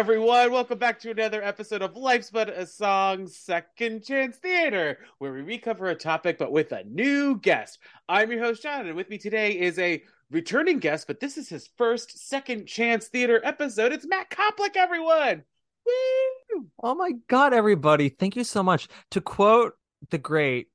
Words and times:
Everyone. 0.00 0.50
Welcome 0.50 0.78
back 0.78 0.98
to 1.00 1.10
another 1.10 1.42
episode 1.42 1.82
of 1.82 1.94
Life's 1.94 2.30
But 2.30 2.48
a 2.48 2.66
Song 2.66 3.26
Second 3.26 4.02
Chance 4.02 4.38
Theater, 4.38 5.00
where 5.18 5.30
we 5.30 5.42
recover 5.42 5.88
a 5.88 5.94
topic 5.94 6.38
but 6.38 6.52
with 6.52 6.72
a 6.72 6.84
new 6.84 7.36
guest. 7.36 7.80
I'm 8.08 8.32
your 8.32 8.40
host, 8.40 8.62
Jon, 8.62 8.86
and 8.86 8.96
with 8.96 9.10
me 9.10 9.18
today 9.18 9.50
is 9.60 9.78
a 9.78 10.02
returning 10.30 10.78
guest, 10.78 11.06
but 11.06 11.20
this 11.20 11.36
is 11.36 11.50
his 11.50 11.68
first 11.76 12.26
Second 12.30 12.64
Chance 12.64 13.08
Theater 13.08 13.42
episode. 13.44 13.92
It's 13.92 14.06
Matt 14.06 14.30
Koplik, 14.30 14.74
everyone. 14.74 15.44
Woo! 15.84 16.66
Oh 16.82 16.94
my 16.94 17.12
god, 17.28 17.52
everybody. 17.52 18.08
Thank 18.08 18.36
you 18.36 18.44
so 18.44 18.62
much. 18.62 18.88
To 19.10 19.20
quote 19.20 19.74
the 20.08 20.16
great 20.16 20.68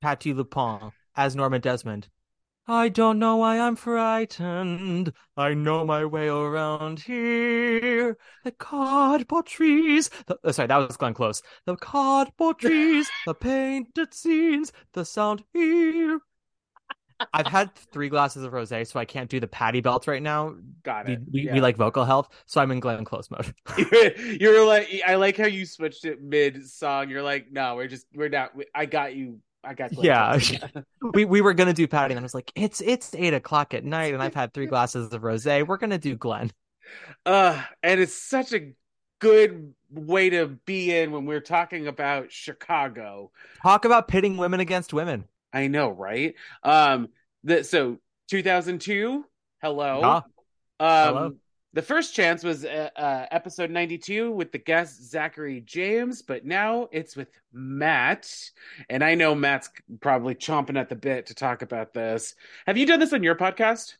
Patti 0.00 0.32
LuPone 0.32 0.92
as 1.16 1.34
Norma 1.34 1.58
Desmond, 1.58 2.08
I 2.70 2.88
don't 2.88 3.18
know 3.18 3.38
why 3.38 3.58
I'm 3.58 3.74
frightened. 3.74 5.12
I 5.36 5.54
know 5.54 5.84
my 5.84 6.04
way 6.04 6.28
around 6.28 7.00
here. 7.00 8.16
The 8.44 8.52
cardboard 8.52 9.46
trees. 9.46 10.08
The, 10.26 10.38
oh, 10.44 10.52
sorry, 10.52 10.68
that 10.68 10.76
was 10.76 10.96
Glenn 10.96 11.12
Close. 11.14 11.42
The 11.66 11.74
cardboard 11.74 12.58
trees, 12.60 13.10
the 13.26 13.34
painted 13.34 14.14
scenes, 14.14 14.72
the 14.92 15.04
sound 15.04 15.42
here. 15.52 16.20
I've 17.34 17.48
had 17.48 17.74
three 17.74 18.08
glasses 18.08 18.44
of 18.44 18.52
rosé, 18.52 18.86
so 18.86 19.00
I 19.00 19.04
can't 19.04 19.28
do 19.28 19.40
the 19.40 19.48
Patti 19.48 19.80
belt 19.80 20.06
right 20.06 20.22
now. 20.22 20.54
Got 20.84 21.06
We, 21.08 21.12
it. 21.14 21.20
we, 21.32 21.40
Yeah. 21.42 21.54
we 21.54 21.60
like 21.60 21.76
vocal 21.76 22.04
health, 22.04 22.28
so 22.46 22.60
I'm 22.60 22.70
in 22.70 22.78
Glenn 22.78 23.04
Close 23.04 23.28
mode. 23.32 23.52
you're, 24.40 24.64
like 24.64 24.88
I 25.04 25.16
like 25.16 25.36
how 25.36 25.46
you 25.46 25.66
switched 25.66 26.04
it 26.04 26.22
mid 26.22 26.64
song. 26.70 27.10
You're 27.10 27.22
like, 27.24 27.50
no, 27.50 27.74
we're 27.74 27.88
just 27.88 28.06
we're 28.14 28.28
not. 28.28 28.54
we- 28.54 28.66
I 28.74 28.86
got 28.86 29.16
you. 29.16 29.40
I 29.62 29.74
got 29.74 29.94
Glenn 29.94 30.06
Yeah. 30.06 30.38
We 31.14 31.24
we 31.24 31.40
were 31.40 31.54
gonna 31.54 31.72
do 31.72 31.86
Patti, 31.86 32.12
and 32.12 32.20
I 32.20 32.22
was 32.22 32.34
like, 32.34 32.52
it's 32.54 32.80
it's 32.80 33.14
eight 33.14 33.34
o'clock 33.34 33.74
at 33.74 33.84
night, 33.84 34.14
and 34.14 34.22
I've 34.22 34.34
had 34.34 34.52
three 34.52 34.66
glasses 34.74 35.12
of 35.12 35.22
rosé. 35.22 35.66
We're 35.66 35.76
gonna 35.76 35.98
do 35.98 36.16
Glenn. 36.16 36.50
Uh, 37.24 37.62
and 37.82 38.00
it's 38.00 38.14
such 38.14 38.52
a 38.52 38.72
good 39.20 39.74
way 39.90 40.30
to 40.30 40.46
be 40.66 40.96
in 40.96 41.12
when 41.12 41.26
we're 41.26 41.40
talking 41.40 41.86
about 41.86 42.32
Chicago. 42.32 43.30
Talk 43.62 43.84
about 43.84 44.08
pitting 44.08 44.36
women 44.36 44.60
against 44.60 44.92
women. 44.92 45.24
I 45.52 45.66
know, 45.66 45.90
right? 45.90 46.34
Um, 46.62 47.08
the 47.44 47.64
so 47.64 47.98
2002. 48.28 49.24
Hello. 49.62 50.00
Ah, 50.02 50.24
Um, 50.78 51.14
hello. 51.14 51.34
The 51.72 51.82
first 51.82 52.14
chance 52.14 52.42
was 52.42 52.64
uh, 52.64 52.90
uh, 52.96 53.26
episode 53.30 53.70
92 53.70 54.32
with 54.32 54.50
the 54.50 54.58
guest 54.58 55.08
Zachary 55.08 55.60
James, 55.60 56.20
but 56.20 56.44
now 56.44 56.88
it's 56.90 57.14
with 57.14 57.28
Matt, 57.52 58.28
and 58.88 59.04
I 59.04 59.14
know 59.14 59.36
Matt's 59.36 59.70
probably 60.00 60.34
chomping 60.34 60.76
at 60.76 60.88
the 60.88 60.96
bit 60.96 61.26
to 61.26 61.34
talk 61.34 61.62
about 61.62 61.94
this. 61.94 62.34
Have 62.66 62.76
you 62.76 62.86
done 62.86 62.98
this 62.98 63.12
on 63.12 63.22
your 63.22 63.36
podcast? 63.36 63.94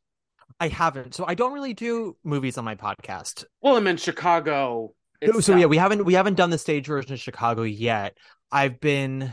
I 0.59 0.67
haven't, 0.67 1.15
so 1.15 1.25
I 1.29 1.35
don't 1.35 1.53
really 1.53 1.75
do 1.75 2.17
movies 2.25 2.59
on 2.59 2.65
my 2.65 2.75
podcast. 2.75 3.45
Well, 3.63 3.77
I'm 3.77 3.87
in 3.87 3.99
Chicago. 3.99 4.95
So 5.41 5.55
yeah, 5.55 5.67
we 5.67 5.77
haven't 5.77 6.05
we 6.05 6.15
haven't 6.15 6.35
done 6.35 6.51
the 6.51 6.59
stage 6.59 6.87
version 6.87 7.13
of 7.13 7.21
Chicago 7.21 7.63
yet. 7.63 8.17
I've 8.51 8.81
been 8.81 9.33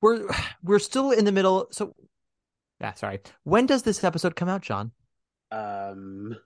we're 0.00 0.28
we're 0.62 0.78
still 0.78 1.10
in 1.10 1.24
the 1.24 1.32
middle. 1.32 1.66
So 1.72 1.94
yeah, 2.80 2.94
sorry. 2.94 3.18
When 3.42 3.66
does 3.66 3.82
this 3.82 4.04
episode 4.04 4.36
come 4.36 4.48
out, 4.48 4.62
Jon? 4.62 4.92
Um, 5.50 6.36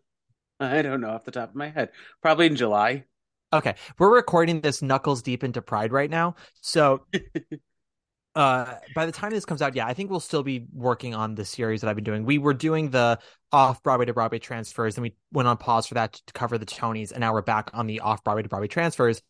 I 0.70 0.82
don't 0.82 1.00
know 1.00 1.10
off 1.10 1.24
the 1.24 1.30
top 1.30 1.50
of 1.50 1.55
my 1.55 1.70
head. 1.70 1.91
Probably 2.20 2.46
in 2.46 2.56
July. 2.56 3.05
Okay, 3.52 3.74
we're 3.98 4.14
recording 4.14 4.61
this 4.61 4.80
knuckles 4.80 5.23
deep 5.23 5.45
into 5.45 5.61
Pride 5.61 5.92
right 5.92 6.08
now. 6.08 6.36
So 6.61 7.06
uh 8.34 8.77
by 8.95 9.05
the 9.05 9.12
time 9.12 9.30
this 9.30 9.45
comes 9.45 9.61
out, 9.61 9.74
yeah, 9.74 9.86
I 9.86 9.92
think 9.92 10.11
we'll 10.11 10.20
still 10.20 10.42
be 10.42 10.67
working 10.73 11.14
on 11.14 11.34
the 11.34 11.45
series 11.45 11.83
that 11.83 11.89
I've 11.90 11.96
been 11.96 12.05
doing. 12.05 12.24
We 12.24 12.39
were 12.39 12.55
doing 12.55 12.90
the 12.90 13.18
off 13.50 13.83
Broadway 13.83 14.06
to 14.06 14.14
Broadway 14.14 14.39
transfers, 14.39 14.96
and 14.96 15.02
we 15.02 15.14
went 15.33 15.48
on 15.48 15.56
pause 15.58 15.86
for 15.86 15.95
that 15.95 16.14
to 16.14 16.33
cover 16.33 16.56
the 16.56 16.67
Tonys, 16.67 17.12
and 17.12 17.20
now 17.20 17.33
we're 17.33 17.42
back 17.42 17.70
on 17.74 17.86
the 17.86 18.00
off 18.00 18.24
Broadway 18.24 18.42
to 18.42 18.48
Broadway 18.48 18.68
transfers. 18.68 19.20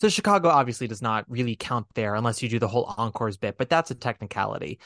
So 0.00 0.08
Chicago 0.08 0.48
obviously 0.48 0.88
does 0.88 1.02
not 1.02 1.26
really 1.28 1.56
count 1.56 1.86
there 1.94 2.14
unless 2.14 2.42
you 2.42 2.48
do 2.48 2.58
the 2.58 2.68
whole 2.68 2.92
encores 2.96 3.36
bit, 3.36 3.58
but 3.58 3.68
that's 3.68 3.90
a 3.90 3.94
technicality. 3.94 4.80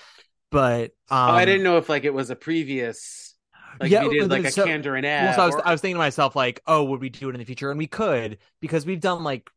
But 0.51 0.91
um, 1.09 1.31
oh, 1.31 1.35
I 1.35 1.45
didn't 1.45 1.63
know 1.63 1.79
if 1.79 1.89
like 1.89 2.05
it 2.05 2.13
was 2.13 2.31
a 2.31 2.37
previous, 2.37 3.34
like 3.81 3.91
Yeah, 3.91 4.07
we 4.07 4.15
did 4.15 4.21
well, 4.31 4.39
like 4.41 4.45
a 4.47 4.51
so- 4.51 4.67
Kander 4.67 4.97
and 4.97 5.05
Well, 5.05 5.29
Ebb. 5.31 5.35
so 5.37 5.43
I 5.43 5.47
was, 5.47 5.55
or- 5.55 5.69
I 5.69 5.73
was 5.73 5.81
thinking 5.81 5.97
to 5.97 5.99
myself, 5.99 6.35
like, 6.37 6.61
oh, 6.67 6.85
would 6.85 7.01
we 7.01 7.09
do 7.11 7.29
it 7.29 7.35
in 7.35 7.39
the 7.39 7.45
future? 7.45 7.71
And 7.71 7.79
we 7.79 7.87
could 7.87 8.39
because 8.61 8.87
we've 8.87 9.01
done 9.01 9.25
like 9.25 9.49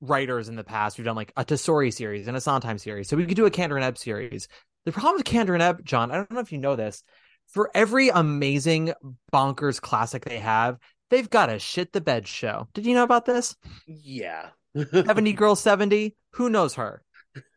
writers 0.00 0.48
in 0.48 0.56
the 0.56 0.64
past. 0.64 0.98
We've 0.98 1.04
done 1.04 1.16
like 1.16 1.32
a 1.36 1.44
Tesori 1.44 1.92
series 1.92 2.28
and 2.28 2.36
a 2.36 2.40
Sondheim 2.40 2.78
series, 2.78 3.08
so 3.08 3.16
we 3.16 3.26
could 3.26 3.36
do 3.36 3.46
a 3.46 3.50
Kander 3.50 3.76
and 3.76 3.84
Ebb 3.84 3.98
series. 3.98 4.48
The 4.84 4.92
problem 4.92 5.16
with 5.16 5.24
Kander 5.26 5.54
and 5.54 5.62
Ebb, 5.62 5.84
Jon, 5.84 6.10
I 6.10 6.16
don't 6.16 6.30
know 6.30 6.40
if 6.40 6.52
you 6.52 6.58
know 6.58 6.76
this. 6.76 7.02
For 7.48 7.70
every 7.74 8.08
amazing 8.10 8.92
bonkers 9.32 9.80
classic 9.80 10.24
they 10.24 10.38
have, 10.38 10.78
they've 11.10 11.28
got 11.28 11.50
a 11.50 11.58
shit 11.58 11.92
the 11.92 12.00
bed 12.00 12.26
show. 12.26 12.68
Did 12.74 12.86
you 12.86 12.94
know 12.94 13.02
about 13.02 13.24
this? 13.26 13.54
yeah, 13.86 14.48
Seventy 14.92 15.32
Girl 15.34 15.54
Seventy. 15.56 16.16
Who 16.32 16.50
knows 16.50 16.74
her? 16.74 17.02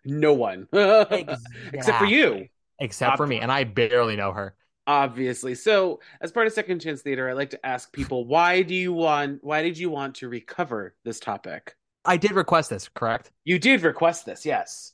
no 0.06 0.34
one 0.34 0.68
except 0.74 2.00
for 2.00 2.06
you, 2.06 2.26
Exactly. 2.28 2.52
Except 2.80 3.18
for 3.18 3.28
me, 3.28 3.40
and 3.40 3.52
I 3.52 3.64
barely 3.64 4.16
know 4.16 4.32
her. 4.32 4.56
Obviously. 4.88 5.56
So, 5.56 6.00
as 6.22 6.32
part 6.32 6.48
of 6.48 6.54
Second 6.54 6.80
Chance 6.80 7.02
Theater, 7.04 7.30
I 7.30 7.34
like 7.34 7.52
to 7.52 7.66
ask 7.66 7.92
people, 7.94 8.26
why 8.26 8.62
do 8.64 8.74
you 8.74 8.94
want? 8.94 9.44
Why 9.44 9.62
did 9.64 9.78
you 9.78 9.90
want 9.90 10.16
to 10.16 10.30
recover 10.30 10.96
this 11.04 11.20
topic? 11.20 11.76
I 12.06 12.18
did 12.18 12.32
request 12.32 12.70
this, 12.72 12.90
correct? 12.90 13.32
You 13.46 13.60
did 13.60 13.82
request 13.82 14.26
this, 14.26 14.46
yes. 14.46 14.94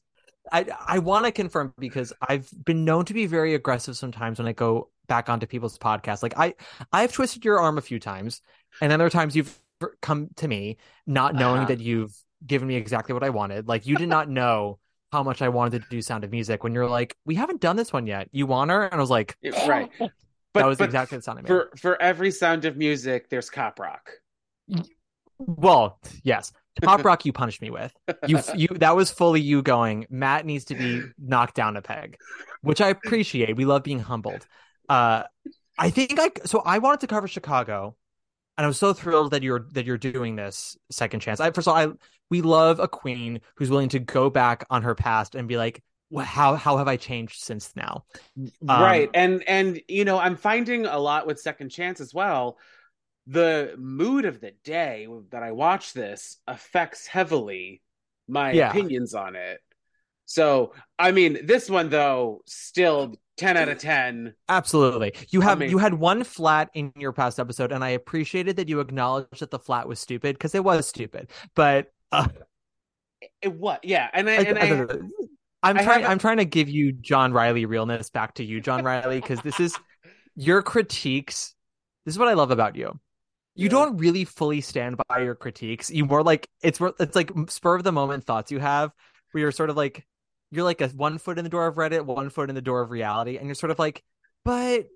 I 0.52 0.66
I 0.88 1.00
want 1.00 1.26
to 1.26 1.32
confirm 1.32 1.74
because 1.80 2.12
I've 2.22 2.50
been 2.66 2.84
known 2.86 3.06
to 3.06 3.14
be 3.14 3.26
very 3.28 3.54
aggressive 3.56 3.96
sometimes 3.96 4.40
when 4.40 4.48
I 4.48 4.54
go 4.54 4.90
back 5.08 5.30
onto 5.30 5.48
people's 5.48 5.78
podcasts. 5.78 6.22
Like 6.24 6.38
I 6.38 6.56
I've 6.92 7.14
twisted 7.14 7.46
your 7.46 7.60
arm 7.60 7.78
a 7.78 7.82
few 7.82 8.00
times, 8.00 8.42
and 8.82 8.92
other 8.92 9.10
times 9.10 9.36
you've 9.36 9.58
come 10.02 10.30
to 10.38 10.48
me 10.48 10.78
not 11.06 11.36
knowing 11.36 11.66
Uh-huh. 11.66 11.68
that 11.68 11.80
you've 11.80 12.16
given 12.46 12.68
me 12.68 12.76
exactly 12.76 13.14
what 13.14 13.24
I 13.24 13.30
wanted. 13.30 13.68
Like 13.68 13.86
you 13.86 13.96
did 13.98 14.10
not 14.10 14.30
know 14.30 14.80
how 15.14 15.24
much 15.24 15.42
I 15.42 15.48
wanted 15.50 15.84
to 15.84 15.90
do 15.90 16.02
Sound 16.02 16.26
of 16.26 16.32
Music 16.32 16.64
when 16.64 16.74
you're 16.74 16.90
like, 16.90 17.16
we 17.26 17.36
haven't 17.36 17.62
done 17.62 17.78
this 17.78 17.94
one 17.94 18.06
yet. 18.08 18.28
You 18.34 18.46
want 18.48 18.70
her? 18.72 18.84
And 18.84 18.96
I 18.96 18.98
was 18.98 19.10
like, 19.10 19.38
It- 19.42 19.54
right. 19.68 19.90
But 20.54 20.60
that 20.60 20.68
was 20.68 20.78
but 20.78 20.86
exactly 20.86 21.18
the 21.18 21.24
sound 21.24 21.40
I 21.40 21.42
made. 21.42 21.48
for 21.48 21.72
for 21.78 22.00
every 22.00 22.30
sound 22.30 22.66
of 22.66 22.78
music, 22.78 23.28
there's 23.30 23.50
cop 23.50 23.80
rock. 23.80 24.12
Well, 25.40 26.00
yes. 26.24 26.52
Pop 26.84 27.04
rock 27.10 27.26
you 27.26 27.34
punished 27.34 27.60
me 27.62 27.72
with. 27.72 27.92
You 28.28 28.40
you 28.56 28.68
that 28.68 28.96
was 28.96 29.10
fully 29.12 29.42
you 29.42 29.64
going, 29.64 30.06
Matt 30.12 30.46
needs 30.46 30.66
to 30.66 30.76
be 30.76 31.02
knocked 31.18 31.56
down 31.56 31.76
a 31.76 31.82
peg, 31.82 32.18
which 32.62 32.82
I 32.82 32.90
appreciate. 32.90 33.56
We 33.56 33.66
love 33.66 33.82
being 33.84 34.00
humbled. 34.00 34.46
Uh 34.90 35.24
I 35.80 35.90
think 35.90 36.20
I 36.20 36.30
so 36.46 36.62
I 36.66 36.78
wanted 36.78 37.00
to 37.00 37.08
cover 37.08 37.28
Chicago 37.28 37.96
and 38.58 38.66
I'm 38.68 38.74
so 38.74 38.94
thrilled 38.94 39.32
that 39.32 39.44
you're 39.44 39.68
that 39.72 39.86
you're 39.86 39.98
doing 39.98 40.36
this 40.36 40.78
second 40.92 41.20
chance. 41.22 41.40
I 41.40 41.52
first 41.52 41.68
of 41.68 41.74
all 41.74 41.80
I 41.80 41.94
we 42.30 42.42
love 42.42 42.80
a 42.80 42.88
queen 42.88 43.42
who's 43.56 43.70
willing 43.70 43.90
to 43.90 44.00
go 44.00 44.30
back 44.30 44.66
on 44.70 44.84
her 44.84 44.96
past 44.96 45.36
and 45.36 45.48
be 45.48 45.58
like, 45.58 45.84
"Wha- 46.10 46.24
how 46.24 46.56
how 46.56 46.78
have 46.78 46.88
I 46.88 46.98
changed 46.98 47.42
since 47.42 47.76
now? 47.76 48.06
Um, 48.38 48.82
right 48.82 49.10
and 49.14 49.44
and 49.48 49.82
you 49.88 50.06
know 50.06 50.18
i'm 50.18 50.36
finding 50.36 50.86
a 50.86 50.98
lot 50.98 51.28
with 51.28 51.40
second 51.40 51.70
chance 51.70 52.02
as 52.02 52.14
well 52.14 52.58
the 53.28 53.76
mood 53.78 54.26
of 54.26 54.42
the 54.42 54.52
day 54.64 55.08
that 55.32 55.44
i 55.44 55.52
watch 55.52 55.94
this 55.94 56.38
affects 56.48 57.06
heavily 57.08 57.82
my 58.28 58.52
Yeah. 58.52 58.70
opinions 58.70 59.14
on 59.14 59.36
it 59.36 59.60
so 60.26 60.74
i 60.98 61.12
mean 61.12 61.46
this 61.46 61.70
one 61.70 61.90
though 61.90 62.42
still 62.48 63.16
10 63.38 63.58
out 63.58 63.70
of 63.70 63.80
10 63.80 64.36
Absolutely. 64.50 65.14
You 65.30 65.42
have 65.42 65.62
you 65.62 65.78
had 65.78 65.96
one 65.96 66.24
flat 66.24 66.70
in 66.74 66.92
your 66.98 67.12
past 67.14 67.40
episode, 67.40 67.72
and 67.72 67.84
I 67.84 67.90
appreciated 67.90 68.58
that 68.58 68.70
you 68.70 68.80
acknowledged 68.80 69.40
that 69.40 69.52
the 69.52 69.60
flat 69.60 69.88
was 69.88 70.00
stupid 70.00 70.36
because 70.36 70.54
it 70.56 70.64
was 70.64 70.88
stupid. 70.88 71.30
But 71.56 71.92
uh, 72.12 72.28
it 73.42 73.54
what 73.54 73.84
yeah 73.84 74.10
and 74.14 74.30
i, 74.30 74.34
and 74.34 74.58
I 74.60 74.62
I, 74.62 74.70
don't 74.70 74.90
know. 74.90 75.10
I'm 75.64 75.78
I 75.78 75.84
trying. 75.84 76.06
I'm 76.06 76.20
trying 76.20 76.38
to 76.38 76.46
give 76.46 76.70
you 76.70 76.92
John 76.92 77.32
Riley 77.32 77.66
realness 77.66 78.10
back 78.10 78.34
to 78.36 78.44
you, 78.44 78.60
John 78.60 78.84
Riley, 78.84 79.22
because 79.22 79.42
this 79.42 79.60
is 79.60 79.78
your 80.36 80.62
critiques. 80.62 81.56
This 82.06 82.16
is 82.16 82.20
what 82.20 82.28
I 82.28 82.34
love 82.34 82.52
about 82.52 82.76
you. 82.76 83.00
You 83.56 83.66
Yeah. 83.66 83.70
don't 83.70 83.98
really 83.98 84.26
fully 84.26 84.62
stand 84.62 84.98
by 85.08 85.20
your 85.20 85.36
critiques. 85.36 85.90
You 85.90 86.06
more 86.06 86.24
like 86.24 86.50
it's 86.62 86.80
it's 87.00 87.16
like 87.16 87.32
spur 87.50 87.76
of 87.76 87.84
the 87.84 87.92
moment 87.94 88.26
thoughts 88.26 88.52
you 88.52 88.60
have, 88.60 88.92
where 89.32 89.42
you're 89.42 89.52
sort 89.52 89.70
of 89.70 89.78
like 89.78 90.06
you're 90.54 90.64
like 90.64 90.82
a 90.82 90.88
one 90.90 91.18
foot 91.18 91.38
in 91.38 91.44
the 91.44 91.50
door 91.50 91.68
of 91.68 91.76
Reddit, 91.76 92.06
one 92.06 92.30
foot 92.30 92.50
in 92.50 92.56
the 92.56 92.62
door 92.62 92.82
of 92.82 92.92
reality, 92.92 93.38
and 93.38 93.48
you're 93.48 93.56
sort 93.56 93.72
of 93.72 93.80
like, 93.80 94.04
but 94.46 94.88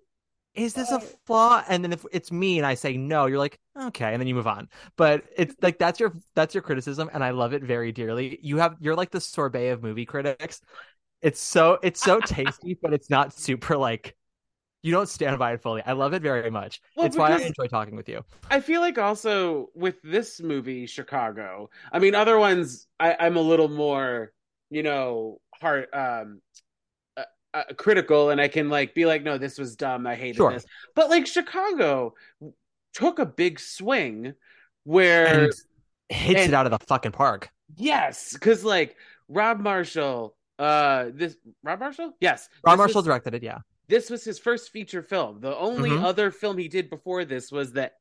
is 0.56 0.74
this 0.74 0.92
a 0.92 1.00
flaw? 1.28 1.64
And 1.68 1.84
then 1.84 1.94
if 1.94 2.06
it's 2.12 2.32
me 2.32 2.58
and 2.58 2.66
I 2.66 2.76
say 2.76 2.98
no, 2.98 3.28
you're 3.28 3.38
like, 3.38 3.60
okay, 3.80 4.12
and 4.14 4.22
then 4.22 4.28
you 4.28 4.36
move 4.36 4.48
on. 4.48 4.70
But 4.98 5.26
it's 5.38 5.56
like 5.62 5.80
that's 5.80 6.00
your 6.00 6.14
that's 6.36 6.56
your 6.56 6.64
criticism, 6.64 7.10
and 7.14 7.24
I 7.24 7.32
love 7.32 7.54
it 7.54 7.64
very 7.64 7.92
dearly. 7.92 8.40
You 8.42 8.58
have 8.58 8.76
you're 8.80 8.96
like 8.96 9.12
the 9.12 9.22
sorbet 9.22 9.70
of 9.70 9.84
movie 9.84 10.06
critics. 10.06 10.62
It's 11.22 11.42
so 11.42 11.80
it's 11.84 12.02
so 12.02 12.22
tasty, 12.26 12.78
but 12.82 12.94
it's 12.94 13.10
not 13.10 13.34
super 13.34 13.78
like 13.78 14.16
You 14.84 14.92
don't 14.94 15.10
stand 15.10 15.40
by 15.40 15.54
it 15.54 15.62
fully. 15.62 15.84
I 15.86 15.94
love 15.94 16.14
it 16.14 16.22
very 16.22 16.52
much. 16.52 16.82
Well, 16.96 17.06
it's 17.08 17.18
why 17.18 17.32
I 17.34 17.40
enjoy 17.40 17.68
talking 17.68 17.96
with 17.96 18.10
you. 18.10 18.24
I 18.50 18.62
feel 18.62 18.82
like 18.82 18.98
also 18.98 19.70
with 19.76 20.02
this 20.04 20.40
movie, 20.42 20.86
Chicago. 20.88 21.70
I 21.92 22.00
mean, 22.00 22.16
other 22.16 22.38
ones, 22.40 22.88
I, 23.00 23.16
I'm 23.20 23.36
a 23.38 23.42
little 23.42 23.68
more, 23.70 24.32
you 24.70 24.84
know, 24.84 25.40
hard, 25.62 25.88
um, 25.94 26.42
uh, 27.16 27.24
uh, 27.54 27.64
critical, 27.78 28.30
and 28.30 28.40
I 28.42 28.48
can 28.48 28.70
like 28.70 28.94
be 28.94 29.06
like, 29.06 29.24
no, 29.24 29.38
this 29.38 29.58
was 29.58 29.76
dumb. 29.76 30.06
I 30.08 30.16
hated 30.16 30.38
Sure. 30.38 30.52
this. 30.54 30.66
But 30.96 31.10
like 31.10 31.28
Chicago 31.28 32.14
took 32.94 33.20
a 33.20 33.26
big 33.26 33.60
swing 33.60 34.34
where 34.84 35.28
And 35.28 35.54
hits 36.10 36.42
and- 36.42 36.52
it 36.52 36.54
out 36.54 36.66
of 36.66 36.72
the 36.78 36.86
fucking 36.86 37.12
park. 37.12 37.50
yes, 37.76 38.34
because 38.34 38.64
like 38.64 38.96
Rob 39.28 39.60
Marshall, 39.60 40.36
uh, 40.60 41.06
this 41.14 41.36
Rob 41.64 41.80
Marshall, 41.80 42.14
yes, 42.20 42.48
Rob 42.66 42.78
Marshall 42.78 43.00
was- 43.00 43.06
directed 43.06 43.34
it, 43.36 43.44
yeah. 43.44 43.60
this 43.88 44.10
was 44.10 44.24
his 44.24 44.40
first 44.40 44.72
feature 44.72 45.04
film. 45.04 45.40
The 45.42 45.56
only 45.56 45.90
Mhm. 45.92 46.04
other 46.04 46.32
film 46.32 46.58
he 46.58 46.68
did 46.68 46.90
before 46.90 47.26
this 47.26 47.52
was 47.52 47.72
the 47.74 47.92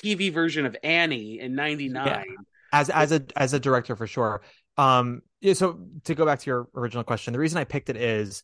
TV 0.00 0.30
version 0.32 0.66
of 0.66 0.76
Annie 0.82 1.40
in 1.40 1.54
'99. 1.54 2.24
as 2.72 2.88
as 2.90 3.10
a 3.12 3.20
as 3.36 3.52
a 3.52 3.58
director 3.60 3.96
for 3.96 4.06
sure. 4.06 4.42
Um, 4.76 5.22
yeah. 5.40 5.54
So 5.54 5.80
to 6.04 6.14
go 6.14 6.24
back 6.24 6.40
to 6.40 6.46
your 6.50 6.68
original 6.74 7.04
question, 7.04 7.32
the 7.32 7.38
reason 7.38 7.58
I 7.58 7.64
picked 7.64 7.90
it 7.90 7.96
is 7.96 8.42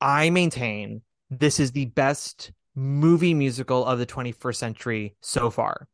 I 0.00 0.30
maintain 0.30 1.02
this 1.30 1.58
is 1.60 1.72
the 1.72 1.86
best 1.86 2.52
movie 2.74 3.34
musical 3.34 3.84
of 3.84 3.98
the 3.98 4.06
21st 4.06 4.56
century 4.56 5.16
so 5.22 5.50
far. 5.50 5.88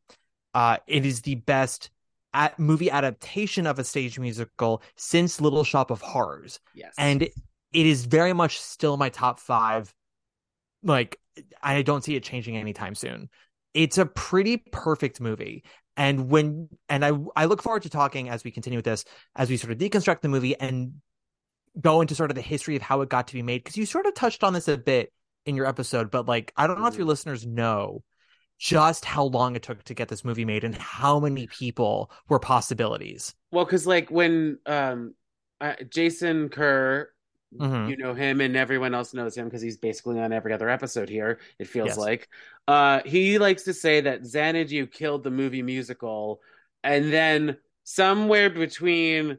Uh, 0.55 0.77
it 0.87 1.07
is 1.07 1.23
the 1.23 1.37
best 1.37 1.91
at 2.35 2.59
movie 2.59 2.91
adaptation 2.91 3.67
of 3.67 3.79
a 3.79 3.85
stage 3.85 4.19
musical 4.19 4.83
since 4.97 5.41
Little 5.41 5.65
Shop 5.65 5.91
of 5.91 6.01
Horrors, 6.01 6.61
Yes, 6.75 6.95
and 6.99 7.23
it 7.23 7.33
is 7.73 8.05
very 8.05 8.33
much 8.33 8.59
still 8.59 8.97
my 8.97 9.09
top 9.09 9.39
five. 9.39 9.95
Like 10.83 11.19
I 11.63 11.83
don't 11.83 12.03
see 12.05 12.17
it 12.17 12.23
changing 12.23 12.57
anytime 12.57 12.95
soon. 12.95 13.29
It's 13.75 13.97
a 13.97 14.07
pretty 14.07 14.59
perfect 14.59 15.21
movie. 15.21 15.65
And 15.97 16.31
when 16.31 16.69
and 16.89 17.05
I 17.05 17.13
I 17.37 17.45
look 17.45 17.63
forward 17.63 17.83
to 17.83 17.91
talking 17.91 18.29
as 18.29 18.45
we 18.45 18.51
continue 18.51 18.79
with 18.79 18.85
this, 18.85 19.05
as 19.37 19.51
we 19.51 19.57
sort 19.57 19.73
of 19.73 19.79
deconstruct 19.79 20.21
the 20.21 20.29
movie 20.29 20.59
and 20.59 20.95
go 21.81 22.01
into 22.01 22.15
sort 22.15 22.31
of 22.31 22.35
the 22.35 22.43
history 22.43 22.77
of 22.77 22.83
how 22.83 23.01
it 23.03 23.09
got 23.09 23.29
to 23.29 23.35
be 23.35 23.43
made. 23.43 23.63
Because 23.63 23.77
you 23.77 23.87
sort 23.87 24.07
of 24.07 24.15
touched 24.15 24.45
on 24.45 24.53
this 24.53 24.69
a 24.69 24.79
bit 24.79 25.13
in 25.45 25.57
your 25.57 25.67
episode, 25.67 26.11
but 26.11 26.27
like 26.27 26.53
I 26.57 26.67
don't 26.67 26.81
know 26.81 26.87
if 26.87 26.97
your 26.97 27.07
listeners 27.07 27.47
know 27.47 28.03
just 28.59 29.05
how 29.05 29.25
long 29.25 29.57
it 29.57 29.63
took 29.63 29.83
to 29.83 29.95
get 29.95 30.09
this 30.09 30.25
movie 30.25 30.45
made 30.45 30.63
and 30.63 30.75
how 30.77 31.19
many 31.19 31.49
people 31.49 32.11
were 32.29 32.39
possibilities. 32.39 33.35
well, 33.51 33.65
because 33.65 33.87
like 33.87 34.09
when 34.11 34.59
um, 34.67 35.15
uh, 35.61 35.75
Jason 35.89 36.49
Kerr, 36.49 37.11
Mhm. 37.61 37.91
you 37.91 37.97
know 37.97 38.15
him, 38.15 38.41
and 38.41 38.57
everyone 38.57 38.95
else 38.95 39.13
knows 39.15 39.37
him 39.37 39.45
because 39.47 39.63
he's 39.63 39.77
basically 39.77 40.19
on 40.21 40.33
every 40.33 40.53
other 40.53 40.69
episode 40.69 41.09
here. 41.09 41.39
It 41.59 41.69
feels 41.69 41.89
Yes. 41.89 41.99
like 41.99 42.29
uh, 42.69 43.01
he 43.05 43.39
likes 43.39 43.65
to 43.65 43.75
say 43.75 44.01
that 44.03 44.25
Xanadu 44.25 44.87
killed 44.87 45.25
the 45.25 45.31
movie 45.31 45.63
musical, 45.63 46.41
and 46.85 47.13
then 47.13 47.57
somewhere 47.85 48.49
between 48.51 49.39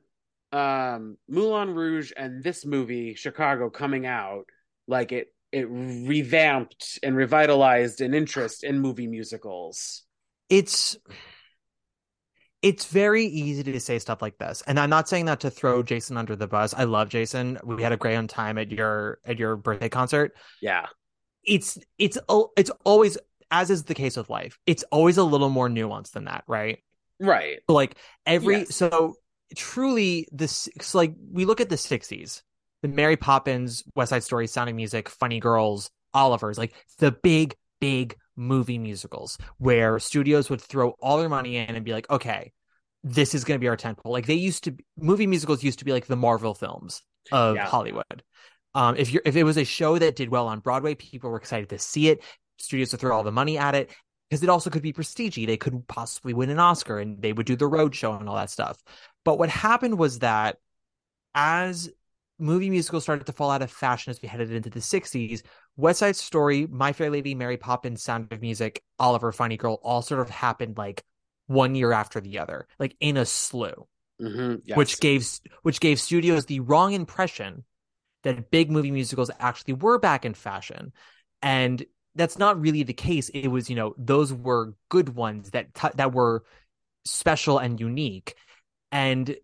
um, 0.52 1.18
Moulin 1.28 1.74
Rouge 1.74 2.12
and 2.16 2.44
this 2.44 2.66
movie, 2.66 3.16
Chicago, 3.16 3.70
coming 3.70 4.06
out, 4.06 4.46
like 4.88 5.12
it 5.12 5.34
it 5.52 5.68
revamped 5.70 7.00
and 7.04 7.16
revitalized 7.16 8.02
an 8.02 8.14
interest 8.14 8.64
in 8.64 8.80
movie 8.80 9.08
musicals. 9.08 10.04
it's 10.50 10.98
it's 12.64 12.86
very 12.86 13.26
easy 13.26 13.62
to 13.64 13.80
say 13.80 14.00
stuff 14.00 14.22
like 14.22 14.38
this. 14.40 14.64
And 14.66 14.80
i'm 14.80 14.90
not 14.90 15.08
saying 15.08 15.26
that 15.26 15.42
to 15.42 15.52
throw 15.52 15.84
jason 15.84 16.18
under 16.18 16.36
the 16.36 16.48
bus. 16.48 16.74
I 16.74 16.86
love 16.86 17.10
jason. 17.10 17.60
We 17.64 17.84
had 17.84 17.92
a 17.92 17.98
great 17.98 18.30
time 18.30 18.58
at 18.58 18.72
your 18.72 19.20
at 19.26 19.38
your 19.38 19.56
birthday 19.56 19.90
concert. 19.90 20.36
Yeah, 20.62 20.88
it's 21.44 21.78
it's 22.00 22.18
it's 22.58 22.72
always 22.86 23.18
as 23.52 23.70
is 23.70 23.84
the 23.84 23.94
case 23.94 24.18
with 24.18 24.30
life 24.32 24.58
it's 24.66 24.84
always 24.92 25.18
a 25.18 25.24
little 25.24 25.50
more 25.50 25.70
nuanced 25.70 26.14
than 26.14 26.26
that 26.26 26.44
right? 26.48 26.80
Right. 27.20 27.60
Like 27.68 27.98
every 28.26 28.60
Yes. 28.60 28.76
so 28.76 29.16
truly 29.56 30.28
this 30.32 30.68
so 30.82 30.98
like 30.98 31.14
we 31.32 31.46
look 31.46 31.62
at 31.62 31.70
the 31.70 31.76
60s 31.76 32.42
the 32.82 32.88
mary 32.88 33.16
poppins 33.16 33.84
west 33.96 34.10
side 34.10 34.24
story 34.24 34.48
sound 34.48 34.70
of 34.70 34.76
music 34.76 35.08
funny 35.08 35.40
girls 35.40 35.92
oliver's 36.16 36.58
like 36.58 36.74
the 36.98 37.12
big 37.12 37.56
big 37.80 38.16
movie 38.36 38.78
musicals 38.78 39.38
where 39.58 40.00
studios 40.00 40.50
would 40.50 40.62
throw 40.62 40.92
all 41.00 41.18
their 41.18 41.30
money 41.30 41.58
in 41.58 41.76
and 41.76 41.86
be 41.86 41.94
like 41.94 42.10
okay 42.10 42.52
this 43.04 43.36
is 43.36 43.44
going 43.44 43.58
to 43.58 43.62
be 43.62 43.68
our 43.68 43.78
temple 43.78 44.12
like 44.12 44.26
they 44.26 44.34
used 44.34 44.64
to 44.64 44.72
be, 44.72 44.86
movie 44.98 45.28
musicals 45.28 45.64
used 45.64 45.80
to 45.80 45.86
be 45.86 45.92
like 45.92 46.06
the 46.08 46.16
marvel 46.16 46.54
films 46.54 47.02
of 47.32 47.56
Yeah. 47.56 47.68
hollywood 47.68 48.24
um 48.76 48.96
if 48.98 49.12
you're 49.12 49.22
if 49.26 49.36
it 49.36 49.44
was 49.44 49.58
a 49.58 49.66
show 49.66 49.98
that 49.98 50.16
did 50.16 50.30
well 50.30 50.48
on 50.48 50.60
broadway 50.60 50.96
people 50.96 51.30
were 51.30 51.38
excited 51.38 51.70
to 51.70 51.78
see 51.78 52.10
it 52.10 52.24
studios 52.58 52.92
would 52.92 53.02
throw 53.02 53.16
all 53.16 53.24
the 53.24 53.32
money 53.32 53.58
at 53.58 53.76
it 53.76 53.90
because 54.30 54.42
it 54.42 54.50
also 54.50 54.72
could 54.72 54.82
be 54.82 54.94
prestige. 54.94 55.36
They 55.46 55.58
could 55.58 55.88
possibly 55.88 56.34
win 56.34 56.50
an 56.50 56.58
Oscar 56.58 56.98
and 56.98 57.22
they 57.22 57.34
would 57.34 57.46
do 57.46 57.56
the 57.56 57.68
road 57.68 57.94
show 57.94 58.14
and 58.14 58.28
all 58.28 58.36
that 58.36 58.50
stuff. 58.50 58.82
But 59.24 59.38
what 59.38 59.50
happened 59.50 60.00
was 60.00 60.20
that 60.20 60.58
as 61.36 61.88
movie 62.40 62.70
musicals 62.70 63.04
started 63.04 63.26
to 63.26 63.34
fall 63.34 63.52
out 63.52 63.62
of 63.62 63.72
fashion 63.72 64.12
as 64.12 64.22
we 64.22 64.28
headed 64.28 64.52
into 64.52 64.70
the 64.70 64.82
60s, 64.82 65.44
West 65.78 66.00
Side 66.00 66.16
Story, 66.16 66.68
My 66.68 66.94
Fair 66.94 67.10
Lady, 67.10 67.36
Mary 67.36 67.58
Poppins, 67.58 68.04
Sound 68.04 68.32
of 68.32 68.42
Music, 68.42 68.84
Oliver, 69.00 69.32
Funny 69.32 69.58
Girl 69.58 69.80
all 69.84 70.02
sort 70.02 70.22
of 70.22 70.30
happened 70.30 70.78
like 70.78 71.04
one 71.48 71.76
year 71.76 71.92
after 71.92 72.22
the 72.22 72.40
other, 72.40 72.68
like 72.80 72.96
in 73.00 73.18
a 73.18 73.26
slew. 73.26 73.88
Hmm 74.20 74.56
which 74.76 75.00
gave 75.00 75.28
which 75.64 75.80
gave 75.80 76.00
studios 76.00 76.46
the 76.46 76.60
wrong 76.62 76.94
impression 76.94 77.64
that 78.24 78.52
big 78.52 78.72
movie 78.72 78.92
musicals 78.92 79.30
actually 79.40 79.74
were 79.74 80.00
back 80.00 80.26
in 80.26 80.34
fashion. 80.34 80.94
And 81.42 81.84
that's 82.16 82.38
not 82.38 82.60
really 82.60 82.84
the 82.84 82.94
case. 82.94 83.30
It 83.30 83.48
was 83.48 83.70
you 83.70 83.76
know 83.76 83.96
those 83.98 84.34
were 84.34 84.76
good 84.90 85.10
ones 85.10 85.52
that 85.52 85.74
t- 85.74 85.90
that 85.96 86.14
were 86.14 86.44
special 87.06 87.58
and 87.58 87.80
unique. 87.80 88.36
And 88.92 89.36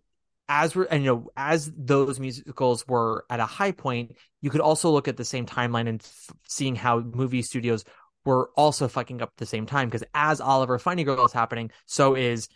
as 0.49 0.75
we're 0.75 0.85
and 0.85 1.03
you 1.03 1.11
know 1.11 1.29
as 1.37 1.71
those 1.77 2.19
musicals 2.19 2.85
were 2.87 3.23
at 3.29 3.39
a 3.39 3.45
high 3.45 3.71
point 3.71 4.15
you 4.41 4.49
could 4.49 4.59
also 4.59 4.89
look 4.89 5.07
at 5.07 5.15
the 5.15 5.23
same 5.23 5.45
timeline 5.45 5.87
and 5.87 6.01
f- 6.01 6.31
seeing 6.47 6.75
how 6.75 6.99
movie 6.99 7.43
studios 7.43 7.85
were 8.25 8.49
also 8.57 8.87
fucking 8.87 9.21
up 9.21 9.29
at 9.29 9.37
the 9.37 9.45
same 9.45 9.65
time 9.65 9.87
because 9.87 10.03
as 10.13 10.41
Oliver 10.41 10.79
Funny 10.79 11.03
Girl 11.03 11.23
is 11.23 11.31
happening 11.31 11.71
so 11.85 12.15
is 12.15 12.49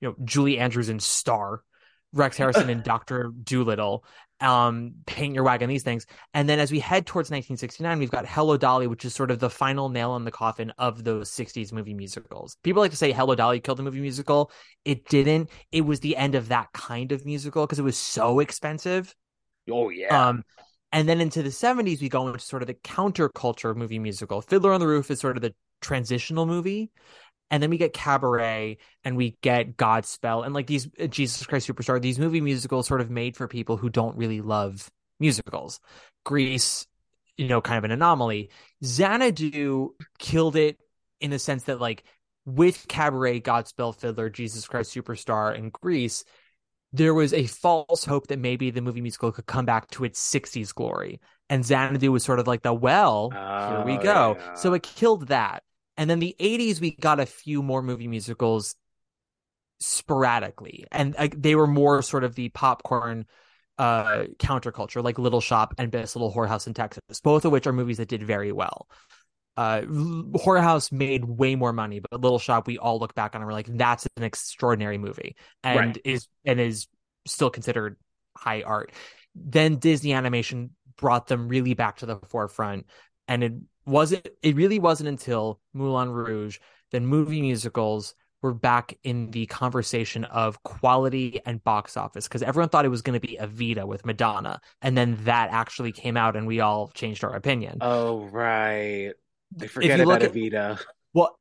you 0.00 0.08
know 0.08 0.14
Julie 0.24 0.58
Andrews 0.58 0.88
in 0.88 1.00
Star 1.00 1.62
Rex 2.12 2.36
Harrison 2.36 2.68
and 2.68 2.82
Doctor 2.82 3.32
Dolittle, 3.44 4.04
um, 4.40 4.94
Paint 5.06 5.34
Your 5.34 5.44
Wagon, 5.44 5.68
these 5.68 5.82
things. 5.82 6.06
And 6.34 6.48
then 6.48 6.58
as 6.58 6.70
we 6.70 6.78
head 6.78 7.06
towards 7.06 7.30
1969, 7.30 7.98
we've 7.98 8.10
got 8.10 8.26
Hello 8.26 8.56
Dolly, 8.56 8.86
which 8.86 9.04
is 9.04 9.14
sort 9.14 9.30
of 9.30 9.38
the 9.38 9.48
final 9.48 9.88
nail 9.88 10.16
in 10.16 10.24
the 10.24 10.30
coffin 10.30 10.72
of 10.78 11.04
those 11.04 11.30
60s 11.30 11.72
movie 11.72 11.94
musicals. 11.94 12.56
People 12.62 12.82
like 12.82 12.90
to 12.90 12.96
say 12.96 13.12
Hello 13.12 13.34
Dolly 13.34 13.60
killed 13.60 13.78
the 13.78 13.82
movie 13.82 14.00
musical. 14.00 14.50
It 14.84 15.08
didn't. 15.08 15.50
It 15.70 15.82
was 15.82 16.00
the 16.00 16.16
end 16.16 16.34
of 16.34 16.48
that 16.48 16.72
kind 16.72 17.12
of 17.12 17.24
musical 17.24 17.66
because 17.66 17.78
it 17.78 17.84
was 17.84 17.96
so 17.96 18.40
expensive. 18.40 19.14
Oh 19.70 19.90
yeah. 19.90 20.28
Um, 20.28 20.42
and 20.92 21.08
then 21.08 21.20
into 21.20 21.42
the 21.42 21.48
70s, 21.48 22.02
we 22.02 22.08
go 22.08 22.26
into 22.26 22.38
sort 22.40 22.62
of 22.62 22.66
the 22.66 22.74
counterculture 22.74 23.74
movie 23.74 23.98
musical. 23.98 24.42
Fiddler 24.42 24.72
on 24.72 24.80
the 24.80 24.86
Roof 24.86 25.10
is 25.10 25.20
sort 25.20 25.36
of 25.36 25.42
the 25.42 25.54
transitional 25.80 26.46
movie. 26.46 26.90
And 27.50 27.62
then 27.62 27.68
we 27.70 27.76
get 27.76 27.92
Cabaret 27.92 28.78
and 29.04 29.16
we 29.16 29.36
get 29.42 29.76
Godspell 29.76 30.44
and 30.44 30.54
like 30.54 30.66
these 30.66 30.88
uh, 30.98 31.06
Jesus 31.06 31.44
Christ 31.46 31.68
Superstar, 31.68 32.00
these 32.00 32.18
movie 32.18 32.40
musicals 32.40 32.86
sort 32.86 33.00
of 33.02 33.10
made 33.10 33.36
for 33.36 33.46
people 33.46 33.76
who 33.76 33.90
don't 33.90 34.16
really 34.16 34.40
love 34.40 34.90
musicals. 35.20 35.78
Grease, 36.24 36.86
you 37.36 37.48
know, 37.48 37.60
kind 37.60 37.76
of 37.78 37.84
an 37.84 37.90
anomaly. 37.90 38.50
Xanadu 38.82 39.90
killed 40.18 40.56
it 40.56 40.78
in 41.20 41.30
the 41.30 41.38
sense 41.38 41.64
that 41.64 41.80
like 41.80 42.04
with 42.46 42.86
Cabaret, 42.88 43.40
Godspell, 43.42 43.94
Fiddler, 43.94 44.30
Jesus 44.30 44.66
Christ 44.66 44.94
Superstar, 44.94 45.56
and 45.56 45.72
Grease, 45.72 46.24
there 46.92 47.14
was 47.14 47.32
a 47.32 47.46
false 47.46 48.04
hope 48.04 48.26
that 48.28 48.38
maybe 48.38 48.70
the 48.70 48.80
movie 48.82 49.00
musical 49.00 49.32
could 49.32 49.46
come 49.46 49.64
back 49.64 49.90
to 49.92 50.04
its 50.04 50.20
60s 50.20 50.74
glory. 50.74 51.20
And 51.48 51.64
Xanadu 51.64 52.10
was 52.12 52.24
sort 52.24 52.38
of 52.38 52.46
like 52.46 52.62
the, 52.62 52.72
well, 52.74 53.30
here 53.30 53.84
we 53.84 53.98
Oh, 53.98 54.02
go. 54.02 54.36
yeah. 54.38 54.54
So 54.54 54.72
it 54.74 54.82
killed 54.82 55.28
that. 55.28 55.62
And 55.96 56.08
then 56.08 56.18
the 56.20 56.34
80s, 56.40 56.80
we 56.80 56.96
got 56.96 57.20
a 57.20 57.26
few 57.26 57.62
more 57.62 57.82
movie 57.82 58.08
musicals 58.08 58.74
sporadically. 59.80 60.86
And 60.90 61.14
uh, 61.16 61.28
they 61.36 61.54
were 61.54 61.66
more 61.66 62.02
sort 62.02 62.24
of 62.24 62.34
the 62.34 62.48
popcorn 62.50 63.26
uh 63.78 64.24
counterculture 64.38 65.02
like 65.02 65.18
Little 65.18 65.40
Shop 65.40 65.74
and 65.78 65.90
Best 65.90 66.14
Little 66.14 66.32
Whorehouse 66.32 66.66
in 66.66 66.74
Texas, 66.74 67.02
both 67.22 67.44
of 67.46 67.52
which 67.52 67.66
are 67.66 67.72
movies 67.72 67.96
that 67.96 68.08
did 68.08 68.22
very 68.22 68.52
well. 68.52 68.86
Uh 69.56 69.80
Whorehouse 69.82 70.92
made 70.92 71.24
way 71.24 71.56
more 71.56 71.72
money, 71.72 72.00
but 72.00 72.20
Little 72.20 72.38
Shop 72.38 72.66
we 72.66 72.78
all 72.78 72.98
look 72.98 73.14
back 73.14 73.34
on 73.34 73.40
and 73.40 73.46
we're 73.46 73.54
like, 73.54 73.66
that's 73.66 74.06
an 74.16 74.24
extraordinary 74.24 74.98
movie 74.98 75.36
and 75.64 75.76
Right. 75.78 75.98
is 76.04 76.28
and 76.44 76.60
is 76.60 76.86
still 77.26 77.50
considered 77.50 77.96
high 78.36 78.62
art. 78.62 78.92
Then 79.34 79.76
Disney 79.76 80.12
animation 80.12 80.70
brought 80.96 81.26
them 81.26 81.48
really 81.48 81.74
back 81.74 81.96
to 81.98 82.06
the 82.06 82.16
forefront. 82.28 82.86
And 83.26 83.42
it 83.42 83.52
wasn't 83.86 84.28
it 84.42 84.54
really 84.56 84.78
wasn't 84.78 85.08
until 85.08 85.60
Moulin 85.74 86.10
Rouge 86.10 86.58
that 86.92 87.00
movie 87.02 87.40
musicals 87.40 88.14
were 88.42 88.52
back 88.52 88.98
in 89.04 89.30
the 89.30 89.46
conversation 89.46 90.24
of 90.24 90.62
quality 90.64 91.40
and 91.46 91.62
box 91.62 91.96
office 91.96 92.26
because 92.26 92.42
everyone 92.42 92.68
thought 92.68 92.84
it 92.84 92.88
was 92.88 93.02
going 93.02 93.18
to 93.18 93.24
be 93.26 93.38
Evita 93.40 93.86
with 93.86 94.04
Madonna, 94.04 94.60
and 94.82 94.98
then 94.98 95.16
that 95.24 95.50
actually 95.52 95.92
came 95.92 96.16
out, 96.16 96.34
and 96.36 96.46
we 96.46 96.58
all 96.60 96.88
changed 96.88 97.22
our 97.24 97.34
opinion. 97.34 97.78
oh 97.80 98.24
right. 98.24 99.12
If 99.60 99.70
forget 99.70 100.00
about 100.00 100.22
at 100.22 100.32
Evita. 100.32 100.80
well, 101.14 101.38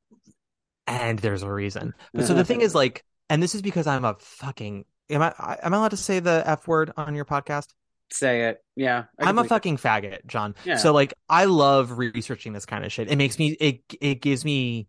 and 0.86 1.17
there's 1.19 1.43
a 1.43 1.51
reason. 1.51 1.93
But 2.13 2.27
so 2.27 2.33
the 2.33 2.45
thing 2.45 2.62
is, 2.62 2.75
like, 2.75 3.03
and 3.29 3.41
this 3.41 3.55
is 3.55 3.62
because 3.62 3.88
I'm 3.88 4.05
a 4.05 4.15
fucking. 4.19 4.86
Am 5.10 5.21
I? 5.21 5.33
I- 5.39 5.57
Am 5.63 5.74
I 5.74 5.77
allowed 5.77 5.91
to 5.91 5.98
say 5.98 6.19
the 6.19 6.43
f 6.45 6.67
word 6.67 6.91
on 6.98 7.15
your 7.15 7.25
podcast? 7.25 7.67
Say 8.11 8.49
it. 8.49 8.63
Yeah. 8.75 9.05
I'm 9.19 9.29
a 9.29 9.33
believe 9.33 9.45
it. 9.45 9.49
fucking 9.49 9.77
faggot, 9.77 10.25
Jon. 10.25 10.55
Yeah. 10.65 10.77
So 10.77 10.93
like 10.93 11.13
I 11.29 11.45
love 11.45 11.97
researching 11.97 12.53
this 12.53 12.65
kind 12.65 12.85
of 12.85 12.91
shit. 12.91 13.09
It 13.09 13.17
makes 13.17 13.39
me 13.39 13.51
it 13.51 13.81
it 13.99 14.21
gives 14.21 14.43
me 14.43 14.87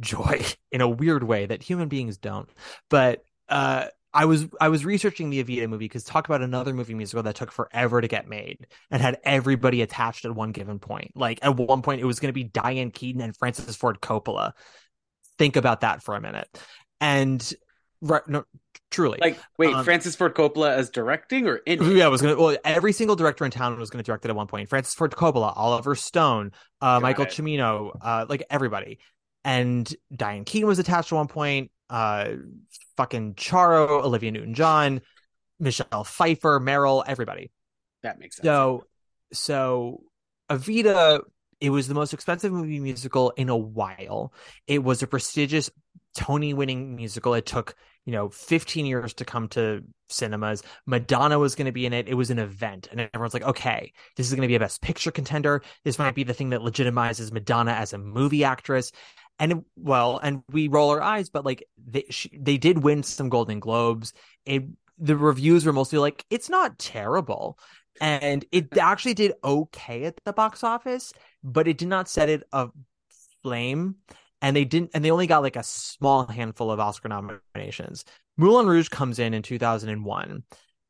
joy 0.00 0.44
in 0.72 0.80
a 0.80 0.88
weird 0.88 1.22
way 1.22 1.46
that 1.46 1.62
human 1.62 1.88
beings 1.88 2.16
don't. 2.18 2.48
But 2.88 3.24
uh 3.48 3.86
I 4.12 4.24
was 4.24 4.48
I 4.60 4.68
was 4.68 4.84
researching 4.84 5.30
the 5.30 5.42
Evita 5.42 5.68
movie 5.68 5.84
because 5.84 6.02
talk 6.02 6.26
about 6.26 6.42
another 6.42 6.74
movie 6.74 6.94
musical 6.94 7.22
that 7.22 7.36
took 7.36 7.52
forever 7.52 8.00
to 8.00 8.08
get 8.08 8.28
made 8.28 8.66
and 8.90 9.00
had 9.00 9.18
everybody 9.22 9.82
attached 9.82 10.24
at 10.24 10.34
one 10.34 10.50
given 10.50 10.80
point. 10.80 11.12
Like 11.14 11.38
at 11.42 11.56
one 11.56 11.82
point 11.82 12.00
it 12.00 12.06
was 12.06 12.18
going 12.18 12.30
to 12.30 12.32
be 12.32 12.44
Diane 12.44 12.90
Keaton 12.90 13.20
and 13.20 13.36
Francis 13.36 13.76
Ford 13.76 14.00
Coppola. 14.00 14.52
Think 15.38 15.54
about 15.54 15.82
that 15.82 16.02
for 16.02 16.16
a 16.16 16.20
minute. 16.20 16.48
And 17.00 17.54
right 18.00 18.26
no 18.26 18.44
truly. 18.90 19.18
Like, 19.20 19.38
wait, 19.58 19.74
Um, 19.74 19.84
Francis 19.84 20.16
Ford 20.16 20.34
Coppola 20.34 20.70
as 20.70 20.90
directing 20.90 21.46
or 21.46 21.56
in? 21.56 21.82
Yeah, 21.96 22.06
it 22.06 22.10
was 22.10 22.22
gonna. 22.22 22.36
Well, 22.36 22.56
every 22.64 22.92
single 22.92 23.16
director 23.16 23.44
in 23.44 23.50
town 23.50 23.78
was 23.78 23.90
gonna 23.90 24.02
direct 24.02 24.24
it 24.24 24.28
at 24.28 24.36
one 24.36 24.46
point. 24.46 24.68
Francis 24.68 24.94
Ford 24.94 25.12
Coppola, 25.12 25.52
Oliver 25.56 25.94
Stone, 25.94 26.52
uh, 26.80 27.00
Michael 27.00 27.24
it. 27.24 27.30
Cimino, 27.30 27.96
uh, 28.00 28.26
like 28.28 28.42
everybody. 28.50 28.98
And 29.44 29.92
Diane 30.14 30.44
Keaton 30.44 30.68
was 30.68 30.78
attached 30.78 31.12
at 31.12 31.16
one 31.16 31.28
point. 31.28 31.70
Uh, 31.88 32.32
fucking 32.96 33.34
Charo, 33.34 34.02
Olivia 34.04 34.30
Newton-John, 34.30 35.00
Michelle 35.58 36.04
Pfeiffer, 36.04 36.60
Meryl, 36.60 37.02
everybody. 37.06 37.50
That 38.02 38.18
makes 38.18 38.36
sense. 38.36 38.44
So, 38.44 38.84
so 39.32 40.02
Evita, 40.50 41.22
it 41.60 41.70
was 41.70 41.88
the 41.88 41.94
most 41.94 42.12
expensive 42.12 42.52
movie 42.52 42.80
musical 42.80 43.30
in 43.30 43.48
a 43.48 43.56
while. 43.56 44.32
It 44.66 44.84
was 44.84 45.02
a 45.02 45.06
prestigious 45.06 45.70
Tony-winning 46.14 46.96
musical. 46.96 47.34
It 47.34 47.46
took 47.46 47.74
you 48.04 48.12
know 48.12 48.28
15 48.28 48.86
years 48.86 49.14
to 49.14 49.24
come 49.24 49.48
to 49.48 49.82
cinemas. 50.08 50.62
Madonna 50.86 51.38
was 51.38 51.54
going 51.54 51.66
to 51.66 51.72
be 51.72 51.86
in 51.86 51.92
it. 51.92 52.08
It 52.08 52.14
was 52.14 52.30
an 52.30 52.38
event, 52.38 52.88
and 52.90 53.00
everyone's 53.14 53.34
like, 53.34 53.44
okay, 53.44 53.92
this 54.16 54.26
is 54.26 54.32
going 54.32 54.42
to 54.42 54.48
be 54.48 54.56
a 54.56 54.60
Best 54.60 54.82
Picture 54.82 55.10
contender. 55.10 55.62
This 55.84 55.98
might 55.98 56.14
be 56.14 56.24
the 56.24 56.34
thing 56.34 56.50
that 56.50 56.60
legitimizes 56.60 57.32
Madonna 57.32 57.72
as 57.72 57.92
a 57.92 57.98
movie 57.98 58.44
actress. 58.44 58.92
And 59.38 59.64
well, 59.76 60.20
and 60.22 60.42
we 60.50 60.68
roll 60.68 60.90
our 60.90 61.00
eyes, 61.00 61.30
but 61.30 61.44
like 61.44 61.64
they 61.78 62.04
she, 62.10 62.30
they 62.38 62.58
did 62.58 62.82
win 62.82 63.02
some 63.02 63.30
Golden 63.30 63.58
Globes. 63.58 64.12
It 64.44 64.64
the 65.00 65.16
reviews 65.16 65.64
were 65.64 65.72
mostly 65.72 65.98
like 65.98 66.24
it's 66.30 66.50
not 66.50 66.78
terrible 66.78 67.58
and 68.00 68.44
it 68.52 68.76
actually 68.76 69.14
did 69.14 69.32
okay 69.42 70.04
at 70.04 70.14
the 70.24 70.32
box 70.32 70.62
office 70.62 71.12
but 71.42 71.66
it 71.66 71.78
did 71.78 71.88
not 71.88 72.08
set 72.08 72.28
it 72.28 72.42
aflame 72.52 73.96
and 74.42 74.56
they 74.56 74.64
didn't 74.64 74.90
and 74.94 75.04
they 75.04 75.10
only 75.10 75.26
got 75.26 75.42
like 75.42 75.56
a 75.56 75.62
small 75.62 76.26
handful 76.26 76.70
of 76.70 76.80
oscar 76.80 77.08
nominations. 77.08 78.04
Moulin 78.36 78.66
rouge 78.66 78.88
comes 78.88 79.18
in 79.18 79.34
in 79.34 79.42
2001 79.42 80.42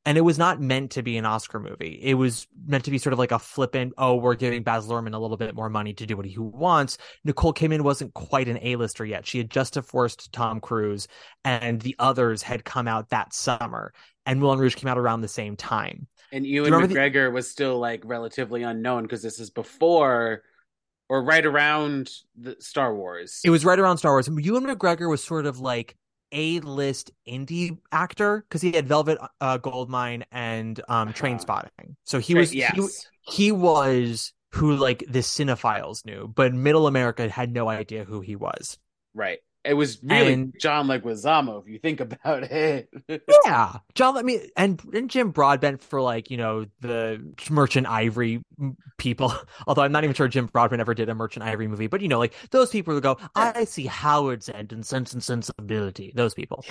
and 0.07 0.16
it 0.19 0.23
was 0.23 0.38
not 0.38 0.61
meant 0.61 0.92
to 0.92 1.02
be 1.02 1.19
an 1.19 1.26
oscar 1.26 1.61
movie. 1.61 1.99
It 2.02 2.14
was 2.14 2.47
meant 2.66 2.85
to 2.85 2.90
be 2.90 2.99
sort 2.99 3.12
of 3.12 3.19
like 3.19 3.33
a 3.33 3.38
flippant 3.38 3.92
oh 3.99 4.16
we're 4.16 4.35
giving 4.35 4.62
baz 4.62 4.87
luhrmann 4.87 5.14
a 5.14 5.19
little 5.19 5.37
bit 5.37 5.54
more 5.54 5.69
money 5.69 5.92
to 5.95 6.07
do 6.07 6.16
what 6.16 6.26
he 6.26 6.38
wants. 6.38 6.99
Nicole 7.25 7.54
kidman 7.54 7.83
wasn't 7.83 8.14
quite 8.14 8.49
an 8.49 8.59
a-lister 8.62 9.04
yet. 9.04 9.26
She 9.26 9.38
had 9.38 9.50
just 9.50 9.75
divorced 9.75 10.33
tom 10.33 10.61
cruise 10.61 11.09
and 11.45 11.80
the 11.80 11.97
others 11.99 12.42
had 12.42 12.64
come 12.64 12.88
out 12.88 13.11
that 13.11 13.33
summer 13.33 13.92
and 14.26 14.40
moulin 14.40 14.59
rouge 14.59 14.76
came 14.76 14.88
out 14.88 14.99
around 14.99 15.21
the 15.21 15.28
same 15.28 15.57
time. 15.57 16.07
And 16.33 16.47
Ewan 16.47 16.73
remember 16.73 16.95
the- 16.95 17.00
McGregor 17.00 17.33
was 17.33 17.50
still 17.50 17.78
like 17.78 18.02
relatively 18.04 18.62
unknown 18.62 19.02
because 19.02 19.23
this 19.23 19.40
is 19.40 19.50
before 19.50 20.42
or 21.10 21.22
right 21.22 21.44
around 21.44 22.08
the 22.36 22.56
Star 22.60 22.94
Wars. 22.94 23.40
It 23.44 23.50
was 23.50 23.64
right 23.64 23.78
around 23.78 23.98
Star 23.98 24.12
Wars. 24.12 24.28
Ewan 24.28 24.64
McGregor 24.64 25.10
was 25.10 25.22
sort 25.22 25.44
of 25.44 25.58
like 25.58 25.96
a 26.32 26.60
list 26.60 27.10
indie 27.28 27.76
actor 27.90 28.44
because 28.48 28.62
he 28.62 28.70
had 28.72 28.86
Velvet 28.86 29.18
uh, 29.40 29.58
Goldmine 29.58 30.24
and 30.30 30.80
um, 30.88 31.12
Train 31.12 31.34
Uh-huh. 31.34 31.42
Spotting. 31.42 31.96
So 32.04 32.20
he 32.20 32.34
was 32.36 32.54
yes. 32.54 32.74
he, 33.22 33.46
he 33.46 33.52
was 33.52 34.32
who 34.52 34.76
like 34.76 35.04
the 35.08 35.18
cinephiles 35.18 36.06
knew, 36.06 36.28
but 36.34 36.54
Middle 36.54 36.86
America 36.86 37.28
had 37.28 37.52
no 37.52 37.68
idea 37.68 38.04
who 38.04 38.20
he 38.20 38.36
was. 38.36 38.78
right. 39.12 39.40
It 39.62 39.74
was 39.74 39.98
really 40.02 40.32
And- 40.32 40.54
John 40.58 40.86
Leguizamo 40.86 41.62
if 41.62 41.68
you 41.68 41.78
think 41.78 42.00
about 42.00 42.44
it. 42.44 42.88
Yeah, 43.44 43.78
John. 43.94 44.14
Let 44.14 44.24
me 44.24 44.50
and, 44.56 44.80
and 44.94 45.10
Jim 45.10 45.30
Broadbent 45.30 45.82
for 45.82 46.00
like 46.00 46.30
you 46.30 46.36
know 46.36 46.66
the 46.80 47.22
Merchant 47.50 47.86
Ivory 47.86 48.42
people. 48.96 49.34
Although 49.66 49.82
I'm 49.82 49.92
not 49.92 50.04
even 50.04 50.14
sure 50.14 50.28
Jim 50.28 50.46
Broadbent 50.46 50.80
ever 50.80 50.94
did 50.94 51.08
a 51.08 51.14
Merchant 51.14 51.44
Ivory 51.44 51.68
movie, 51.68 51.88
but 51.88 52.00
you 52.00 52.08
know, 52.08 52.18
like 52.18 52.34
those 52.50 52.70
people 52.70 52.94
who 52.94 53.00
go, 53.00 53.18
I 53.34 53.64
see 53.64 53.86
Howard's 53.86 54.48
End 54.48 54.72
and 54.72 54.84
Sense 54.84 55.12
and 55.12 55.22
Sensibility. 55.22 56.12
Those 56.14 56.34
people. 56.34 56.64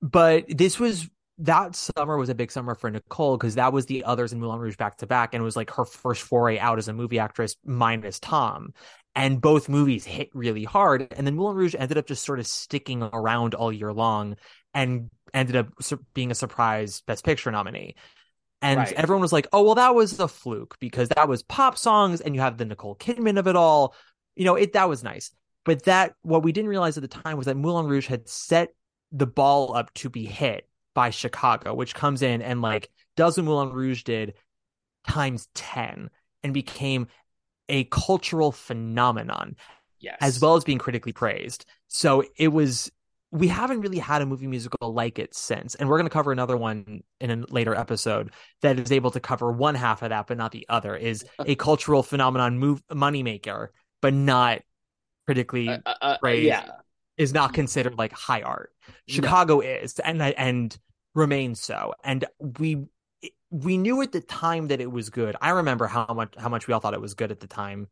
But 0.00 0.44
this 0.48 0.78
was 0.78 1.08
that 1.38 1.76
summer 1.76 2.16
was 2.16 2.28
a 2.28 2.34
big 2.34 2.50
summer 2.50 2.74
for 2.74 2.90
Nicole 2.90 3.36
because 3.36 3.54
that 3.54 3.72
was 3.72 3.86
the 3.86 4.04
others 4.04 4.32
in 4.32 4.40
Moulin 4.40 4.58
Rouge 4.58 4.76
back 4.76 4.96
to 4.98 5.06
back, 5.06 5.34
and 5.34 5.40
it 5.40 5.44
was 5.44 5.56
like 5.56 5.70
her 5.70 5.84
first 5.84 6.22
foray 6.22 6.58
out 6.58 6.78
as 6.78 6.88
a 6.88 6.92
movie 6.92 7.18
actress 7.18 7.56
minus 7.64 8.18
Tom. 8.18 8.72
And 9.14 9.40
both 9.40 9.68
movies 9.68 10.04
hit 10.04 10.30
really 10.34 10.64
hard, 10.64 11.12
and 11.16 11.26
then 11.26 11.36
Moulin 11.36 11.56
Rouge 11.56 11.74
ended 11.78 11.98
up 11.98 12.06
just 12.06 12.24
sort 12.24 12.38
of 12.38 12.46
sticking 12.46 13.02
around 13.02 13.54
all 13.54 13.72
year 13.72 13.92
long, 13.92 14.36
and 14.74 15.10
ended 15.32 15.56
up 15.56 15.68
being 16.14 16.30
a 16.30 16.34
surprise 16.36 17.02
Best 17.02 17.24
Picture 17.24 17.50
nominee. 17.50 17.94
And 18.60 18.78
Right. 18.78 18.92
everyone 18.94 19.22
was 19.22 19.32
like, 19.32 19.46
"Oh, 19.52 19.62
well, 19.62 19.76
that 19.76 19.94
was 19.94 20.18
a 20.18 20.26
fluke 20.26 20.76
because 20.80 21.08
that 21.10 21.28
was 21.28 21.44
pop 21.44 21.78
songs, 21.78 22.20
and 22.20 22.34
you 22.34 22.40
have 22.40 22.58
the 22.58 22.64
Nicole 22.64 22.96
Kidman 22.96 23.38
of 23.38 23.46
it 23.46 23.54
all." 23.56 23.94
You 24.34 24.44
know, 24.44 24.56
it 24.56 24.72
that 24.72 24.88
was 24.88 25.04
nice, 25.04 25.30
but 25.64 25.84
that 25.84 26.14
what 26.22 26.42
we 26.42 26.50
didn't 26.52 26.70
realize 26.70 26.96
at 26.96 27.02
the 27.02 27.08
time 27.08 27.36
was 27.36 27.46
that 27.46 27.56
Moulin 27.56 27.86
Rouge 27.86 28.08
had 28.08 28.28
set 28.28 28.74
the 29.12 29.26
ball 29.26 29.74
up 29.74 29.94
to 29.94 30.10
be 30.10 30.26
hit 30.26 30.68
by 30.98 31.10
Chicago, 31.10 31.74
which 31.74 31.94
comes 31.94 32.22
in 32.22 32.42
and 32.42 32.60
like 32.60 32.90
does 33.16 33.36
what 33.36 33.44
Moulin 33.44 33.70
Rouge 33.70 34.02
did 34.02 34.34
times 35.06 35.48
10 35.54 36.10
and 36.42 36.52
became 36.52 37.06
a 37.68 37.84
cultural 37.84 38.50
phenomenon 38.50 39.54
yes. 40.00 40.16
as 40.20 40.40
well 40.40 40.56
as 40.56 40.64
being 40.64 40.78
critically 40.78 41.12
praised. 41.12 41.66
So 41.86 42.24
it 42.36 42.48
was 42.48 42.90
we 43.30 43.46
haven't 43.46 43.82
really 43.82 44.00
had 44.00 44.22
a 44.22 44.26
movie 44.26 44.48
musical 44.48 44.92
like 44.92 45.20
it 45.20 45.36
since. 45.36 45.76
And 45.76 45.88
we're 45.88 45.98
going 45.98 46.08
to 46.08 46.12
cover 46.12 46.32
another 46.32 46.56
one 46.56 47.04
in 47.20 47.30
a 47.30 47.44
later 47.48 47.76
episode 47.76 48.32
that 48.62 48.80
is 48.80 48.90
able 48.90 49.12
to 49.12 49.20
cover 49.20 49.52
one 49.52 49.76
half 49.76 50.02
of 50.02 50.08
that 50.08 50.26
but 50.26 50.36
not 50.36 50.50
the 50.50 50.66
other 50.68 50.96
is 50.96 51.24
a 51.46 51.54
cultural 51.54 52.02
phenomenon 52.02 52.58
move 52.58 52.82
moneymaker 52.90 53.68
but 54.02 54.14
not 54.14 54.62
critically 55.26 55.68
Uh, 55.68 55.78
uh, 55.86 55.94
uh, 56.00 56.18
praised 56.18 56.46
yeah. 56.46 56.70
is 57.18 57.32
not 57.32 57.54
considered 57.54 57.96
like 57.96 58.12
high 58.12 58.42
art. 58.42 58.72
Chicago 59.06 59.60
is, 59.60 59.96
and 60.00 60.20
and 60.20 60.76
remains 61.18 61.60
so. 61.60 61.94
And 62.02 62.24
we 62.58 62.86
we 63.50 63.78
knew 63.78 64.00
at 64.02 64.12
the 64.12 64.20
time 64.20 64.68
that 64.68 64.80
it 64.80 64.90
was 64.90 65.10
good. 65.10 65.36
I 65.40 65.50
remember 65.50 65.86
how 65.86 66.06
much 66.14 66.34
how 66.38 66.48
much 66.48 66.66
we 66.66 66.74
all 66.74 66.80
thought 66.80 66.94
it 66.94 67.00
was 67.00 67.14
good 67.14 67.30
at 67.30 67.40
the 67.40 67.46
time, 67.46 67.88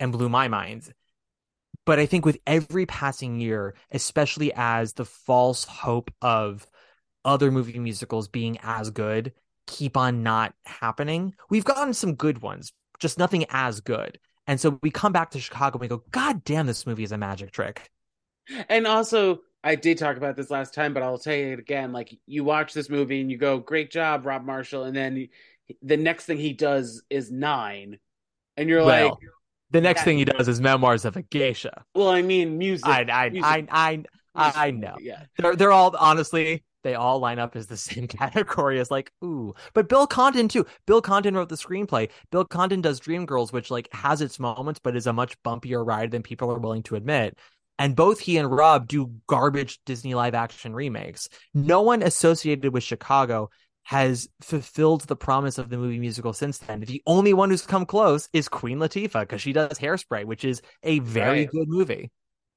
and 0.00 0.12
blew 0.12 0.28
my 0.28 0.48
mind. 0.48 0.92
But 1.84 1.98
I 1.98 2.06
think 2.06 2.24
with 2.24 2.38
every 2.46 2.86
passing 2.86 3.40
year, 3.40 3.74
especially 3.90 4.52
as 4.54 4.92
the 4.92 5.04
false 5.04 5.64
hope 5.64 6.10
of 6.22 6.66
other 7.24 7.50
movie 7.50 7.78
musicals 7.78 8.28
being 8.28 8.58
as 8.62 8.90
good 8.90 9.32
keep 9.66 9.96
on 9.96 10.22
not 10.22 10.54
happening, 10.64 11.34
we've 11.50 11.64
gotten 11.64 11.92
some 11.92 12.14
good 12.14 12.40
ones, 12.40 12.72
just 12.98 13.18
nothing 13.18 13.44
as 13.50 13.80
good. 13.80 14.18
And 14.46 14.58
so 14.58 14.78
we 14.82 14.90
come 14.90 15.12
back 15.12 15.32
to 15.32 15.40
Chicago 15.40 15.74
and 15.74 15.82
we 15.82 15.88
go, 15.88 16.02
God 16.10 16.42
damn, 16.42 16.66
this 16.66 16.86
movie 16.86 17.02
is 17.02 17.12
a 17.12 17.18
magic 17.18 17.52
trick. 17.52 17.90
And 18.70 18.86
also, 18.86 19.40
I 19.64 19.74
did 19.74 19.98
talk 19.98 20.16
about 20.16 20.36
this 20.36 20.50
last 20.50 20.72
time, 20.72 20.94
but 20.94 21.02
I'll 21.02 21.18
tell 21.18 21.34
you 21.34 21.52
it 21.52 21.58
again. 21.58 21.92
Like, 21.92 22.16
you 22.26 22.44
watch 22.44 22.72
this 22.72 22.88
movie 22.88 23.20
and 23.20 23.30
you 23.30 23.36
go, 23.36 23.58
"Great 23.58 23.90
job, 23.90 24.24
Rob 24.24 24.44
Marshall," 24.44 24.84
and 24.84 24.94
then 24.96 25.28
the 25.82 25.96
next 25.96 26.26
thing 26.26 26.38
he 26.38 26.52
does 26.52 27.02
is 27.10 27.30
nine, 27.30 27.98
and 28.56 28.68
you're 28.68 28.84
Well, 28.84 29.08
like, 29.08 29.18
The 29.70 29.80
next 29.80 30.04
thing 30.04 30.16
he 30.18 30.24
does 30.24 30.48
is 30.48 30.60
Memoirs 30.60 31.04
of 31.04 31.16
a 31.16 31.22
Geisha. 31.22 31.84
"Well, 31.94 32.08
I 32.08 32.22
mean, 32.22 32.56
music." 32.56 32.86
I 32.86 33.02
I 33.02 33.30
music- 33.30 33.44
I 33.44 33.66
I 33.70 34.04
I, 34.34 34.68
I 34.68 34.70
know. 34.70 34.96
Yeah, 35.00 35.24
They're 35.38 35.56
they're 35.56 35.72
all 35.72 35.94
honestly 35.98 36.64
they 36.84 36.94
all 36.94 37.18
line 37.18 37.38
up 37.38 37.56
as 37.56 37.66
the 37.66 37.76
same 37.88 38.06
category 38.06 38.78
as 38.78 38.90
like 38.90 39.12
ooh. 39.24 39.54
But 39.74 39.88
Bill 39.88 40.06
Condon 40.06 40.48
too. 40.48 40.64
Bill 40.86 41.02
Condon 41.02 41.34
wrote 41.34 41.48
the 41.48 41.56
screenplay. 41.56 42.08
Bill 42.30 42.44
Condon 42.44 42.80
does 42.80 43.00
Dreamgirls, 43.00 43.52
which 43.52 43.70
like 43.70 43.88
has 43.92 44.22
its 44.22 44.38
moments, 44.38 44.80
but 44.82 44.96
is 44.96 45.06
a 45.06 45.12
much 45.12 45.40
bumpier 45.42 45.84
ride 45.84 46.12
than 46.12 46.22
people 46.22 46.50
are 46.50 46.58
willing 46.58 46.82
to 46.84 46.94
admit. 46.94 47.36
And 47.78 47.94
both 47.94 48.20
he 48.20 48.36
and 48.36 48.50
Rob 48.50 48.88
do 48.88 49.12
garbage 49.26 49.78
Disney 49.86 50.14
live 50.14 50.34
action 50.34 50.74
remakes. 50.74 51.28
No 51.54 51.82
one 51.82 52.02
associated 52.02 52.72
with 52.72 52.82
Chicago 52.82 53.50
has 53.84 54.28
fulfilled 54.42 55.02
the 55.02 55.16
promise 55.16 55.56
of 55.56 55.70
the 55.70 55.78
movie 55.78 55.98
musical 55.98 56.32
since 56.32 56.58
then. 56.58 56.80
The 56.80 57.02
only 57.06 57.32
one 57.32 57.50
who's 57.50 57.64
come 57.64 57.86
close 57.86 58.28
is 58.32 58.48
Queen 58.48 58.78
Latifah 58.78 59.20
because 59.20 59.40
she 59.40 59.52
does 59.52 59.78
Hairspray, 59.78 60.24
which 60.24 60.44
is 60.44 60.60
a 60.82 60.98
very 60.98 61.40
Right. 61.40 61.50
good 61.50 61.68
movie. 61.68 62.10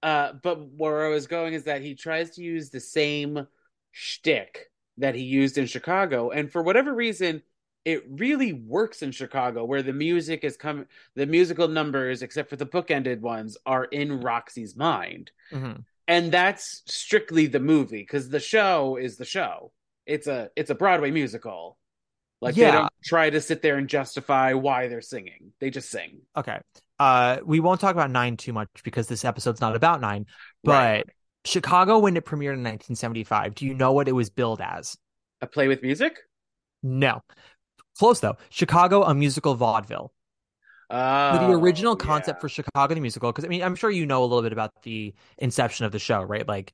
Uh, 0.03 0.33
but 0.41 0.55
where 0.71 1.05
I 1.05 1.09
was 1.09 1.27
going 1.27 1.53
is 1.53 1.65
that 1.65 1.81
he 1.81 1.95
tries 1.95 2.31
to 2.31 2.41
use 2.41 2.69
the 2.69 2.79
same 2.81 3.47
shtick 3.91 4.71
that 4.97 5.15
he 5.15 5.21
used 5.21 5.57
in 5.57 5.67
Chicago, 5.67 6.31
and 6.31 6.51
for 6.51 6.61
whatever 6.61 6.93
reason, 6.93 7.43
it 7.83 8.03
really 8.09 8.53
works 8.53 9.01
in 9.01 9.11
Chicago 9.11 9.65
where 9.65 9.81
the 9.81 9.93
music 9.93 10.43
is 10.43 10.55
coming 10.57 10.85
the 11.15 11.25
musical 11.25 11.67
numbers 11.67 12.21
except 12.21 12.49
for 12.49 12.55
the 12.55 12.65
bookended 12.65 13.21
ones 13.21 13.57
are 13.65 13.85
in 13.85 14.21
Roxy's 14.21 14.75
mind. 14.75 15.31
Mhm. 15.51 15.83
And 16.07 16.31
that's 16.31 16.83
strictly 16.85 17.47
the 17.47 17.59
movie 17.59 18.05
cuz 18.05 18.29
the 18.29 18.39
show 18.39 18.97
is 18.97 19.17
the 19.17 19.25
show. 19.25 19.71
It's 20.05 20.27
a 20.27 20.51
it's 20.55 20.69
a 20.69 20.75
Broadway 20.75 21.11
musical. 21.11 21.77
Like 22.41 22.55
they 22.55 22.71
don't 22.71 22.91
try 23.03 23.29
to 23.29 23.39
sit 23.39 23.61
there 23.61 23.77
and 23.77 23.87
justify 23.87 24.53
why 24.53 24.87
they're 24.87 25.01
singing. 25.01 25.53
They 25.59 25.69
just 25.69 25.89
sing. 25.89 26.21
Okay. 26.35 26.59
Uh, 26.99 27.39
we 27.45 27.59
won't 27.59 27.79
talk 27.79 27.93
about 27.93 28.11
Nine 28.11 28.37
too 28.37 28.53
much 28.53 28.67
because 28.83 29.07
this 29.07 29.25
episode's 29.25 29.61
not 29.61 29.75
about 29.75 30.01
Nine. 30.01 30.25
But 30.63 30.71
Right. 30.71 31.09
Chicago, 31.45 31.97
when 31.99 32.15
it 32.17 32.25
premiered 32.25 32.53
in 32.53 32.63
1975, 32.63 33.55
do 33.55 33.65
you 33.65 33.73
know 33.73 33.93
what 33.93 34.07
it 34.07 34.11
was 34.11 34.29
billed 34.29 34.61
as? 34.61 34.97
A 35.41 35.47
play 35.47 35.67
with 35.67 35.81
music? 35.81 36.17
No. 36.83 37.21
Close 37.97 38.19
though. 38.19 38.37
Chicago, 38.49 39.03
a 39.03 39.13
musical 39.13 39.55
vaudeville. 39.55 40.13
Uh, 40.89 41.33
So 41.33 41.47
the 41.47 41.53
original 41.53 41.95
concept 41.95 42.41
for 42.41 42.49
Chicago 42.49 42.93
the 42.93 42.99
musical, 43.01 43.31
because 43.31 43.45
I 43.45 43.47
mean, 43.47 43.63
I'm 43.63 43.75
sure 43.75 43.89
you 43.89 44.05
know 44.05 44.23
a 44.23 44.25
little 44.25 44.41
bit 44.41 44.51
about 44.53 44.83
the 44.83 45.13
inception 45.37 45.85
of 45.85 45.91
the 45.91 45.99
show, 45.99 46.21
right? 46.21 46.47
Like 46.47 46.73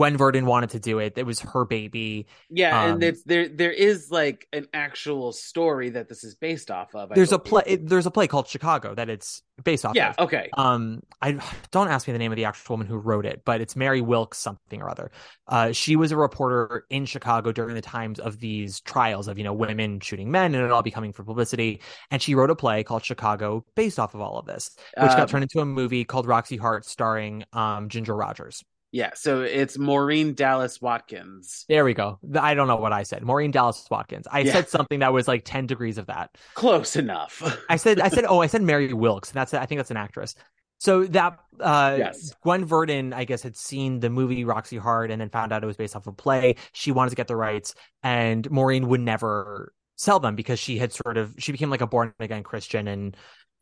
Gwen 0.00 0.16
Verdon 0.16 0.46
wanted 0.46 0.70
to 0.70 0.80
do 0.80 0.98
it. 0.98 1.18
It 1.18 1.26
was 1.26 1.40
her 1.40 1.66
baby. 1.66 2.26
Yeah, 2.48 2.84
Um, 2.84 2.92
and 2.92 3.02
it's 3.02 3.22
there. 3.24 3.48
There 3.50 3.70
is 3.70 4.10
like 4.10 4.48
an 4.50 4.66
actual 4.72 5.30
story 5.32 5.90
that 5.90 6.08
this 6.08 6.24
is 6.24 6.34
based 6.36 6.70
off 6.70 6.94
of. 6.94 7.12
I 7.12 7.14
There's 7.14 7.32
a 7.32 7.38
play. 7.38 7.76
There's 7.76 8.06
a 8.06 8.10
play 8.10 8.26
called 8.26 8.48
Chicago 8.48 8.94
that 8.94 9.10
it's 9.10 9.42
based 9.62 9.84
off 9.84 9.94
Yeah. 9.94 10.14
of. 10.16 10.20
Okay. 10.20 10.48
Um, 10.56 11.02
I 11.20 11.38
don't 11.70 11.88
ask 11.88 12.08
me 12.08 12.12
the 12.14 12.18
name 12.18 12.32
of 12.32 12.36
the 12.36 12.46
actual 12.46 12.72
woman 12.76 12.86
who 12.86 12.96
wrote 12.96 13.26
it, 13.26 13.42
but 13.44 13.60
it's 13.60 13.76
Mary 13.76 14.00
Wilkes 14.00 14.38
something 14.38 14.80
or 14.80 14.88
other. 14.88 15.10
Uh, 15.46 15.72
she 15.72 15.96
was 15.96 16.12
a 16.12 16.16
reporter 16.16 16.86
in 16.88 17.04
Chicago 17.04 17.52
during 17.52 17.74
the 17.74 17.82
times 17.82 18.18
of 18.18 18.38
these 18.40 18.80
trials 18.80 19.28
of 19.28 19.36
you 19.36 19.44
know 19.44 19.52
women 19.52 20.00
shooting 20.00 20.30
men 20.30 20.54
and 20.54 20.64
it 20.64 20.70
all 20.72 20.82
becoming 20.82 21.12
for 21.12 21.24
publicity. 21.24 21.82
And 22.10 22.22
she 22.22 22.34
wrote 22.34 22.48
a 22.48 22.56
play 22.56 22.84
called 22.84 23.04
Chicago 23.04 23.66
based 23.76 23.98
off 23.98 24.14
of 24.14 24.22
all 24.22 24.38
of 24.38 24.46
this, 24.46 24.70
which 24.96 25.10
Um, 25.10 25.16
got 25.18 25.28
turned 25.28 25.42
into 25.42 25.60
a 25.60 25.66
movie 25.66 26.06
called 26.06 26.26
Roxy 26.26 26.56
Hart, 26.56 26.86
starring 26.86 27.44
um 27.52 27.90
Ginger 27.90 28.16
Rogers. 28.16 28.64
Yeah. 28.92 29.10
So 29.14 29.42
it's 29.42 29.78
Maurine 29.78 30.34
Dallas 30.34 30.80
Watkins. 30.80 31.64
There 31.68 31.84
we 31.84 31.94
go. 31.94 32.18
I 32.38 32.54
don't 32.54 32.66
know 32.68 32.76
what 32.76 32.92
I 32.92 33.04
said. 33.04 33.22
Maurine 33.22 33.50
Dallas 33.52 33.86
Watkins. 33.90 34.26
I 34.30 34.40
Yeah. 34.40 34.52
said 34.52 34.68
something 34.68 35.00
that 35.00 35.12
was 35.12 35.28
like 35.28 35.44
ten 35.44 35.66
degrees 35.66 35.96
of 35.98 36.06
that. 36.06 36.30
Close 36.54 36.96
enough. 36.96 37.42
I 37.68 37.76
said 37.76 38.00
I 38.00 38.08
said 38.08 38.24
oh 38.28 38.40
I 38.40 38.46
said 38.46 38.62
Mary 38.62 38.92
Wilkes. 38.92 39.30
And 39.30 39.36
that's 39.36 39.54
I 39.54 39.66
think 39.66 39.78
that's 39.78 39.90
an 39.92 39.96
actress. 39.96 40.34
So 40.78 41.04
that 41.04 41.38
uh 41.60 41.96
Yes. 41.98 42.34
Gwen 42.42 42.64
Verdon 42.64 43.12
I 43.12 43.24
guess 43.24 43.42
had 43.42 43.56
seen 43.56 44.00
the 44.00 44.10
movie 44.10 44.44
Roxy 44.44 44.76
Hart 44.78 45.10
and 45.10 45.20
then 45.20 45.30
found 45.30 45.52
out 45.52 45.62
it 45.62 45.66
was 45.66 45.76
based 45.76 45.94
off 45.94 46.06
a 46.08 46.12
play. 46.12 46.56
She 46.72 46.90
wanted 46.90 47.10
to 47.10 47.16
get 47.16 47.28
the 47.28 47.36
rights 47.36 47.74
and 48.02 48.50
Maurine 48.50 48.88
would 48.88 49.00
never 49.00 49.72
sell 49.96 50.18
them 50.18 50.34
because 50.34 50.58
she 50.58 50.78
had 50.78 50.92
sort 50.92 51.16
of 51.16 51.34
she 51.38 51.52
became 51.52 51.70
like 51.70 51.82
a 51.82 51.86
born 51.86 52.12
again 52.18 52.42
Christian 52.42 52.88
and 52.88 53.16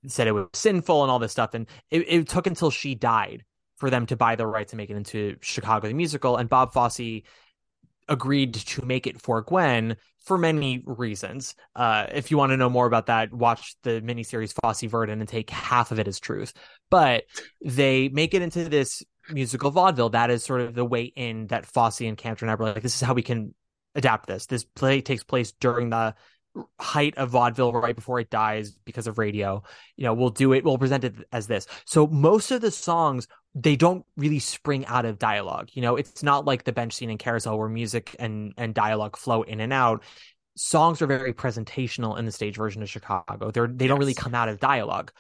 said 0.06 0.26
it 0.28 0.32
was 0.32 0.46
sinful 0.54 1.02
and 1.02 1.10
all 1.10 1.18
this 1.18 1.32
stuff 1.32 1.52
and 1.54 1.66
it, 1.90 2.04
it 2.08 2.28
took 2.28 2.46
until 2.46 2.70
she 2.70 2.94
died 2.94 3.44
for 3.78 3.90
them 3.90 4.06
to 4.06 4.16
buy 4.16 4.36
the 4.36 4.46
rights 4.46 4.72
and 4.72 4.78
make 4.78 4.90
it 4.90 4.96
into 4.96 5.36
Chicago 5.40 5.88
the 5.88 5.94
musical 5.94 6.36
and 6.36 6.48
Bob 6.48 6.72
Fosse 6.72 7.22
agreed 8.08 8.54
to 8.54 8.84
make 8.84 9.06
it 9.06 9.20
for 9.20 9.42
Gwen 9.42 9.96
for 10.24 10.38
many 10.38 10.82
reasons. 10.84 11.54
Uh, 11.76 12.06
if 12.12 12.30
you 12.30 12.38
want 12.38 12.50
to 12.50 12.56
know 12.56 12.70
more 12.70 12.86
about 12.86 13.06
that, 13.06 13.32
watch 13.32 13.76
the 13.82 14.00
miniseries 14.00 14.54
Fosse 14.62 14.82
Verdon 14.82 15.20
and 15.20 15.28
take 15.28 15.50
half 15.50 15.92
of 15.92 15.98
it 15.98 16.08
as 16.08 16.18
truth. 16.18 16.52
But 16.90 17.24
they 17.64 18.08
make 18.08 18.34
it 18.34 18.42
into 18.42 18.68
this 18.68 19.02
musical 19.30 19.70
vaudeville. 19.70 20.10
That 20.10 20.30
is 20.30 20.44
sort 20.44 20.62
of 20.62 20.74
the 20.74 20.84
way 20.84 21.04
in 21.04 21.48
that 21.48 21.66
Fosse 21.66 22.00
and 22.00 22.16
Kander 22.16 22.42
and 22.42 22.50
I 22.50 22.54
like, 22.54 22.82
this 22.82 22.94
is 22.94 23.00
how 23.00 23.14
we 23.14 23.22
can 23.22 23.54
adapt 23.94 24.26
this. 24.26 24.46
This 24.46 24.64
play 24.64 25.00
takes 25.00 25.24
place 25.24 25.52
during 25.52 25.90
the 25.90 26.14
height 26.78 27.16
of 27.16 27.30
vaudeville 27.30 27.72
right 27.72 27.94
before 27.94 28.20
it 28.20 28.30
dies 28.30 28.72
because 28.84 29.06
of 29.06 29.18
radio. 29.18 29.62
You 29.96 30.04
know 30.04 30.14
we'll 30.14 30.30
do 30.30 30.52
it 30.52 30.64
we'll 30.64 30.78
present 30.78 31.04
it 31.04 31.14
as 31.32 31.46
this. 31.46 31.66
So 31.84 32.06
most 32.06 32.50
of 32.50 32.60
the 32.60 32.70
songs 32.70 33.28
they 33.54 33.76
don't 33.76 34.04
really 34.16 34.38
spring 34.38 34.86
out 34.86 35.04
of 35.04 35.18
dialogue. 35.18 35.70
You 35.72 35.82
know 35.82 35.96
it's 35.96 36.22
not 36.22 36.44
like 36.44 36.64
the 36.64 36.72
bench 36.72 36.94
scene 36.94 37.10
in 37.10 37.18
carousel 37.18 37.58
where 37.58 37.68
music 37.68 38.14
and 38.18 38.54
and 38.56 38.74
dialogue 38.74 39.16
flow 39.16 39.42
in 39.42 39.60
and 39.60 39.72
out. 39.72 40.02
Songs 40.56 41.00
are 41.00 41.06
very 41.06 41.32
presentational 41.32 42.18
in 42.18 42.24
the 42.24 42.32
stage 42.32 42.56
version 42.56 42.82
of 42.82 42.90
chicago. 42.90 43.50
They're 43.50 43.68
they 43.68 43.86
don't 43.86 43.98
really 43.98 44.14
come 44.14 44.34
out 44.34 44.48
of 44.48 44.60
dialogue. 44.60 45.12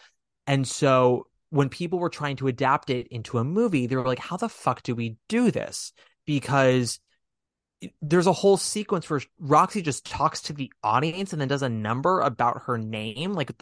And 0.46 0.66
so 0.66 1.26
when 1.50 1.68
people 1.68 1.98
were 1.98 2.10
trying 2.10 2.36
to 2.36 2.48
adapt 2.48 2.90
it 2.90 3.06
into 3.08 3.38
a 3.38 3.44
movie 3.44 3.86
they 3.86 3.96
were 3.96 4.04
like 4.04 4.18
how 4.18 4.36
the 4.36 4.48
fuck 4.48 4.82
do 4.82 4.94
we 4.94 5.16
do 5.28 5.50
this? 5.50 5.92
Because 6.26 7.00
there's 8.02 8.26
a 8.26 8.32
whole 8.32 8.56
sequence 8.56 9.08
where 9.08 9.20
Roxy 9.38 9.82
just 9.82 10.04
talks 10.04 10.42
to 10.42 10.52
the 10.52 10.72
audience 10.82 11.32
and 11.32 11.40
then 11.40 11.48
does 11.48 11.62
a 11.62 11.68
number 11.68 12.20
about 12.20 12.62
her 12.66 12.76
name. 12.76 13.34
Like, 13.34 13.52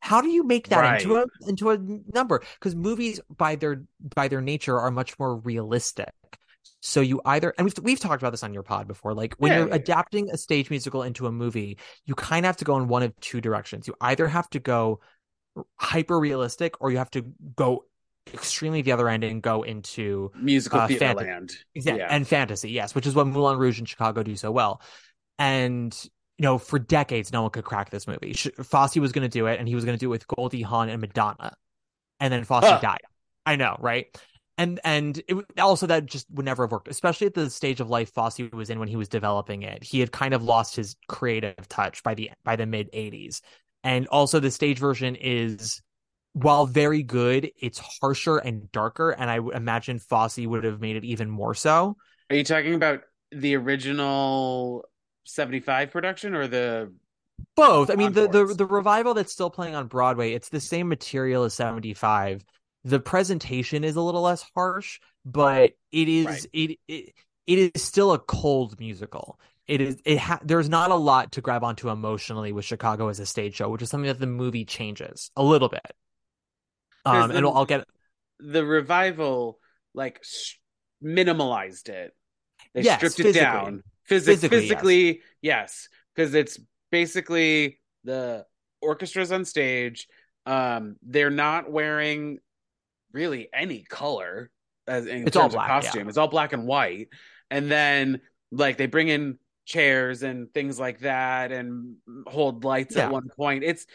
how 0.00 0.20
do 0.20 0.28
you 0.28 0.44
make 0.44 0.68
that 0.68 1.00
into 1.00 1.16
a 1.16 1.26
into 1.48 1.70
a 1.70 1.78
number? 2.12 2.42
Because 2.58 2.74
movies, 2.76 3.20
by 3.28 3.56
their 3.56 3.84
by 4.14 4.28
their 4.28 4.40
nature, 4.40 4.78
are 4.78 4.90
much 4.90 5.18
more 5.18 5.36
realistic. 5.36 6.12
So 6.80 7.00
you 7.00 7.20
either 7.24 7.52
and 7.56 7.64
we've 7.64 7.78
we've 7.82 8.00
talked 8.00 8.22
about 8.22 8.30
this 8.30 8.42
on 8.42 8.54
your 8.54 8.62
pod 8.62 8.86
before. 8.86 9.14
Like 9.14 9.34
when 9.38 9.52
Yeah, 9.52 9.58
you're 9.60 9.68
yeah. 9.68 9.74
adapting 9.74 10.30
a 10.30 10.36
stage 10.36 10.70
musical 10.70 11.02
into 11.02 11.26
a 11.26 11.32
movie, 11.32 11.78
you 12.04 12.14
kind 12.14 12.44
of 12.44 12.48
have 12.48 12.58
to 12.58 12.64
go 12.64 12.76
in 12.76 12.88
one 12.88 13.02
of 13.02 13.18
two 13.20 13.40
directions. 13.40 13.88
You 13.88 13.94
either 14.00 14.28
have 14.28 14.48
to 14.50 14.60
go 14.60 15.00
hyper 15.76 16.18
realistic, 16.18 16.80
or 16.80 16.90
you 16.90 16.98
have 16.98 17.10
to 17.12 17.32
go 17.56 17.86
extremely 18.32 18.82
the 18.82 18.92
other 18.92 19.08
end 19.08 19.24
and 19.24 19.42
go 19.42 19.62
into 19.62 20.30
Musical 20.34 20.80
Uh, 20.80 20.86
theater 20.88 21.04
fanta- 21.06 21.16
land. 21.16 21.56
yeah, 21.74 21.94
Yeah. 21.96 22.06
and 22.10 22.26
fantasy, 22.26 22.70
yes, 22.70 22.94
which 22.94 23.06
is 23.06 23.14
what 23.14 23.26
Moulin 23.26 23.58
Rouge 23.58 23.78
and 23.78 23.88
Chicago 23.88 24.22
do 24.22 24.36
so 24.36 24.50
well. 24.50 24.80
And 25.38 25.96
you 26.38 26.42
know, 26.42 26.58
for 26.58 26.80
decades, 26.80 27.32
no 27.32 27.42
one 27.42 27.50
could 27.52 27.64
crack 27.64 27.90
this 27.90 28.08
movie. 28.08 28.32
Sh- 28.32 28.48
Fosse 28.62 28.96
was 28.96 29.12
going 29.12 29.22
to 29.22 29.28
do 29.28 29.46
it, 29.46 29.60
and 29.60 29.68
he 29.68 29.74
was 29.76 29.84
going 29.84 29.96
to 29.96 30.00
do 30.00 30.08
it 30.08 30.10
with 30.10 30.26
Goldie 30.26 30.62
Hawn 30.62 30.88
and 30.88 31.00
Madonna, 31.00 31.54
and 32.18 32.32
then 32.32 32.42
Fosse 32.44 32.64
Huh. 32.64 32.80
died. 32.80 33.02
I 33.46 33.54
know, 33.56 33.76
right? 33.78 34.06
And 34.58 34.80
and 34.84 35.20
it 35.28 35.36
also 35.60 35.86
that 35.88 36.06
just 36.06 36.26
would 36.30 36.44
never 36.44 36.64
have 36.64 36.72
worked, 36.72 36.88
especially 36.88 37.26
at 37.26 37.34
the 37.34 37.50
stage 37.50 37.80
of 37.80 37.90
life 37.90 38.12
Fosse 38.12 38.38
was 38.52 38.70
in 38.70 38.78
when 38.78 38.88
he 38.88 38.96
was 38.96 39.08
developing 39.08 39.62
it. 39.62 39.82
He 39.84 40.00
had 40.00 40.10
kind 40.12 40.32
of 40.34 40.42
lost 40.42 40.74
his 40.76 40.96
creative 41.08 41.68
touch 41.68 42.02
by 42.02 42.14
the 42.14 42.30
by 42.44 42.56
the 42.56 42.66
mid 42.66 42.88
'80s, 42.92 43.40
and 43.84 44.06
also 44.08 44.40
the 44.40 44.50
stage 44.50 44.78
version 44.78 45.16
is 45.16 45.82
while 46.34 46.66
very 46.66 47.02
good, 47.02 47.50
it's 47.58 47.80
harsher 48.00 48.36
and 48.36 48.70
darker, 48.70 49.10
and 49.10 49.30
I 49.30 49.36
imagine 49.36 49.98
Fosse 49.98 50.38
would 50.38 50.64
have 50.64 50.80
made 50.80 50.96
it 50.96 51.04
even 51.04 51.30
more 51.30 51.54
so. 51.54 51.96
Are 52.28 52.36
you 52.36 52.44
talking 52.44 52.74
about 52.74 53.02
the 53.30 53.56
original 53.56 54.84
75 55.24 55.90
production 55.90 56.34
or 56.34 56.46
the 56.46 56.92
Both. 57.56 57.90
I 57.90 57.94
mean, 57.94 58.12
the, 58.12 58.28
the 58.28 58.44
the 58.46 58.66
revival 58.66 59.14
that's 59.14 59.32
still 59.32 59.50
playing 59.50 59.74
on 59.74 59.86
Broadway, 59.86 60.32
it's 60.32 60.48
the 60.48 60.60
same 60.60 60.88
material 60.88 61.44
as 61.44 61.54
75. 61.54 62.44
The 62.84 63.00
presentation 63.00 63.84
is 63.84 63.96
a 63.96 64.00
little 64.00 64.22
less 64.22 64.44
harsh, 64.54 65.00
but 65.24 65.72
it 65.90 66.08
is 66.08 66.26
Right. 66.26 66.46
it, 66.52 66.78
it 66.88 67.14
it 67.46 67.72
is 67.74 67.82
still 67.82 68.12
a 68.12 68.18
cold 68.18 68.78
musical. 68.78 69.38
It 69.66 69.80
is 69.80 69.96
it 70.04 70.18
ha- 70.18 70.40
there's 70.44 70.68
not 70.68 70.90
a 70.90 70.94
lot 70.96 71.32
to 71.32 71.40
grab 71.40 71.64
onto 71.64 71.88
emotionally 71.88 72.52
with 72.52 72.64
Chicago 72.64 73.08
as 73.08 73.20
a 73.20 73.26
stage 73.26 73.54
show, 73.56 73.68
which 73.68 73.82
is 73.82 73.90
something 73.90 74.08
that 74.08 74.18
the 74.18 74.26
movie 74.26 74.64
changes 74.64 75.30
a 75.36 75.42
little 75.42 75.68
bit. 75.68 75.94
Um, 77.04 77.30
the- 77.30 77.36
and 77.38 77.46
I'll 77.46 77.64
get 77.66 77.84
the 78.38 78.64
revival 78.64 79.58
like 79.94 80.18
s- 80.22 80.56
minimalized 81.02 81.88
it. 81.88 82.14
They 82.74 82.82
Yes, 82.82 82.96
stripped 82.98 83.20
it 83.20 83.32
down. 83.40 83.82
Physi- 84.10 84.24
Physically, 84.26 84.48
physically, 84.60 85.06
yes. 85.06 85.18
yes, 85.42 85.88
because 86.14 86.34
it's 86.34 86.58
basically 86.90 87.80
the 88.04 88.44
orchestra's 88.82 89.32
on 89.32 89.44
stage. 89.44 90.08
Um, 90.46 90.96
they're 91.02 91.30
not 91.30 91.70
wearing 91.70 92.38
really 93.12 93.48
any 93.54 93.82
color 93.82 94.50
as 94.86 95.06
in 95.06 95.26
It's 95.26 95.36
all 95.36 95.48
black, 95.48 95.70
of 95.70 95.84
yeah. 95.84 95.90
costume. 95.90 96.08
It's 96.08 96.18
all 96.18 96.28
black 96.28 96.52
and 96.52 96.66
white, 96.66 97.08
and 97.50 97.70
then 97.70 98.20
like 98.52 98.76
they 98.76 98.86
bring 98.86 99.08
in 99.08 99.38
chairs 99.64 100.22
and 100.22 100.52
things 100.52 100.78
like 100.78 100.98
that 101.00 101.50
and 101.50 101.96
hold 102.26 102.64
lights 102.64 102.96
Yeah. 102.96 103.04
at 103.06 103.10
one 103.10 103.28
point. 103.34 103.64
It's 103.64 103.86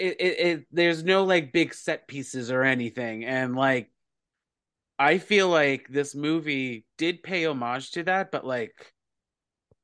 it, 0.00 0.16
it, 0.20 0.40
it 0.40 0.66
there's 0.72 1.04
no 1.04 1.24
like 1.24 1.52
big 1.52 1.74
set 1.74 2.08
pieces 2.08 2.50
or 2.50 2.62
anything 2.62 3.24
and 3.24 3.54
like 3.54 3.90
i 4.98 5.18
feel 5.18 5.48
like 5.48 5.86
this 5.88 6.14
movie 6.14 6.86
did 6.98 7.22
pay 7.22 7.44
homage 7.46 7.90
to 7.92 8.02
that 8.02 8.30
but 8.32 8.46
like 8.46 8.92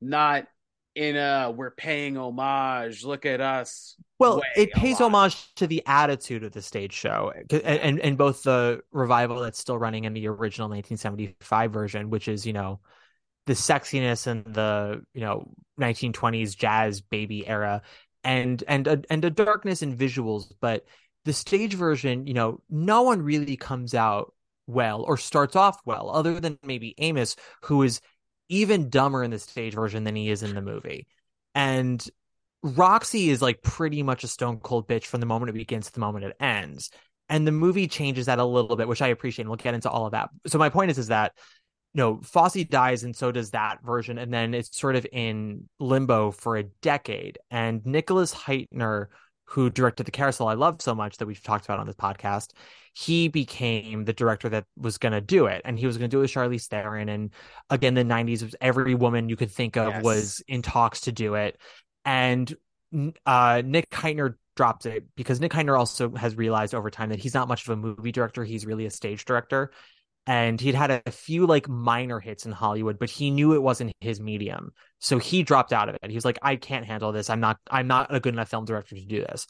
not 0.01 0.47
in 0.95 1.17
a 1.17 1.53
we're 1.55 1.71
paying 1.71 2.17
homage 2.17 3.05
look 3.05 3.27
at 3.27 3.41
us 3.41 3.97
Well, 4.19 4.41
it 4.57 4.73
pays 4.73 4.99
lot. 4.99 5.13
homage 5.13 5.55
to 5.57 5.67
the 5.67 5.83
attitude 5.87 6.43
of 6.43 6.53
the 6.53 6.63
stage 6.63 6.95
show, 6.95 7.33
and, 7.51 7.63
and 7.63 8.01
and 8.01 8.17
both 8.17 8.43
the 8.43 8.81
revival 8.93 9.41
that's 9.41 9.59
still 9.59 9.77
running 9.77 10.07
and 10.07 10.17
the 10.17 10.27
original 10.27 10.69
1975 10.69 11.71
version, 11.71 12.09
which 12.09 12.29
is 12.29 12.47
you 12.47 12.55
know 12.55 12.81
the 13.45 13.53
sexiness 13.53 14.27
and 14.27 14.43
the 14.47 15.03
you 15.13 15.21
know 15.21 15.53
1920s 15.79 16.57
jazz 16.57 17.03
baby 17.03 17.47
era, 17.47 17.83
and 18.27 18.65
and 18.67 18.87
a, 18.89 19.01
and 19.09 19.25
a 19.25 19.31
darkness 19.31 19.83
in 19.83 19.97
visuals. 19.97 20.53
But 20.61 20.85
the 21.25 21.33
stage 21.33 21.75
version, 21.75 22.27
you 22.27 22.35
know, 22.35 22.61
no 22.69 23.03
one 23.03 23.23
really 23.23 23.57
comes 23.57 23.95
out 23.95 24.35
well 24.67 25.03
or 25.03 25.17
starts 25.17 25.55
off 25.55 25.81
well, 25.87 26.11
other 26.11 26.41
than 26.41 26.59
maybe 26.65 26.95
Amos, 26.99 27.37
who 27.63 27.85
is 27.85 28.01
even 28.49 28.91
dumber 28.91 29.23
in 29.23 29.31
the 29.31 29.39
stage 29.39 29.75
version 29.75 30.03
than 30.05 30.17
he 30.17 30.29
is 30.29 30.43
in 30.43 30.55
the 30.55 30.61
movie, 30.61 31.07
and 31.55 32.05
Roxy 32.63 33.31
is 33.31 33.41
like 33.41 33.63
pretty 33.63 34.03
much 34.03 34.25
a 34.25 34.29
stone 34.29 34.59
cold 34.59 34.89
bitch 34.89 35.05
from 35.05 35.21
the 35.21 35.27
moment 35.27 35.51
it 35.51 35.53
begins 35.53 35.87
to 35.87 35.93
the 35.93 36.01
moment 36.01 36.25
it 36.25 36.37
ends. 36.41 36.91
And 37.29 37.47
the 37.47 37.53
movie 37.53 37.87
changes 37.87 38.27
that 38.27 38.39
a 38.39 38.45
little 38.45 38.77
bit, 38.77 38.89
which 38.89 39.03
I 39.03 39.09
appreciate. 39.09 39.43
And 39.43 39.51
we'll 39.51 39.57
get 39.57 39.75
into 39.75 39.91
all 39.91 40.07
of 40.07 40.13
that. 40.13 40.31
So 40.47 40.59
my 40.59 40.69
point 40.69 40.91
is, 40.91 40.99
is 40.99 41.09
that 41.09 41.33
you 41.97 42.03
know, 42.03 42.21
Fosse 42.23 42.63
dies, 42.69 43.05
and 43.05 43.17
so 43.17 43.33
does 43.33 43.53
that 43.53 43.79
version, 43.83 44.19
and 44.19 44.31
then 44.31 44.53
it's 44.53 44.79
sort 44.79 44.97
of 44.97 45.07
in 45.13 45.67
limbo 45.81 46.31
for 46.31 46.59
a 46.59 46.65
decade. 46.83 47.39
And 47.51 47.85
Nicholas 47.87 48.35
Hytner, 48.35 49.07
who 49.45 49.71
directed 49.71 50.05
the 50.05 50.11
Carousel 50.11 50.47
I 50.47 50.55
love 50.55 50.83
so 50.83 50.95
much 50.95 51.17
that 51.17 51.27
we've 51.27 51.43
talked 51.43 51.65
about 51.65 51.79
on 51.79 51.87
this 51.87 51.97
podcast, 51.97 52.51
he 52.93 53.29
became 53.29 54.05
the 54.05 54.13
director 54.13 54.51
that 54.51 54.67
was 54.77 54.99
going 54.99 55.15
to 55.15 55.23
do 55.23 55.47
it, 55.47 55.63
and 55.65 55.79
he 55.79 55.87
was 55.87 55.97
going 55.97 56.11
to 56.11 56.15
do 56.15 56.19
it 56.19 56.25
with 56.25 56.33
Charlize 56.33 56.67
Theron. 56.67 57.09
And 57.09 57.33
again, 57.71 57.95
the 57.95 58.05
'90s 58.05 58.43
was 58.43 58.55
every 58.61 58.95
woman 58.95 59.31
you 59.31 59.37
could 59.37 59.51
think 59.51 59.79
of 59.79 59.89
Yes. 59.89 60.03
was 60.05 60.43
in 60.47 60.61
talks 60.61 61.01
to 61.03 61.13
do 61.13 61.33
it, 61.37 61.59
and 62.05 62.55
uh, 63.25 63.63
Nick 63.65 63.89
Hytner 63.89 64.35
dropped 64.55 64.85
it 64.85 65.07
because 65.17 65.41
Nick 65.41 65.53
Hytner 65.53 65.79
also 65.79 66.15
has 66.15 66.37
realized 66.37 66.75
over 66.75 66.91
time 66.91 67.09
that 67.09 67.21
he's 67.21 67.33
not 67.33 67.49
much 67.49 67.67
of 67.67 67.71
a 67.71 67.77
movie 67.77 68.13
director; 68.13 68.45
he's 68.45 68.67
really 68.67 68.85
a 68.85 68.91
stage 68.91 69.25
director 69.25 69.71
and 70.27 70.61
he'd 70.61 70.75
had 70.75 71.03
a 71.07 71.11
few 71.11 71.47
like 71.47 71.69
minor 71.69 72.19
hits 72.19 72.47
in 72.47 72.53
Hollywood, 72.53 72.99
but 72.99 73.11
he 73.11 73.31
knew 73.31 73.55
it 73.55 73.63
wasn't 73.63 73.93
his 74.01 74.21
medium. 74.21 74.73
So 74.99 75.19
he 75.19 75.43
dropped 75.43 75.73
out 75.73 75.89
of 75.89 75.97
it. 76.03 76.11
He 76.11 76.17
was 76.17 76.25
like, 76.25 76.39
I 76.43 76.57
can't 76.57 76.85
handle 76.85 77.13
this. 77.13 77.31
I'm 77.31 77.41
not 77.41 77.59
I'm 77.71 77.87
not 77.87 78.15
a 78.15 78.21
good 78.21 78.35
enough 78.35 78.49
film 78.49 78.65
director 78.65 78.97
to 78.97 79.05
do 79.05 79.21
this. 79.21 79.47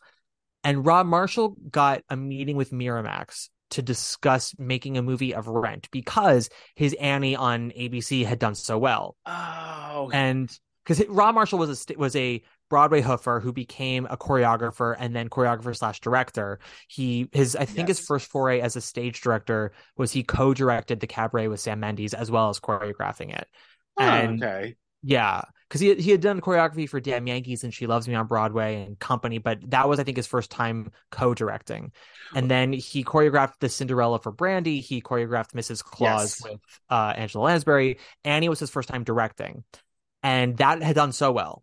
And 0.62 0.84
Rob 0.84 1.06
Marshall 1.06 1.56
got 1.70 2.02
a 2.10 2.16
meeting 2.16 2.56
with 2.56 2.72
Miramax 2.72 3.48
to 3.70 3.82
discuss 3.82 4.54
making 4.58 4.96
a 4.96 5.02
movie 5.02 5.34
of 5.34 5.48
Rent 5.48 5.88
because 5.90 6.48
his 6.74 6.94
Annie 6.94 7.36
on 7.36 7.70
ABC 7.70 8.24
had 8.24 8.38
done 8.38 8.54
so 8.54 8.78
well. 8.78 9.16
Oh, 9.24 10.10
And 10.12 10.50
because 10.84 11.06
Rob 11.08 11.34
Marshall 11.34 11.58
was 11.58 11.86
a 11.90 11.98
was 11.98 12.14
a 12.14 12.42
Broadway 12.68 13.00
hoofer 13.02 13.40
who 13.42 13.52
became 13.52 14.06
a 14.10 14.16
choreographer 14.16 14.96
and 14.98 15.14
then 15.14 15.28
choreographer 15.28 15.76
slash 15.76 16.00
director. 16.00 16.58
He 16.88 17.28
his 17.32 17.54
I 17.56 17.64
think 17.64 17.88
his 17.88 18.00
first 18.00 18.28
foray 18.30 18.60
as 18.60 18.76
a 18.76 18.80
stage 18.80 19.20
director 19.20 19.72
was 19.96 20.12
he 20.12 20.22
co-directed 20.22 21.00
the 21.00 21.06
cabaret 21.06 21.48
with 21.48 21.60
Sam 21.60 21.80
Mendes 21.80 22.14
as 22.14 22.30
well 22.30 22.48
as 22.48 22.58
choreographing 22.60 23.36
it. 23.36 23.46
oh, 23.98 24.02
and- 24.04 24.42
okay. 24.42 24.76
Yeah, 25.02 25.42
because 25.68 25.80
he 25.80 25.94
he 25.94 26.10
had 26.10 26.20
done 26.20 26.40
choreography 26.40 26.88
for 26.88 26.98
Damn 26.98 27.28
Yankees 27.28 27.62
and 27.62 27.72
She 27.72 27.86
Loves 27.86 28.08
Me 28.08 28.14
on 28.16 28.26
Broadway 28.26 28.82
and 28.82 28.98
Company, 28.98 29.38
but 29.38 29.58
that 29.70 29.88
was 29.88 30.00
I 30.00 30.04
think 30.04 30.16
his 30.16 30.26
first 30.26 30.50
time 30.50 30.90
co-directing. 31.12 31.92
And 32.34 32.50
then 32.50 32.72
he 32.72 33.04
choreographed 33.04 33.60
the 33.60 33.68
Cinderella 33.68 34.18
for 34.18 34.32
Brandy. 34.32 34.80
He 34.80 35.00
choreographed 35.00 35.52
Mrs. 35.52 35.84
Claus 35.84 36.40
Yes. 36.40 36.50
with 36.50 36.60
uh, 36.90 37.12
Angela 37.16 37.44
Lansbury. 37.44 37.98
Annie 38.24 38.48
was 38.48 38.58
his 38.58 38.70
first 38.70 38.88
time 38.88 39.04
directing, 39.04 39.62
and 40.24 40.56
that 40.56 40.82
had 40.82 40.96
done 40.96 41.12
so 41.12 41.30
well. 41.30 41.62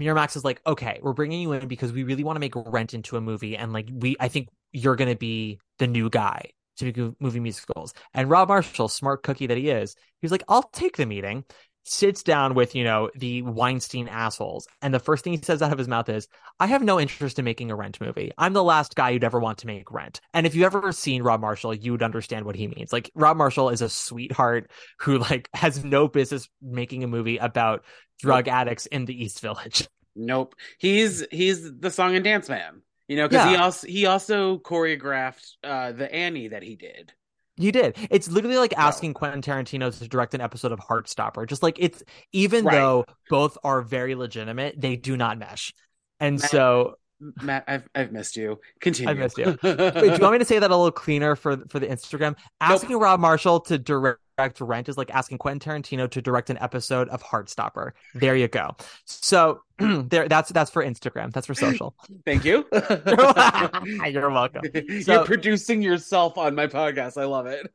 Miramax 0.00 0.36
is 0.36 0.44
like, 0.44 0.60
okay, 0.66 1.00
we're 1.02 1.12
bringing 1.12 1.40
you 1.40 1.52
in 1.52 1.68
because 1.68 1.92
we 1.92 2.04
really 2.04 2.24
want 2.24 2.36
to 2.36 2.40
make 2.40 2.54
Rent 2.54 2.94
into 2.94 3.16
a 3.16 3.20
movie, 3.20 3.56
and 3.56 3.72
like 3.72 3.88
we, 3.92 4.16
I 4.20 4.28
think 4.28 4.48
you're 4.72 4.96
going 4.96 5.10
to 5.10 5.16
be 5.16 5.58
the 5.78 5.86
new 5.86 6.10
guy 6.10 6.50
to 6.78 7.16
movie 7.20 7.40
musicals. 7.40 7.92
And 8.14 8.30
Rob 8.30 8.48
Marshall, 8.48 8.88
smart 8.88 9.22
cookie 9.22 9.46
that 9.46 9.58
he 9.58 9.70
is, 9.70 9.96
he's 10.20 10.30
like, 10.30 10.44
I'll 10.48 10.62
take 10.62 10.96
the 10.96 11.06
meeting. 11.06 11.44
Sits 11.90 12.22
down 12.22 12.52
with 12.52 12.74
you 12.74 12.84
know 12.84 13.10
the 13.14 13.40
Weinstein 13.42 14.08
assholes, 14.08 14.68
and 14.82 14.92
the 14.92 14.98
first 14.98 15.24
thing 15.24 15.32
he 15.32 15.40
says 15.42 15.62
out 15.62 15.72
of 15.72 15.78
his 15.78 15.88
mouth 15.88 16.08
is, 16.10 16.28
"I 16.60 16.66
have 16.66 16.82
no 16.82 17.00
interest 17.00 17.38
in 17.38 17.46
making 17.46 17.70
a 17.70 17.76
Rent 17.76 17.98
movie. 18.00 18.30
I'm 18.36 18.52
the 18.52 18.62
last 18.62 18.94
guy 18.94 19.10
you'd 19.10 19.24
ever 19.24 19.40
want 19.40 19.58
to 19.58 19.66
make 19.66 19.90
Rent." 19.90 20.20
And 20.34 20.46
if 20.46 20.54
you 20.54 20.64
ever 20.66 20.92
seen 20.92 21.22
Rob 21.22 21.40
Marshall, 21.40 21.74
you 21.74 21.92
would 21.92 22.02
understand 22.02 22.44
what 22.44 22.56
he 22.56 22.66
means. 22.68 22.92
Like 22.92 23.10
Rob 23.14 23.38
Marshall 23.38 23.70
is 23.70 23.80
a 23.80 23.88
sweetheart 23.88 24.70
who 24.98 25.18
like 25.18 25.48
has 25.54 25.82
no 25.82 26.08
business 26.08 26.48
making 26.60 27.04
a 27.04 27.08
movie 27.08 27.38
about 27.38 27.84
drug 28.18 28.48
addicts 28.48 28.86
in 28.86 29.06
the 29.06 29.24
East 29.24 29.40
Village. 29.40 29.88
Nope. 30.20 30.56
He's 30.78 31.24
he's 31.30 31.78
the 31.78 31.92
song 31.92 32.16
and 32.16 32.24
dance 32.24 32.48
man. 32.48 32.82
You 33.06 33.18
know, 33.18 33.28
because 33.28 33.48
he 33.48 33.56
also 33.56 33.86
he 33.86 34.06
also 34.06 34.58
choreographed 34.58 35.52
uh 35.62 35.92
the 35.92 36.12
Annie 36.12 36.48
that 36.48 36.64
he 36.64 36.74
did. 36.74 37.12
You 37.58 37.72
did. 37.72 37.96
It's 38.10 38.28
literally 38.28 38.56
like 38.56 38.72
No. 38.72 38.78
asking 38.84 39.14
Quentin 39.14 39.42
Tarantino 39.42 39.96
to 39.98 40.08
direct 40.08 40.34
an 40.34 40.40
episode 40.40 40.72
of 40.72 40.78
Heartstopper. 40.78 41.46
Just 41.48 41.62
like 41.62 41.76
it's 41.78 42.02
even 42.32 42.64
Right. 42.64 42.74
though 42.76 43.04
both 43.28 43.58
are 43.64 43.82
very 43.82 44.14
legitimate, 44.14 44.80
they 44.80 44.96
do 44.96 45.16
not 45.16 45.38
mesh. 45.38 45.72
And 46.20 46.38
Matt- 46.40 46.50
so 46.50 46.97
Matt, 47.42 47.64
I've 47.66 47.88
I've 47.94 48.12
missed 48.12 48.36
you. 48.36 48.60
Continue. 48.80 49.10
I've 49.10 49.18
missed 49.18 49.38
you. 49.38 49.58
Wait, 49.62 49.76
do 49.76 50.04
you 50.04 50.18
want 50.18 50.32
me 50.32 50.38
to 50.38 50.44
say 50.44 50.58
that 50.58 50.70
a 50.70 50.76
little 50.76 50.92
cleaner 50.92 51.36
for 51.36 51.56
for 51.68 51.78
the 51.78 51.86
Instagram? 51.86 52.36
Asking 52.60 52.98
Rob 52.98 53.20
Marshall 53.20 53.60
to 53.60 53.78
direct 53.78 54.20
Rent 54.60 54.88
is 54.88 54.96
like 54.96 55.10
asking 55.10 55.38
Quentin 55.38 55.82
Tarantino 55.82 56.08
to 56.10 56.22
direct 56.22 56.48
an 56.48 56.58
episode 56.58 57.08
of 57.08 57.22
Heartstopper. 57.22 57.92
There 58.14 58.36
you 58.36 58.46
go. 58.46 58.76
So 59.04 59.62
there, 59.78 60.28
that's 60.28 60.50
that's 60.50 60.70
for 60.70 60.84
Instagram. 60.84 61.32
That's 61.32 61.46
for 61.46 61.54
social. 61.54 61.96
Thank 62.24 62.44
you. 62.44 62.64
You're 64.06 64.30
welcome. 64.30 64.62
You're 64.72 65.24
producing 65.24 65.82
yourself 65.82 66.38
on 66.38 66.54
my 66.54 66.68
podcast. 66.68 67.20
I 67.20 67.24
love 67.24 67.46
it. 67.46 67.68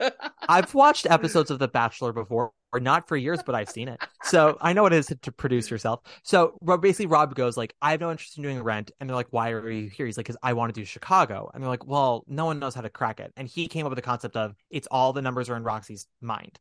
I've 0.47 0.73
watched 0.73 1.05
episodes 1.09 1.51
of 1.51 1.59
The 1.59 1.67
Bachelor 1.67 2.13
before, 2.13 2.51
or 2.73 2.79
not 2.79 3.07
for 3.07 3.15
years, 3.15 3.41
but 3.45 3.55
I've 3.55 3.69
seen 3.69 3.87
it. 3.87 4.03
So 4.23 4.57
I 4.61 4.73
know 4.73 4.83
what 4.83 4.93
it 4.93 4.97
is 4.97 5.13
to 5.21 5.31
produce 5.31 5.69
yourself. 5.69 6.01
So 6.23 6.57
basically, 6.81 7.05
Rob 7.05 7.35
goes 7.35 7.55
like, 7.55 7.75
"I 7.81 7.91
have 7.91 8.01
no 8.01 8.11
interest 8.11 8.37
in 8.37 8.43
doing 8.43 8.61
Rent," 8.61 8.91
and 8.99 9.07
they're 9.07 9.15
like, 9.15 9.27
"Why 9.31 9.51
are 9.51 9.69
you 9.69 9.89
here?" 9.89 10.05
He's 10.05 10.17
like, 10.17 10.25
"Because 10.25 10.37
I 10.41 10.53
want 10.53 10.73
to 10.73 10.81
do 10.81 10.85
Chicago," 10.85 11.51
and 11.53 11.61
they're 11.61 11.69
like, 11.69 11.85
"Well, 11.85 12.23
no 12.27 12.45
one 12.45 12.59
knows 12.59 12.73
how 12.75 12.81
to 12.81 12.89
crack 12.89 13.19
it." 13.19 13.31
And 13.37 13.47
he 13.47 13.67
came 13.67 13.85
up 13.85 13.91
with 13.91 13.97
the 13.97 14.01
concept 14.01 14.35
of 14.35 14.55
it's 14.69 14.87
all 14.89 15.13
the 15.13 15.21
numbers 15.21 15.49
are 15.49 15.55
in 15.55 15.63
Roxy's 15.63 16.07
mind, 16.19 16.59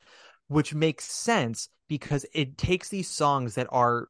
which 0.48 0.74
makes 0.74 1.04
sense 1.04 1.68
because 1.88 2.26
it 2.34 2.58
takes 2.58 2.88
these 2.90 3.08
songs 3.08 3.54
that 3.54 3.68
are 3.70 4.08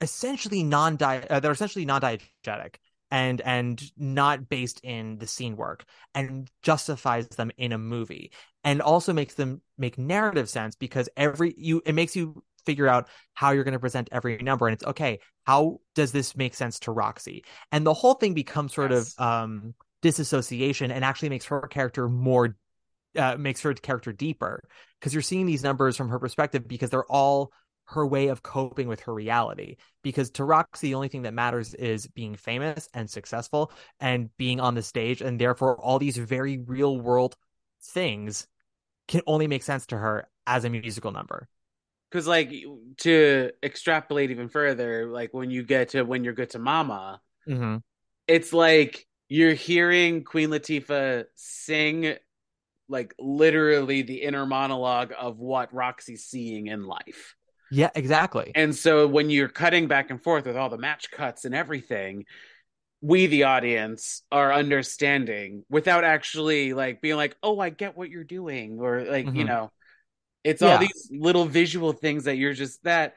essentially 0.00 0.62
non 0.62 0.98
uh, 1.00 1.40
they're 1.40 1.52
essentially 1.52 1.84
non-diegetic 1.84 2.76
and 3.12 3.42
and 3.42 3.92
not 3.98 4.48
based 4.48 4.80
in 4.82 5.18
the 5.18 5.26
scene 5.26 5.54
work 5.54 5.84
and 6.14 6.50
justifies 6.62 7.28
them 7.28 7.52
in 7.58 7.72
a 7.72 7.78
movie 7.78 8.32
and 8.64 8.80
also 8.80 9.12
makes 9.12 9.34
them 9.34 9.60
make 9.76 9.98
narrative 9.98 10.48
sense 10.48 10.74
because 10.74 11.08
every 11.16 11.54
you 11.58 11.82
it 11.86 11.94
makes 11.94 12.16
you 12.16 12.42
figure 12.64 12.88
out 12.88 13.08
how 13.34 13.50
you're 13.50 13.64
going 13.64 13.72
to 13.72 13.78
present 13.78 14.08
every 14.12 14.38
number 14.38 14.66
and 14.66 14.72
it's 14.74 14.84
okay 14.84 15.18
how 15.44 15.78
does 15.94 16.10
this 16.10 16.34
make 16.36 16.54
sense 16.54 16.80
to 16.80 16.90
Roxy 16.90 17.44
and 17.70 17.86
the 17.86 17.92
whole 17.94 18.14
thing 18.14 18.32
becomes 18.34 18.72
sort 18.72 18.90
Yes. 18.90 19.14
of 19.18 19.24
um 19.26 19.74
disassociation 20.00 20.90
and 20.90 21.04
actually 21.04 21.28
makes 21.28 21.44
her 21.44 21.60
character 21.68 22.08
more 22.08 22.56
uh, 23.16 23.36
makes 23.38 23.60
her 23.60 23.74
character 23.74 24.10
deeper 24.10 24.62
because 24.98 25.12
you're 25.12 25.22
seeing 25.22 25.44
these 25.44 25.62
numbers 25.62 25.98
from 25.98 26.08
her 26.08 26.18
perspective 26.18 26.66
because 26.66 26.88
they're 26.88 27.04
all 27.12 27.52
her 27.92 28.06
way 28.06 28.28
of 28.28 28.42
coping 28.42 28.88
with 28.88 29.00
her 29.02 29.14
reality. 29.14 29.76
Because 30.02 30.30
to 30.32 30.44
Roxy, 30.44 30.88
the 30.88 30.94
only 30.94 31.08
thing 31.08 31.22
that 31.22 31.34
matters 31.34 31.74
is 31.74 32.06
being 32.08 32.34
famous 32.34 32.88
and 32.92 33.08
successful 33.08 33.72
and 34.00 34.28
being 34.36 34.60
on 34.60 34.74
the 34.74 34.82
stage. 34.82 35.22
And 35.22 35.40
therefore, 35.40 35.80
all 35.80 35.98
these 35.98 36.16
very 36.16 36.58
real 36.58 36.98
world 36.98 37.36
things 37.82 38.46
can 39.08 39.22
only 39.26 39.46
make 39.46 39.62
sense 39.62 39.86
to 39.86 39.98
her 39.98 40.28
as 40.46 40.64
a 40.64 40.70
musical 40.70 41.12
number. 41.12 41.48
Because 42.10 42.26
like 42.26 42.52
to 42.98 43.50
extrapolate 43.62 44.30
even 44.30 44.48
further, 44.48 45.10
like 45.10 45.32
when 45.32 45.50
you 45.50 45.62
get 45.62 45.90
to 45.90 46.02
when 46.02 46.24
you're 46.24 46.34
good 46.34 46.50
to 46.50 46.58
Mama, 46.58 47.20
Mm-hmm. 47.48 47.78
it's 48.28 48.52
like 48.52 49.06
you're 49.28 49.54
hearing 49.54 50.22
Queen 50.22 50.50
Latifah 50.50 51.24
sing 51.34 52.14
like 52.88 53.14
literally 53.18 54.02
the 54.02 54.22
inner 54.22 54.44
monologue 54.46 55.12
of 55.18 55.38
what 55.38 55.72
Roxy's 55.72 56.24
seeing 56.24 56.66
in 56.66 56.84
life. 56.84 57.34
Yeah, 57.72 57.88
exactly. 57.94 58.52
And 58.54 58.74
so 58.74 59.06
when 59.06 59.30
you're 59.30 59.48
cutting 59.48 59.88
back 59.88 60.10
and 60.10 60.22
forth 60.22 60.44
with 60.44 60.56
all 60.56 60.68
the 60.68 60.76
match 60.78 61.10
cuts 61.10 61.46
and 61.46 61.54
everything, 61.54 62.26
we 63.00 63.26
the 63.26 63.44
audience 63.44 64.22
are 64.30 64.52
understanding 64.52 65.64
without 65.70 66.04
actually 66.04 66.74
like 66.74 67.00
being 67.00 67.16
like, 67.16 67.36
"Oh, 67.42 67.58
I 67.58 67.70
get 67.70 67.96
what 67.96 68.10
you're 68.10 68.24
doing," 68.24 68.78
or 68.78 69.04
like, 69.04 69.30
you 69.34 69.44
Mhm. 69.44 69.46
know, 69.46 69.72
it's 70.44 70.62
Yeah. 70.62 70.74
all 70.74 70.78
these 70.78 71.08
little 71.12 71.46
visual 71.46 71.92
things 71.92 72.24
that 72.24 72.36
you're 72.36 72.54
just 72.54 72.82
that 72.84 73.16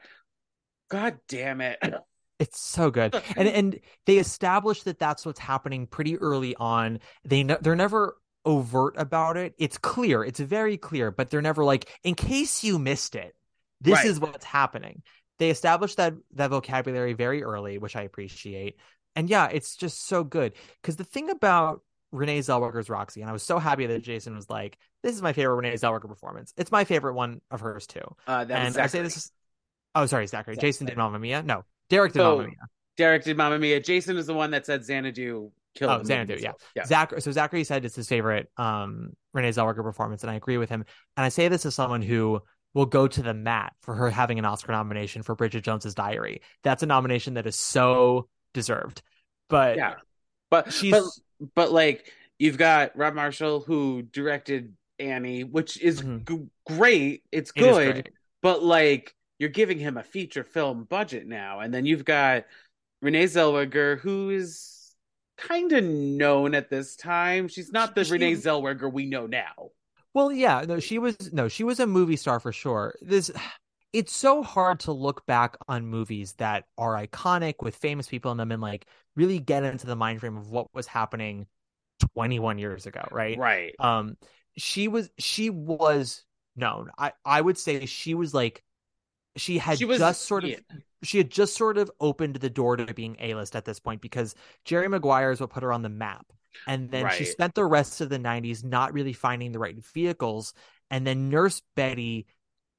god 0.90 1.18
damn 1.28 1.60
it. 1.60 1.78
It's 2.38 2.60
so 2.60 2.90
good, 2.90 3.14
and 3.34 3.48
and 3.48 3.80
they 4.04 4.18
establish 4.18 4.82
that 4.82 4.98
that's 4.98 5.24
what's 5.24 5.40
happening 5.40 5.86
pretty 5.86 6.18
early 6.18 6.54
on. 6.56 7.00
They 7.24 7.42
ne- 7.42 7.56
they're 7.62 7.74
never 7.76 8.18
overt 8.44 8.94
about 8.98 9.38
it. 9.38 9.54
It's 9.58 9.78
clear, 9.78 10.22
it's 10.22 10.38
very 10.40 10.76
clear, 10.76 11.10
but 11.10 11.30
they're 11.30 11.40
never 11.40 11.64
like, 11.64 11.88
in 12.04 12.14
case 12.14 12.62
you 12.62 12.78
missed 12.78 13.14
it, 13.16 13.34
this 13.80 13.94
Right. 13.94 14.06
is 14.06 14.20
what's 14.20 14.44
happening. 14.44 15.02
They 15.38 15.50
establish 15.50 15.94
that 15.96 16.14
that 16.34 16.50
vocabulary 16.50 17.12
very 17.12 17.42
early, 17.42 17.78
which 17.78 17.94
I 17.96 18.02
appreciate, 18.02 18.76
and 19.14 19.28
yeah, 19.28 19.48
it's 19.52 19.76
just 19.76 20.06
so 20.06 20.24
good. 20.24 20.54
Because 20.80 20.96
the 20.96 21.04
thing 21.04 21.28
about 21.30 21.82
Renee 22.12 22.38
Zellweger's 22.38 22.88
Roxy, 22.88 23.20
and 23.20 23.28
I 23.28 23.32
was 23.32 23.42
so 23.42 23.58
happy 23.58 23.86
that 23.86 24.02
Jason 24.02 24.34
was 24.34 24.48
like, 24.48 24.78
"This 25.02 25.14
is 25.14 25.20
my 25.20 25.32
favorite 25.34 25.56
Renee 25.56 25.74
Zellweger 25.74 26.08
performance." 26.08 26.54
It's 26.56 26.70
my 26.72 26.84
favorite 26.84 27.14
one 27.14 27.40
of 27.50 27.60
hers 27.60 27.86
too. 27.86 28.00
Uh 28.26 28.46
and 28.48 28.78
I 28.78 28.86
say 28.86 29.02
this 29.02 29.16
is, 29.16 29.32
oh, 29.94 30.06
sorry, 30.06 30.26
Zachary. 30.26 30.54
Zach- 30.54 30.62
Jason 30.62 30.86
did 30.86 30.96
Mamma 30.96 31.18
Mia. 31.18 31.42
No, 31.42 31.64
Derek 31.90 32.12
did 32.14 32.22
Oh, 32.22 32.36
Mamma 32.36 32.48
Mia. 32.48 32.56
Derek 32.96 33.24
did 33.24 33.36
Mamma 33.36 33.58
Mia. 33.58 33.78
Jason 33.80 34.16
is 34.16 34.26
the 34.26 34.32
one 34.34 34.52
that 34.52 34.64
said 34.64 34.84
Xanadu 34.86 35.50
killed 35.74 36.00
Oh, 36.00 36.02
Xanadu, 36.02 36.38
yeah. 36.40 36.52
so, 36.52 36.56
yeah. 36.74 36.84
Zach, 36.86 37.12
so 37.18 37.30
Zachary 37.30 37.64
said 37.64 37.84
it's 37.84 37.96
his 37.96 38.08
favorite 38.08 38.50
um, 38.56 39.10
Renee 39.34 39.50
Zellweger 39.50 39.82
performance, 39.82 40.22
and 40.22 40.30
I 40.30 40.34
agree 40.36 40.56
with 40.56 40.70
him. 40.70 40.86
And 41.18 41.24
I 41.26 41.28
say 41.28 41.48
this 41.48 41.66
as 41.66 41.74
someone 41.74 42.00
who 42.00 42.40
will 42.76 42.84
go 42.86 43.08
to 43.08 43.22
the 43.22 43.32
mat 43.32 43.72
for 43.80 43.94
her 43.94 44.10
having 44.10 44.38
an 44.38 44.44
Oscar 44.44 44.70
nomination 44.72 45.22
for 45.22 45.34
Bridget 45.34 45.64
Jones's 45.64 45.94
Diary. 45.94 46.42
That's 46.62 46.82
a 46.82 46.86
nomination 46.86 47.34
that 47.34 47.46
is 47.46 47.58
so 47.58 48.28
deserved. 48.52 49.00
But 49.48 49.76
yeah, 49.78 49.94
but 50.50 50.72
she's 50.74 50.92
but 50.92 51.04
but 51.54 51.72
like 51.72 52.12
you've 52.38 52.58
got 52.58 52.94
Rob 52.94 53.14
Marshall 53.14 53.60
who 53.60 54.02
directed 54.02 54.74
Annie, 54.98 55.42
which 55.42 55.80
is 55.80 56.02
Mhm. 56.02 56.28
g- 56.28 56.46
great. 56.66 57.22
It's 57.32 57.50
it 57.56 57.60
good, 57.60 57.92
great. 57.94 58.08
but 58.42 58.62
like 58.62 59.14
you're 59.38 59.48
giving 59.48 59.78
him 59.78 59.96
a 59.96 60.02
feature 60.02 60.44
film 60.44 60.84
budget 60.84 61.26
now, 61.26 61.60
and 61.60 61.72
then 61.72 61.86
you've 61.86 62.04
got 62.04 62.44
Renee 63.00 63.24
Zellweger, 63.24 63.98
who 64.00 64.28
is 64.28 64.94
kind 65.38 65.72
of 65.72 65.82
known 65.82 66.54
at 66.54 66.68
this 66.68 66.94
time. 66.96 67.48
She's 67.48 67.72
not 67.72 67.94
the 67.94 68.04
She- 68.04 68.12
Renee 68.12 68.32
Zellweger 68.34 68.92
we 68.92 69.06
know 69.06 69.26
now. 69.26 69.70
Well, 70.16 70.32
yeah, 70.32 70.64
no, 70.66 70.80
she 70.80 70.98
was 70.98 71.30
no, 71.34 71.46
she 71.48 71.62
was 71.62 71.78
a 71.78 71.86
movie 71.86 72.16
star 72.16 72.40
for 72.40 72.50
sure. 72.50 72.94
This 73.02 73.30
it's 73.92 74.16
so 74.16 74.42
hard 74.42 74.80
to 74.80 74.92
look 74.92 75.26
back 75.26 75.58
on 75.68 75.86
movies 75.86 76.32
that 76.38 76.64
are 76.78 76.94
iconic 76.94 77.56
with 77.60 77.76
famous 77.76 78.08
people 78.08 78.32
in 78.32 78.38
them 78.38 78.50
and 78.50 78.62
like 78.62 78.86
really 79.14 79.38
get 79.38 79.62
into 79.62 79.86
the 79.86 79.94
mind 79.94 80.20
frame 80.20 80.38
of 80.38 80.50
what 80.50 80.72
was 80.72 80.86
happening 80.86 81.46
21 82.14 82.58
years 82.58 82.86
ago, 82.86 83.06
right? 83.10 83.36
Right. 83.36 83.74
Um 83.78 84.16
she 84.56 84.88
was 84.88 85.10
she 85.18 85.50
was 85.50 86.24
known. 86.56 86.90
I 86.96 87.12
I 87.22 87.42
would 87.42 87.58
say 87.58 87.84
she 87.84 88.14
was 88.14 88.32
like 88.32 88.62
she 89.36 89.58
had 89.58 89.76
She 89.76 89.84
was 89.84 89.98
just 89.98 90.22
sort 90.22 90.44
of 90.44 90.50
yeah. 90.50 90.56
she 91.02 91.18
had 91.18 91.28
just 91.30 91.54
sort 91.54 91.76
of 91.76 91.90
opened 92.00 92.36
the 92.36 92.48
door 92.48 92.78
to 92.78 92.94
being 92.94 93.16
A-list 93.20 93.54
at 93.54 93.66
this 93.66 93.80
point 93.80 94.00
because 94.00 94.34
Jerry 94.64 94.88
Maguire 94.88 95.30
is 95.30 95.42
what 95.42 95.50
put 95.50 95.62
her 95.62 95.74
on 95.74 95.82
the 95.82 95.90
map. 95.90 96.24
And 96.66 96.90
then 96.90 97.10
she 97.10 97.24
spent 97.24 97.54
the 97.54 97.64
rest 97.64 98.00
of 98.00 98.08
the 98.08 98.18
90s 98.18 98.64
not 98.64 98.92
really 98.92 99.12
finding 99.12 99.52
the 99.52 99.58
right 99.58 99.76
vehicles. 99.94 100.54
And 100.90 101.06
then 101.06 101.30
Nurse 101.30 101.62
Betty 101.74 102.26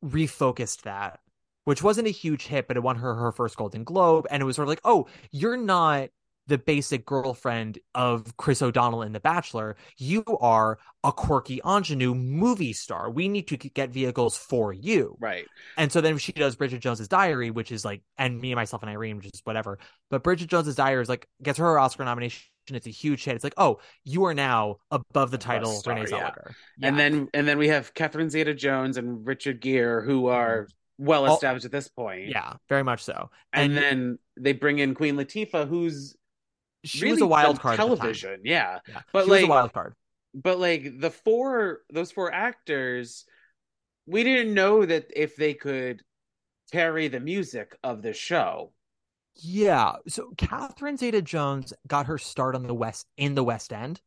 refocused 0.03 0.83
that, 0.83 1.19
which 1.65 1.83
wasn't 1.83 2.07
a 2.07 2.11
huge 2.11 2.47
hit, 2.47 2.67
but 2.67 2.77
it 2.77 2.83
won 2.83 2.97
her 2.97 3.15
her 3.15 3.31
first 3.31 3.57
Golden 3.57 3.83
Globe. 3.83 4.27
And 4.29 4.41
it 4.41 4.45
was 4.45 4.55
sort 4.55 4.67
of 4.67 4.69
like, 4.69 4.81
oh, 4.83 5.07
you're 5.31 5.57
not 5.57 6.09
the 6.47 6.57
basic 6.57 7.05
girlfriend 7.05 7.77
of 7.93 8.35
Chris 8.37 8.61
O'Donnell 8.61 9.01
in 9.01 9.11
The 9.11 9.19
Bachelor. 9.19 9.75
You 9.97 10.23
are 10.39 10.79
a 11.03 11.11
quirky 11.11 11.59
ingenue 11.65 12.15
movie 12.15 12.73
star. 12.73 13.09
We 13.09 13.27
need 13.27 13.47
to 13.49 13.57
get 13.57 13.89
vehicles 13.89 14.37
for 14.37 14.71
you. 14.71 15.17
Right. 15.19 15.45
And 15.77 15.91
so 15.91 16.01
then 16.01 16.17
she 16.17 16.31
does 16.31 16.55
Bridget 16.55 16.79
Jones's 16.79 17.09
Diary, 17.09 17.51
which 17.51 17.71
is 17.71 17.83
like, 17.83 18.01
and 18.17 18.39
me 18.39 18.51
and 18.51 18.55
myself 18.55 18.81
and 18.81 18.89
Irene, 18.89 19.17
which 19.17 19.27
is 19.33 19.41
whatever. 19.43 19.77
But 20.09 20.23
Bridget 20.23 20.49
Jones's 20.49 20.75
Diary 20.75 21.01
is 21.01 21.09
like 21.09 21.27
gets 21.43 21.59
her 21.59 21.65
her 21.65 21.79
Oscar 21.79 22.05
nomination. 22.05 22.43
It's 22.75 22.87
a 22.87 22.91
huge 22.91 23.23
hit. 23.23 23.35
It's 23.35 23.43
like, 23.43 23.53
oh, 23.57 23.79
you 24.03 24.25
are 24.25 24.33
now 24.33 24.77
above 24.91 25.31
the 25.31 25.37
title 25.37 25.71
star, 25.73 25.95
Renee 25.95 26.07
yeah. 26.09 26.29
Zellweger. 26.31 26.53
And 26.81 26.99
then 26.99 27.29
and 27.33 27.47
then 27.47 27.57
we 27.57 27.69
have 27.69 27.93
Catherine 27.93 28.29
Zeta 28.29 28.53
Jones 28.53 28.97
and 28.97 29.25
Richard 29.25 29.61
Gere, 29.61 30.03
who 30.03 30.23
mm-hmm. 30.23 30.35
are 30.35 30.67
well 30.97 31.25
Oh, 31.29 31.33
established 31.35 31.65
at 31.65 31.71
this 31.71 31.87
point. 31.87 32.29
yeah, 32.29 32.53
very 32.69 32.83
much 32.83 33.03
so. 33.03 33.29
And, 33.53 33.73
And, 33.73 33.77
then 33.77 34.19
they 34.37 34.53
bring 34.53 34.79
in 34.79 34.95
Queen 34.95 35.15
Latifah, 35.15 35.67
who's 35.67 36.15
she 36.83 37.01
really 37.01 37.13
was 37.13 37.21
a 37.21 37.27
wild 37.27 37.59
card. 37.59 37.79
at 37.79 37.83
the 37.83 37.87
time. 37.87 37.97
television. 37.97 38.41
Yeah. 38.43 38.79
Yeah, 38.87 39.01
But, 39.13 39.25
she 39.25 39.31
was 39.31 39.43
a 39.43 39.47
wild 39.47 39.73
card. 39.73 39.93
But 40.33 40.59
like 40.59 40.99
the 40.99 41.09
four 41.11 41.79
those 41.91 42.11
four 42.11 42.31
actors, 42.33 43.25
we 44.05 44.23
didn't 44.23 44.53
know 44.53 44.85
that 44.85 45.11
if 45.15 45.35
they 45.35 45.53
could 45.53 46.03
carry 46.71 47.07
the 47.07 47.19
music 47.19 47.77
of 47.83 48.01
the 48.01 48.13
show. 48.13 48.73
Yeah. 49.39 49.93
So 50.07 50.31
Catherine 50.37 50.97
Zeta 50.97 51.21
Jones 51.21 51.73
got 51.87 52.07
her 52.07 52.17
start 52.17 52.55
on 52.55 52.63
the 52.63 52.73
West 52.73 53.07
in 53.17 53.35
the 53.35 53.43
West 53.43 53.71
End 53.73 54.01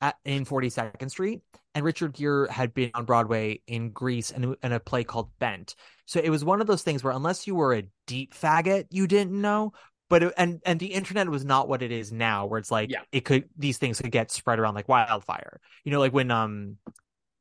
at, 0.00 0.16
in 0.24 0.44
42nd 0.44 1.10
Street, 1.10 1.40
and 1.74 1.84
Richard 1.84 2.12
Gere 2.14 2.48
had 2.50 2.74
been 2.74 2.90
on 2.94 3.04
Broadway 3.04 3.60
in 3.66 3.90
Grease 3.90 4.30
and 4.30 4.56
in 4.62 4.72
a 4.72 4.80
play 4.80 5.04
called 5.04 5.30
Bent. 5.38 5.74
So 6.06 6.20
it 6.20 6.30
was 6.30 6.44
one 6.44 6.60
of 6.60 6.66
those 6.66 6.82
things 6.82 7.02
where 7.02 7.12
unless 7.12 7.46
you 7.46 7.54
were 7.54 7.74
a 7.74 7.84
deep 8.06 8.34
faggot, 8.34 8.86
you 8.90 9.06
didn't 9.06 9.38
know. 9.40 9.72
But 10.08 10.22
it, 10.22 10.34
and 10.36 10.60
and 10.64 10.78
the 10.78 10.86
internet 10.86 11.28
was 11.28 11.44
not 11.44 11.68
what 11.68 11.82
it 11.82 11.90
is 11.90 12.12
now, 12.12 12.46
where 12.46 12.58
it's 12.60 12.70
like 12.70 12.90
Yeah. 12.90 13.00
it 13.10 13.24
could 13.24 13.48
these 13.58 13.78
things 13.78 14.00
could 14.00 14.12
get 14.12 14.30
spread 14.30 14.60
around 14.60 14.74
like 14.74 14.88
wildfire. 14.88 15.60
You 15.84 15.90
know, 15.90 15.98
like 15.98 16.12
when 16.12 16.30
um 16.30 16.76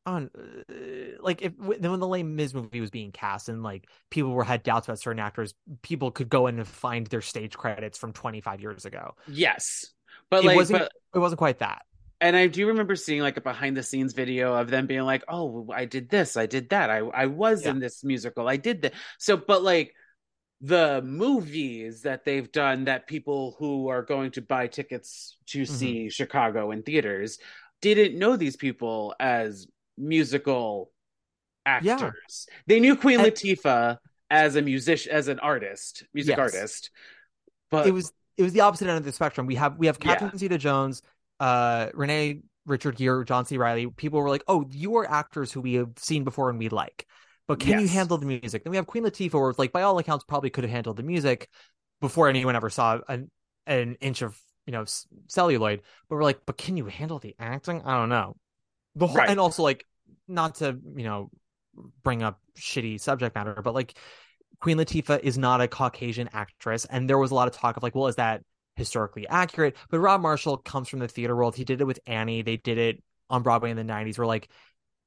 on 0.05 0.29
uh, 0.69 0.73
like 1.21 1.41
if 1.41 1.53
when 1.57 1.81
the 1.81 2.07
Les 2.07 2.23
Mis 2.23 2.53
movie 2.53 2.81
was 2.81 2.91
being 2.91 3.11
cast 3.11 3.49
and 3.49 3.63
like 3.63 3.87
people 4.09 4.31
were 4.31 4.43
had 4.43 4.63
doubts 4.63 4.87
about 4.87 4.99
certain 4.99 5.19
actors, 5.19 5.53
people 5.81 6.11
could 6.11 6.29
go 6.29 6.47
in 6.47 6.57
and 6.57 6.67
find 6.67 7.07
their 7.07 7.21
stage 7.21 7.57
credits 7.57 7.97
from 7.97 8.13
25 8.13 8.61
years 8.61 8.85
ago. 8.85 9.15
Yes. 9.25 9.85
But 10.29 10.43
it 10.43 10.45
like 10.45 10.55
wasn't 10.55 10.79
but 10.79 10.91
it 11.13 11.19
wasn't 11.19 11.39
quite 11.39 11.59
that. 11.59 11.85
and 12.21 12.35
I 12.35 12.47
do 12.47 12.67
remember 12.67 12.95
seeing 12.95 13.21
like 13.21 13.37
a 13.37 13.41
behind 13.41 13.75
the 13.75 13.83
scenes 13.83 14.13
video 14.13 14.53
of 14.53 14.69
them 14.69 14.87
being 14.87 15.01
like, 15.03 15.23
"Oh, 15.27 15.67
I 15.73 15.85
did 15.85 16.09
this, 16.09 16.37
I 16.37 16.45
did 16.45 16.69
that, 16.69 16.89
I 16.89 16.99
I 16.99 17.25
was 17.27 17.65
Yeah. 17.65 17.71
in 17.71 17.79
this 17.79 18.03
musical, 18.03 18.47
I 18.47 18.57
did 18.57 18.83
that." 18.83 18.93
So, 19.19 19.37
but 19.37 19.63
like 19.63 19.93
the 20.61 21.01
movies 21.03 22.03
that 22.03 22.23
they've 22.25 22.51
done 22.51 22.85
that 22.85 23.07
people 23.07 23.55
who 23.59 23.89
are 23.89 24.03
going 24.03 24.31
to 24.31 24.41
buy 24.41 24.67
tickets 24.67 25.37
to 25.47 25.65
Mm-hmm. 25.69 25.79
see 25.79 26.09
Chicago 26.09 26.71
in 26.71 26.83
theaters 26.83 27.39
didn't 27.81 28.17
know 28.17 28.35
these 28.37 28.55
people 28.55 29.15
as 29.19 29.67
musical 29.97 30.91
actors. 31.65 32.47
They 32.67 32.79
knew 32.79 32.95
Queen 32.95 33.19
And- 33.19 33.31
Latifah 33.31 33.97
as 34.29 34.55
a 34.55 34.61
musician, 34.61 35.11
as 35.11 35.27
an 35.27 35.39
artist, 35.39 36.03
music 36.13 36.37
Yes. 36.37 36.39
artist. 36.55 36.91
But 37.71 37.87
it 37.87 37.91
was 37.91 38.11
it 38.37 38.43
was 38.43 38.51
the 38.53 38.61
opposite 38.61 38.87
end 38.89 38.97
of 38.97 39.05
the 39.05 39.11
spectrum. 39.13 39.47
We 39.47 39.55
have 39.55 39.77
we 39.77 39.87
have 39.87 39.97
Yeah. 40.01 40.13
Catherine 40.15 40.37
Zeta 40.37 40.57
Jones, 40.57 41.01
uh, 41.39 41.89
Renee 41.93 42.41
Richard 42.65 42.97
Gere, 42.97 43.23
John 43.23 43.45
C. 43.45 43.57
Reilly. 43.57 43.87
People 43.87 44.19
were 44.19 44.29
like, 44.29 44.43
"Oh, 44.47 44.65
you 44.71 44.97
are 44.97 45.09
actors 45.09 45.51
who 45.51 45.61
we 45.61 45.75
have 45.75 45.91
seen 45.97 46.23
before 46.23 46.49
and 46.49 46.59
we 46.59 46.69
like, 46.69 47.07
but 47.47 47.59
can 47.59 47.79
you 47.79 47.87
handle 47.87 48.17
the 48.17 48.25
music?" 48.25 48.63
Then 48.63 48.71
we 48.71 48.77
have 48.77 48.87
Queen 48.87 49.03
Latifah, 49.03 49.33
where 49.39 49.49
it's 49.49 49.59
like, 49.59 49.71
by 49.71 49.83
all 49.83 49.97
accounts, 49.99 50.25
probably 50.25 50.49
could 50.49 50.63
have 50.63 50.71
handled 50.71 50.97
the 50.97 51.03
music 51.03 51.49
before 52.01 52.27
anyone 52.27 52.55
ever 52.55 52.69
saw 52.69 52.99
an 53.07 53.31
an 53.67 53.95
inch 54.01 54.21
of 54.21 54.39
you 54.65 54.71
know 54.73 54.83
celluloid. 55.27 55.81
But 56.09 56.15
we're 56.15 56.23
like, 56.23 56.41
but 56.45 56.57
can 56.57 56.75
you 56.77 56.85
handle 56.85 57.19
the 57.19 57.35
acting? 57.39 57.81
I 57.83 57.97
don't 57.97 58.09
know. 58.09 58.35
The 58.95 59.07
whole 59.07 59.17
Right. 59.17 59.29
and 59.29 59.39
also 59.39 59.63
like 59.63 59.85
not 60.27 60.55
to 60.55 60.79
you 60.95 61.03
know 61.03 61.29
bring 62.03 62.23
up 62.23 62.39
shitty 62.57 62.99
subject 62.99 63.35
matter, 63.35 63.61
but 63.63 63.73
like 63.73 63.97
Queen 64.61 64.77
Latifah 64.77 65.19
is 65.19 65.37
not 65.37 65.61
a 65.61 65.67
Caucasian 65.67 66.29
actress, 66.33 66.85
and 66.85 67.09
there 67.09 67.17
was 67.17 67.31
a 67.31 67.35
lot 67.35 67.47
of 67.47 67.53
talk 67.53 67.77
of 67.77 67.83
like, 67.83 67.93
well, 67.95 68.07
is 68.07 68.15
that 68.15 68.41
historically 68.77 69.27
accurate? 69.27 69.75
But 69.89 69.99
Rob 69.99 70.21
Marshall 70.21 70.57
comes 70.57 70.87
from 70.87 70.99
the 70.99 71.07
theater 71.07 71.35
world. 71.35 71.55
He 71.55 71.65
did 71.65 71.81
it 71.81 71.85
with 71.85 71.99
Annie. 72.07 72.41
They 72.41 72.57
did 72.57 72.77
it 72.77 73.03
on 73.29 73.43
Broadway 73.43 73.71
in 73.71 73.77
the 73.77 73.83
'90s. 73.83 74.17
Where 74.17 74.27
like 74.27 74.49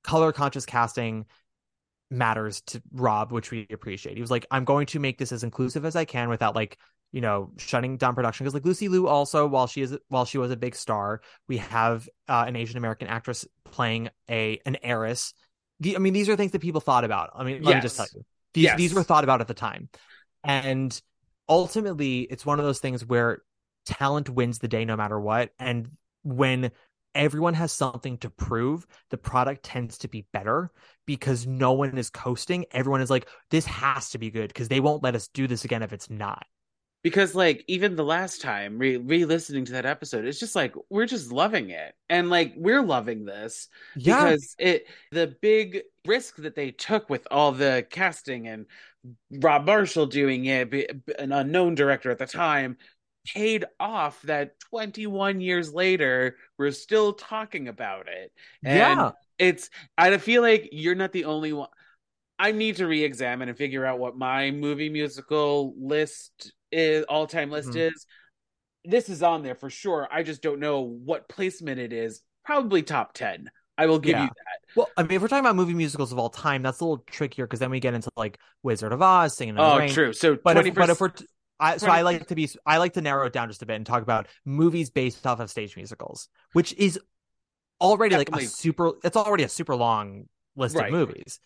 color 0.04 0.32
conscious 0.32 0.66
casting 0.66 1.26
matters 2.10 2.62
to 2.62 2.82
Rob, 2.92 3.32
which 3.32 3.50
we 3.50 3.66
appreciate. 3.70 4.14
He 4.16 4.20
was 4.20 4.30
like, 4.30 4.46
I'm 4.50 4.64
going 4.64 4.86
to 4.86 4.98
make 4.98 5.18
this 5.18 5.32
as 5.32 5.44
inclusive 5.44 5.84
as 5.84 5.96
I 5.96 6.04
can 6.04 6.28
without 6.28 6.54
like 6.54 6.78
you 7.12 7.20
know 7.20 7.50
shutting 7.56 7.96
down 7.96 8.14
production 8.14 8.44
because 8.44 8.54
like 8.54 8.64
Lucy 8.64 8.88
Liu 8.88 9.06
also 9.06 9.46
while 9.46 9.66
she 9.66 9.82
is 9.82 9.96
while 10.08 10.24
she 10.24 10.38
was 10.38 10.50
a 10.50 10.56
big 10.56 10.74
star, 10.74 11.20
we 11.46 11.58
have 11.58 12.08
uh, 12.28 12.44
an 12.46 12.56
Asian 12.56 12.76
American 12.76 13.08
actress 13.08 13.46
playing 13.64 14.10
a 14.30 14.60
an 14.66 14.76
heiress. 14.82 15.34
The, 15.80 15.96
I 15.96 15.98
mean, 16.00 16.12
these 16.12 16.28
are 16.28 16.36
things 16.36 16.52
that 16.52 16.60
people 16.60 16.80
thought 16.80 17.04
about. 17.04 17.30
I 17.34 17.44
mean, 17.44 17.62
let 17.62 17.76
me 17.76 17.82
just 17.82 17.96
tell 17.96 18.08
you, 18.14 18.24
these 18.54 18.64
Yes. 18.64 18.78
these 18.78 18.94
were 18.94 19.02
thought 19.02 19.24
about 19.24 19.40
at 19.40 19.48
the 19.48 19.54
time, 19.54 19.88
and 20.44 21.00
ultimately, 21.48 22.22
it's 22.22 22.44
one 22.44 22.58
of 22.58 22.64
those 22.64 22.80
things 22.80 23.06
where 23.06 23.42
talent 23.86 24.28
wins 24.28 24.58
the 24.58 24.68
day 24.68 24.84
no 24.84 24.96
matter 24.96 25.18
what, 25.18 25.50
and 25.58 25.90
when 26.24 26.70
everyone 27.14 27.54
has 27.54 27.72
something 27.72 28.18
to 28.18 28.30
prove, 28.30 28.86
the 29.10 29.18
product 29.18 29.64
tends 29.64 29.98
to 29.98 30.08
be 30.08 30.26
better 30.32 30.70
because 31.06 31.46
no 31.46 31.72
one 31.72 31.96
is 31.98 32.10
coasting. 32.10 32.64
Everyone 32.70 33.00
is 33.00 33.10
like, 33.10 33.28
this 33.50 33.66
has 33.66 34.10
to 34.10 34.18
be 34.18 34.30
good 34.30 34.48
because 34.48 34.68
they 34.68 34.80
won't 34.80 35.02
let 35.02 35.14
us 35.14 35.28
do 35.28 35.46
this 35.46 35.64
again 35.64 35.82
if 35.82 35.92
it's 35.92 36.10
not. 36.10 36.46
Because 37.02 37.34
like 37.34 37.64
even 37.68 37.96
the 37.96 38.04
last 38.04 38.40
time 38.40 38.78
re- 38.78 38.96
re-listening 38.96 39.64
to 39.64 39.72
that 39.72 39.86
episode 39.86 40.24
it's 40.24 40.40
just 40.40 40.56
like 40.56 40.74
we're 40.90 41.06
just 41.06 41.32
loving 41.32 41.70
it 41.70 41.94
and 42.08 42.28
like 42.30 42.54
we're 42.56 42.82
loving 42.82 43.24
this 43.24 43.68
Yeah. 43.96 44.24
because 44.24 44.54
it 44.58 44.86
the 45.12 45.34
big 45.40 45.82
risk 46.06 46.36
that 46.36 46.54
they 46.54 46.70
took 46.70 47.08
with 47.08 47.26
all 47.30 47.52
the 47.52 47.86
casting 47.90 48.48
and 48.48 48.66
rob 49.30 49.64
marshall 49.66 50.06
doing 50.06 50.44
it 50.46 51.00
an 51.18 51.32
unknown 51.32 51.74
director 51.74 52.10
at 52.10 52.18
the 52.18 52.26
time 52.26 52.76
paid 53.34 53.64
off 53.78 54.20
that 54.22 54.58
21 54.70 55.40
years 55.40 55.72
later 55.72 56.36
we're 56.58 56.70
still 56.70 57.12
talking 57.12 57.68
about 57.68 58.08
it 58.08 58.32
and 58.64 58.76
Yeah. 58.78 59.10
it's 59.38 59.70
i 59.96 60.16
feel 60.18 60.42
like 60.42 60.70
you're 60.72 60.94
not 60.94 61.12
the 61.12 61.26
only 61.26 61.52
one 61.52 61.68
i 62.38 62.52
need 62.52 62.76
to 62.76 62.86
re-examine 62.86 63.48
and 63.48 63.58
figure 63.58 63.84
out 63.84 63.98
what 63.98 64.16
my 64.16 64.50
movie 64.50 64.88
musical 64.88 65.74
list 65.78 66.52
is 66.72 67.04
all-time 67.08 67.50
list 67.50 67.70
Mhm. 67.70 67.92
is 67.92 68.06
this 68.84 69.08
is 69.08 69.22
on 69.22 69.42
there 69.42 69.54
for 69.54 69.70
sure 69.70 70.06
i 70.10 70.22
just 70.22 70.42
don't 70.42 70.60
know 70.60 70.80
what 70.80 71.28
placement 71.28 71.78
it 71.80 71.92
is 71.92 72.22
probably 72.44 72.82
top 72.82 73.12
10 73.12 73.50
i 73.76 73.86
will 73.86 73.98
give 73.98 74.12
Yeah. 74.16 74.22
you 74.24 74.28
that 74.28 74.58
Well, 74.76 74.90
I 74.96 75.02
mean, 75.02 75.12
if 75.12 75.22
we're 75.22 75.28
talking 75.28 75.44
about 75.44 75.56
movie 75.56 75.74
musicals 75.74 76.12
of 76.12 76.18
all 76.18 76.28
time, 76.30 76.62
that's 76.62 76.80
a 76.80 76.84
little 76.84 77.02
trickier 77.10 77.46
because 77.46 77.58
then 77.58 77.70
we 77.70 77.80
get 77.80 77.94
into 77.94 78.10
like 78.16 78.38
Wizard 78.62 78.92
of 78.92 79.00
Oz, 79.02 79.34
Singing 79.36 79.50
in 79.50 79.56
the 79.56 79.62
oh 79.62 79.78
Rain. 79.78 79.88
true 79.90 80.12
so 80.12 80.36
But 80.36 80.52
20 80.54 80.68
if, 80.68 80.74
but 80.74 80.90
if 80.90 81.00
we're, 81.00 81.08
t- 81.08 81.26
I, 81.58 81.78
so 81.78 81.88
I 81.88 82.02
like 82.02 82.26
to 82.28 82.34
be, 82.34 82.48
I 82.66 82.76
like 82.76 82.92
to 82.92 83.00
narrow 83.00 83.26
it 83.26 83.32
down 83.32 83.48
just 83.48 83.62
a 83.62 83.66
bit 83.66 83.74
and 83.76 83.84
talk 83.86 84.02
about 84.02 84.28
movies 84.44 84.90
based 84.90 85.26
off 85.26 85.40
of 85.40 85.50
stage 85.50 85.74
musicals, 85.74 86.28
which 86.52 86.74
is 86.74 87.00
already 87.80 88.16
like 88.16 88.28
a 88.36 88.42
super. 88.42 88.92
It's 89.02 89.16
already 89.16 89.44
a 89.44 89.48
super 89.48 89.74
long 89.74 90.28
list 90.54 90.76
Right. 90.76 90.86
of 90.86 90.92
movies. 90.92 91.40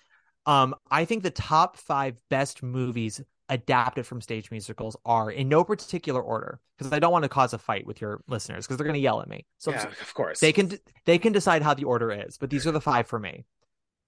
Um, 0.45 0.75
I 0.91 1.05
think 1.05 1.23
the 1.23 1.31
top 1.31 1.77
five 1.77 2.17
best 2.29 2.63
movies 2.63 3.21
adapted 3.53 4.07
from 4.07 4.21
stage 4.21 4.51
musicals 4.51 4.97
are 5.05 5.31
in 5.31 5.49
no 5.49 5.63
particular 5.63 6.21
order 6.23 6.59
because 6.79 6.93
I 6.93 6.99
don't 6.99 7.13
want 7.13 7.25
to 7.25 7.29
cause 7.29 7.53
a 7.53 7.59
fight 7.59 7.87
with 7.87 8.01
your 8.01 8.23
listeners 8.27 8.67
because 8.67 8.79
they're 8.79 8.87
going 8.87 8.95
to 8.95 9.01
yell 9.01 9.21
at 9.21 9.29
me. 9.29 9.47
So 9.59 9.71
yeah, 9.71 9.85
of 9.87 10.15
course. 10.15 10.41
they 10.41 10.53
can 10.53 10.73
they 11.05 11.19
can 11.19 11.33
decide 11.33 11.63
how 11.63 11.75
the 11.75 11.85
order 11.85 12.11
is, 12.11 12.39
but 12.39 12.51
these 12.51 12.67
are 12.67 12.73
the 12.73 12.81
five 12.81 13.07
for 13.07 13.19
me. 13.19 13.45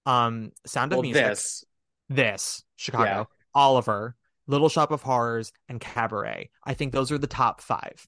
Um, 0.05 0.51
Sound 0.65 0.91
of 0.91 0.97
well, 0.97 1.03
Music, 1.03 1.23
this. 1.25 1.63
this 2.09 2.63
Chicago, 2.75 3.05
Yeah. 3.05 3.23
Oliver, 3.53 4.15
Little 4.47 4.69
Shop 4.69 4.91
of 4.91 5.03
Horrors, 5.03 5.51
and 5.69 5.79
Cabaret. 5.79 6.49
I 6.63 6.73
think 6.73 6.91
those 6.91 7.11
are 7.11 7.17
the 7.17 7.27
top 7.27 7.61
five. 7.61 8.07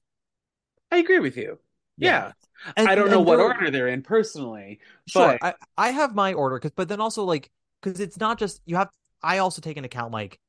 I 0.92 0.98
agree 0.98 1.20
with 1.20 1.38
you. 1.38 1.60
Yeah. 1.98 2.32
And- 2.76 2.88
I 2.88 2.96
don't 2.96 3.12
know 3.12 3.22
what 3.22 3.40
order 3.40 3.70
they're 3.70 3.88
in 3.88 4.02
personally. 4.02 4.80
Sure, 5.08 5.38
But 5.40 5.56
I, 5.78 5.88
I 5.88 5.92
have 5.92 6.16
my 6.16 6.34
order 6.34 6.58
because, 6.58 6.72
but 6.76 6.88
then 6.90 7.00
also 7.00 7.24
like 7.24 7.52
because 7.82 8.00
it's 8.00 8.20
not 8.20 8.40
just 8.40 8.62
you 8.66 8.76
have. 8.76 8.90
I 9.22 9.40
also 9.40 9.62
take 9.62 9.78
into 9.78 9.88
account 9.88 10.12
like 10.12 10.40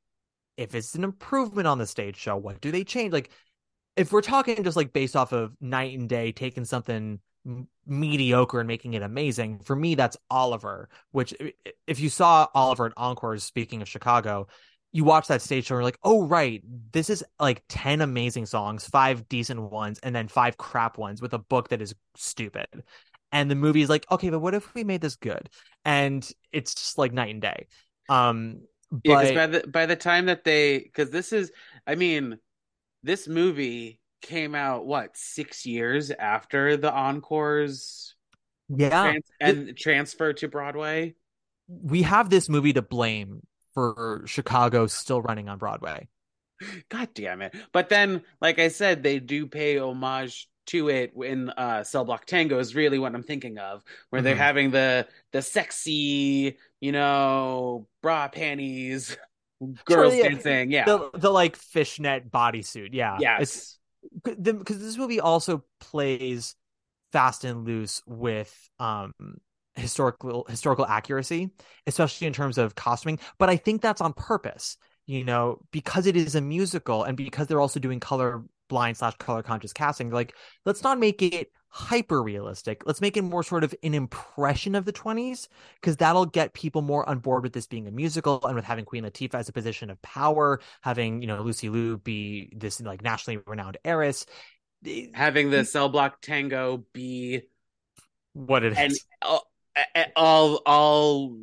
if 0.59 0.75
it's 0.75 0.95
an 0.95 1.05
improvement 1.05 1.67
on 1.67 1.79
the 1.79 1.87
stage 1.87 2.17
show, 2.17 2.37
what 2.37 2.61
do 2.61 2.71
they 2.71 2.85
change? 2.85 3.13
Like 3.13 3.31
if 3.97 4.13
we're 4.13 4.21
talking 4.21 4.63
just 4.63 4.77
like 4.77 4.93
based 4.93 5.17
off 5.17 5.33
of 5.33 5.57
night 5.61 5.99
and 5.99 6.09
day, 6.09 6.33
taking 6.33 6.65
something 6.65 7.21
mediocre 7.87 8.61
and 8.61 8.69
making 8.69 8.93
it 8.93 9.03
amazing. 9.03 9.61
For 9.61 9.75
me, 9.75 9.95
that's 9.95 10.17
Oliver. 10.31 10.91
Which 11.13 11.33
if 11.87 12.01
you 12.01 12.11
saw 12.11 12.49
Oliver 12.55 12.87
at 12.87 12.93
Encores, 12.97 13.45
speaking 13.45 13.81
of 13.81 13.89
Chicago. 13.89 14.49
You 14.91 15.05
watch 15.05 15.27
that 15.29 15.43
stage 15.43 15.67
show 15.67 15.75
and 15.75 15.81
you're 15.81 15.85
like, 15.85 15.99
oh, 16.03 16.27
right, 16.27 16.63
this 16.93 17.11
is 17.11 17.23
like 17.39 17.63
10 17.69 18.01
amazing 18.01 18.47
songs, 18.47 18.87
five 18.89 19.29
decent 19.29 19.61
ones, 19.61 19.99
and 19.99 20.17
then 20.17 20.29
five 20.29 20.57
crap 20.57 20.97
ones 20.97 21.21
with 21.21 21.35
a 21.35 21.39
book 21.39 21.69
that 21.69 21.83
is 21.83 21.95
stupid 22.17 22.67
and 23.33 23.51
the 23.51 23.55
movie 23.55 23.83
is 23.83 23.89
like 23.89 24.07
okay 24.11 24.31
but 24.31 24.41
what 24.41 24.55
if 24.55 24.73
we 24.75 24.85
made 24.85 25.01
this 25.01 25.17
good 25.17 25.49
and 25.85 26.33
it's 26.53 26.75
just 26.75 26.99
like 26.99 27.13
night 27.13 27.31
and 27.31 27.43
day 27.43 27.67
um 28.09 28.61
yeah, 29.05 29.15
but 29.15 29.23
'cause 29.25 29.33
by 29.33 29.47
the 29.47 29.67
by 29.69 29.87
the 29.87 29.97
time 29.97 30.27
that 30.27 30.45
they 30.45 30.79
because 30.79 31.11
this 31.11 31.33
is 31.33 31.51
I 31.87 31.95
mean, 31.95 32.39
this 33.03 33.29
movie 33.29 34.01
came 34.21 34.55
out 34.55 34.85
what, 34.87 35.17
six 35.17 35.65
years 35.65 36.11
after 36.11 36.77
the 36.77 36.93
encores 36.93 38.15
yeah 38.69 39.13
trans- 39.13 39.31
and 39.41 39.77
transfer 39.77 40.33
to 40.35 40.49
Broadway? 40.49 41.15
we 41.69 42.03
have 42.03 42.29
this 42.31 42.49
movie 42.49 42.73
to 42.73 42.83
blame 42.83 43.41
for 43.75 44.23
chicago 44.27 44.87
still 44.87 45.23
running 45.23 45.49
on 45.49 45.59
broadway 45.59 46.09
God 46.89 47.11
damn 47.15 47.41
it. 47.43 47.55
But 47.73 47.89
then, 47.89 48.23
like 48.41 48.59
I 48.59 48.67
said, 48.67 49.05
they 49.05 49.21
do 49.21 49.47
pay 49.47 49.79
homage 49.79 50.49
to 50.69 50.89
it 50.89 51.13
in 51.23 51.51
uh 51.51 51.85
Cell 51.85 52.05
Block 52.05 52.25
Tango 52.27 52.59
is 52.59 52.75
really 52.75 52.99
what 52.99 53.15
I'm 53.15 53.23
thinking 53.23 53.59
of, 53.59 53.83
where 54.11 54.23
they're 54.23 54.35
Mhm. 54.35 54.39
having 54.39 54.71
the 54.71 55.07
the 55.33 55.43
sexy, 55.43 56.59
you 56.81 56.93
know, 56.93 57.87
bra 58.03 58.29
panties, 58.29 59.17
girls 59.85 60.15
yeah. 60.15 60.29
dancing. 60.29 60.71
Yeah. 60.71 60.85
the, 60.85 61.11
the 61.15 61.31
like 61.31 61.57
fishnet 61.57 62.31
bodysuit 62.31 62.91
yeah 62.93 63.19
yes. 63.21 63.79
it's 64.25 64.35
because 64.43 64.79
this 64.79 64.97
movie 64.97 65.21
also 65.21 65.65
plays 65.81 66.55
fast 67.13 67.45
and 67.45 67.65
loose 67.67 68.03
with 68.07 68.55
um 68.79 69.13
historical 69.77 70.45
historical 70.49 70.87
accuracy 70.87 71.51
especially 71.87 72.27
in 72.27 72.33
terms 72.33 72.59
of 72.59 72.75
costuming 72.75 73.19
but 73.39 73.49
i 73.49 73.57
think 73.57 73.81
that's 73.81 74.01
on 74.01 74.13
purpose 74.13 74.77
you 75.07 75.25
know 75.25 75.59
because 75.73 76.07
it 76.07 76.17
is 76.17 76.35
a 76.35 76.41
musical 76.41 77.05
and 77.05 77.17
because 77.17 77.47
they're 77.47 77.61
also 77.61 77.79
doing 77.81 78.01
color 78.01 78.43
blind 78.69 78.97
slash 78.97 79.15
color 79.19 79.43
conscious 79.43 79.73
casting 79.73 80.11
like 80.11 80.35
let's 80.65 80.83
not 80.83 80.99
make 80.99 81.23
it 81.23 81.51
hyper 81.71 82.23
realistic. 82.23 82.83
Let's 82.87 83.01
make 83.01 83.17
it 83.17 83.23
more 83.23 83.43
sort 83.43 83.63
of 83.63 83.75
an 83.83 83.95
impression 83.95 84.75
of 84.75 84.85
the 84.85 84.93
20s 84.93 85.49
because 85.81 85.97
that'll 85.99 86.27
get 86.27 86.55
people 86.55 86.83
more 86.83 87.09
on 87.09 87.19
board 87.19 87.43
with 87.43 87.53
this 87.53 87.67
being 87.67 87.87
a 87.87 87.91
musical 87.91 88.41
and 88.45 88.57
with 88.57 88.65
having 88.65 88.85
queen 88.85 89.05
latifah 89.05 89.35
as 89.35 89.49
a 89.49 89.53
position 89.53 89.91
of 89.91 90.01
power 90.03 90.61
having 90.81 91.21
you 91.21 91.29
know 91.29 91.43
lucy 91.43 91.69
liu 91.69 91.99
be 91.99 92.53
this 92.57 92.81
like 92.81 93.03
nationally 93.03 93.41
renowned 93.47 93.77
heiress. 93.85 94.27
Having 95.13 95.51
the 95.51 95.65
Cell 95.65 95.89
Block 95.89 96.21
Tango 96.21 96.85
be 96.93 97.43
what 98.33 98.65
it 98.65 98.73
is. 98.73 98.79
and 98.79 98.93
all 99.23 99.51
all, 100.17 100.63
all 100.65 101.37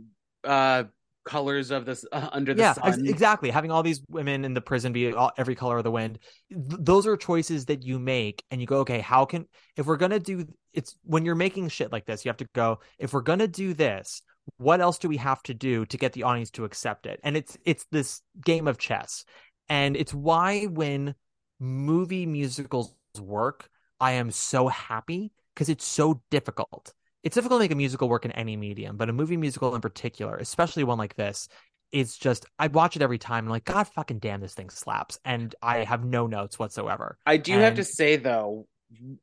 uh 0.44 0.84
colors 1.26 1.72
of 1.72 1.86
this 1.86 2.06
uh, 2.12 2.30
under 2.32 2.54
the 2.54 2.62
yeah 2.62 2.74
sun. 2.74 2.88
ex- 2.88 2.98
exactly. 2.98 3.50
Having 3.50 3.72
all 3.72 3.84
these 3.84 4.02
women 4.10 4.46
in 4.46 4.54
the 4.54 4.62
prison 4.62 4.94
be 4.94 5.14
all, 5.14 5.32
every 5.38 5.56
color 5.56 5.78
of 5.78 5.84
the 5.84 5.92
wind. 5.92 6.20
Th- 6.50 6.64
those 6.80 7.08
are 7.08 7.18
choices 7.18 7.66
that 7.66 7.84
you 7.84 8.00
make 8.00 8.44
and 8.52 8.62
you 8.62 8.68
go 8.68 8.80
okay 8.80 9.00
how 9.00 9.26
can 9.26 9.46
if 9.76 9.86
we're 9.86 9.98
gonna 9.98 10.20
do 10.20 10.46
it's 10.74 10.96
when 11.04 11.26
you're 11.26 11.36
making 11.36 11.70
shit 11.70 11.92
like 11.92 12.06
this 12.06 12.26
you 12.26 12.30
have 12.30 12.38
to 12.38 12.48
go 12.54 12.80
if 13.00 13.14
we're 13.14 13.22
gonna 13.22 13.48
do 13.48 13.74
this 13.74 14.22
what 14.58 14.80
else 14.80 15.00
do 15.00 15.10
we 15.10 15.18
have 15.18 15.42
to 15.44 15.56
do 15.56 15.86
to 15.88 15.98
get 15.98 16.14
the 16.14 16.22
audience 16.24 16.52
to 16.52 16.66
accept 16.66 17.08
it? 17.08 17.20
And 17.24 17.36
it's 17.36 17.58
it's 17.66 17.86
this 17.92 18.22
game 18.44 18.68
of 18.68 18.78
chess. 18.78 19.26
And 19.68 19.98
it's 19.98 20.14
why 20.14 20.66
when 20.66 21.16
movie 21.60 22.26
musicals 22.26 22.94
work 23.20 23.70
i 24.00 24.12
am 24.14 24.32
so 24.32 24.68
happy 24.68 25.32
because 25.54 25.70
it's 25.70 25.86
so 25.86 26.22
difficult 26.30 26.94
it's 27.26 27.36
difficult 27.36 27.60
to 27.60 27.64
make 27.66 27.72
a 27.72 27.76
musical 27.76 28.08
work 28.08 28.24
in 28.24 28.32
any 28.32 28.56
medium 28.56 28.96
but 28.96 29.10
a 29.10 29.14
movie 29.14 29.36
musical 29.36 29.76
in 29.76 29.82
particular 29.82 30.38
especially 30.38 30.86
one 30.86 30.98
like 30.98 31.16
this 31.16 31.50
it's 31.92 32.18
just 32.18 32.46
I 32.60 32.68
watch 32.68 32.96
it 32.98 33.02
every 33.02 33.20
time. 33.20 33.46
I'm 33.46 33.50
like, 33.50 33.64
God 33.64 33.88
fucking 33.88 34.20
damn, 34.20 34.42
this 34.42 34.54
thing 34.54 34.70
slaps, 34.70 35.18
and 35.24 35.56
I 35.62 35.86
have 35.86 36.04
no 36.04 36.28
notes 36.28 36.60
whatsoever. 36.60 37.18
I 37.26 37.38
do 37.38 37.54
have 37.54 37.76
to 37.76 37.86
say 37.86 38.18
though, 38.18 38.68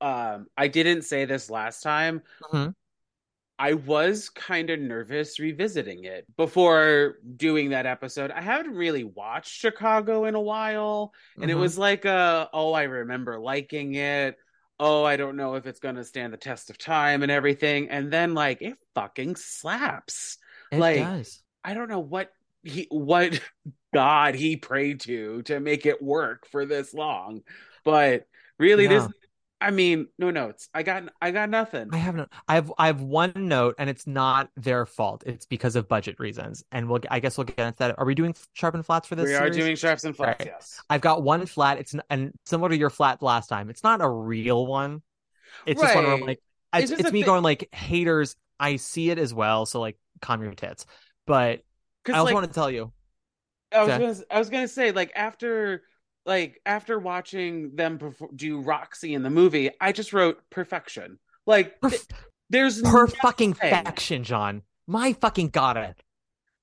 um, 0.01 0.47
I 0.57 0.69
didn't 0.69 1.03
say 1.03 1.27
this 1.27 1.51
last 1.51 1.83
time. 1.83 2.23
Mhm. 2.53 2.75
I 3.59 3.75
was 3.75 4.31
kind 4.31 4.71
of 4.71 4.81
nervous 4.81 5.39
revisiting 5.39 6.05
it 6.05 6.27
before 6.37 7.19
doing 7.37 7.71
that 7.71 7.85
episode. 7.85 8.31
I 8.31 8.41
haven't 8.41 8.75
really 8.75 9.05
watched 9.05 9.53
Chicago 9.53 10.25
in 10.25 10.35
a 10.35 10.41
while, 10.41 11.13
and 11.41 11.51
it 11.51 11.57
Mhm. 11.57 11.61
was 11.61 11.79
like 11.79 12.05
a, 12.07 12.49
oh, 12.53 12.73
I 12.73 12.85
remember 12.85 13.39
liking 13.39 13.95
it. 13.95 14.37
Oh, 14.79 15.05
I 15.05 15.17
don't 15.17 15.37
know 15.37 15.55
if 15.55 15.67
it's 15.67 15.81
going 15.81 15.95
to 15.97 16.05
stand 16.05 16.33
the 16.33 16.39
test 16.39 16.71
of 16.71 16.79
time 16.79 17.23
and 17.23 17.31
everything. 17.31 17.89
And 17.91 18.13
then 18.13 18.35
like 18.35 18.63
it 18.63 18.77
fucking 18.95 19.37
slaps. 19.37 20.39
It 20.71 20.79
like, 20.79 20.99
does. 20.99 21.41
I 21.63 21.75
don't 21.75 21.89
know 21.89 22.01
what 22.01 22.33
he 22.65 22.87
what 22.91 23.41
god 23.95 24.35
he 24.35 24.57
prayed 24.57 25.01
to 25.01 25.43
to 25.43 25.61
make 25.61 25.87
it 25.87 26.03
work 26.03 26.47
for 26.51 26.67
this 26.67 26.95
long. 26.95 27.43
But 27.85 28.27
really 28.59 28.85
Yeah. 28.85 28.91
there's 28.91 29.09
I 29.63 29.71
mean, 29.71 30.09
no 30.19 30.31
notes. 30.31 30.69
I 30.75 30.83
got 30.83 31.05
I 31.21 31.31
got 31.31 31.49
nothing. 31.49 31.89
I 31.93 31.99
have 31.99 32.15
no, 32.15 32.27
I 32.49 32.55
have 32.57 32.73
I 32.79 32.87
have 32.89 33.01
one 33.01 33.33
note, 33.37 33.77
and 33.79 33.89
it's 33.89 34.07
not 34.07 34.51
their 34.57 34.85
fault. 34.87 35.23
It's 35.25 35.47
because 35.47 35.77
of 35.77 35.89
budget 35.89 36.19
reasons, 36.19 36.65
and 36.73 36.89
we'll 36.89 37.01
I 37.11 37.21
guess 37.21 37.39
we'll 37.39 37.45
get 37.45 37.59
into 37.61 37.79
that. 37.79 37.99
Are 37.99 38.05
we 38.05 38.15
doing 38.15 38.35
sharp 38.55 38.75
and 38.75 38.85
flats 38.85 39.07
for 39.09 39.15
this? 39.15 39.27
we 39.27 39.35
are 39.35 39.39
series? 39.39 39.57
doing 39.57 39.77
sharps 39.77 40.05
and 40.05 40.17
flats, 40.17 40.41
Right. 40.41 40.49
yes. 40.55 40.81
I've 40.91 41.01
got 41.01 41.23
one 41.23 41.47
flat. 41.47 41.79
It's 41.79 41.95
n- 41.95 42.03
and 42.11 42.33
similar 42.45 42.71
to 42.71 42.77
your 42.77 42.91
flat 42.91 43.23
last 43.23 43.49
time. 43.49 43.71
It's 43.71 43.85
not 43.85 44.01
a 44.01 44.09
real 44.09 44.67
one. 44.67 45.03
It's 45.67 45.81
just 45.81 45.95
one 45.95 46.05
where 46.05 46.15
I'm 46.15 46.21
like, 46.21 46.41
It's 46.75 46.91
it's, 46.91 47.01
it's 47.03 47.13
me 47.13 47.23
going 47.23 47.43
like 47.43 47.69
haters. 47.73 48.37
I 48.59 48.77
see 48.77 49.11
it 49.11 49.19
as 49.19 49.33
well, 49.33 49.67
so 49.67 49.81
like 49.81 49.97
calm 50.21 50.43
your 50.43 50.55
tits. 50.55 50.87
But 51.27 51.63
I 52.13 52.19
also 52.19 52.25
like 52.27 52.35
want 52.35 52.47
to 52.47 52.53
tell 52.53 52.71
you, 52.71 52.93
I 53.73 53.85
was 53.85 53.89
gonna 53.89 54.17
I 54.31 54.39
was 54.39 54.51
gonna 54.51 54.69
say 54.69 54.93
like 54.93 55.13
after 55.15 55.83
like 56.27 56.61
after 56.67 56.99
watching 56.99 57.75
them 57.77 57.99
perf- 57.99 58.37
do 58.37 58.61
Roxy 58.61 59.15
in 59.15 59.23
the 59.23 59.31
movie, 59.31 59.71
I 59.81 59.93
just 59.93 60.13
wrote 60.13 60.41
perfection. 60.51 61.19
Like 61.47 61.81
per, 61.81 61.91
th- 61.91 62.03
there's 62.51 62.81
per 62.83 63.07
nothing. 63.07 63.21
fucking 63.23 63.55
faction, 63.55 64.25
John. 64.25 64.63
My 64.87 65.13
fucking 65.15 65.49
god 65.49 65.77
it. 65.77 66.03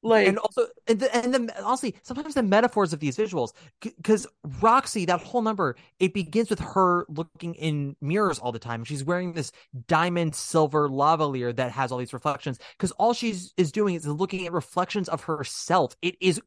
like 0.01 0.27
and 0.27 0.37
also 0.37 0.67
and 0.87 0.99
the, 0.99 1.15
and 1.15 1.33
the 1.33 1.63
honestly 1.63 1.93
sometimes 2.03 2.33
the 2.33 2.43
metaphors 2.43 2.93
of 2.93 2.99
these 3.01 3.17
visuals 3.17 3.51
because 3.81 4.25
roxy 4.61 5.03
that 5.05 5.19
whole 5.19 5.41
number 5.41 5.75
it 5.99 6.13
begins 6.13 6.49
with 6.49 6.59
her 6.59 7.05
looking 7.09 7.53
in 7.55 7.95
mirrors 7.99 8.39
all 8.39 8.53
the 8.53 8.59
time 8.59 8.85
she's 8.85 9.03
wearing 9.03 9.33
this 9.33 9.51
diamond 9.87 10.33
silver 10.35 10.87
lavalier 10.87 11.53
that 11.53 11.71
has 11.71 11.91
all 11.91 11.97
these 11.97 12.13
reflections 12.13 12.59
because 12.77 12.91
all 12.91 13.13
she's 13.13 13.53
is 13.57 13.71
doing 13.73 13.95
is 13.95 14.07
looking 14.07 14.45
at 14.45 14.53
reflections 14.53 15.09
of 15.09 15.23
herself 15.23 15.95
it 16.01 16.15
is 16.21 16.39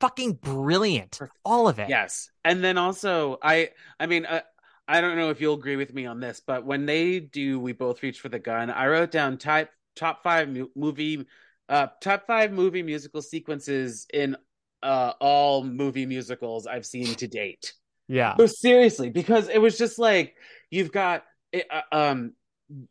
fucking 0.00 0.34
brilliant 0.34 1.16
for 1.16 1.30
all 1.44 1.68
of 1.68 1.78
it 1.78 1.88
Yes. 1.88 2.30
And 2.44 2.62
then 2.62 2.78
also 2.78 3.38
I 3.42 3.70
I 3.98 4.06
mean 4.06 4.26
uh, 4.26 4.42
I 4.86 5.00
don't 5.00 5.16
know 5.16 5.30
if 5.30 5.40
you'll 5.40 5.54
agree 5.54 5.76
with 5.76 5.92
me 5.92 6.06
on 6.06 6.20
this, 6.20 6.40
but 6.46 6.64
when 6.64 6.86
they 6.86 7.20
do 7.20 7.58
we 7.60 7.72
both 7.72 8.02
reach 8.02 8.20
for 8.20 8.28
the 8.28 8.38
gun, 8.38 8.70
I 8.70 8.86
wrote 8.86 9.10
down 9.10 9.38
type 9.38 9.70
top 9.96 10.22
5 10.22 10.48
mu- 10.48 10.68
movie 10.76 11.26
uh 11.68 11.88
top 12.00 12.26
5 12.26 12.52
movie 12.52 12.82
musical 12.82 13.22
sequences 13.22 14.06
in 14.12 14.36
uh 14.82 15.12
all 15.20 15.64
movie 15.64 16.06
musicals 16.06 16.66
I've 16.66 16.86
seen 16.86 17.14
to 17.16 17.26
date. 17.28 17.74
yeah 18.08 18.34
No, 18.38 18.46
seriously, 18.46 19.10
because 19.10 19.48
it 19.48 19.58
was 19.60 19.78
just 19.78 19.98
like 19.98 20.34
you've 20.70 20.92
got 20.92 21.24
it, 21.52 21.66
uh, 21.70 21.82
um 21.92 22.32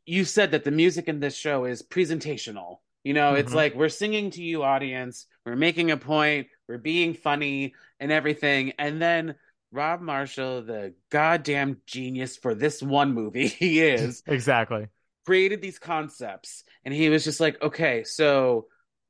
you 0.06 0.26
said 0.26 0.52
that 0.52 0.64
the 0.64 0.72
music 0.72 1.08
in 1.08 1.20
this 1.20 1.36
show 1.36 1.66
is 1.66 1.84
presentational. 1.84 2.78
You 3.04 3.14
know, 3.14 3.36
it's 3.36 3.52
Mhm. 3.52 3.56
like 3.56 3.76
we're 3.76 3.90
singing 3.90 4.32
to 4.32 4.44
you 4.44 4.64
audience, 4.64 5.28
we're 5.46 5.56
making 5.56 5.92
a 5.92 5.98
point, 5.98 6.48
we're 6.68 6.78
being 6.78 7.14
funny 7.14 7.74
and 8.00 8.12
everything. 8.12 8.74
And 8.80 9.02
then 9.02 9.36
Rob 9.72 10.02
Marshall, 10.02 10.64
the 10.64 10.94
goddamn 11.10 11.78
genius 11.86 12.38
for 12.38 12.56
this 12.56 12.82
one 12.82 13.14
movie 13.14 13.48
he 13.48 13.82
is, 13.82 14.24
exactly 14.28 14.88
created 15.26 15.62
these 15.62 15.78
concepts 15.78 16.64
and 16.86 16.94
he 16.94 17.10
was 17.10 17.26
just 17.26 17.42
like, 17.42 17.62
"Okay, 17.62 18.06
so 18.06 18.68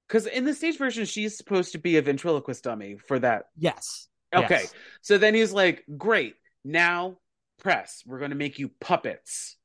because 0.07 0.25
in 0.25 0.45
the 0.45 0.53
stage 0.53 0.77
version, 0.77 1.05
she's 1.05 1.37
supposed 1.37 1.73
to 1.73 1.77
be 1.77 1.97
a 1.97 2.01
ventriloquist 2.01 2.63
dummy 2.63 2.97
for 3.07 3.19
that. 3.19 3.45
Yes. 3.57 4.07
Okay. 4.33 4.61
Yes. 4.61 4.73
So 5.01 5.17
then 5.17 5.33
he's 5.33 5.51
like, 5.51 5.83
great. 5.97 6.35
Now 6.63 7.17
press. 7.59 8.03
We're 8.05 8.19
going 8.19 8.31
to 8.31 8.37
make 8.37 8.57
you 8.57 8.71
puppets. 8.79 9.57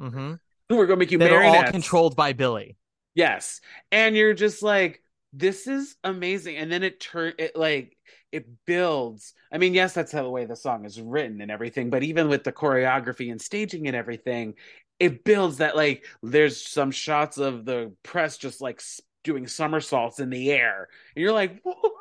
Mm-hmm. 0.00 0.34
We're 0.70 0.86
going 0.86 0.88
to 0.88 0.96
make 0.96 1.10
you 1.10 1.18
That 1.18 1.32
are 1.32 1.42
all 1.42 1.64
controlled 1.64 2.16
by 2.16 2.32
Billy. 2.32 2.76
Yes. 3.14 3.60
And 3.92 4.16
you're 4.16 4.34
just 4.34 4.62
like, 4.62 5.02
this 5.32 5.66
is 5.66 5.96
amazing. 6.04 6.56
And 6.56 6.70
then 6.70 6.82
it 6.82 7.00
turn 7.00 7.34
it 7.38 7.56
like 7.56 7.96
it 8.32 8.46
builds. 8.66 9.34
I 9.52 9.58
mean, 9.58 9.74
yes, 9.74 9.94
that's 9.94 10.12
how 10.12 10.22
the 10.22 10.30
way 10.30 10.44
the 10.44 10.56
song 10.56 10.84
is 10.84 11.00
written 11.00 11.40
and 11.40 11.50
everything, 11.50 11.90
but 11.90 12.02
even 12.02 12.28
with 12.28 12.44
the 12.44 12.52
choreography 12.52 13.30
and 13.30 13.40
staging 13.40 13.86
and 13.86 13.96
everything, 13.96 14.54
it 14.98 15.24
builds 15.24 15.58
that 15.58 15.76
like 15.76 16.04
there's 16.22 16.60
some 16.60 16.90
shots 16.90 17.38
of 17.38 17.64
the 17.64 17.92
press 18.02 18.38
just 18.38 18.60
like 18.60 18.82
doing 19.24 19.46
somersaults 19.46 20.20
in 20.20 20.30
the 20.30 20.50
air. 20.52 20.88
And 21.14 21.22
you're 21.22 21.32
like, 21.32 21.60
"Whoa." 21.62 21.92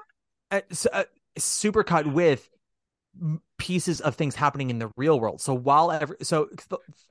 uh, 0.52 0.62
s- 0.72 0.88
uh, 0.92 1.04
super 1.38 1.84
cut 1.84 2.08
with 2.12 2.50
pieces 3.58 4.02
of 4.02 4.16
things 4.16 4.36
happening 4.36 4.70
in 4.70 4.80
the 4.80 4.90
real 4.96 5.20
world. 5.20 5.42
So 5.42 5.54
while 5.54 5.92
every 5.92 6.18
so 6.22 6.50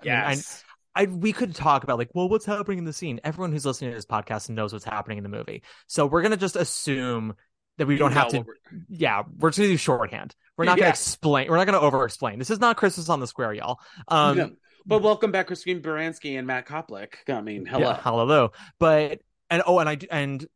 I 0.00 0.04
mean, 0.06 0.22
I- 0.24 0.32
yes. 0.32 0.64
I 0.98 1.04
we 1.06 1.32
could 1.32 1.54
talk 1.54 1.84
about 1.84 1.96
like, 1.98 2.10
well, 2.14 2.28
what's 2.28 2.44
happening 2.44 2.78
in 2.78 2.84
the 2.84 2.92
scene? 2.92 3.20
Everyone 3.24 3.52
who's 3.52 3.64
listening 3.64 3.90
to 3.92 3.96
this 3.96 4.04
podcast 4.04 4.50
knows 4.50 4.72
what's 4.72 4.84
happening 4.84 5.16
in 5.18 5.22
the 5.24 5.30
movie. 5.30 5.62
So 5.86 6.06
we're 6.06 6.22
gonna 6.22 6.36
just 6.36 6.56
assume 6.56 7.34
that 7.78 7.86
we 7.86 7.96
don't 7.96 8.10
You 8.10 8.18
have 8.18 8.28
to. 8.28 8.38
we're- 8.40 8.82
Yeah, 8.88 9.22
we're 9.38 9.50
just 9.50 9.58
gonna 9.58 9.68
do 9.70 9.76
shorthand. 9.76 10.34
We're 10.56 10.64
not 10.64 10.76
gonna 10.76 10.90
explain. 10.90 11.48
We're 11.48 11.56
not 11.56 11.66
gonna 11.66 11.80
over 11.80 12.04
explain. 12.04 12.38
This 12.40 12.50
is 12.50 12.58
not 12.58 12.76
Christmas 12.76 13.08
on 13.08 13.20
the 13.20 13.26
Square, 13.28 13.54
y'all. 13.54 13.78
Um, 14.08 14.36
No. 14.36 14.50
But 14.86 15.02
welcome 15.02 15.30
back, 15.30 15.48
Christine 15.48 15.82
Baranski 15.82 16.38
and 16.38 16.46
Matt 16.46 16.66
Koplik. 16.66 17.14
I 17.28 17.40
mean, 17.42 17.66
hello. 17.66 17.90
Yeah, 17.90 18.00
hello. 18.02 18.52
But 18.80 19.20
and 19.50 19.62
oh, 19.66 19.78
and 19.78 19.88
i 19.88 19.98
and 20.10 20.46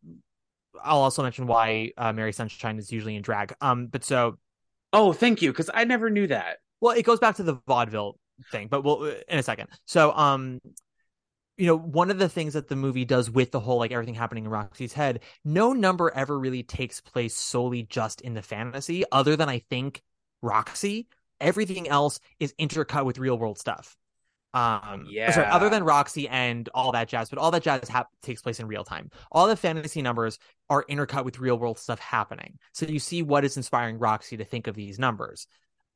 I'll 0.82 1.03
also 1.03 1.22
mention 1.22 1.47
why 1.47 1.93
uh, 1.97 2.12
Mary 2.12 2.32
Sunshine 2.32 2.78
is 2.78 2.90
usually 2.90 3.14
in 3.14 3.22
drag. 3.22 3.55
Um, 3.61 3.86
but 3.86 4.05
so 4.05 4.38
Oh, 4.93 5.12
thank 5.12 5.40
you, 5.43 5.53
because 5.53 5.70
I 5.72 5.84
never 5.84 6.11
knew 6.11 6.26
that. 6.26 6.59
well, 6.80 6.97
it 6.97 7.05
goes 7.05 7.18
back 7.18 7.36
to 7.36 7.43
the 7.43 7.61
vaudeville 7.66 8.18
thing, 8.51 8.68
but 8.68 8.82
we'll 8.82 9.05
in 9.05 9.38
a 9.38 9.43
second. 9.43 9.68
So 9.84 10.12
um, 10.12 10.61
you 11.57 11.66
know, 11.66 11.76
one 11.76 12.11
of 12.11 12.18
the 12.18 12.28
things 12.28 12.55
that 12.55 12.68
the 12.68 12.76
movie 12.76 13.05
does 13.05 13.30
with 13.30 13.51
the 13.51 13.61
whole 13.61 13.78
like 13.78 13.93
everything 13.93 14.14
happening 14.14 14.45
in 14.45 14.51
Roxy's 14.51 14.93
head, 14.93 15.20
no 15.45 15.72
number 15.72 16.11
ever 16.14 16.38
really 16.38 16.62
takes 16.62 17.01
place 17.01 17.34
solely 17.34 17.82
just 17.82 18.20
in 18.22 18.34
the 18.34 18.43
fantasy, 18.43 19.05
other 19.12 19.36
than 19.36 19.49
I 19.49 19.59
think 19.59 20.03
Roxy. 20.40 21.09
Everything 21.40 21.88
else 21.88 22.20
is 22.38 22.55
intercut 22.61 23.05
with 23.05 23.18
real 23.18 23.36
world 23.36 23.59
stuff. 23.59 23.97
Um, 24.55 25.07
yeah. 25.09 25.30
sorry, 25.30 25.47
other 25.47 25.70
than 25.70 25.82
Roxy 25.82 26.28
and 26.28 26.68
all 26.74 26.93
that 26.93 27.09
jazz, 27.09 27.30
but 27.30 27.38
all 27.38 27.51
that 27.51 27.62
jazz 27.62 27.88
hap- 27.88 28.11
takes 28.22 28.43
place 28.43 28.61
in 28.61 28.66
real 28.66 28.84
time. 28.84 29.11
All 29.30 29.49
the 29.49 29.57
fantasy 29.57 30.03
numbers 30.03 30.38
are 30.68 30.84
intercut 30.84 31.24
with 31.24 31.38
real 31.38 31.59
world 31.59 31.78
stuff 31.78 31.99
happening. 31.99 32.59
So 32.72 32.86
you 32.86 32.99
see 32.99 33.22
what 33.22 33.45
is 33.45 33.57
inspiring 33.57 33.99
Roxy 33.99 34.36
to 34.36 34.45
think 34.45 34.66
of 34.66 34.74
these 34.74 34.99
numbers. 34.99 35.47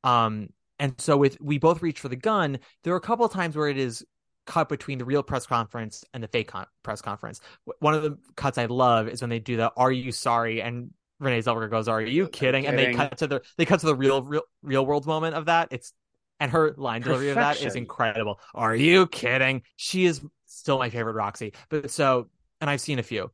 Um, 0.03 0.49
and 0.79 0.99
so 0.99 1.17
with 1.17 1.39
we 1.41 1.57
both 1.57 1.81
reach 1.81 1.99
for 1.99 2.09
the 2.09 2.15
gun, 2.15 2.59
there 2.83 2.93
are 2.93 2.97
a 2.97 3.01
couple 3.01 3.25
of 3.25 3.31
times 3.31 3.55
where 3.55 3.67
it 3.67 3.77
is 3.77 4.05
cut 4.45 4.69
between 4.69 4.97
the 4.97 5.05
real 5.05 5.23
press 5.23 5.45
conference 5.45 6.03
and 6.13 6.23
the 6.23 6.27
fake 6.27 6.47
con- 6.49 6.65
press 6.83 7.01
conference. 7.01 7.41
One 7.79 7.93
of 7.93 8.03
the 8.03 8.17
cuts 8.35 8.57
I 8.57 8.65
love 8.65 9.07
is 9.07 9.21
when 9.21 9.29
they 9.29 9.39
do 9.39 9.57
the 9.57 9.71
"Are 9.75 9.91
you 9.91 10.11
sorry?" 10.11 10.61
and 10.61 10.91
Renee 11.19 11.39
Zellweger 11.39 11.69
goes, 11.69 11.87
"Are 11.87 12.01
you 12.01 12.27
kidding?" 12.27 12.67
And 12.67 12.77
they 12.77 12.93
cut 12.93 13.17
to 13.19 13.27
the 13.27 13.41
they 13.57 13.65
cut 13.65 13.79
to 13.81 13.85
the 13.85 13.95
real 13.95 14.23
real 14.23 14.43
real 14.61 14.85
world 14.85 15.05
moment 15.05 15.35
of 15.35 15.45
that. 15.45 15.69
It's 15.71 15.93
and 16.39 16.51
her 16.51 16.73
line 16.77 17.01
delivery 17.01 17.29
of 17.29 17.35
that 17.35 17.61
is 17.61 17.75
incredible. 17.75 18.39
Are 18.53 18.75
you 18.75 19.07
kidding? 19.07 19.63
She 19.75 20.05
is 20.05 20.21
still 20.45 20.77
my 20.77 20.89
favorite 20.89 21.13
Roxy. 21.13 21.53
But 21.69 21.89
so, 21.89 22.29
and 22.61 22.69
I've 22.69 22.81
seen 22.81 22.99
a 22.99 23.03
few. 23.03 23.31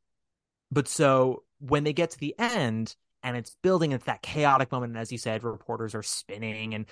But 0.72 0.88
so 0.88 1.44
when 1.60 1.84
they 1.84 1.94
get 1.94 2.12
to 2.12 2.20
the 2.20 2.36
end 2.40 2.96
and 3.24 3.38
it's 3.38 3.56
building, 3.64 3.92
it's 3.94 4.06
that 4.06 4.22
chaotic 4.22 4.72
moment. 4.72 4.92
And 4.92 5.00
as 5.00 5.12
you 5.12 5.18
said, 5.18 5.44
reporters 5.44 5.96
are 5.96 6.04
spinning 6.04 6.74
and 6.76 6.86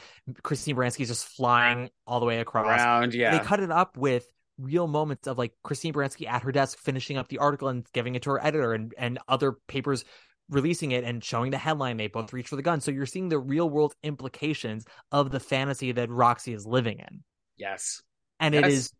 Christine 0.43 0.75
Baranski's 0.75 1.09
just 1.09 1.25
flying 1.25 1.89
all 2.07 2.19
the 2.19 2.25
way 2.25 2.39
across. 2.39 2.65
Around, 2.65 3.13
yeah. 3.13 3.37
They 3.37 3.43
cut 3.43 3.59
it 3.59 3.71
up 3.71 3.97
with 3.97 4.25
real 4.57 4.87
moments 4.87 5.27
of 5.27 5.37
like 5.37 5.53
Christine 5.63 5.93
Baranski 5.93 6.27
at 6.27 6.43
her 6.43 6.51
desk 6.51 6.77
finishing 6.79 7.17
up 7.17 7.27
the 7.27 7.39
article 7.39 7.67
and 7.67 7.85
giving 7.93 8.15
it 8.15 8.23
to 8.23 8.31
her 8.31 8.43
editor 8.43 8.73
and, 8.73 8.93
and 8.97 9.19
other 9.27 9.53
papers 9.67 10.05
releasing 10.49 10.91
it 10.91 11.03
and 11.03 11.23
showing 11.23 11.51
the 11.51 11.57
headline. 11.57 11.97
They 11.97 12.07
both 12.07 12.33
reach 12.33 12.47
for 12.47 12.55
the 12.57 12.61
gun. 12.61 12.81
So 12.81 12.91
you're 12.91 13.05
seeing 13.05 13.29
the 13.29 13.39
real 13.39 13.69
world 13.69 13.95
implications 14.03 14.85
of 15.11 15.31
the 15.31 15.39
fantasy 15.39 15.91
that 15.93 16.09
Roxy 16.09 16.53
is 16.53 16.65
living 16.65 16.99
in. 16.99 17.23
yes. 17.57 18.01
And 18.39 18.55
it 18.55 18.65
Yes. 18.65 18.71
is 18.73 18.93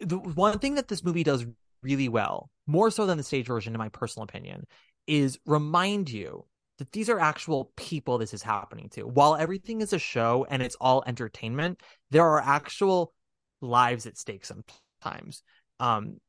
the 0.00 0.18
one 0.18 0.58
thing 0.58 0.74
that 0.76 0.88
this 0.88 1.04
movie 1.04 1.22
does 1.22 1.46
really 1.82 2.08
well, 2.08 2.50
more 2.66 2.90
so 2.90 3.06
than 3.06 3.16
the 3.18 3.22
stage 3.24 3.46
version, 3.46 3.72
in 3.72 3.78
my 3.78 3.88
personal 3.88 4.24
opinion, 4.24 4.66
is 5.08 5.38
remind 5.46 6.10
you 6.10 6.44
that 6.78 6.92
these 6.92 7.08
are 7.08 7.18
actual 7.18 7.72
people 7.76 8.18
this 8.18 8.32
is 8.32 8.42
happening 8.42 8.88
to. 8.90 9.02
While 9.02 9.34
everything 9.34 9.80
is 9.80 9.92
a 9.92 9.98
show 9.98 10.46
and 10.48 10.62
it's 10.62 10.76
all 10.80 11.02
entertainment, 11.06 11.80
there 12.10 12.24
are 12.24 12.40
actual 12.40 13.12
lives 13.60 14.06
at 14.06 14.16
stake 14.16 14.44
sometimes. 14.44 15.42
Um, 15.80 16.20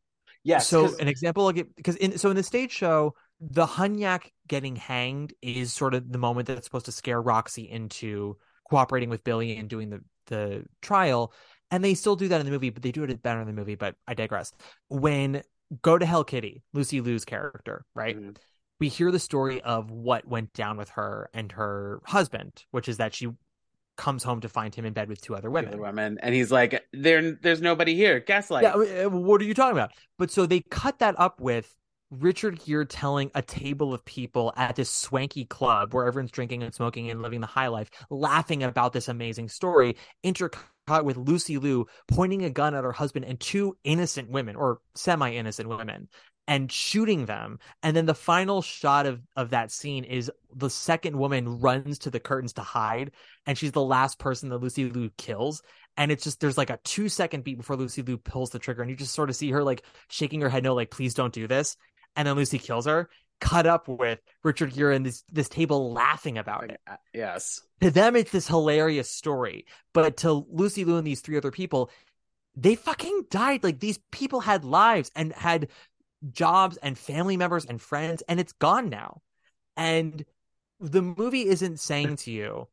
Yes. 0.44 0.68
so 0.68 0.86
'cause- 0.86 0.98
an 1.00 1.08
example 1.10 1.46
I'll 1.46 1.52
give 1.52 1.76
because 1.76 1.98
in 1.98 2.18
so 2.18 2.30
in 2.30 2.36
the 2.36 2.44
stage 2.44 2.72
show, 2.72 3.14
the 3.42 3.66
Hunyak 3.68 4.32
getting 4.48 4.76
hanged 4.78 5.34
is 5.42 5.74
sort 5.74 5.94
of 5.94 6.12
the 6.12 6.18
moment 6.18 6.48
that's 6.48 6.66
supposed 6.66 6.86
to 6.86 6.92
scare 6.92 7.22
Roxy 7.22 7.70
into 7.70 8.38
cooperating 8.70 9.10
with 9.10 9.24
Billy 9.24 9.58
and 9.58 9.70
doing 9.70 9.90
the 9.90 10.02
the 10.28 10.66
trial. 10.82 11.34
And 11.72 11.84
they 11.84 11.94
still 11.94 12.16
do 12.16 12.28
that 12.30 12.40
in 12.40 12.46
the 12.48 12.52
movie, 12.52 12.70
but 12.72 12.82
they 12.82 12.92
do 12.92 13.04
it 13.04 13.22
better 13.22 13.42
in 13.42 13.48
the 13.48 13.54
movie. 13.54 13.76
But 13.76 13.96
I 14.08 14.14
digress. 14.16 14.52
When 14.88 15.44
Go 15.84 15.98
to 16.00 16.06
Hell 16.06 16.24
Kitty, 16.24 16.64
Lucy 16.74 17.00
Liu's 17.02 17.26
character, 17.26 17.86
right? 17.94 18.18
Mhm. 18.18 18.38
We 18.80 18.88
hear 18.88 19.12
the 19.12 19.20
story 19.20 19.62
of 19.62 19.92
what 19.92 20.28
went 20.28 20.54
down 20.54 20.78
with 20.78 20.90
her 20.92 21.30
and 21.34 21.52
her 21.52 22.02
husband, 22.06 22.66
which 22.72 22.88
is 22.88 22.98
that 22.98 23.14
she 23.14 23.30
comes 23.98 24.24
home 24.24 24.40
to 24.40 24.50
find 24.50 24.74
him 24.74 24.86
in 24.86 24.94
bed 24.94 25.10
with 25.10 25.20
two 25.20 25.36
other 25.36 25.50
women. 25.52 25.78
Women, 25.78 26.18
and 26.22 26.34
he's 26.34 26.52
like, 26.52 26.86
"There, 26.94 27.34
there's 27.34 27.62
nobody 27.62 27.96
here." 27.96 28.22
Gaslight. 28.22 28.64
Yeah, 28.64 29.06
uh, 29.06 29.10
what 29.10 29.42
are 29.42 29.46
you 29.46 29.54
talking 29.54 29.78
about? 29.78 29.92
But 30.18 30.32
so 30.32 30.46
they 30.46 30.62
cut 30.62 31.00
that 31.00 31.20
up 31.20 31.42
with 31.42 31.76
Richard 32.12 32.60
Gere 32.66 32.86
telling 32.86 33.30
a 33.36 33.42
table 33.42 33.94
of 33.94 34.04
people 34.06 34.54
at 34.56 34.76
this 34.76 34.90
swanky 34.90 35.46
club 35.46 35.94
where 35.94 36.08
everyone's 36.08 36.32
drinking 36.32 36.64
and 36.64 36.74
smoking 36.74 37.10
and 37.12 37.22
living 37.22 37.42
the 37.42 37.48
high 37.48 37.68
life, 37.68 37.92
laughing 38.10 38.64
about 38.64 38.94
this 38.94 39.10
amazing 39.10 39.50
story, 39.50 39.96
intercut 40.24 41.04
with 41.04 41.18
Lucy 41.18 41.58
Liu 41.58 41.86
pointing 42.08 42.46
a 42.46 42.50
gun 42.50 42.74
at 42.74 42.84
her 42.84 42.92
husband 42.92 43.26
and 43.26 43.40
two 43.40 43.78
innocent 43.84 44.30
women 44.30 44.56
or 44.56 44.80
semi-innocent 44.96 45.70
women 45.70 46.08
and 46.50 46.70
shooting 46.70 47.28
them. 47.28 47.60
And 47.82 47.96
then 47.96 48.08
the 48.08 48.14
final 48.14 48.62
shot 48.62 49.06
of, 49.06 49.22
of 49.38 49.52
that 49.52 49.72
scene 49.72 50.04
is 50.04 50.30
the 50.54 50.70
second 50.70 51.16
woman 51.16 51.60
runs 51.60 52.00
to 52.00 52.10
the 52.10 52.20
curtains 52.20 52.54
to 52.54 52.62
hide, 52.62 53.12
and 53.46 53.58
she's 53.58 53.72
the 53.72 53.84
last 53.84 54.20
person 54.20 54.50
that 54.50 54.58
Lucy 54.58 54.90
Liu 54.90 55.12
kills 55.18 55.62
and 56.00 56.14
it's 56.14 56.24
just 56.24 56.40
there's 56.40 56.58
like 56.58 56.70
a 56.70 56.80
two 56.86 57.10
second 57.10 57.44
beat 57.44 57.58
before 57.58 57.76
Lucy 57.76 58.02
Liu 58.02 58.18
pulls 58.18 58.52
the 58.52 58.58
trigger, 58.58 58.82
and 58.82 58.90
you 58.90 58.96
just 58.96 59.14
sort 59.14 59.30
of 59.30 59.36
see 59.36 59.52
her 59.52 59.64
like 59.64 59.84
shaking 60.08 60.40
her 60.42 60.50
head, 60.50 60.64
no, 60.64 60.74
like 60.74 60.90
please 60.90 61.14
don't 61.14 61.34
do 61.34 61.46
this, 61.46 61.76
and 62.16 62.26
then 62.28 62.36
Lucy 62.36 62.58
kills 62.58 62.86
her. 62.86 63.10
Cut 63.42 63.66
up 63.66 63.88
with 63.88 64.20
Richard 64.44 64.74
Gere 64.74 64.96
and 64.96 65.06
this 65.06 65.24
this 65.30 65.50
table 65.50 65.92
laughing 65.92 66.38
about 66.38 66.72
it. 66.72 66.80
Uh, 66.90 66.96
yes. 67.14 67.62
To 67.82 67.92
them, 67.92 68.16
it's 68.16 68.32
this 68.32 68.48
hilarious 68.48 69.10
story, 69.10 69.66
but 69.94 70.18
to 70.18 70.46
Lucy 70.50 70.86
Liu 70.86 70.98
and 70.98 71.08
these 71.08 71.20
three 71.20 71.38
other 71.38 71.52
people, 71.52 71.90
they 72.56 72.76
fucking 72.76 73.26
died. 73.30 73.64
Like 73.64 73.80
these 73.80 74.00
people 74.12 74.40
had 74.40 74.64
lives 74.64 75.12
and 75.16 75.34
had 75.34 75.68
jobs 76.32 76.78
and 76.78 76.98
family 76.98 77.38
members 77.38 77.66
and 77.66 77.82
friends, 77.82 78.24
and 78.28 78.40
it's 78.40 78.54
gone 78.54 78.90
now. 78.90 79.22
And 79.78 80.26
the 80.80 81.02
movie 81.02 81.48
isn't 81.48 81.80
saying 81.80 82.18
to 82.18 82.32
you, 82.32 82.68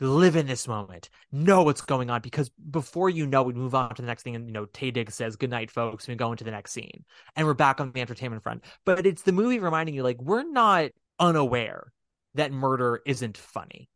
live 0.00 0.36
in 0.36 0.46
this 0.46 0.68
moment, 0.68 1.10
know 1.32 1.62
what's 1.62 1.80
going 1.80 2.08
on, 2.08 2.20
because 2.20 2.50
before 2.70 3.10
you 3.10 3.26
know, 3.26 3.42
we 3.42 3.52
move 3.52 3.74
on 3.74 3.94
to 3.94 4.02
the 4.02 4.06
next 4.06 4.22
thing, 4.22 4.36
and 4.36 4.46
you 4.46 4.52
know, 4.52 4.66
Taye 4.66 4.92
Diggs 4.92 5.14
says, 5.14 5.36
"Good 5.36 5.50
night, 5.50 5.70
folks," 5.70 6.06
and 6.06 6.12
we 6.12 6.16
go 6.16 6.30
into 6.30 6.44
the 6.44 6.52
next 6.52 6.72
scene, 6.72 7.04
and 7.34 7.46
we're 7.46 7.54
back 7.54 7.80
on 7.80 7.90
the 7.90 8.00
entertainment 8.00 8.42
front. 8.42 8.64
But 8.84 9.06
it's 9.06 9.22
the 9.22 9.32
movie 9.32 9.58
reminding 9.58 9.94
you, 9.94 10.02
like, 10.04 10.20
we're 10.22 10.44
not 10.44 10.90
unaware 11.18 11.92
that 12.34 12.52
murder 12.52 13.00
isn't 13.06 13.36
funny. 13.36 13.88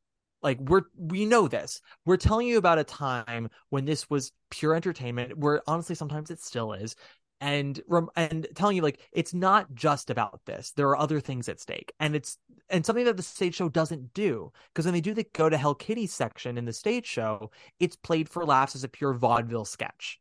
Like 0.43 0.59
we're 0.61 0.83
we 0.97 1.25
know 1.25 1.47
this. 1.47 1.81
We're 2.05 2.17
telling 2.17 2.49
you 2.49 2.59
about 2.59 2.79
a 2.79 2.85
time 2.85 3.49
when 3.71 3.85
this 3.85 4.11
was 4.11 4.33
pure 4.51 4.75
entertainment, 4.75 5.39
where 5.39 5.63
honestly 5.69 5.95
sometimes 5.95 6.31
it 6.31 6.41
still 6.41 6.73
is, 6.73 6.97
and 7.43 7.83
and 8.17 8.47
telling 8.55 8.77
you 8.77 8.83
like 8.83 9.01
it's 9.11 9.35
not 9.35 9.75
just 9.75 10.09
about 10.11 10.41
this. 10.47 10.71
There 10.73 10.89
are 10.89 10.97
other 10.97 11.21
things 11.21 11.49
at 11.49 11.61
stake, 11.61 11.93
and 12.01 12.15
it's 12.17 12.39
and 12.71 12.87
something 12.87 13.05
that 13.05 13.17
the 13.17 13.23
stage 13.23 13.57
show 13.57 13.69
doesn't 13.69 14.15
do 14.15 14.53
because 14.73 14.87
when 14.87 14.95
they 14.95 15.01
do 15.01 15.13
the 15.13 15.25
go 15.35 15.49
to 15.51 15.57
hell 15.59 15.75
kitty 15.75 16.07
section 16.07 16.57
in 16.57 16.65
the 16.65 16.73
stage 16.73 17.07
show, 17.07 17.51
it's 17.81 17.97
played 17.97 18.29
for 18.29 18.47
laughs 18.47 18.77
as 18.77 18.85
a 18.85 18.89
pure 18.89 19.13
vaudeville 19.13 19.65
sketch. 19.65 20.21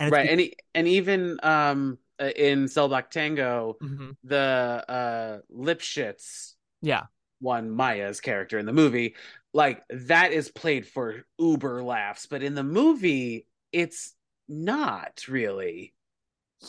And 0.00 0.12
right, 0.12 0.28
and 0.28 0.50
and 0.74 0.88
even 0.88 1.38
um 1.42 1.98
uh, 2.18 2.30
in 2.36 2.68
Cell 2.68 2.88
Block 2.88 3.10
Tango, 3.10 3.76
Mhm. 3.80 4.16
the 4.24 4.84
uh 4.88 5.38
Lipschitz 5.56 6.54
yeah, 6.82 7.04
one 7.40 7.70
Mya's 7.70 8.20
character 8.20 8.58
in 8.58 8.66
the 8.66 8.72
movie, 8.72 9.14
like 9.54 9.82
that 9.90 10.32
is 10.32 10.50
played 10.50 10.86
for 10.86 11.24
uber 11.38 11.82
laughs, 11.82 12.26
but 12.26 12.42
in 12.42 12.54
the 12.54 12.64
movie, 12.64 13.46
it's 13.72 14.14
not 14.48 15.26
really. 15.28 15.94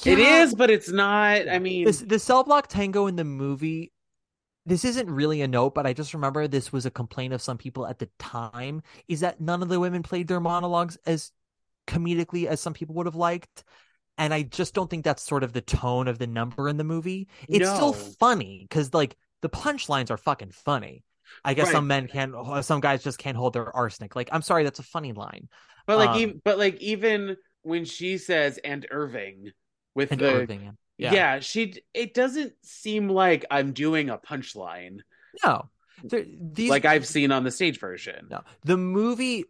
It 0.06 0.20
Yeah. 0.20 0.44
is, 0.44 0.56
but 0.56 0.70
it's 0.72 0.90
not. 0.90 1.48
I 1.50 1.60
mean, 1.60 1.86
This 1.86 2.00
the 2.00 2.20
cell 2.20 2.44
block 2.44 2.68
tango 2.68 3.08
in 3.08 3.16
the 3.16 3.24
movie. 3.24 3.92
This 4.66 4.86
isn't 4.86 5.10
really 5.10 5.42
a 5.42 5.48
note, 5.48 5.74
but 5.74 5.88
I 5.88 5.94
just 5.94 6.14
remember 6.14 6.48
this 6.48 6.72
was 6.72 6.86
a 6.86 6.92
complaint 6.92 7.34
of 7.34 7.42
some 7.42 7.58
people 7.58 7.88
at 7.88 8.00
the 8.00 8.10
time. 8.20 8.84
Is 9.08 9.22
that 9.22 9.42
none 9.42 9.64
of 9.64 9.70
the 9.70 9.80
women 9.80 10.04
played 10.04 10.28
their 10.28 10.40
monologues 10.40 10.98
as 11.06 11.32
comedically 11.88 12.46
as 12.48 12.62
some 12.62 12.74
people 12.74 12.96
would 12.96 13.08
have 13.08 13.16
liked, 13.16 13.64
and 14.18 14.34
I 14.34 14.44
just 14.44 14.74
don't 14.76 14.90
think 14.90 15.04
that's 15.06 15.24
sort 15.24 15.44
of 15.44 15.54
the 15.54 15.62
tone 15.62 16.08
of 16.08 16.20
the 16.20 16.28
number 16.28 16.70
in 16.70 16.78
the 16.78 16.84
movie. 16.84 17.28
It's 17.48 17.70
still 17.70 17.94
funny 17.94 18.66
because 18.70 18.94
like 18.94 19.18
the 19.42 19.50
punchlines 19.50 20.12
are 20.12 20.18
fucking 20.18 20.52
funny. 20.52 21.04
I 21.46 21.54
guess 21.56 21.68
Right. 21.68 21.74
some 21.74 21.88
men 21.88 22.08
can't, 22.08 22.34
some 22.66 22.82
guys 22.82 23.04
just 23.04 23.18
can't 23.18 23.38
hold 23.38 23.54
their 23.54 23.76
arsenic. 23.76 24.16
Like, 24.16 24.30
I'm 24.32 24.42
sorry, 24.42 24.64
that's 24.64 24.80
a 24.80 24.84
funny 24.84 25.14
line. 25.14 25.50
but 25.88 25.98
like, 25.98 26.10
um, 26.12 26.18
even, 26.18 26.42
but 26.44 26.58
like, 26.58 26.76
even 26.82 27.38
when 27.64 27.86
she 27.86 28.18
says 28.18 28.58
"and 28.60 28.86
Irving" 28.92 29.52
with 29.96 30.12
And 30.12 30.22
the 30.22 30.34
Irving, 30.34 30.78
yeah. 30.98 31.40
she 31.40 31.74
it 31.94 32.14
doesn't 32.14 32.54
seem 32.64 33.10
like 33.10 33.46
I'm 33.50 33.74
doing 33.74 34.10
a 34.10 34.18
punchline 34.18 35.00
no, 35.44 35.70
these 36.04 36.70
like 36.70 36.86
I've 36.86 37.06
seen 37.06 37.32
on 37.32 37.44
the 37.44 37.52
stage 37.52 37.80
version. 37.80 38.28
No, 38.30 38.42
the 38.64 38.78
movie 38.78 39.46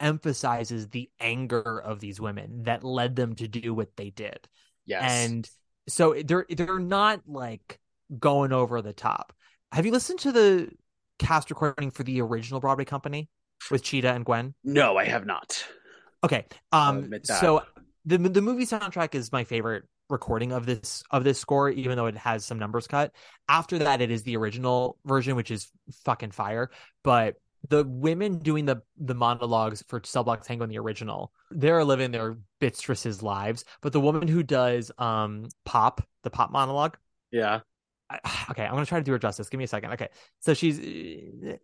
emphasizes 0.00 0.88
the 0.88 1.10
anger 1.20 1.80
of 1.80 2.00
these 2.00 2.20
women 2.20 2.64
that 2.64 2.84
led 2.84 3.16
them 3.16 3.34
to 3.36 3.48
do 3.48 3.74
what 3.74 3.96
they 3.96 4.10
did, 4.10 4.48
Yes, 4.84 5.10
and 5.10 5.50
so 5.88 6.14
they're 6.24 6.46
they're 6.48 6.78
not 6.78 7.22
like 7.26 7.78
going 8.18 8.52
over 8.52 8.82
the 8.82 8.92
top. 8.92 9.32
Have 9.72 9.84
you 9.84 9.92
listened 9.92 10.20
to 10.20 10.32
the 10.32 10.70
cast 11.18 11.50
recording 11.50 11.90
for 11.90 12.02
the 12.02 12.20
original 12.20 12.60
Broadway 12.60 12.84
company 12.84 13.28
with 13.70 13.82
Chita 13.82 14.12
and 14.12 14.24
Gwen? 14.24 14.54
no, 14.64 14.96
I 14.96 15.04
have 15.04 15.26
not. 15.26 15.64
Okay, 16.24 16.46
um, 16.72 17.12
so 17.24 17.62
the 18.06 18.18
the 18.18 18.40
movie 18.42 18.64
soundtrack 18.66 19.14
is 19.14 19.32
my 19.32 19.44
favorite 19.44 19.84
recording 20.08 20.52
of 20.52 20.64
this 20.66 21.02
of 21.10 21.24
this 21.24 21.38
score, 21.38 21.68
even 21.70 21.96
though 21.96 22.06
it 22.06 22.16
has 22.16 22.44
some 22.44 22.58
numbers 22.58 22.86
cut. 22.86 23.12
After 23.48 23.78
that, 23.80 24.00
it 24.00 24.10
is 24.10 24.22
the 24.22 24.36
original 24.36 24.98
version, 25.04 25.36
which 25.36 25.50
is 25.50 25.70
fucking 26.04 26.30
fire. 26.30 26.70
But 27.02 27.36
the 27.68 27.84
women 27.84 28.38
doing 28.38 28.64
the 28.64 28.82
the 28.96 29.14
monologues 29.14 29.82
for 29.88 30.00
Cell 30.04 30.22
Block 30.24 30.42
Tango 30.44 30.64
in 30.64 30.70
the 30.70 30.78
original, 30.78 31.32
they're 31.50 31.84
living 31.84 32.12
their 32.12 32.38
bitstresses 32.60 33.22
lives. 33.22 33.64
But 33.82 33.92
the 33.92 34.00
woman 34.00 34.28
who 34.28 34.42
does 34.42 34.92
um 34.98 35.48
pop, 35.64 36.06
the 36.22 36.30
pop 36.30 36.50
monologue, 36.52 36.96
Yeah, 37.32 37.60
I- 38.08 38.20
okay, 38.50 38.64
I'm 38.64 38.72
gonna 38.72 38.86
try 38.86 39.00
to 39.00 39.04
do 39.04 39.12
her 39.12 39.18
justice. 39.18 39.48
Give 39.48 39.58
me 39.58 39.64
a 39.64 39.68
second. 39.68 39.92
Okay, 39.94 40.08
so 40.40 40.54
she's 40.54 40.78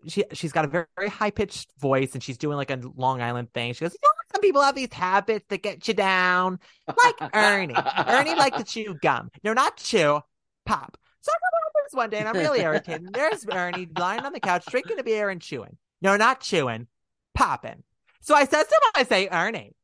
she 0.09 0.25
she's 0.33 0.53
got 0.53 0.65
a 0.65 0.69
very, 0.69 0.87
very 0.97 1.09
high 1.09 1.31
pitched 1.31 1.71
voice, 1.79 2.15
and 2.15 2.23
she's 2.23 2.39
doing 2.39 2.57
like 2.57 2.71
a 2.71 2.81
Long 2.97 3.21
Island 3.21 3.53
thing. 3.53 3.73
She 3.75 3.85
goes, 3.85 3.93
"You 3.95 3.99
know, 4.03 4.12
some 4.33 4.41
people 4.41 4.63
have 4.63 4.75
these 4.75 4.93
habits 4.93 5.45
that 5.49 5.63
get 5.63 5.87
you 5.89 5.95
down, 5.95 6.59
like 6.87 7.35
Ernie. 7.35 7.75
Ernie 8.07 8.35
liked 8.35 8.59
to 8.59 8.65
chew 8.65 8.95
gum. 9.03 9.31
No, 9.45 9.53
not 9.53 9.77
chew, 9.77 10.21
pop." 10.67 10.97
So 11.21 11.31
I 11.31 11.35
come 11.39 11.51
home 11.53 11.83
this 11.87 11.97
one 11.97 12.11
day, 12.11 12.19
and 12.19 12.29
I'm 12.29 12.37
really 12.37 12.61
irritated. 12.61 13.13
There's 13.15 13.47
Ernie 13.49 13.89
lying 13.97 14.25
on 14.25 14.33
the 14.33 14.41
couch 14.41 14.65
drinking 14.67 14.99
a 14.99 15.05
beer 15.05 15.29
and 15.31 15.41
chewing. 15.41 15.77
No, 16.01 16.17
not 16.17 16.41
chewing, 16.41 16.89
popping. 17.35 17.83
So 18.21 18.35
I 18.35 18.45
said 18.45 18.65
to 18.65 18.75
him, 18.75 18.91
I 18.97 19.05
say, 19.05 19.29
Ernie, 19.31 19.75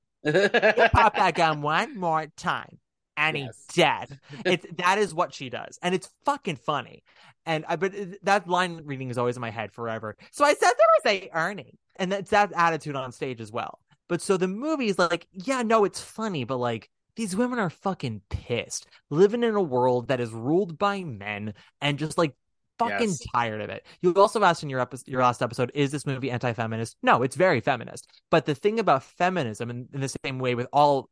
pop 0.93 1.15
that 1.17 1.35
gum 1.37 1.63
one 1.63 1.99
more 1.99 2.27
time, 2.37 2.79
and 3.17 3.37
Yes. 3.37 3.65
he's 3.67 3.67
dead. 3.77 4.19
It's 4.45 4.67
that 4.79 4.99
is 4.99 5.15
what 5.15 5.33
she 5.35 5.49
does, 5.51 5.79
and 5.83 5.95
it's 5.95 6.09
fucking 6.25 6.57
funny. 6.57 7.03
And 7.47 7.65
I, 7.69 7.77
but 7.77 7.95
that 8.25 8.47
line 8.49 8.83
reading 8.85 9.11
is 9.11 9.17
always 9.17 9.37
in 9.37 9.41
my 9.41 9.51
head 9.51 9.73
forever. 9.73 10.17
So 10.33 10.45
I 10.45 10.53
said 10.55 10.71
to 10.71 10.77
her, 10.77 11.11
I 11.11 11.13
say 11.15 11.31
Ernie, 11.33 11.79
and 11.97 12.13
that's 12.13 12.31
that 12.31 12.53
attitude 12.55 12.95
on 12.97 13.11
stage 13.13 13.41
as 13.41 13.51
well. 13.51 13.79
But 14.09 14.23
so 14.23 14.37
the 14.37 14.49
movie 14.49 14.89
is 14.89 14.99
like, 14.99 15.27
yeah, 15.33 15.63
no, 15.63 15.85
it's 15.85 16.01
funny, 16.01 16.45
but 16.45 16.57
like 16.57 16.91
these 17.17 17.37
women 17.37 17.59
are 17.59 17.71
fucking 17.71 18.23
pissed, 18.31 18.87
living 19.11 19.43
in 19.43 19.55
a 19.55 19.63
world 19.63 20.09
that 20.09 20.21
is 20.21 20.33
ruled 20.33 20.79
by 20.79 21.05
men, 21.05 21.55
and 21.81 21.99
just 21.99 22.17
like 22.17 22.35
fucking 22.79 23.09
Yes. 23.09 23.23
tired 23.35 23.61
of 23.61 23.71
it. 23.71 23.85
You 24.01 24.15
also 24.15 24.43
asked 24.45 24.63
in 24.63 24.71
your 24.71 24.81
epi- 24.81 24.99
your 25.07 25.23
last 25.23 25.43
episode, 25.43 25.73
is 25.75 25.91
this 25.91 26.07
movie 26.07 26.31
anti-feminist? 26.31 26.97
No, 27.03 27.23
it's 27.23 27.35
very 27.37 27.61
feminist. 27.61 28.09
But 28.31 28.47
the 28.47 28.55
thing 28.55 28.79
about 28.79 29.03
feminism, 29.03 29.69
in, 29.69 29.89
in 29.93 30.01
the 30.01 30.15
same 30.25 30.39
way 30.39 30.55
with 30.55 30.69
all 30.73 31.11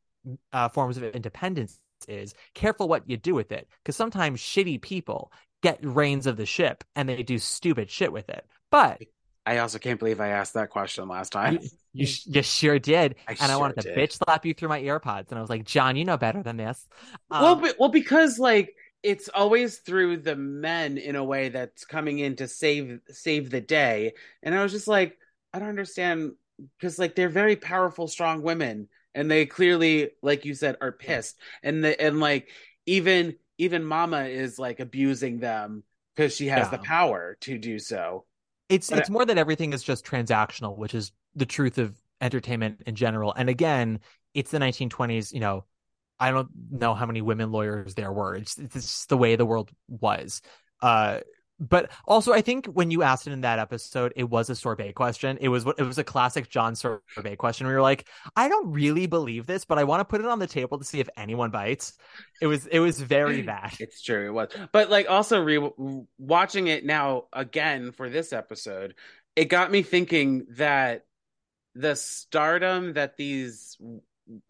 uh, 0.53 0.68
forms 0.68 0.97
of 0.97 1.03
independence, 1.03 1.78
is 2.07 2.34
careful 2.55 2.88
what 2.88 3.09
you 3.09 3.16
do 3.16 3.34
with 3.34 3.51
it, 3.51 3.68
because 3.82 3.97
sometimes 3.97 4.40
shitty 4.40 4.80
people 4.80 5.32
get 5.62 5.78
reins 5.82 6.26
of 6.26 6.36
the 6.36 6.47
ship 6.47 6.84
and 6.94 7.09
they 7.09 7.22
do 7.22 7.38
stupid 7.38 7.90
shit 7.90 8.12
with 8.12 8.28
it. 8.28 8.47
But 8.70 9.03
I 9.47 9.59
also 9.59 9.78
can't 9.78 9.99
believe 9.99 10.20
I 10.20 10.28
asked 10.28 10.55
that 10.55 10.70
question 10.70 11.09
last 11.09 11.30
time. 11.30 11.61
you, 11.62 11.68
you, 11.92 12.07
sh- 12.07 12.26
you 12.26 12.42
sure 12.42 12.78
did, 12.78 13.14
I 13.28 13.36
and 13.40 13.53
I 13.53 13.57
wanted 13.57 13.80
to 13.80 13.88
did. 13.88 13.97
bitch 13.97 14.18
slap 14.24 14.44
you 14.44 14.53
through 14.53 14.68
my 14.68 14.82
earpods, 14.82 15.30
and 15.30 15.38
I 15.38 15.40
was 15.40 15.49
like, 15.49 15.64
John, 15.64 15.97
you 15.97 16.05
know 16.05 16.16
better 16.16 16.42
than 16.42 16.57
this. 16.57 16.86
well, 17.30 17.55
Um, 17.55 17.61
but, 17.61 17.76
well, 17.78 17.88
because 17.88 18.38
like 18.38 18.74
it's 19.03 19.28
always 19.28 19.78
through 19.78 20.18
the 20.18 20.34
men 20.34 20.99
in 20.99 21.14
a 21.14 21.24
way 21.24 21.49
that's 21.49 21.84
coming 21.84 22.18
in 22.18 22.36
to 22.36 22.49
save 22.49 23.01
save 23.09 23.51
the 23.51 23.61
day, 23.61 24.14
and 24.42 24.55
I 24.55 24.62
was 24.62 24.72
just 24.72 24.88
like, 24.88 25.16
I 25.53 25.61
don't 25.61 25.68
understand 25.68 26.32
because 26.78 26.99
like 26.99 27.14
they're 27.14 27.28
very 27.28 27.57
powerful, 27.57 28.09
strong 28.09 28.42
women, 28.42 28.88
and 29.14 29.30
they 29.30 29.47
clearly, 29.47 30.11
like 30.22 30.44
you 30.44 30.55
said, 30.55 30.76
are 30.80 30.92
pissed, 30.92 31.36
and 31.62 31.84
the 31.84 32.01
and 32.01 32.18
like 32.18 32.49
even 32.84 33.36
even 33.59 33.84
Mama 33.84 34.24
is 34.24 34.59
like 34.59 34.80
abusing 34.80 35.38
them 35.38 35.84
because 36.14 36.34
she 36.34 36.49
has 36.49 36.70
the 36.70 36.78
power 36.78 37.36
to 37.42 37.59
do 37.59 37.78
so. 37.78 38.24
It's 38.69 38.91
But 38.91 39.01
it's 39.01 39.11
more 39.11 39.25
that 39.25 39.39
everything 39.39 39.73
is 39.73 39.83
just 39.83 40.05
transactional, 40.05 40.77
which 40.77 40.95
is 40.95 41.12
the 41.35 41.47
truth 41.47 41.79
of 41.79 41.97
entertainment 42.21 42.83
in 42.87 42.95
general. 42.95 43.33
And 43.33 43.49
again, 43.49 44.01
it's 44.35 44.51
the 44.51 44.59
1920s. 44.59 45.33
You 45.33 45.41
know, 45.41 45.64
I 46.19 46.31
don't 46.31 46.49
know 46.71 46.95
how 46.95 47.07
many 47.07 47.23
women 47.23 47.53
lawyers 47.53 47.95
there 47.95 48.12
were. 48.12 48.35
It's, 48.35 48.59
it's 48.59 48.75
just 48.75 49.09
the 49.09 49.17
way 49.17 49.37
the 49.37 49.47
world 49.47 49.71
was. 49.89 50.43
Uh, 50.83 51.21
but 51.59 51.90
also, 52.07 52.32
I 52.32 52.42
think 52.42 52.66
when 52.66 52.90
you 52.90 53.02
asked 53.02 53.26
it 53.26 53.32
in 53.32 53.40
that 53.40 53.59
episode, 53.59 54.12
it 54.14 54.24
was 54.24 54.50
a 54.50 54.54
sorbet 54.54 54.92
question. 54.92 55.38
It 55.40 55.48
was 55.48 55.64
what 55.64 55.78
it 55.78 55.84
was 55.84 55.96
a 55.96 56.04
classic 56.04 56.50
John 56.50 56.76
sorbet 56.76 57.36
question. 57.38 57.66
We 57.66 57.72
were 57.72 57.82
like, 57.82 58.09
I 58.36 58.48
don't 58.48 58.72
really 58.72 59.07
believe 59.07 59.46
this, 59.46 59.64
but 59.64 59.78
I 59.78 59.84
want 59.84 60.00
to 60.00 60.04
put 60.04 60.20
it 60.20 60.26
on 60.26 60.38
the 60.38 60.46
table 60.46 60.78
to 60.78 60.84
see 60.84 61.00
if 61.00 61.09
anyone 61.16 61.50
bites. 61.50 61.94
It 62.42 62.46
was 62.46 62.66
it 62.66 62.80
was 62.80 63.00
very 63.00 63.40
bad. 63.42 63.72
It's 63.80 64.02
true, 64.02 64.26
it 64.26 64.32
was. 64.32 64.50
But 64.72 64.90
like 64.90 65.09
also 65.09 65.42
re- 65.42 66.02
watching 66.18 66.66
it 66.66 66.84
now 66.84 67.24
again 67.32 67.92
for 67.92 68.11
this 68.11 68.34
episode, 68.34 68.94
it 69.34 69.46
got 69.46 69.70
me 69.70 69.82
thinking 69.82 70.46
that 70.57 71.07
the 71.74 71.96
stardom 71.96 72.94
that 72.94 73.16
these 73.16 73.78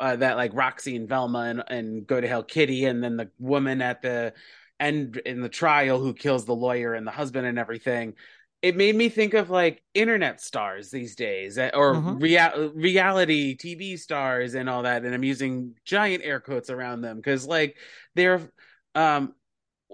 uh, 0.00 0.16
that 0.16 0.36
like 0.36 0.54
Roxy 0.54 0.96
and 0.96 1.08
Velma 1.08 1.40
and, 1.40 1.62
and 1.68 2.06
Go 2.06 2.20
to 2.20 2.26
Hell 2.26 2.42
Kitty 2.42 2.86
and 2.86 3.02
then 3.02 3.16
the 3.16 3.30
woman 3.38 3.80
at 3.82 4.02
the 4.02 4.32
end 4.80 5.16
in 5.18 5.40
the 5.40 5.48
trial 5.48 5.98
who 6.00 6.14
kills 6.14 6.44
the 6.44 6.54
lawyer 6.54 6.94
and 6.94 7.06
the 7.06 7.10
husband 7.10 7.46
and 7.46 7.58
everything. 7.58 8.14
It 8.62 8.76
made 8.76 8.96
me 8.96 9.08
think 9.08 9.34
of 9.34 9.50
like 9.50 9.82
internet 9.94 10.40
stars 10.40 10.90
these 10.90 11.14
days, 11.14 11.58
eh, 11.58 11.70
or 11.74 11.94
Mhm. 11.94 12.20
rea- 12.20 12.68
reality 12.74 13.56
TV 13.56 13.96
stars 13.98 14.54
and 14.54 14.68
all 14.68 14.82
that. 14.82 15.04
And 15.04 15.14
I'm 15.14 15.22
using 15.24 15.74
giant 15.84 16.22
air 16.24 16.40
quotes 16.40 16.70
around 16.70 17.02
them 17.02 17.16
because, 17.16 17.46
like, 17.46 17.76
they're 18.14 18.50
um 18.94 19.34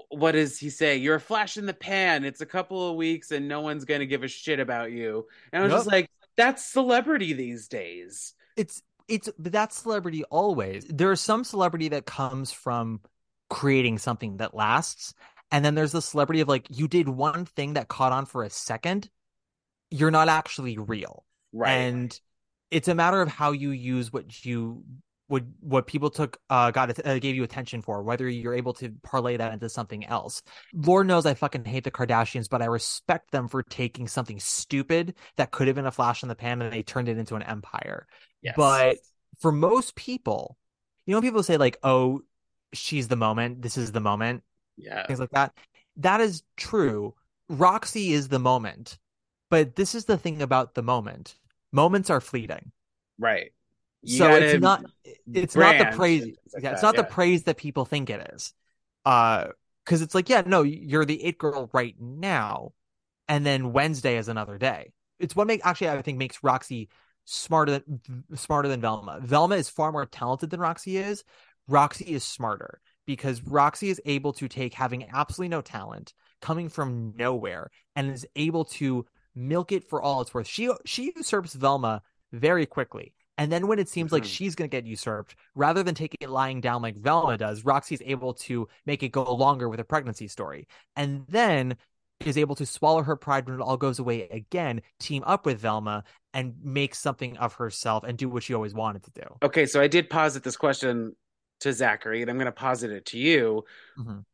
what 0.08 0.32
does 0.32 0.58
he 0.58 0.70
say 0.70 0.96
you're 0.96 1.16
a 1.16 1.20
flash 1.20 1.56
in 1.56 1.66
the 1.66 1.74
pan 1.74 2.24
it's 2.24 2.40
a 2.40 2.46
couple 2.46 2.88
of 2.88 2.96
weeks 2.96 3.30
and 3.30 3.46
no 3.48 3.60
one's 3.60 3.84
gonna 3.84 4.06
give 4.06 4.22
a 4.22 4.28
shit 4.28 4.58
about 4.60 4.90
you 4.90 5.26
and 5.52 5.62
i 5.62 5.64
was 5.66 5.72
just 5.74 5.86
like 5.86 6.08
that's 6.36 6.64
celebrity 6.64 7.32
these 7.34 7.68
days 7.68 8.34
it's 8.56 8.82
it's 9.08 9.28
but 9.38 9.52
that's 9.52 9.76
celebrity 9.82 10.24
always 10.24 10.86
there's 10.88 11.20
some 11.20 11.44
celebrity 11.44 11.88
that 11.88 12.06
comes 12.06 12.52
from 12.52 13.00
creating 13.52 13.98
something 13.98 14.38
that 14.38 14.54
lasts. 14.54 15.14
And 15.50 15.64
then 15.64 15.74
there's 15.74 15.92
the 15.92 16.02
celebrity 16.02 16.40
of 16.40 16.48
like 16.48 16.66
you 16.70 16.88
did 16.88 17.08
one 17.08 17.44
thing 17.44 17.74
that 17.74 17.88
caught 17.88 18.12
on 18.12 18.26
for 18.26 18.42
a 18.42 18.50
second 18.50 19.10
you're 19.92 20.10
not 20.10 20.28
actually 20.28 20.78
real. 20.78 21.24
Right. 21.52 21.70
And 21.72 22.20
it's 22.70 22.88
a 22.88 22.94
matter 22.94 23.20
of 23.20 23.28
how 23.28 23.52
you 23.52 23.70
use 23.70 24.12
what 24.12 24.44
you 24.44 24.82
would 25.28 25.52
what 25.60 25.86
people 25.86 26.10
took 26.10 26.38
uh 26.50 26.70
got 26.72 26.90
it 26.90 27.06
uh, 27.06 27.18
gave 27.18 27.34
you 27.34 27.42
attention 27.42 27.80
for 27.80 28.02
whether 28.02 28.28
you're 28.28 28.54
able 28.54 28.74
to 28.74 28.92
parlay 29.02 29.36
that 29.36 29.52
into 29.52 29.68
something 29.68 30.04
else. 30.06 30.42
Lord 30.74 31.06
knows 31.06 31.26
i 31.26 31.34
fucking 31.34 31.64
hate 31.64 31.84
the 31.84 31.90
kardashians 31.90 32.50
but 32.50 32.60
i 32.60 32.66
respect 32.66 33.30
them 33.30 33.48
for 33.48 33.62
taking 33.62 34.08
something 34.08 34.40
stupid 34.40 35.14
that 35.36 35.50
could 35.50 35.68
have 35.68 35.76
been 35.76 35.86
a 35.86 35.92
flash 35.92 36.22
in 36.22 36.28
the 36.28 36.34
pan 36.34 36.60
and 36.60 36.72
they 36.72 36.82
turned 36.82 37.08
it 37.08 37.18
into 37.18 37.36
an 37.36 37.42
empire. 37.42 38.06
Yes. 38.42 38.54
but 38.56 38.96
for 39.38 39.52
most 39.52 39.94
people 39.94 40.58
you 41.06 41.12
know 41.12 41.18
when 41.18 41.28
people 41.28 41.42
say 41.42 41.56
like 41.56 41.78
oh 41.82 42.22
she's 42.72 43.08
the 43.08 43.16
moment 43.16 43.62
this 43.62 43.76
is 43.76 43.92
the 43.92 44.00
moment 44.00 44.42
yeah 44.76 45.06
things 45.06 45.20
like 45.20 45.30
that. 45.30 45.52
That 45.96 46.20
is 46.20 46.42
true. 46.56 47.14
Roxy 47.48 48.12
is 48.12 48.28
the 48.28 48.38
moment, 48.38 48.98
but 49.50 49.76
this 49.76 49.94
is 49.94 50.06
the 50.06 50.16
thing 50.16 50.40
about 50.40 50.74
the 50.74 50.82
moment. 50.82 51.36
Moments 51.70 52.08
are 52.10 52.20
fleeting, 52.20 52.72
right 53.18 53.52
You 54.02 54.18
so 54.18 54.34
it's 54.34 54.60
not. 54.60 54.84
It's 55.32 55.54
not 55.54 55.78
the 55.78 55.96
praise. 55.96 56.36
like 56.54 56.62
yeah, 56.62 56.72
it's 56.72 56.82
not 56.82 56.96
the 56.96 57.04
praise 57.04 57.44
that 57.44 57.56
people 57.56 57.84
think 57.84 58.10
it 58.10 58.30
is. 58.34 58.52
Uh, 59.04 59.48
because 59.84 60.00
it's 60.00 60.14
like, 60.14 60.28
yeah, 60.28 60.42
no, 60.46 60.62
you're 60.62 61.04
the 61.04 61.22
it 61.24 61.38
girl 61.38 61.68
right 61.72 61.96
now, 62.00 62.72
and 63.28 63.44
then 63.44 63.72
Wednesday 63.72 64.16
is 64.16 64.28
another 64.28 64.58
day. 64.58 64.92
It's 65.18 65.34
what 65.34 65.46
make 65.46 65.60
actually 65.64 65.90
I 65.90 66.02
think 66.02 66.18
makes 66.18 66.42
Roxy 66.42 66.88
smarter 67.24 67.72
than 67.72 68.00
smarter 68.34 68.68
than 68.68 68.80
Velma. 68.80 69.20
Velma 69.22 69.56
is 69.56 69.68
far 69.68 69.92
more 69.92 70.06
talented 70.06 70.50
than 70.50 70.60
Roxy 70.60 70.96
is. 70.96 71.24
Roxy 71.68 72.04
is 72.04 72.24
smarter 72.24 72.80
because 73.06 73.42
Roxy 73.42 73.88
is 73.90 74.00
able 74.04 74.32
to 74.34 74.48
take 74.48 74.74
having 74.74 75.08
absolutely 75.12 75.48
no 75.48 75.60
talent, 75.60 76.14
coming 76.40 76.68
from 76.68 77.14
nowhere, 77.16 77.70
and 77.96 78.10
is 78.10 78.26
able 78.36 78.64
to 78.64 79.06
milk 79.34 79.72
it 79.72 79.88
for 79.88 80.00
all 80.02 80.20
it's 80.20 80.32
worth. 80.34 80.46
She 80.46 80.70
she 80.84 81.12
usurps 81.16 81.54
Velma 81.54 82.02
very 82.32 82.66
quickly. 82.66 83.14
And 83.38 83.50
then 83.50 83.66
when 83.66 83.78
it 83.78 83.88
seems 83.88 84.12
like 84.12 84.24
Mhm. 84.24 84.26
she's 84.26 84.54
going 84.54 84.68
to 84.68 84.76
get 84.76 84.86
usurped, 84.86 85.34
rather 85.54 85.82
than 85.82 85.94
taking 85.94 86.18
it 86.20 86.28
lying 86.28 86.60
down 86.60 86.82
like 86.82 86.96
Velma 86.96 87.38
does, 87.38 87.64
Roxy's 87.64 88.02
able 88.04 88.34
to 88.34 88.68
make 88.84 89.02
it 89.02 89.08
go 89.08 89.22
longer 89.34 89.68
with 89.68 89.80
a 89.80 89.84
pregnancy 89.84 90.28
story. 90.28 90.68
And 90.96 91.26
then 91.28 91.76
is 92.20 92.38
able 92.38 92.54
to 92.54 92.66
swallow 92.66 93.02
her 93.02 93.16
pride 93.16 93.46
when 93.48 93.58
it 93.58 93.62
all 93.62 93.76
goes 93.76 93.98
away 93.98 94.28
again, 94.28 94.80
team 95.00 95.24
up 95.26 95.44
with 95.44 95.58
Velma 95.58 96.04
and 96.32 96.54
make 96.62 96.94
something 96.94 97.36
of 97.38 97.54
herself 97.54 98.04
and 98.04 98.16
do 98.16 98.28
what 98.28 98.42
she 98.44 98.54
always 98.54 98.74
wanted 98.74 99.02
to 99.02 99.10
do. 99.12 99.22
Okay, 99.42 99.66
so 99.66 99.80
I 99.80 99.88
did 99.88 100.08
posit 100.08 100.44
this 100.44 100.56
question 100.56 101.16
to 101.62 101.72
Zachary, 101.72 102.22
and 102.22 102.30
I'm 102.30 102.36
going 102.36 102.46
to 102.46 102.52
posit 102.52 102.90
it 102.90 103.06
to 103.06 103.18
you. 103.18 103.64
Mhm. 103.98 104.24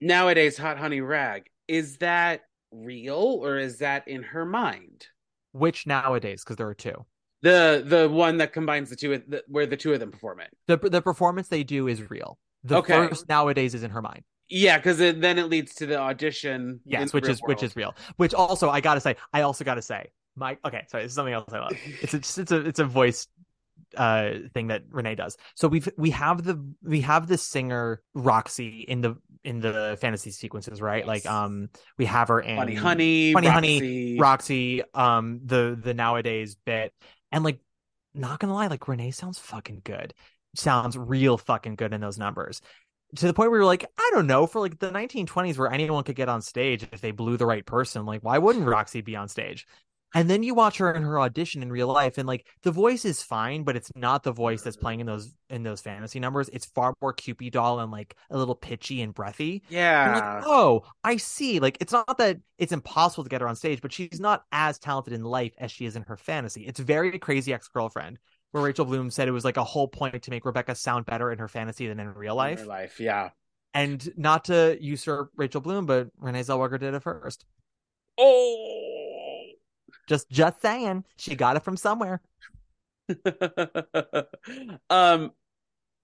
Nowadays, 0.00 0.58
Hot 0.58 0.78
Honey 0.78 1.00
Rag, 1.00 1.48
is 1.68 1.98
that 1.98 2.42
real 2.70 3.40
or 3.42 3.58
is 3.58 3.78
that 3.78 4.08
in 4.08 4.22
her 4.22 4.44
mind? 4.44 5.06
Which 5.52 5.86
nowadays, 5.86 6.42
because 6.42 6.56
there 6.56 6.68
are 6.68 6.74
two. 6.74 7.04
The 7.42 7.82
the 7.84 8.08
one 8.08 8.38
that 8.38 8.52
combines 8.52 8.90
the 8.90 8.96
two, 8.96 9.18
the, 9.26 9.42
where 9.48 9.66
the 9.66 9.76
two 9.76 9.92
of 9.92 10.00
them 10.00 10.10
perform 10.12 10.40
it. 10.40 10.50
The 10.66 10.76
the 10.76 11.02
performance 11.02 11.48
they 11.48 11.64
do 11.64 11.88
is 11.88 12.08
real. 12.10 12.38
The 12.64 12.76
Okay. 12.78 13.08
first 13.08 13.28
nowadays 13.28 13.74
is 13.74 13.82
in 13.82 13.90
her 13.90 14.02
mind. 14.02 14.22
Yeah, 14.48 14.76
because 14.76 14.98
then 14.98 15.38
it 15.38 15.48
leads 15.48 15.74
to 15.76 15.86
the 15.86 15.98
audition. 15.98 16.80
Yes, 16.84 17.12
which 17.12 17.28
is 17.28 17.40
which 17.40 17.62
is 17.62 17.74
real. 17.74 17.94
Which 18.16 18.34
also 18.34 18.70
I 18.70 18.80
gotta 18.80 19.00
say, 19.00 19.16
I 19.32 19.42
also 19.42 19.64
gotta 19.64 19.82
say, 19.82 20.10
my 20.36 20.56
okay, 20.64 20.84
sorry, 20.88 21.04
this 21.04 21.12
is 21.12 21.16
something 21.16 21.34
else 21.34 21.52
I 21.52 21.58
love. 21.58 21.72
It's 22.00 22.14
a, 22.14 22.18
it's 22.18 22.50
a 22.52 22.56
it's 22.66 22.78
a 22.78 22.84
voice 22.84 23.26
uh 23.96 24.32
thing 24.54 24.68
that 24.68 24.82
Renee 24.90 25.14
does. 25.14 25.36
So 25.54 25.68
we've 25.68 25.88
we 25.96 26.10
have 26.10 26.44
the 26.44 26.62
we 26.82 27.00
have 27.02 27.26
the 27.26 27.38
singer 27.38 28.02
Roxy 28.14 28.80
in 28.80 29.00
the 29.00 29.16
in 29.44 29.60
the 29.60 29.96
fantasy 30.00 30.30
sequences, 30.30 30.80
right? 30.80 31.06
Yes. 31.06 31.06
Like 31.06 31.26
um 31.26 31.68
we 31.98 32.06
have 32.06 32.28
her 32.28 32.40
in 32.40 32.56
Funny 32.56 32.74
Honey, 32.74 33.32
Funny 33.32 33.48
Roxy. 33.48 33.78
Honey, 33.78 34.18
Roxy, 34.18 34.82
um 34.94 35.40
the 35.44 35.78
the 35.80 35.94
nowadays 35.94 36.56
bit. 36.64 36.92
And 37.30 37.44
like 37.44 37.58
not 38.14 38.38
gonna 38.38 38.54
lie, 38.54 38.66
like 38.66 38.86
Renee 38.88 39.10
sounds 39.10 39.38
fucking 39.38 39.82
good. 39.84 40.14
Sounds 40.54 40.98
real 40.98 41.38
fucking 41.38 41.76
good 41.76 41.92
in 41.92 42.00
those 42.00 42.18
numbers. 42.18 42.60
To 43.16 43.26
the 43.26 43.34
point 43.34 43.50
where 43.50 43.60
you're 43.60 43.66
like, 43.66 43.84
I 43.98 44.10
don't 44.14 44.26
know, 44.26 44.46
for 44.46 44.60
like 44.60 44.78
the 44.78 44.90
1920s 44.90 45.58
where 45.58 45.70
anyone 45.70 46.02
could 46.04 46.16
get 46.16 46.30
on 46.30 46.40
stage 46.40 46.86
if 46.92 47.00
they 47.00 47.10
blew 47.10 47.36
the 47.36 47.46
right 47.46 47.64
person, 47.64 48.06
like 48.06 48.20
why 48.22 48.38
wouldn't 48.38 48.66
Roxy 48.66 49.00
be 49.00 49.16
on 49.16 49.28
stage? 49.28 49.66
And 50.14 50.28
then 50.28 50.42
you 50.42 50.54
watch 50.54 50.76
her 50.78 50.92
in 50.92 51.02
her 51.02 51.18
audition 51.20 51.62
in 51.62 51.70
real 51.72 51.86
life, 51.88 52.18
and 52.18 52.26
like 52.26 52.46
the 52.62 52.70
voice 52.70 53.04
is 53.04 53.22
fine, 53.22 53.62
but 53.64 53.76
it's 53.76 53.90
not 53.96 54.22
the 54.22 54.32
voice 54.32 54.62
that's 54.62 54.76
playing 54.76 55.00
in 55.00 55.06
those 55.06 55.34
in 55.48 55.62
those 55.62 55.80
fantasy 55.80 56.20
numbers. 56.20 56.50
It's 56.52 56.66
far 56.66 56.94
more 57.00 57.14
Kewpie 57.14 57.50
doll 57.50 57.80
and 57.80 57.90
like 57.90 58.14
a 58.30 58.36
little 58.36 58.54
pitchy 58.54 59.00
and 59.00 59.14
breathy. 59.14 59.62
You're 59.68 59.80
Yeah. 59.80 60.14
like, 60.36 60.44
oh, 60.46 60.82
I 61.02 61.16
see. 61.16 61.60
Like, 61.60 61.78
it's 61.80 61.92
not 61.92 62.18
that 62.18 62.38
it's 62.58 62.72
impossible 62.72 63.24
to 63.24 63.30
get 63.30 63.40
her 63.40 63.48
on 63.48 63.56
stage, 63.56 63.80
but 63.80 63.92
she's 63.92 64.20
not 64.20 64.44
as 64.52 64.78
talented 64.78 65.14
in 65.14 65.24
life 65.24 65.52
as 65.58 65.70
she 65.72 65.86
is 65.86 65.96
in 65.96 66.02
her 66.02 66.16
fantasy. 66.16 66.66
It's 66.66 66.80
very 66.80 67.18
crazy 67.18 67.54
ex 67.54 67.68
girlfriend, 67.68 68.18
where 68.50 68.62
Rachel 68.62 68.84
Bloom 68.84 69.10
said 69.10 69.28
it 69.28 69.32
was 69.32 69.44
like 69.44 69.56
a 69.56 69.64
whole 69.64 69.88
point 69.88 70.22
to 70.24 70.30
make 70.30 70.44
Rebecca 70.44 70.74
sound 70.74 71.06
better 71.06 71.32
in 71.32 71.38
her 71.38 71.48
fantasy 71.48 71.88
than 71.88 71.98
in 72.00 72.08
real 72.12 72.32
In 72.34 72.36
life. 72.38 72.58
real 72.60 72.68
life, 72.68 73.00
yeah. 73.00 73.30
And 73.74 74.12
not 74.18 74.44
to 74.46 74.76
usurp 74.78 75.30
Rachel 75.36 75.62
Bloom, 75.62 75.86
but 75.86 76.08
Renee 76.18 76.42
Zellweger 76.42 76.78
did 76.78 76.92
it 76.92 77.02
first. 77.02 77.46
Oh. 78.18 78.91
Just, 80.12 80.28
just 80.30 80.60
saying, 80.60 81.04
she 81.16 81.34
got 81.34 81.56
it 81.56 81.62
from 81.64 81.78
somewhere. 81.78 82.20
um, 84.90 85.32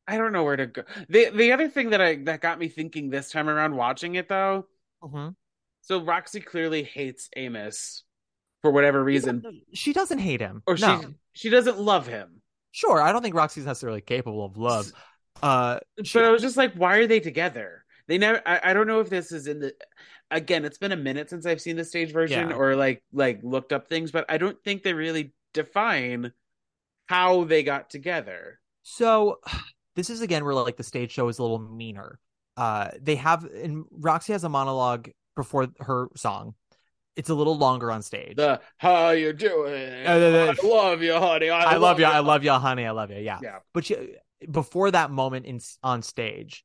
I 0.06 0.16
don't 0.16 0.32
know 0.32 0.44
where 0.44 0.56
to 0.56 0.66
go. 0.66 0.82
The 1.10 1.28
the 1.28 1.52
other 1.52 1.68
thing 1.68 1.90
that 1.90 2.00
I 2.00 2.16
that 2.24 2.40
got 2.40 2.58
me 2.58 2.68
thinking 2.68 3.10
this 3.10 3.30
time 3.30 3.50
around 3.50 3.76
watching 3.76 4.14
it 4.14 4.28
though. 4.30 4.66
Mhm. 5.02 5.34
So 5.82 6.02
Roxy 6.02 6.40
clearly 6.40 6.82
hates 6.82 7.28
Amos 7.36 8.04
for 8.62 8.70
whatever 8.70 9.04
reason, 9.04 9.62
She 9.74 9.92
doesn't 9.92 10.18
hate 10.18 10.40
him. 10.40 10.62
or 10.66 10.76
no. 10.76 11.00
she 11.00 11.06
she 11.32 11.50
doesn't 11.50 11.78
love 11.78 12.06
him. 12.06 12.40
Sure, 12.72 13.02
I 13.02 13.12
don't 13.12 13.22
think 13.22 13.34
Roxy's 13.34 13.66
necessarily 13.66 14.00
capable 14.00 14.44
of 14.44 14.56
love. 14.56 14.90
Uh, 15.42 15.80
But 15.96 16.24
I 16.24 16.30
was 16.30 16.40
just 16.42 16.56
like, 16.56 16.72
why 16.74 16.96
are 16.96 17.06
they 17.06 17.20
together? 17.20 17.84
They 18.06 18.16
never. 18.16 18.40
I, 18.46 18.60
I 18.64 18.72
don't 18.72 18.86
know 18.86 19.00
if 19.00 19.10
this 19.10 19.32
is 19.32 19.46
in 19.46 19.60
the. 19.60 19.74
Again, 20.30 20.64
it's 20.64 20.78
been 20.78 20.92
a 20.92 20.96
minute 20.96 21.30
since 21.30 21.46
I've 21.46 21.60
seen 21.60 21.76
the 21.76 21.84
stage 21.84 22.12
version 22.12 22.50
Yeah. 22.50 22.56
or 22.56 22.76
like 22.76 23.02
like 23.12 23.40
looked 23.42 23.72
up 23.72 23.88
things, 23.88 24.10
but 24.10 24.26
I 24.28 24.38
don't 24.38 24.62
think 24.62 24.82
they 24.82 24.92
really 24.92 25.32
define 25.54 26.32
how 27.06 27.44
they 27.44 27.62
got 27.62 27.90
together. 27.90 28.60
So 28.82 29.40
this 29.96 30.10
is 30.10 30.20
again 30.20 30.44
where 30.44 30.54
like 30.54 30.76
the 30.76 30.82
stage 30.82 31.12
show 31.12 31.28
is 31.28 31.38
a 31.38 31.42
little 31.42 31.58
meaner. 31.58 32.18
Uh 32.56 32.90
they 33.00 33.16
have 33.16 33.44
and 33.44 33.84
Roxy 33.90 34.32
has 34.32 34.44
a 34.44 34.48
monologue 34.48 35.10
before 35.36 35.68
her 35.80 36.08
song. 36.16 36.54
It's 37.16 37.30
a 37.30 37.34
little 37.34 37.56
longer 37.56 37.90
on 37.90 38.02
stage. 38.02 38.36
The 38.36 38.60
how 38.76 39.10
you 39.10 39.32
doing? 39.32 40.06
Uh, 40.06 40.18
the- 40.18 40.56
I 40.62 40.66
love 40.66 41.02
you, 41.02 41.14
honey. 41.14 41.50
I, 41.50 41.72
I 41.72 41.76
love 41.76 41.98
you, 41.98 42.04
I 42.06 42.20
love 42.20 42.44
you, 42.44 42.52
honey, 42.52 42.84
I 42.86 42.92
love 42.92 43.10
you. 43.10 43.18
Yeah. 43.18 43.40
Yeah. 43.42 43.58
But 43.74 43.86
she, 43.86 43.96
before 44.50 44.90
that 44.92 45.10
moment 45.10 45.46
in 45.46 45.58
on 45.82 46.02
stage, 46.02 46.64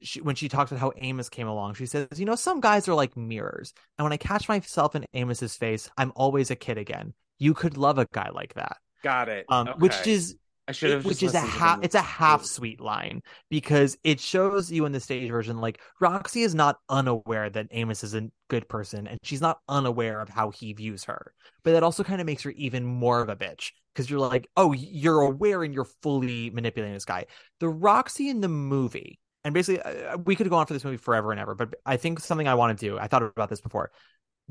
she, 0.00 0.20
when 0.20 0.34
she 0.34 0.48
talks 0.48 0.70
about 0.70 0.80
how 0.80 0.92
Amos 0.96 1.28
came 1.28 1.48
along, 1.48 1.74
she 1.74 1.86
says, 1.86 2.06
"You 2.16 2.24
know, 2.24 2.34
some 2.34 2.60
guys 2.60 2.88
are 2.88 2.94
like 2.94 3.16
mirrors, 3.16 3.72
and 3.98 4.04
when 4.04 4.12
I 4.12 4.16
catch 4.16 4.48
myself 4.48 4.94
in 4.94 5.04
Amos's 5.14 5.56
face, 5.56 5.90
I'm 5.96 6.12
always 6.14 6.50
a 6.50 6.56
kid 6.56 6.78
again. 6.78 7.14
You 7.38 7.54
could 7.54 7.76
love 7.76 7.98
a 7.98 8.06
guy 8.12 8.30
like 8.30 8.54
that." 8.54 8.76
Got 9.02 9.28
it. 9.28 9.46
Um, 9.48 9.68
which 9.78 10.06
is 10.06 10.36
I 10.68 10.72
should 10.72 10.90
have. 10.90 11.04
which 11.06 11.22
is 11.22 11.32
a 11.32 11.40
half 11.40 11.82
it's 11.82 11.94
a 11.94 12.02
half 12.02 12.44
sweet 12.44 12.78
line 12.78 13.22
because 13.48 13.96
it 14.04 14.20
shows 14.20 14.70
you 14.70 14.84
in 14.84 14.92
the 14.92 15.00
stage 15.00 15.30
version 15.30 15.62
like 15.62 15.80
roxy 15.98 16.42
is 16.42 16.54
not 16.54 16.76
unaware 16.90 17.48
that 17.48 17.68
amos 17.70 18.04
is 18.04 18.14
a 18.14 18.28
good 18.48 18.68
person 18.68 19.06
and 19.06 19.18
she's 19.22 19.40
not 19.40 19.60
unaware 19.68 20.20
of 20.20 20.28
how 20.28 20.50
he 20.50 20.74
views 20.74 21.04
her 21.04 21.32
but 21.64 21.72
that 21.72 21.82
also 21.82 22.04
kind 22.04 22.20
of 22.20 22.26
makes 22.26 22.42
her 22.42 22.50
even 22.50 22.84
more 22.84 23.22
of 23.22 23.30
a 23.30 23.36
bitch 23.36 23.70
because 23.94 24.10
you're 24.10 24.20
like 24.20 24.46
oh 24.58 24.72
you're 24.72 25.22
aware 25.22 25.62
and 25.64 25.72
you're 25.72 25.88
fully 26.02 26.50
manipulating 26.50 26.92
this 26.92 27.06
guy 27.06 27.24
the 27.60 27.68
roxy 27.68 28.28
in 28.28 28.42
the 28.42 28.48
movie 28.48 29.18
and 29.48 29.54
basically 29.54 29.80
uh, 29.82 30.16
we 30.18 30.36
could 30.36 30.48
go 30.48 30.56
on 30.56 30.66
for 30.66 30.74
this 30.74 30.84
movie 30.84 30.96
forever 30.96 31.32
and 31.32 31.40
ever 31.40 31.54
but 31.54 31.74
i 31.84 31.96
think 31.96 32.20
something 32.20 32.46
i 32.46 32.54
want 32.54 32.78
to 32.78 32.86
do 32.86 32.98
i 32.98 33.06
thought 33.08 33.22
about 33.22 33.48
this 33.48 33.60
before 33.60 33.90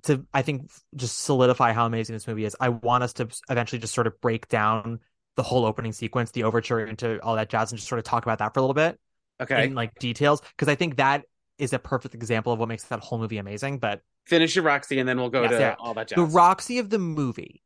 to 0.03 0.25
i 0.33 0.41
think 0.41 0.69
just 0.95 1.19
solidify 1.19 1.71
how 1.71 1.85
amazing 1.85 2.13
this 2.13 2.27
movie 2.27 2.43
is 2.45 2.55
i 2.59 2.69
want 2.69 3.03
us 3.03 3.13
to 3.13 3.27
eventually 3.49 3.79
just 3.79 3.93
sort 3.93 4.07
of 4.07 4.19
break 4.21 4.47
down 4.49 4.99
the 5.35 5.43
whole 5.43 5.65
opening 5.65 5.91
sequence, 5.93 6.31
the 6.31 6.43
overture 6.45 6.79
into 6.83 7.21
all 7.21 7.35
that 7.35 7.47
jazz, 7.47 7.71
and 7.71 7.77
just 7.77 7.87
sort 7.87 7.99
of 7.99 8.05
talk 8.05 8.23
about 8.25 8.39
that 8.39 8.55
for 8.55 8.59
a 8.59 8.63
little 8.63 8.73
bit 8.73 8.99
Okay. 9.39 9.65
in 9.65 9.75
like 9.75 9.93
details, 9.99 10.41
because 10.41 10.67
I 10.67 10.73
think 10.73 10.95
that 10.97 11.25
is 11.59 11.73
a 11.73 11.77
perfect 11.77 12.15
example 12.15 12.51
of 12.51 12.57
what 12.57 12.67
makes 12.67 12.85
that 12.85 13.01
whole 13.01 13.19
movie 13.19 13.37
amazing. 13.37 13.77
But 13.77 14.01
Finish 14.25 14.55
your 14.55 14.65
Roxy, 14.65 14.97
and 14.97 15.07
then 15.07 15.19
we'll 15.19 15.29
go 15.29 15.43
Yes, 15.43 15.51
to 15.51 15.59
yeah. 15.59 15.75
all 15.77 15.93
that 15.93 16.07
jazz. 16.07 16.15
the 16.15 16.23
Roxy 16.23 16.79
of 16.79 16.89
the 16.89 16.97
movie 16.97 17.61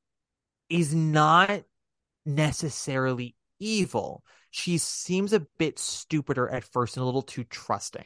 is 0.69 0.93
not 0.93 1.61
necessarily 2.25 3.35
evil. 3.59 4.23
She 4.51 4.77
seems 4.77 5.33
a 5.33 5.39
bit 5.57 5.79
stupider 5.79 6.47
at 6.49 6.63
first 6.63 6.97
and 6.97 7.01
a 7.01 7.05
little 7.05 7.21
too 7.21 7.43
trusting. 7.45 8.05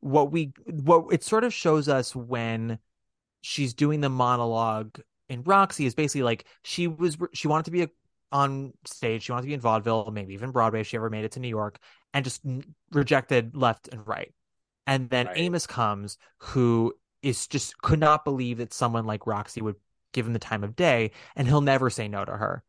What 0.00 0.32
we 0.32 0.52
what 0.66 1.12
it 1.12 1.22
sort 1.22 1.44
of 1.44 1.54
shows 1.54 1.88
us 1.88 2.14
when 2.14 2.78
she's 3.40 3.74
doing 3.74 4.00
the 4.00 4.08
monologue 4.08 5.00
in 5.28 5.42
Roxy 5.42 5.86
is 5.86 5.94
basically 5.94 6.24
like 6.24 6.44
she 6.64 6.88
was 6.88 7.16
she 7.32 7.48
wanted 7.48 7.66
to 7.66 7.70
be 7.70 7.82
a, 7.82 7.88
on 8.32 8.72
stage, 8.84 9.22
she 9.22 9.32
wanted 9.32 9.42
to 9.42 9.48
be 9.48 9.54
in 9.54 9.60
vaudeville, 9.60 10.10
maybe 10.12 10.34
even 10.34 10.50
Broadway 10.50 10.80
if 10.80 10.88
she 10.88 10.96
ever 10.96 11.10
made 11.10 11.24
it 11.24 11.32
to 11.32 11.40
New 11.40 11.48
York, 11.48 11.78
and 12.12 12.24
just 12.24 12.42
rejected 12.90 13.56
left 13.56 13.88
and 13.88 14.06
right. 14.06 14.34
And 14.86 15.08
then 15.10 15.26
Right. 15.26 15.38
Amos 15.38 15.66
comes, 15.66 16.18
who 16.38 16.94
is 17.22 17.46
just 17.46 17.78
could 17.78 18.00
not 18.00 18.24
believe 18.24 18.58
that 18.58 18.72
someone 18.72 19.06
like 19.06 19.26
Roxy 19.26 19.60
would 19.60 19.76
give 20.12 20.26
him 20.26 20.32
the 20.32 20.38
time 20.38 20.64
of 20.64 20.76
day, 20.76 21.12
and 21.34 21.46
he'll 21.46 21.60
never 21.60 21.90
say 21.90 22.08
no 22.08 22.24
to 22.24 22.32
her. 22.32 22.62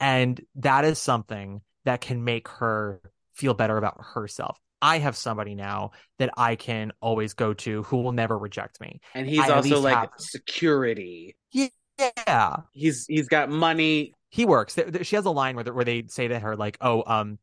And 0.00 0.40
that 0.56 0.84
is 0.84 0.98
something 0.98 1.60
that 1.86 2.00
can 2.02 2.22
make 2.22 2.46
her 2.48 3.00
feel 3.34 3.54
better 3.54 3.76
about 3.78 3.98
herself. 4.14 4.58
I 4.82 4.98
have 4.98 5.16
somebody 5.16 5.54
now 5.54 5.92
that 6.18 6.30
I 6.36 6.54
can 6.56 6.92
always 7.00 7.32
go 7.32 7.54
to 7.54 7.82
who 7.84 7.96
will 8.02 8.12
never 8.12 8.36
reject 8.38 8.80
me. 8.80 9.00
and 9.14 9.26
he's 9.26 9.40
I 9.40 9.48
also 9.56 9.80
like 9.80 9.96
have- 9.96 10.10
security. 10.18 11.34
Yeah, 11.50 12.56
He's 12.72 13.06
he's 13.06 13.26
got 13.26 13.48
money. 13.48 14.12
he 14.28 14.44
works. 14.44 14.76
She 15.02 15.16
has 15.16 15.24
a 15.24 15.30
line 15.30 15.54
where 15.54 15.64
they- 15.64 15.70
where 15.70 15.84
they 15.84 16.04
say 16.08 16.28
to 16.28 16.38
her 16.38 16.54
like, 16.54 16.76
"Oh, 16.82 17.02
um, 17.06 17.38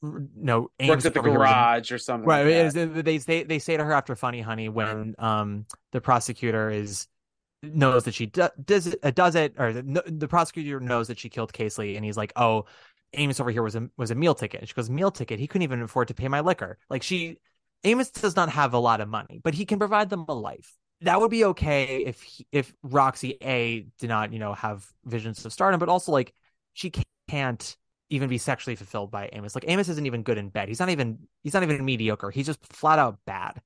no, 0.00 0.70
Ames 0.78 0.88
works 0.90 1.06
at 1.06 1.14
the 1.14 1.18
over 1.20 1.30
here 1.30 1.38
was 1.40 1.48
a- 1.48 1.52
garage 1.52 1.90
or 1.92 1.98
something. 1.98 2.28
Right, 2.28 2.44
like 2.44 2.54
it 2.54 2.74
that. 2.74 2.96
is- 2.98 3.02
they 3.04 3.18
say 3.18 3.42
they 3.42 3.58
say 3.58 3.76
to 3.76 3.84
her 3.84 3.92
after 3.92 4.14
"Funny 4.14 4.40
Honey" 4.40 4.68
when 4.68 5.16
um 5.18 5.66
the 5.90 6.00
prosecutor 6.00 6.70
is 6.70 7.08
knows 7.64 8.04
that 8.04 8.14
she 8.14 8.26
do, 8.26 8.46
does 8.64 8.86
it, 8.86 9.00
uh, 9.02 9.10
does 9.10 9.34
it 9.34 9.54
or 9.58 9.72
the, 9.72 10.04
the 10.06 10.28
prosecutor 10.28 10.78
knows 10.78 11.08
that 11.08 11.18
she 11.18 11.28
killed 11.28 11.52
Casely 11.52 11.96
and 11.96 12.04
he's 12.04 12.16
like, 12.16 12.32
"Oh, 12.36 12.66
Amos 13.14 13.40
over 13.40 13.50
here 13.50 13.62
was 13.62 13.74
a 13.74 13.88
was 13.96 14.10
a 14.10 14.14
meal 14.14 14.34
ticket." 14.34 14.66
She 14.68 14.74
goes, 14.74 14.90
"Meal 14.90 15.10
ticket? 15.10 15.38
He 15.38 15.46
couldn't 15.46 15.62
even 15.62 15.82
afford 15.82 16.08
to 16.08 16.14
pay 16.14 16.28
my 16.28 16.40
liquor." 16.40 16.78
Like 16.90 17.02
she, 17.02 17.38
Amos 17.84 18.10
does 18.10 18.36
not 18.36 18.50
have 18.50 18.74
a 18.74 18.78
lot 18.78 19.00
of 19.00 19.08
money, 19.08 19.40
but 19.42 19.54
he 19.54 19.64
can 19.64 19.78
provide 19.78 20.10
them 20.10 20.24
a 20.28 20.34
life. 20.34 20.74
That 21.02 21.20
would 21.20 21.30
be 21.30 21.44
okay 21.46 22.04
if 22.04 22.22
he, 22.22 22.46
if 22.50 22.74
Roxy 22.82 23.36
A 23.42 23.86
did 23.98 24.08
not 24.08 24.32
you 24.32 24.38
know 24.38 24.54
have 24.54 24.86
visions 25.04 25.44
of 25.44 25.52
stardom, 25.52 25.78
but 25.80 25.88
also 25.88 26.12
like 26.12 26.34
she 26.74 26.92
can't 27.28 27.76
even 28.10 28.28
be 28.28 28.38
sexually 28.38 28.74
fulfilled 28.74 29.10
by 29.10 29.28
Amos. 29.32 29.54
Like 29.54 29.64
Amos 29.68 29.88
isn't 29.88 30.06
even 30.06 30.22
good 30.22 30.38
in 30.38 30.48
bed. 30.48 30.68
He's 30.68 30.80
not 30.80 30.88
even 30.88 31.18
he's 31.42 31.54
not 31.54 31.62
even 31.62 31.84
mediocre. 31.84 32.30
He's 32.30 32.46
just 32.46 32.64
flat 32.72 32.98
out 32.98 33.18
bad. 33.26 33.60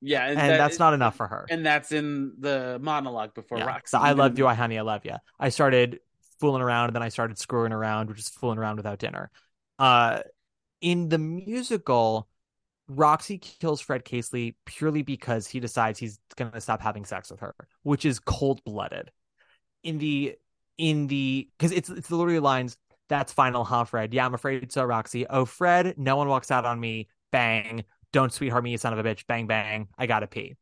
Yeah, 0.00 0.26
And, 0.26 0.38
that- 0.38 0.56
that's 0.56 0.78
not 0.78 0.94
enough 0.94 1.14
for 1.16 1.26
her. 1.26 1.46
And 1.50 1.64
that's 1.64 1.92
in 1.92 2.32
the 2.38 2.78
monologue 2.80 3.34
before 3.34 3.58
Yeah. 3.58 3.66
Roxy. 3.66 3.90
So 3.90 3.98
I 3.98 4.12
love 4.12 4.38
you, 4.38 4.46
I 4.46 4.54
honey, 4.54 4.78
I 4.78 4.82
love 4.82 5.04
you. 5.04 5.16
I 5.38 5.50
started 5.50 6.00
fooling 6.40 6.62
around 6.62 6.86
and 6.86 6.96
then 6.96 7.02
I 7.02 7.08
started 7.08 7.38
screwing 7.38 7.72
around, 7.72 8.08
which 8.08 8.18
is 8.18 8.28
fooling 8.28 8.58
around 8.58 8.76
without 8.76 8.98
dinner. 8.98 9.30
Uh 9.78 10.20
in 10.80 11.08
the 11.08 11.18
musical, 11.18 12.28
Roxy 12.88 13.38
kills 13.38 13.80
Fred 13.80 14.04
Casely 14.04 14.56
purely 14.64 15.02
because 15.02 15.46
he 15.46 15.60
decides 15.60 15.98
he's 15.98 16.18
gonna 16.36 16.60
stop 16.60 16.80
having 16.80 17.04
sex 17.04 17.30
with 17.30 17.40
her, 17.40 17.54
which 17.82 18.04
is 18.04 18.18
cold 18.18 18.62
blooded. 18.64 19.10
In 19.82 19.98
the 19.98 20.36
in 20.78 21.06
the 21.06 21.48
because 21.58 21.72
it's 21.72 21.90
it's 21.90 22.10
literally 22.10 22.40
lines, 22.40 22.76
that's 23.08 23.32
final, 23.32 23.64
huh, 23.64 23.84
Fred? 23.84 24.12
Yeah, 24.14 24.26
I'm 24.26 24.34
afraid 24.34 24.72
so, 24.72 24.84
Roxy. 24.84 25.26
Oh, 25.28 25.44
Fred, 25.44 25.94
no 25.98 26.16
one 26.16 26.28
walks 26.28 26.50
out 26.50 26.64
on 26.64 26.80
me. 26.80 27.08
Bang. 27.32 27.84
Don't 28.12 28.32
sweetheart 28.32 28.64
me, 28.64 28.72
you 28.72 28.78
son 28.78 28.92
of 28.92 28.98
a 28.98 29.08
bitch. 29.08 29.26
Bang 29.26 29.46
bang. 29.46 29.88
I 29.98 30.06
gotta 30.06 30.26
pee. 30.26 30.56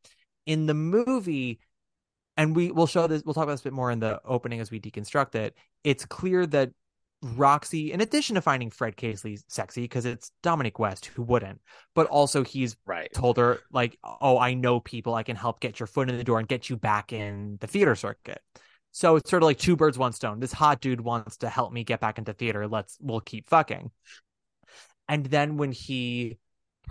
In 0.45 0.65
the 0.65 0.73
movie, 0.73 1.59
and 2.39 2.55
we 2.55 2.71
will 2.71 2.87
show 2.87 3.05
this 3.05 3.21
we'll 3.25 3.33
talk 3.33 3.43
about 3.43 3.53
this 3.53 3.61
a 3.61 3.65
bit 3.65 3.73
more 3.73 3.91
in 3.91 3.99
the 3.99 4.21
opening 4.23 4.61
as 4.61 4.71
we 4.71 4.79
deconstruct 4.79 5.35
it. 5.35 5.55
It's 5.83 6.05
clear 6.05 6.45
that 6.47 6.71
roxy 7.35 7.91
in 7.91 7.99
addition 7.99 8.35
to 8.35 8.41
finding 8.41 8.69
fred 8.69 8.95
casely 8.95 9.37
sexy 9.49 9.81
because 9.81 10.05
it's 10.05 10.31
dominic 10.41 10.79
west 10.79 11.07
who 11.07 11.21
wouldn't 11.21 11.59
but 11.93 12.07
also 12.07 12.45
he's 12.45 12.77
Right. 12.85 13.11
told 13.13 13.35
her 13.35 13.59
like 13.73 13.97
oh 14.21 14.39
i 14.39 14.53
know 14.53 14.79
people. 14.79 15.15
I 15.15 15.23
can 15.23 15.35
help 15.35 15.59
get 15.59 15.81
your 15.81 15.87
foot 15.87 16.09
in 16.09 16.15
the 16.17 16.23
door 16.23 16.39
and 16.39 16.47
get 16.47 16.69
you 16.69 16.77
back 16.77 17.11
in 17.11 17.57
the 17.59 17.67
theater 17.67 17.93
circuit. 17.95 18.41
So 18.91 19.17
it's 19.17 19.29
sort 19.29 19.43
of 19.43 19.47
like 19.47 19.59
two 19.59 19.75
birds 19.75 19.97
one 19.97 20.13
stone. 20.13 20.39
This 20.39 20.53
hot 20.53 20.79
dude 20.79 21.01
wants 21.01 21.37
to 21.37 21.49
help 21.49 21.73
me 21.73 21.83
get 21.83 21.99
back 21.99 22.17
into 22.17 22.31
theater. 22.33 22.67
Let's 22.67 22.97
we'll 23.01 23.19
keep 23.19 23.49
fucking. 23.49 23.91
And 25.09 25.25
then 25.25 25.57
when 25.57 25.73
he 25.73 26.37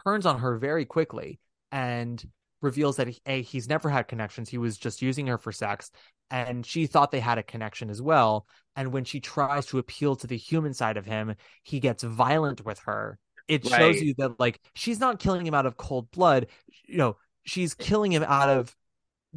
turns 0.05 0.27
on 0.27 0.41
her 0.41 0.59
very 0.59 0.85
quickly 0.85 1.41
and 1.73 2.23
reveals 2.61 2.97
that 2.97 3.09
a 3.27 3.43
he's 3.43 3.69
never 3.69 3.89
had 3.89 4.09
connections 4.09 4.49
he 4.49 4.59
was 4.59 4.77
just 4.77 5.03
using 5.03 5.27
her 5.27 5.39
for 5.39 5.53
sex 5.53 5.91
and 6.31 6.67
she 6.67 6.87
thought 6.87 7.11
they 7.11 7.21
had 7.21 7.39
a 7.39 7.43
connection 7.43 7.91
as 7.91 8.03
well 8.03 8.47
and 8.77 8.93
when 8.93 9.05
she 9.05 9.21
tries 9.21 9.67
to 9.67 9.79
appeal 9.79 10.17
to 10.17 10.27
the 10.27 10.37
human 10.37 10.75
side 10.75 10.97
of 10.97 11.07
him 11.07 11.35
he 11.63 11.81
gets 11.81 12.03
violent 12.03 12.65
with 12.65 12.79
her 12.81 13.19
it 13.47 13.67
shows 13.67 14.03
you 14.03 14.15
that 14.19 14.39
like 14.39 14.61
she's 14.75 15.01
not 15.01 15.19
killing 15.19 15.47
him 15.47 15.55
out 15.55 15.67
of 15.67 15.77
cold 15.77 16.11
blood 16.11 16.47
you 16.87 16.99
know 16.99 17.17
she's 17.45 17.75
killing 17.75 18.13
him 18.13 18.23
out 18.23 18.49
of 18.49 18.75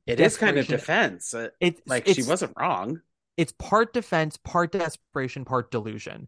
It 0.05 0.19
is 0.19 0.38
kind 0.38 0.57
of 0.57 0.67
defense. 0.67 1.34
Uh, 1.34 1.49
it's 1.59 1.82
Like 1.86 2.07
she 2.07 2.24
wasn't 2.24 2.53
wrong. 2.59 3.01
it's 3.38 3.53
part 3.53 3.93
defense, 3.93 4.38
part 4.38 4.72
desperation, 4.72 5.45
part 5.45 5.72
delusion. 5.72 6.28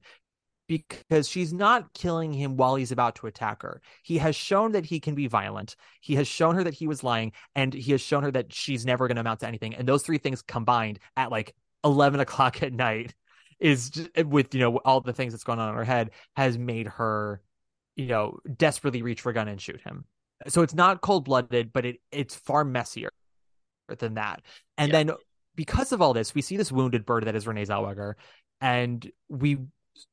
Because 0.68 1.28
she's 1.28 1.52
not 1.54 1.94
killing 1.94 2.32
him 2.32 2.56
while 2.56 2.76
he's 2.76 2.92
about 2.92 3.16
to 3.16 3.28
attack 3.28 3.62
her. 3.64 3.82
He 4.02 4.18
has 4.20 4.36
shown 4.36 4.72
that 4.72 4.86
he 4.86 5.00
can 5.00 5.14
be 5.14 5.28
violent. 5.28 5.76
He 6.00 6.16
has 6.16 6.28
shown 6.28 6.56
her 6.56 6.64
that 6.64 6.74
he 6.74 6.88
was 6.88 7.04
lying, 7.04 7.34
and 7.54 7.74
he 7.74 7.92
has 7.92 8.02
shown 8.02 8.24
her 8.24 8.32
that 8.32 8.54
she's 8.54 8.86
never 8.86 9.08
going 9.08 9.16
to 9.18 9.22
amount 9.22 9.42
to 9.42 9.48
anything. 9.48 9.76
And 9.76 9.88
those 9.88 10.04
three 10.04 10.18
things 10.18 10.42
combined 10.42 11.00
at 11.18 11.32
like 11.32 11.54
eleven 11.84 12.20
o'clock 12.22 12.64
at 12.64 12.72
night 12.74 13.14
is 13.60 13.90
just, 13.90 14.10
with 14.26 14.54
you 14.54 14.62
know 14.62 14.78
all 14.78 15.02
the 15.02 15.14
things 15.14 15.34
that's 15.34 15.44
going 15.44 15.60
on 15.60 15.70
in 15.70 15.76
her 15.76 15.84
head 15.84 16.12
has 16.38 16.58
made 16.58 16.88
her, 16.88 17.42
you 17.98 18.06
know, 18.08 18.40
desperately 18.58 19.02
reach 19.02 19.22
for 19.22 19.32
a 19.32 19.34
gun 19.34 19.50
and 19.50 19.62
shoot 19.62 19.82
him. 19.82 20.06
So 20.48 20.62
it's 20.62 20.74
not 20.74 21.02
cold 21.02 21.26
blooded, 21.26 21.74
but 21.74 21.86
it 21.86 21.98
it's 22.12 22.36
far 22.36 22.64
messier 22.64 23.10
than 24.00 24.14
that. 24.16 24.42
And 24.78 24.92
Yeah. 24.92 25.04
then 25.04 25.12
because 25.56 25.92
of 25.92 26.02
all 26.02 26.14
this, 26.14 26.34
we 26.34 26.42
see 26.42 26.58
this 26.58 26.72
wounded 26.72 27.06
bird 27.06 27.26
that 27.26 27.36
is 27.36 27.46
Renee 27.46 27.66
Zellweger, 27.66 28.14
and 28.62 29.10
we 29.30 29.58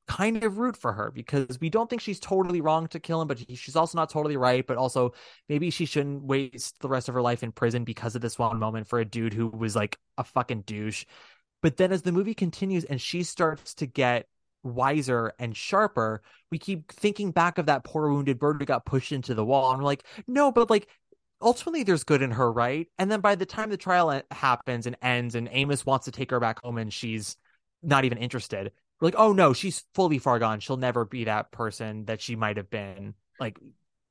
kind 0.09 0.43
of 0.43 0.59
root 0.59 0.77
for 0.77 0.93
her 0.93 1.11
because 1.11 1.59
we 1.61 1.71
don't 1.71 1.89
think 1.89 2.03
she's 2.03 2.21
totally 2.21 2.61
wrong 2.61 2.87
to 2.89 3.01
kill 3.01 3.21
him, 3.21 3.29
but 3.29 3.39
she's 3.39 3.77
also 3.77 3.97
not 3.97 4.11
totally 4.11 4.37
right. 4.37 4.67
But 4.67 4.77
also, 4.77 5.13
maybe 5.49 5.71
she 5.71 5.85
shouldn't 5.85 6.23
waste 6.23 6.81
the 6.81 6.89
rest 6.89 7.09
of 7.09 7.15
her 7.15 7.23
life 7.23 7.43
in 7.43 7.53
prison 7.53 7.85
because 7.85 8.15
of 8.15 8.23
this 8.23 8.39
one 8.39 8.59
moment 8.59 8.87
for 8.87 8.99
a 8.99 9.05
dude 9.05 9.35
who 9.35 9.49
was 9.49 9.77
like 9.77 9.99
a 10.19 10.25
fucking 10.25 10.63
douche. 10.63 11.05
But 11.63 11.77
then 11.77 11.93
as 11.93 12.03
the 12.03 12.13
movie 12.13 12.35
continues 12.35 12.85
and 12.85 13.01
she 13.01 13.23
starts 13.23 13.75
to 13.75 13.87
get 13.87 14.27
wiser 14.63 15.33
and 15.39 15.57
sharper, 15.57 16.23
we 16.51 16.59
keep 16.59 16.91
thinking 16.93 17.31
back 17.31 17.59
of 17.59 17.67
that 17.67 17.85
poor 17.85 18.11
wounded 18.11 18.39
bird 18.39 18.61
who 18.61 18.67
got 18.67 18.87
pushed 18.87 19.13
into 19.13 19.35
the 19.35 19.45
wall. 19.45 19.71
And 19.71 19.79
we're 19.79 19.87
like, 19.87 20.05
no, 20.27 20.53
but 20.53 20.71
like 20.71 20.89
ultimately 21.41 21.83
there's 21.83 22.05
good 22.05 22.23
in 22.23 22.33
her, 22.33 22.51
right? 22.51 22.89
And 22.99 23.11
then 23.11 23.21
by 23.21 23.35
the 23.35 23.47
time 23.47 23.71
the 23.71 23.77
trial 23.77 24.23
happens 24.31 24.87
and 24.87 24.97
ends 25.03 25.35
and 25.35 25.49
Amos 25.53 25.87
wants 25.87 26.07
to 26.07 26.11
take 26.11 26.31
her 26.31 26.41
back 26.41 26.63
home 26.63 26.79
and 26.79 26.93
she's 26.93 27.37
not 27.83 28.05
even 28.05 28.19
interested, 28.19 28.73
we're 29.01 29.07
like, 29.09 29.15
oh 29.19 29.33
no, 29.33 29.53
she's 29.53 29.85
fully 29.95 30.19
far 30.19 30.39
gone. 30.39 30.61
She'll 30.61 30.77
never 30.77 31.05
be 31.05 31.25
that 31.25 31.51
person 31.53 32.05
that 32.07 32.21
she 32.21 32.37
might 32.37 32.57
have 32.57 32.71
been. 32.71 33.15
Like, 33.39 33.59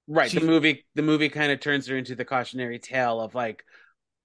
Right. 0.07 0.31
She- 0.31 0.39
the 0.39 0.45
movie 0.45 0.85
the 0.95 1.03
movie 1.03 1.29
kind 1.29 1.51
of 1.51 1.59
turns 1.59 1.85
her 1.87 1.95
into 1.97 2.15
the 2.15 2.25
cautionary 2.25 2.79
tale 2.79 3.21
of 3.21 3.35
like 3.35 3.63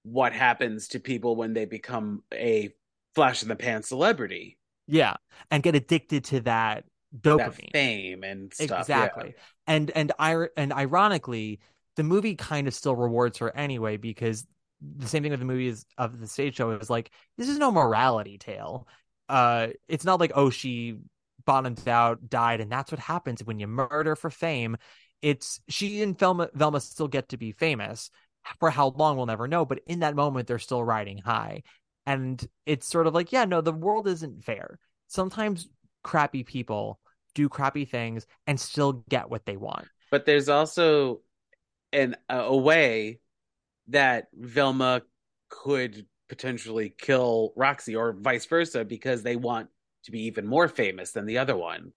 what 0.03 0.33
happens 0.33 0.87
to 0.89 0.99
people 0.99 1.35
when 1.35 1.53
they 1.53 1.65
become 1.65 2.23
a 2.33 2.69
flash 3.13 3.43
in 3.43 3.49
the 3.49 3.55
pan 3.55 3.83
celebrity. 3.83 4.57
yeah, 4.87 5.15
and 5.51 5.61
get 5.63 5.75
addicted 5.75 6.23
to 6.25 6.39
that 6.41 6.85
That 7.21 7.37
dopamine. 7.39 7.71
fame 7.71 8.23
and 8.23 8.53
stuff. 8.53 8.69
yeah. 8.69 8.79
exactly 9.05 9.35
and 9.67 9.89
and 9.91 10.11
ir- 10.19 10.51
and 10.57 10.73
ironically 10.73 11.59
the 11.95 12.03
movie 12.03 12.35
kind 12.35 12.67
of 12.67 12.73
still 12.73 12.95
rewards 12.95 13.37
her 13.37 13.55
anyway 13.55 13.97
because 13.97 14.45
the 14.81 15.07
same 15.07 15.23
thing 15.23 15.31
with 15.31 15.39
the 15.39 15.45
movies 15.45 15.85
of 15.97 16.19
the 16.19 16.27
stage 16.27 16.55
show 16.55 16.71
is 16.71 16.89
like 16.89 17.09
this 17.37 17.47
is 17.49 17.57
no 17.57 17.71
morality 17.71 18.37
tale 18.37 18.87
uh 19.29 19.67
it's 19.87 20.05
not 20.05 20.19
like 20.19 20.31
oh 20.35 20.49
she 20.49 20.97
bottomed 21.45 21.87
out 21.87 22.29
died 22.29 22.61
and 22.61 22.71
that's 22.71 22.91
what 22.91 22.99
happens 22.99 23.43
when 23.43 23.59
you 23.59 23.67
murder 23.67 24.15
for 24.15 24.29
fame. 24.29 24.77
It's 25.21 25.59
she 25.67 26.01
and 26.01 26.17
Velma 26.17 26.49
Velma 26.53 26.79
still 26.81 27.07
get 27.07 27.29
to 27.29 27.37
be 27.37 27.51
famous 27.51 28.09
for 28.59 28.69
how 28.69 28.89
long 28.89 29.17
we'll 29.17 29.25
never 29.25 29.47
know 29.47 29.65
but 29.65 29.79
in 29.87 29.99
that 29.99 30.15
moment 30.15 30.47
they're 30.47 30.59
still 30.59 30.83
riding 30.83 31.17
high. 31.19 31.63
And 32.05 32.45
it's 32.65 32.87
sort 32.87 33.07
of 33.07 33.13
like 33.13 33.31
yeah 33.31 33.45
no 33.45 33.61
the 33.61 33.71
world 33.71 34.07
isn't 34.07 34.43
fair. 34.43 34.79
Sometimes 35.07 35.67
crappy 36.03 36.43
people 36.43 36.99
do 37.33 37.49
crappy 37.49 37.85
things 37.85 38.25
and 38.47 38.59
still 38.59 39.03
get 39.09 39.29
what 39.29 39.45
they 39.45 39.57
want. 39.57 39.87
But 40.09 40.25
there's 40.25 40.49
also 40.49 41.21
an 41.91 42.15
a, 42.29 42.39
a 42.39 42.57
way 42.57 43.19
that 43.87 44.27
Velma 44.33 45.01
could 45.49 46.05
potentially 46.27 46.93
kill 46.97 47.53
Roxy 47.55 47.95
or 47.95 48.13
vice 48.13 48.45
versa 48.45 48.83
because 48.85 49.23
they 49.23 49.35
want 49.35 49.69
to 50.05 50.11
be 50.11 50.23
even 50.25 50.45
more 50.45 50.67
famous 50.67 51.11
than 51.11 51.25
the 51.25 51.37
other 51.37 51.55
one. 51.55 51.91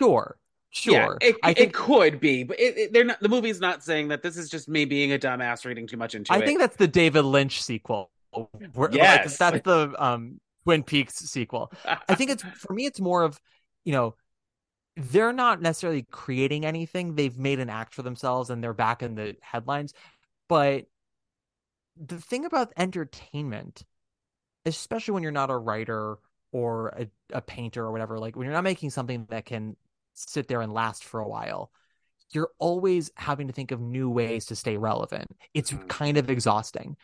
sure 0.00 0.36
sure 0.70 1.18
Yeah, 1.20 1.28
it, 1.28 1.36
i 1.42 1.50
it 1.50 1.56
think 1.58 1.74
could 1.74 2.18
be, 2.18 2.44
but 2.44 2.58
it, 2.58 2.78
it- 2.78 2.92
they're 2.92 3.04
not. 3.04 3.20
The 3.20 3.28
movie's 3.28 3.60
not 3.60 3.84
saying 3.84 4.08
that. 4.08 4.22
This 4.22 4.36
is 4.36 4.48
just 4.48 4.68
me 4.68 4.84
being 4.84 5.12
a 5.12 5.18
dumbass 5.18 5.64
reading 5.64 5.86
too 5.86 5.96
much 5.98 6.14
into 6.14 6.32
i 6.32 6.36
it. 6.36 6.42
I 6.42 6.46
think 6.46 6.58
that's 6.60 6.76
the 6.76 6.88
david 6.88 7.22
lynch 7.24 7.62
sequel 7.62 8.10
Where- 8.74 8.88
like, 8.88 8.94
Yes. 8.94 9.36
that's 9.36 9.60
the 9.62 9.94
um 9.98 10.40
twin 10.64 10.82
peaks 10.82 11.14
sequel 11.16 11.70
I 12.08 12.14
think 12.14 12.30
it's 12.30 12.42
for 12.42 12.72
me, 12.72 12.86
it's 12.86 13.00
more 13.00 13.22
of, 13.22 13.38
you 13.84 13.92
know, 13.92 14.14
they're 14.96 15.32
not 15.32 15.60
necessarily 15.60 16.06
creating 16.10 16.64
anything. 16.66 17.14
They've 17.14 17.36
made 17.36 17.60
an 17.60 17.68
act 17.70 17.94
for 17.94 18.02
themselves 18.02 18.50
and 18.50 18.62
they're 18.62 18.74
back 18.74 19.02
in 19.02 19.14
the 19.14 19.36
headlines. 19.40 19.92
But 20.48 20.84
the 21.96 22.18
thing 22.20 22.44
about 22.44 22.72
entertainment, 22.76 23.84
especially 24.66 25.14
when 25.14 25.22
you're 25.22 25.32
not 25.32 25.50
a 25.50 25.58
writer 25.58 26.18
or 26.52 26.88
a, 26.90 27.08
a 27.32 27.40
painter 27.42 27.84
or 27.84 27.92
whatever, 27.92 28.18
like 28.18 28.36
when 28.36 28.44
you're 28.46 28.54
not 28.54 28.64
making 28.64 28.90
something 28.90 29.26
that 29.30 29.46
can 29.46 29.76
sit 30.14 30.48
there 30.48 30.62
and 30.62 30.72
last 30.72 31.04
for 31.04 31.20
a 31.20 31.28
while, 31.28 31.70
you're 32.32 32.50
always 32.58 33.10
having 33.16 33.46
to 33.48 33.52
think 33.52 33.72
of 33.72 33.80
new 33.80 34.10
ways 34.10 34.46
to 34.46 34.56
stay 34.56 34.76
relevant. 34.76 35.30
It's 35.54 35.72
Mhm. 35.72 35.88
kind 35.88 36.16
of 36.18 36.30
exhausting 36.30 36.96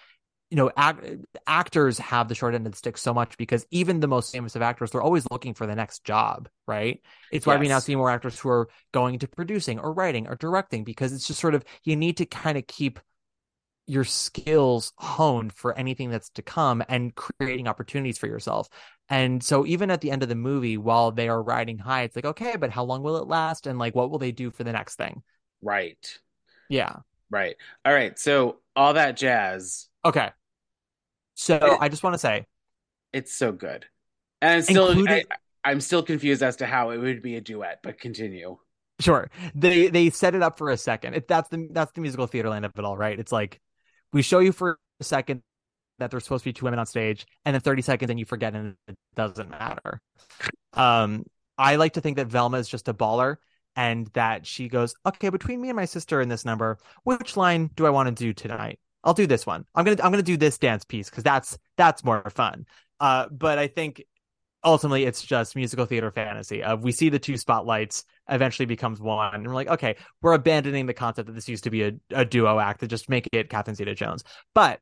you 0.51 0.57
know, 0.57 0.71
act, 0.77 1.05
actors 1.47 1.99
have 1.99 2.29
the 2.29 2.35
short 2.35 2.55
end 2.55 2.67
of 2.67 2.73
the 2.73 2.79
stick 2.79 2.97
so 2.97 3.13
much 3.13 3.37
because 3.37 3.67
even 3.71 4.01
the 4.01 4.07
most 4.09 4.33
famous 4.33 4.57
of 4.57 4.63
actors, 4.63 4.91
they're 4.91 5.03
always 5.03 5.27
looking 5.31 5.53
for 5.55 5.67
the 5.67 5.75
next 5.75 6.05
job, 6.05 6.49
right? 6.67 7.01
It's 7.31 7.47
why 7.47 7.57
we 7.59 7.69
now 7.69 7.81
see 7.81 7.97
more 7.97 8.11
actors 8.11 8.39
who 8.39 8.49
are 8.49 8.69
going 8.93 9.15
into 9.15 9.29
producing 9.29 9.79
or 9.79 9.93
writing 9.93 10.27
or 10.27 10.37
directing 10.37 10.85
because 10.85 11.13
it's 11.13 11.27
just 11.27 11.41
sort 11.41 11.55
of 11.55 11.65
you 11.85 11.97
need 11.97 12.17
to 12.19 12.27
kind 12.27 12.57
of 12.57 12.67
keep 12.67 12.99
your 13.89 14.05
skills 14.05 14.93
honed 14.99 15.53
for 15.53 15.77
anything 15.77 16.11
that's 16.11 16.31
to 16.31 16.43
come 16.43 16.85
and 16.89 17.15
creating 17.15 17.67
opportunities 17.67 18.19
for 18.19 18.27
yourself. 18.29 18.69
And 19.09 19.43
so 19.43 19.67
even 19.67 19.91
at 19.91 20.03
the 20.03 20.11
end 20.11 20.23
of 20.23 20.29
the 20.29 20.35
movie, 20.35 20.77
while 20.77 21.11
they 21.11 21.29
are 21.29 21.43
riding 21.43 21.79
high, 21.79 22.03
it's 22.03 22.15
like, 22.15 22.27
okay, 22.27 22.57
but 22.57 22.71
how 22.71 22.85
long 22.85 23.03
will 23.03 23.17
it 23.17 23.27
last? 23.27 23.67
And 23.67 23.79
like, 23.79 23.95
what 23.95 24.11
will 24.11 24.19
they 24.19 24.33
do 24.33 24.51
for 24.51 24.65
the 24.65 24.73
next 24.73 24.97
thing? 24.97 25.23
right, 25.63 26.19
Yeah. 26.69 26.97
right. 27.31 27.57
All 27.85 27.93
right. 27.93 28.19
So 28.19 28.59
all 28.77 28.95
that 28.95 29.17
jazz, 29.17 29.89
Okay. 30.05 30.31
So 31.35 31.57
It- 31.57 31.79
I 31.81 31.89
just 31.89 32.03
want 32.03 32.15
to 32.15 32.19
say, 32.19 32.47
it's 33.13 33.33
so 33.35 33.53
good, 33.53 33.87
and 34.43 34.57
I'm 34.57 34.63
still 34.63 35.09
I, 35.09 35.25
I'm 35.65 35.81
still 35.81 36.03
confused 36.03 36.43
as 36.43 36.57
to 36.57 36.67
how 36.67 36.91
it 36.91 36.99
would 36.99 37.23
be 37.23 37.37
a 37.37 37.41
duet. 37.41 37.81
But 37.83 37.99
continue. 37.99 38.59
Sure. 39.01 39.31
They 39.55 39.89
they 39.89 40.11
set 40.11 40.35
it 40.35 40.43
up 40.43 40.59
for 40.59 40.71
a 40.71 40.77
second. 40.77 41.15
It, 41.15 41.29
that's 41.29 41.49
the 41.49 41.69
that's 41.71 41.93
the 41.93 42.01
musical 42.01 42.27
theater 42.27 42.49
land 42.49 42.65
of 42.65 42.73
it 42.77 42.85
all, 42.85 42.97
right? 42.97 43.19
It's 43.19 43.33
like 43.33 43.61
we 44.13 44.23
show 44.23 44.39
you 44.39 44.53
for 44.53 44.79
a 45.01 45.05
second 45.05 45.43
that 45.99 46.11
there's 46.11 46.25
supposed 46.25 46.45
to 46.45 46.49
be 46.49 46.53
two 46.53 46.65
women 46.65 46.79
on 46.79 46.87
stage, 46.87 47.27
and 47.45 47.55
then 47.55 47.61
30 47.61 47.83
seconds 47.83 48.11
and 48.11 48.19
you 48.19 48.25
forget 48.25 48.55
and 48.55 48.77
it 48.87 48.97
doesn't 49.15 49.51
matter. 49.51 50.01
Um 50.75 51.25
I 51.57 51.77
like 51.77 51.95
to 51.95 52.01
think 52.01 52.19
that 52.19 52.29
Velma 52.29 52.59
is 52.59 52.69
just 52.69 52.89
a 52.89 52.95
baller 52.95 53.37
and 53.75 54.07
that 54.09 54.47
she 54.47 54.69
goes, 54.69 54.95
okay, 55.05 55.29
between 55.29 55.61
me 55.61 55.69
and 55.71 55.77
my 55.77 55.85
sister 55.85 56.21
in 56.21 56.29
this 56.29 56.45
number, 56.45 56.79
which 57.05 57.37
line 57.37 57.71
do 57.75 57.85
I 57.87 57.91
want 57.91 58.09
to 58.09 58.25
do 58.25 58.33
tonight? 58.33 58.79
I'll 59.05 59.15
do 59.15 59.27
this 59.27 59.47
one. 59.47 59.65
I'm 59.75 59.85
gonna 59.85 60.03
I'm 60.03 60.11
gonna 60.11 60.23
do 60.23 60.37
this 60.37 60.59
dance 60.59 60.85
piece 60.85 61.09
because 61.09 61.25
that's 61.25 61.59
that's 61.77 62.05
more 62.05 62.29
fun. 62.31 62.67
Uh, 63.01 63.29
but 63.31 63.59
I 63.59 63.69
think 63.69 64.03
ultimately 64.65 65.05
it's 65.05 65.23
just 65.23 65.55
musical 65.55 65.87
theater 65.87 66.11
fantasy 66.11 66.63
of 66.63 66.83
we 66.83 66.93
see 66.93 67.09
the 67.09 67.19
two 67.19 67.37
spotlights 67.37 68.05
eventually 68.29 68.67
becomes 68.67 69.01
one. 69.01 69.35
And 69.35 69.47
we're 69.47 69.55
like 69.55 69.69
okay 69.69 69.97
we're 70.23 70.35
abandoning 70.35 70.87
the 70.87 70.95
concept 70.95 71.27
that 71.27 71.33
this 71.33 71.49
used 71.49 71.65
to 71.65 71.71
be 71.71 71.83
a, 71.83 71.93
a 72.11 72.25
duo 72.25 72.59
act 72.59 72.81
to 72.81 72.87
just 72.87 73.09
make 73.09 73.29
it 73.33 73.51
catherine 73.51 73.75
zeta 73.75 73.95
jones 73.95 74.25
but 74.55 74.81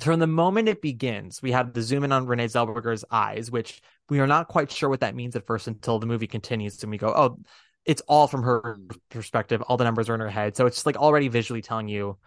from 0.00 0.18
the 0.18 0.26
moment 0.26 0.68
it 0.68 0.82
begins 0.82 1.40
we 1.40 1.52
have 1.52 1.72
the 1.72 1.82
zoom 1.82 2.04
in 2.04 2.12
on 2.12 2.26
renee 2.26 2.46
zellweger's 2.46 3.04
eyes 3.10 3.50
which 3.50 3.80
we 4.08 4.18
are 4.18 4.26
not 4.26 4.48
quite 4.48 4.70
sure 4.70 4.88
what 4.88 5.00
that 5.00 5.14
means 5.14 5.36
at 5.36 5.46
first 5.46 5.68
until 5.68 5.98
the 5.98 6.06
movie 6.06 6.26
continues 6.26 6.82
and 6.82 6.90
we 6.90 6.98
go 6.98 7.12
oh 7.14 7.38
it's 7.84 8.02
all 8.08 8.26
from 8.26 8.42
her 8.42 8.78
perspective. 9.10 9.62
All 9.62 9.76
the 9.76 9.84
numbers 9.84 10.08
are 10.08 10.14
in 10.14 10.20
her 10.20 10.30
head. 10.30 10.56
So 10.56 10.66
it's 10.66 10.86
like 10.86 10.96
already 10.96 11.28
visually 11.28 11.62
telling 11.62 11.88
you 11.88 12.18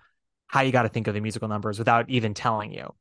how 0.47 0.61
you 0.61 0.71
got 0.71 0.83
to 0.83 0.89
think 0.89 1.07
of 1.07 1.13
the 1.13 1.21
musical 1.21 1.47
numbers 1.47 1.79
without 1.79 2.09
even 2.09 2.33
telling 2.33 2.71
you 2.71 2.93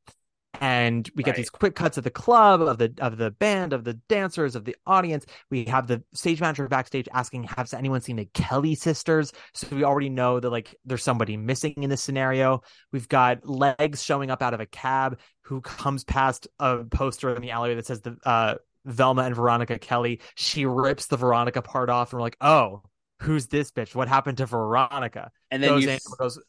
and 0.61 1.09
we 1.15 1.23
get 1.23 1.31
Right. 1.31 1.37
these 1.37 1.49
quick 1.49 1.75
cuts 1.75 1.97
of 1.97 2.03
the 2.03 2.09
club 2.11 2.61
of 2.61 2.77
the 2.77 2.93
of 2.99 3.17
the 3.17 3.31
band 3.31 3.73
of 3.73 3.83
the 3.83 3.93
dancers 4.09 4.55
of 4.55 4.65
the 4.65 4.75
audience. 4.85 5.25
We 5.49 5.65
have 5.65 5.87
the 5.87 6.03
stage 6.13 6.41
manager 6.41 6.67
backstage 6.67 7.07
asking 7.13 7.43
has 7.43 7.73
anyone 7.73 8.01
seen 8.01 8.15
the 8.17 8.25
kelly 8.25 8.75
sisters? 8.75 9.31
So 9.53 9.67
we 9.75 9.83
already 9.83 10.09
know 10.09 10.39
that 10.39 10.49
like 10.49 10.75
there's 10.85 11.03
somebody 11.03 11.37
missing 11.37 11.73
in 11.77 11.89
this 11.89 12.01
scenario. 12.01 12.61
We've 12.91 13.07
got 13.09 13.47
legs 13.47 14.03
showing 14.03 14.31
up 14.31 14.41
out 14.41 14.53
of 14.53 14.59
a 14.59 14.65
cab 14.65 15.19
who 15.41 15.61
comes 15.61 16.03
past 16.03 16.47
a 16.59 16.83
poster 16.85 17.33
in 17.35 17.41
the 17.41 17.51
alleyway 17.51 17.75
that 17.75 17.85
says 17.85 18.01
the 18.01 18.17
uh 18.25 18.55
velma 18.85 19.23
and 19.23 19.35
veronica 19.35 19.77
kelly. 19.79 20.21
She 20.35 20.65
rips 20.65 21.07
the 21.07 21.17
veronica 21.17 21.61
part 21.61 21.89
off 21.89 22.13
and 22.13 22.19
we're 22.19 22.23
like 22.23 22.37
oh 22.41 22.83
who's 23.21 23.47
this 23.47 23.71
bitch? 23.71 23.95
What 23.95 24.07
happened 24.07 24.37
to 24.37 24.45
veronica? 24.45 25.31
And 25.49 25.61
then 25.63 25.71
goes 25.71 25.83
you 25.83 25.89
in 25.89 25.99
goes 26.19 26.39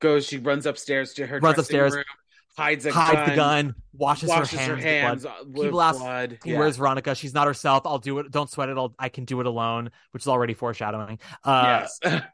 goes. 0.00 0.26
She 0.26 0.38
runs 0.38 0.66
upstairs 0.66 1.14
to 1.14 1.26
her 1.26 1.38
Runs 1.40 1.56
dressing 1.56 1.60
upstairs, 1.60 1.94
room, 1.94 2.04
hides 2.56 2.86
a 2.86 2.92
hides 2.92 3.14
gun, 3.14 3.28
the 3.30 3.36
gun 3.36 3.74
washes, 3.92 4.28
washes 4.28 4.60
her 4.60 4.76
hands, 4.76 5.22
blood. 5.22 5.46
with 5.46 5.62
People 5.66 5.82
ask, 5.82 5.98
blood. 5.98 6.38
Yeah. 6.44 6.58
Where's 6.58 6.76
Veronica? 6.76 7.14
She's 7.14 7.34
not 7.34 7.46
herself. 7.46 7.82
I'll 7.86 7.98
do 7.98 8.18
it. 8.18 8.30
Don't 8.30 8.50
sweat 8.50 8.68
it. 8.68 8.76
I'll, 8.76 8.94
I 8.98 9.08
can 9.08 9.24
do 9.24 9.40
it 9.40 9.46
alone, 9.46 9.90
which 10.12 10.22
is 10.22 10.28
already 10.28 10.54
foreshadowing. 10.54 11.18
Uh, 11.44 11.86
yes. 12.04 12.22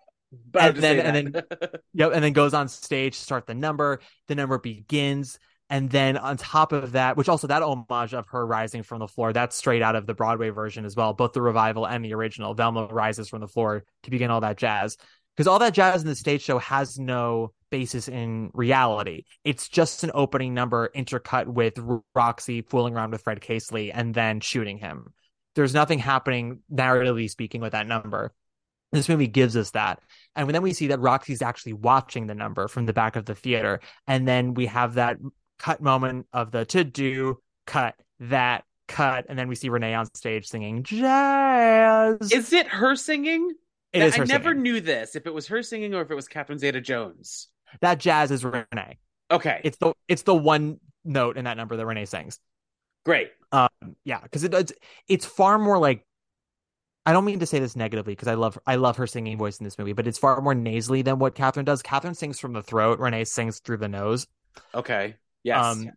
But 0.51 0.75
and 0.75 0.77
then- 0.79 1.17
and 1.17 1.33
that. 1.35 1.81
Yep. 1.95 2.11
And 2.13 2.25
then 2.25 2.33
goes 2.33 2.55
on 2.55 2.67
stage, 2.69 3.17
to 3.17 3.23
start 3.23 3.47
the 3.47 3.55
number. 3.55 4.01
The 4.27 4.35
number 4.35 4.59
begins. 4.59 5.39
And 5.71 5.89
then 5.89 6.17
on 6.17 6.37
top 6.37 6.73
of 6.73 6.93
that, 6.93 7.17
which 7.17 7.29
also 7.29 7.47
that 7.47 7.63
homage 7.63 8.15
of 8.15 8.27
her 8.29 8.45
rising 8.45 8.83
from 8.83 8.99
the 8.99 9.07
floor, 9.09 9.33
that's 9.33 9.57
straight 9.57 9.81
out 9.81 9.95
of 9.97 10.07
the 10.07 10.15
Broadway 10.15 10.51
version 10.51 10.85
as 10.85 10.95
well, 10.97 11.13
both 11.15 11.33
the 11.33 11.41
revival 11.41 11.87
and 11.87 12.05
the 12.05 12.15
original. 12.15 12.53
Velma 12.53 12.87
rises 12.87 13.29
from 13.29 13.41
the 13.41 13.49
floor 13.49 13.85
to 14.03 14.11
begin 14.11 14.31
all 14.31 14.41
that 14.41 14.57
jazz. 14.59 14.97
Because 15.37 15.47
all 15.47 15.59
that 15.61 15.73
jazz 15.73 16.03
in 16.03 16.09
the 16.09 16.15
stage 16.15 16.43
show 16.43 16.59
has 16.59 16.99
no 16.99 17.53
basis 17.75 18.07
in 18.07 18.53
reality. 18.55 19.25
It's 19.43 19.69
just 19.69 20.05
an 20.05 20.13
opening 20.15 20.55
number 20.55 20.93
intercut 20.95 21.49
with 21.49 21.77
Roxy 22.15 22.63
fooling 22.63 22.95
around 22.95 23.11
with 23.11 23.23
Fred 23.23 23.41
Casely 23.41 23.91
and 23.91 24.15
then 24.15 24.39
shooting 24.39 24.79
him. 24.79 25.13
There's 25.57 25.75
nothing 25.75 25.99
happening, 25.99 26.61
narratively 26.73 27.29
speaking, 27.29 27.61
with 27.61 27.73
that 27.73 27.89
number. 27.89 28.33
This 28.93 29.09
movie 29.09 29.27
gives 29.27 29.57
us 29.57 29.73
that. 29.73 29.99
And 30.37 30.49
then 30.49 30.63
we 30.63 30.73
see 30.73 30.87
that 30.87 31.01
Roxy's 31.01 31.43
actually 31.43 31.73
watching 31.73 32.29
the 32.29 32.35
number 32.37 32.69
from 32.69 32.87
the 32.87 32.93
back 32.93 33.17
of 33.17 33.25
the 33.25 33.35
theater. 33.35 33.81
And 34.07 34.29
then 34.29 34.55
we 34.55 34.67
have 34.67 34.95
that 34.95 35.17
cut 35.59 35.83
moment 35.83 36.29
of 36.33 36.53
the 36.53 36.65
to 36.67 36.85
do, 36.85 37.39
cut, 37.67 37.97
that, 38.21 38.63
cut. 38.87 39.27
And 39.29 39.37
then 39.37 39.49
we 39.49 39.57
see 39.57 39.69
Renee 39.69 39.95
on 39.95 40.07
stage 40.15 40.47
singing 40.47 40.85
jazz. 40.85 42.31
Is 42.31 42.53
it 42.53 42.69
her 42.69 42.95
singing? 42.95 43.51
It 43.93 44.03
is 44.03 44.15
I 44.15 44.25
never 44.25 44.51
singing. 44.51 44.63
knew 44.63 44.81
this. 44.81 45.17
If 45.17 45.27
it 45.27 45.35
was 45.35 45.49
her 45.49 45.65
singing 45.65 45.93
or 45.93 46.03
if 46.03 46.13
it 46.13 46.15
was 46.15 46.29
Catherine 46.29 46.61
Zeta 46.61 46.81
Jones. 46.81 47.49
That 47.81 47.99
jazz 47.99 48.31
is 48.31 48.45
Renee. 48.45 48.99
Okay, 49.31 49.61
It's 49.65 49.77
the 49.79 49.95
it's 50.09 50.23
the 50.23 50.35
one 50.35 50.79
note 51.05 51.37
in 51.37 51.45
that 51.45 51.57
number 51.57 51.77
that 51.77 51.87
Renee 51.87 52.05
sings. 52.07 52.39
great. 53.05 53.31
Um, 53.53 53.69
yeah, 54.05 54.21
because 54.21 54.45
it, 54.45 54.53
it's 54.53 54.73
it's 55.09 55.27
far 55.27 55.59
more 55.59 55.79
like 55.79 56.05
I 57.07 57.13
don't 57.13 57.25
mean 57.25 57.41
to 57.41 57.47
say 57.47 57.59
this 57.59 57.77
negatively 57.77 58.13
because 58.13 58.29
I 58.29 58.35
love 58.35 58.59
I 58.67 58.77
love 58.77 58.97
her 58.97 59.07
singing 59.07 59.37
voice 59.39 59.59
in 59.59 59.65
this 59.65 59.79
movie, 59.79 59.93
but 59.93 60.07
it's 60.07 60.19
far 60.19 60.41
more 60.41 60.55
nasally 60.55 61.03
than 61.03 61.19
what 61.19 61.35
Catherine 61.35 61.65
does. 61.65 61.83
Catherine 61.83 62.15
sings 62.15 62.41
from 62.41 62.53
the 62.53 62.63
throat, 62.63 62.99
Renee 62.99 63.25
sings 63.25 63.61
through 63.61 63.77
the 63.79 63.89
nose. 63.89 64.27
Okay, 64.75 65.17
yes. 65.43 65.65
Um, 65.65 65.91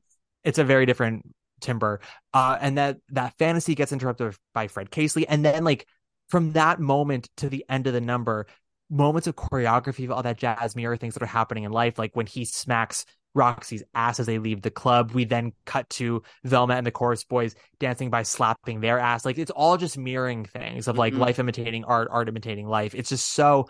It's 0.44 0.58
a 0.60 0.64
very 0.64 0.86
different 0.86 1.34
timbre. 1.62 2.00
Uh, 2.34 2.58
and 2.60 2.78
that 2.78 2.98
that 3.10 3.34
fantasy 3.38 3.74
gets 3.76 3.92
interrupted 3.92 4.36
by 4.54 4.68
Fred 4.68 4.92
Casely, 4.92 5.28
and 5.28 5.44
then 5.44 5.64
like 5.64 5.88
from 6.30 6.54
that 6.54 6.80
moment 6.80 7.30
to 7.38 7.50
the 7.50 7.66
end 7.70 7.88
of 7.88 7.94
the 7.94 8.02
number, 8.02 8.48
moments 8.90 9.28
of 9.28 9.36
choreography 9.36 10.06
of 10.06 10.12
all 10.12 10.24
that 10.24 10.38
jazz 10.38 10.76
mirror 10.76 10.98
things 10.98 11.14
that 11.14 11.24
are 11.24 11.28
happening 11.28 11.64
in 11.64 11.72
life, 11.72 11.98
like 12.00 12.16
when 12.16 12.26
he 12.26 12.46
smacks 12.46 13.06
Roxy's 13.36 13.84
ass 13.94 14.20
as 14.20 14.26
they 14.26 14.40
leave 14.40 14.62
the 14.64 14.72
club. 14.72 15.12
We 15.12 15.26
then 15.26 15.54
cut 15.66 15.88
to 15.92 16.24
Velma 16.44 16.74
and 16.76 16.86
the 16.88 16.92
chorus 16.92 17.24
boys 17.24 17.54
dancing 17.80 18.10
by 18.10 18.24
slapping 18.24 18.80
their 18.82 18.98
ass. 18.98 19.26
Like 19.26 19.38
it's 19.38 19.52
all 19.52 19.78
just 19.78 19.98
mirroring 19.98 20.46
things 20.46 20.88
of 20.88 20.98
like 20.98 21.14
Mhm. 21.14 21.20
life 21.20 21.38
imitating 21.38 21.84
art, 21.84 22.08
art 22.10 22.30
imitating 22.30 22.68
life. 22.68 22.96
It's 22.96 23.10
just 23.10 23.34
so 23.34 23.68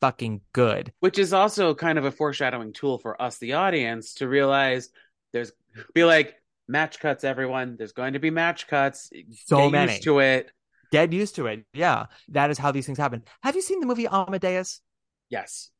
fucking 0.00 0.40
good. 0.54 0.92
Which 1.00 1.18
is 1.18 1.34
also 1.34 1.74
kind 1.74 1.98
of 1.98 2.06
a 2.06 2.10
foreshadowing 2.12 2.72
tool 2.72 2.98
for 2.98 3.20
us, 3.20 3.36
the 3.38 3.52
audience, 3.54 4.14
to 4.14 4.28
realize 4.28 4.88
there's 5.32 5.52
be 5.92 6.04
like 6.04 6.34
match 6.66 6.98
cuts, 6.98 7.22
everyone. 7.22 7.76
There's 7.76 7.92
going 7.92 8.14
to 8.14 8.18
be 8.20 8.30
match 8.30 8.68
cuts. 8.68 9.10
So 9.44 9.58
Get 9.58 9.72
many. 9.72 9.98
to 10.00 10.20
it. 10.20 10.50
Get 10.90 11.12
used 11.12 11.36
to 11.36 11.46
it. 11.46 11.64
Yeah. 11.72 12.06
That 12.28 12.50
is 12.50 12.58
how 12.58 12.72
these 12.72 12.86
things 12.86 12.98
happen. 12.98 13.22
Have 13.42 13.56
you 13.56 13.62
seen 13.62 13.80
the 13.80 13.86
movie 13.86 14.06
Amadeus? 14.06 14.80
Yes. 15.28 15.70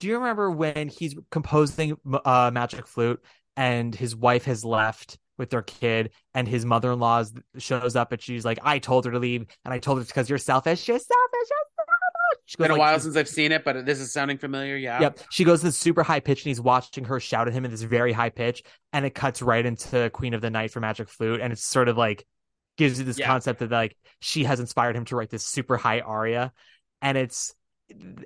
Do 0.00 0.08
you 0.08 0.18
remember 0.18 0.50
when 0.50 0.88
he's 0.88 1.14
composing 1.30 1.96
uh, 2.24 2.50
Magic 2.52 2.86
Flute 2.86 3.22
and 3.56 3.94
his 3.94 4.14
wife 4.14 4.44
has 4.44 4.64
left 4.64 5.18
with 5.38 5.50
their 5.50 5.62
kid 5.62 6.10
and 6.34 6.46
his 6.46 6.64
mother-in-law 6.64 7.24
shows 7.58 7.96
up 7.96 8.12
and 8.12 8.20
she's 8.20 8.44
like, 8.44 8.58
I 8.62 8.78
told 8.78 9.06
her 9.06 9.12
to 9.12 9.18
leave 9.18 9.46
and 9.64 9.72
I 9.72 9.78
told 9.78 9.98
her 9.98 10.02
it's 10.02 10.10
because 10.10 10.28
you're 10.28 10.38
selfish. 10.38 10.86
You're 10.86 10.98
selfish. 10.98 11.32
You're 11.32 11.66
selfish. 11.76 12.42
It's 12.44 12.56
been 12.56 12.68
goes 12.68 12.76
a 12.76 12.78
while 12.78 13.00
since 13.00 13.16
I've 13.16 13.28
seen 13.28 13.52
it, 13.52 13.64
but 13.64 13.86
this 13.86 13.98
is 13.98 14.12
sounding 14.12 14.38
familiar. 14.38 14.76
Yeah. 14.76 15.00
Yep. 15.00 15.20
She 15.30 15.44
goes 15.44 15.60
to 15.60 15.66
this 15.66 15.78
super 15.78 16.02
high 16.02 16.20
pitch 16.20 16.42
and 16.42 16.50
he's 16.50 16.60
watching 16.60 17.04
her 17.04 17.18
shout 17.18 17.48
at 17.48 17.54
him 17.54 17.64
in 17.64 17.70
this 17.70 17.82
very 17.82 18.12
high 18.12 18.30
pitch. 18.30 18.62
And 18.92 19.04
it 19.04 19.14
cuts 19.14 19.42
right 19.42 19.64
into 19.64 20.10
Queen 20.10 20.32
of 20.32 20.42
the 20.42 20.50
Night 20.50 20.70
for 20.70 20.80
Magic 20.80 21.08
Flute. 21.08 21.40
And 21.40 21.52
it's 21.52 21.64
sort 21.64 21.88
of 21.88 21.96
like 21.96 22.24
gives 22.76 22.98
you 22.98 23.04
this 23.04 23.18
Yeah. 23.18 23.26
concept 23.26 23.60
that 23.60 23.70
like 23.70 23.96
she 24.20 24.44
has 24.44 24.60
inspired 24.60 24.96
him 24.96 25.04
to 25.06 25.16
write 25.16 25.30
this 25.30 25.44
super 25.44 25.76
high 25.76 26.00
aria. 26.00 26.52
And 27.02 27.16
it's 27.18 27.54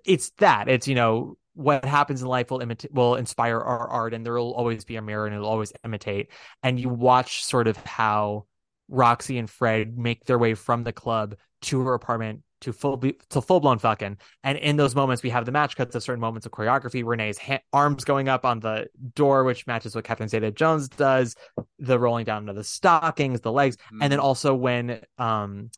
it's 0.04 0.30
that. 0.38 0.68
It's, 0.68 0.88
you 0.88 0.94
know, 0.94 1.36
what 1.54 1.84
happens 1.84 2.22
in 2.22 2.28
life 2.28 2.50
will 2.50 2.60
imitate 2.60 2.92
will 2.92 3.16
inspire 3.16 3.60
our 3.60 3.88
art 3.88 4.14
and 4.14 4.24
there 4.24 4.34
will 4.34 4.54
always 4.54 4.84
be 4.84 4.96
a 4.96 5.02
mirror 5.02 5.26
and 5.26 5.34
it'll 5.34 5.48
always 5.48 5.72
imitate. 5.84 6.30
And 6.62 6.78
you 6.80 6.88
watch 6.88 7.44
sort 7.44 7.66
of 7.66 7.76
how 7.78 8.46
Roxy 8.88 9.38
and 9.38 9.48
Fred 9.48 9.96
make 9.98 10.24
their 10.24 10.38
way 10.38 10.54
from 10.54 10.84
the 10.84 10.92
club 10.92 11.36
to 11.62 11.80
her 11.80 11.94
apartment 11.94 12.42
to 12.60 12.72
full 12.72 12.98
to 12.98 13.40
full 13.40 13.60
blown 13.60 13.78
fucking. 13.78 14.18
And 14.44 14.58
in 14.58 14.76
those 14.76 14.94
moments, 14.94 15.22
we 15.22 15.30
have 15.30 15.44
the 15.46 15.52
match 15.52 15.76
cuts 15.76 15.94
of 15.94 16.02
certain 16.02 16.20
moments 16.20 16.46
of 16.46 16.52
choreography. 16.52 17.04
Renee's 17.04 17.38
ha- 17.38 17.60
arms 17.72 18.04
going 18.04 18.28
up 18.28 18.44
on 18.44 18.60
the 18.60 18.88
door, 19.14 19.44
which 19.44 19.66
matches 19.66 19.94
what 19.94 20.04
Catherine 20.04 20.28
Zeta 20.28 20.50
Jones 20.50 20.88
does. 20.88 21.36
The 21.78 21.98
rolling 21.98 22.24
down 22.24 22.48
of 22.48 22.56
the 22.56 22.64
stockings, 22.64 23.40
the 23.40 23.52
legs, 23.52 23.76
and 24.00 24.12
then 24.12 24.18
Mm. 24.18 24.22
also 24.24 24.54
when, 24.54 25.00
um, 25.18 25.70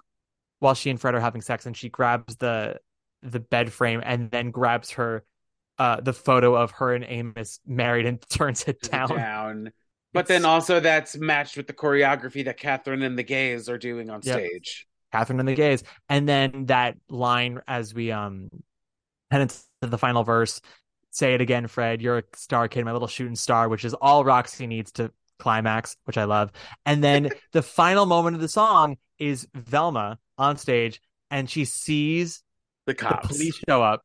while 0.58 0.74
she 0.74 0.90
and 0.90 1.00
Fred 1.00 1.14
are 1.14 1.20
having 1.20 1.40
sex, 1.40 1.66
and 1.66 1.76
she 1.76 1.88
grabs 1.88 2.36
the 2.36 2.80
the 3.22 3.38
bed 3.40 3.72
frame 3.72 4.00
and 4.04 4.30
then 4.32 4.50
grabs 4.50 4.90
her, 4.90 5.24
uh, 5.78 6.00
the 6.00 6.12
photo 6.12 6.56
of 6.56 6.72
her 6.72 6.92
and 6.92 7.04
Amos 7.04 7.60
married 7.64 8.04
and 8.06 8.20
turns 8.28 8.64
it 8.64 8.80
down. 8.82 9.10
down. 9.10 9.72
But 10.12 10.26
then 10.26 10.44
also 10.44 10.80
that's 10.80 11.16
matched 11.16 11.56
with 11.56 11.66
the 11.68 11.72
choreography 11.72 12.44
that 12.44 12.58
Catherine 12.58 13.02
and 13.02 13.16
the 13.16 13.22
gays 13.22 13.68
are 13.68 13.78
doing 13.78 14.10
on 14.10 14.20
Yep. 14.24 14.34
stage. 14.38 14.86
Catherine 15.12 15.40
and 15.40 15.48
the 15.48 15.54
gays, 15.54 15.82
and 16.08 16.28
then 16.28 16.66
that 16.66 16.96
line 17.08 17.60
as 17.68 17.94
we 17.94 18.10
um 18.12 18.50
head 19.30 19.42
into 19.42 19.56
the 19.80 19.98
final 19.98 20.24
verse. 20.24 20.60
Say 21.10 21.34
it 21.34 21.40
again, 21.40 21.66
Fred. 21.66 22.00
You're 22.00 22.18
a 22.18 22.22
star 22.34 22.68
kid, 22.68 22.84
my 22.84 22.92
little 22.92 23.08
shooting 23.08 23.36
star, 23.36 23.68
which 23.68 23.84
is 23.84 23.94
all 23.94 24.24
Roxy 24.24 24.66
needs 24.66 24.92
to 24.92 25.12
climax, 25.38 25.96
which 26.04 26.16
I 26.16 26.24
love. 26.24 26.50
And 26.86 27.04
then 27.04 27.30
the 27.52 27.62
final 27.62 28.06
moment 28.06 28.34
of 28.36 28.40
the 28.40 28.48
song 28.48 28.96
is 29.18 29.46
Velma 29.54 30.18
on 30.38 30.56
stage, 30.56 31.00
and 31.30 31.50
she 31.50 31.64
sees 31.64 32.42
The 32.86 32.94
the 32.94 32.94
cops. 32.94 33.28
police 33.28 33.60
show 33.68 33.82
up. 33.82 34.04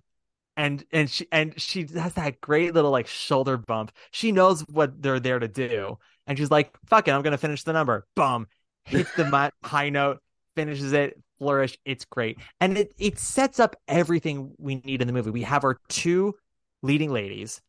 And 0.55 0.83
and 0.91 1.09
she 1.09 1.27
and 1.31 1.59
she 1.61 1.85
has 1.95 2.15
that 2.15 2.41
great 2.41 2.73
little 2.73 2.89
like 2.89 3.05
shoulder 3.07 3.57
bump. 3.57 3.91
She 4.11 4.31
knows 4.31 4.61
what 4.61 5.01
they're 5.01 5.19
there 5.19 5.37
to 5.37 5.47
do, 5.47 5.99
and 6.25 6.35
she's 6.37 6.49
like, 6.49 6.75
"Fuck 6.87 7.07
it, 7.07 7.11
I'm 7.11 7.21
gonna 7.21 7.37
finish 7.37 7.61
the 7.63 7.73
number." 7.73 8.07
Bum, 8.15 8.47
hits 8.83 9.11
the 9.13 9.51
high 9.63 9.89
note, 9.89 10.19
finishes 10.57 10.91
it, 10.91 11.21
flourish. 11.37 11.77
It's 11.85 12.03
great, 12.03 12.39
and 12.59 12.77
it 12.77 12.93
it 12.97 13.19
sets 13.19 13.59
up 13.59 13.75
everything 13.87 14.53
we 14.57 14.75
need 14.75 15.01
in 15.01 15.07
the 15.07 15.13
movie. 15.13 15.29
We 15.29 15.43
have 15.43 15.63
our 15.63 15.77
two 15.87 16.33
leading 16.81 17.11
ladies, 17.11 17.61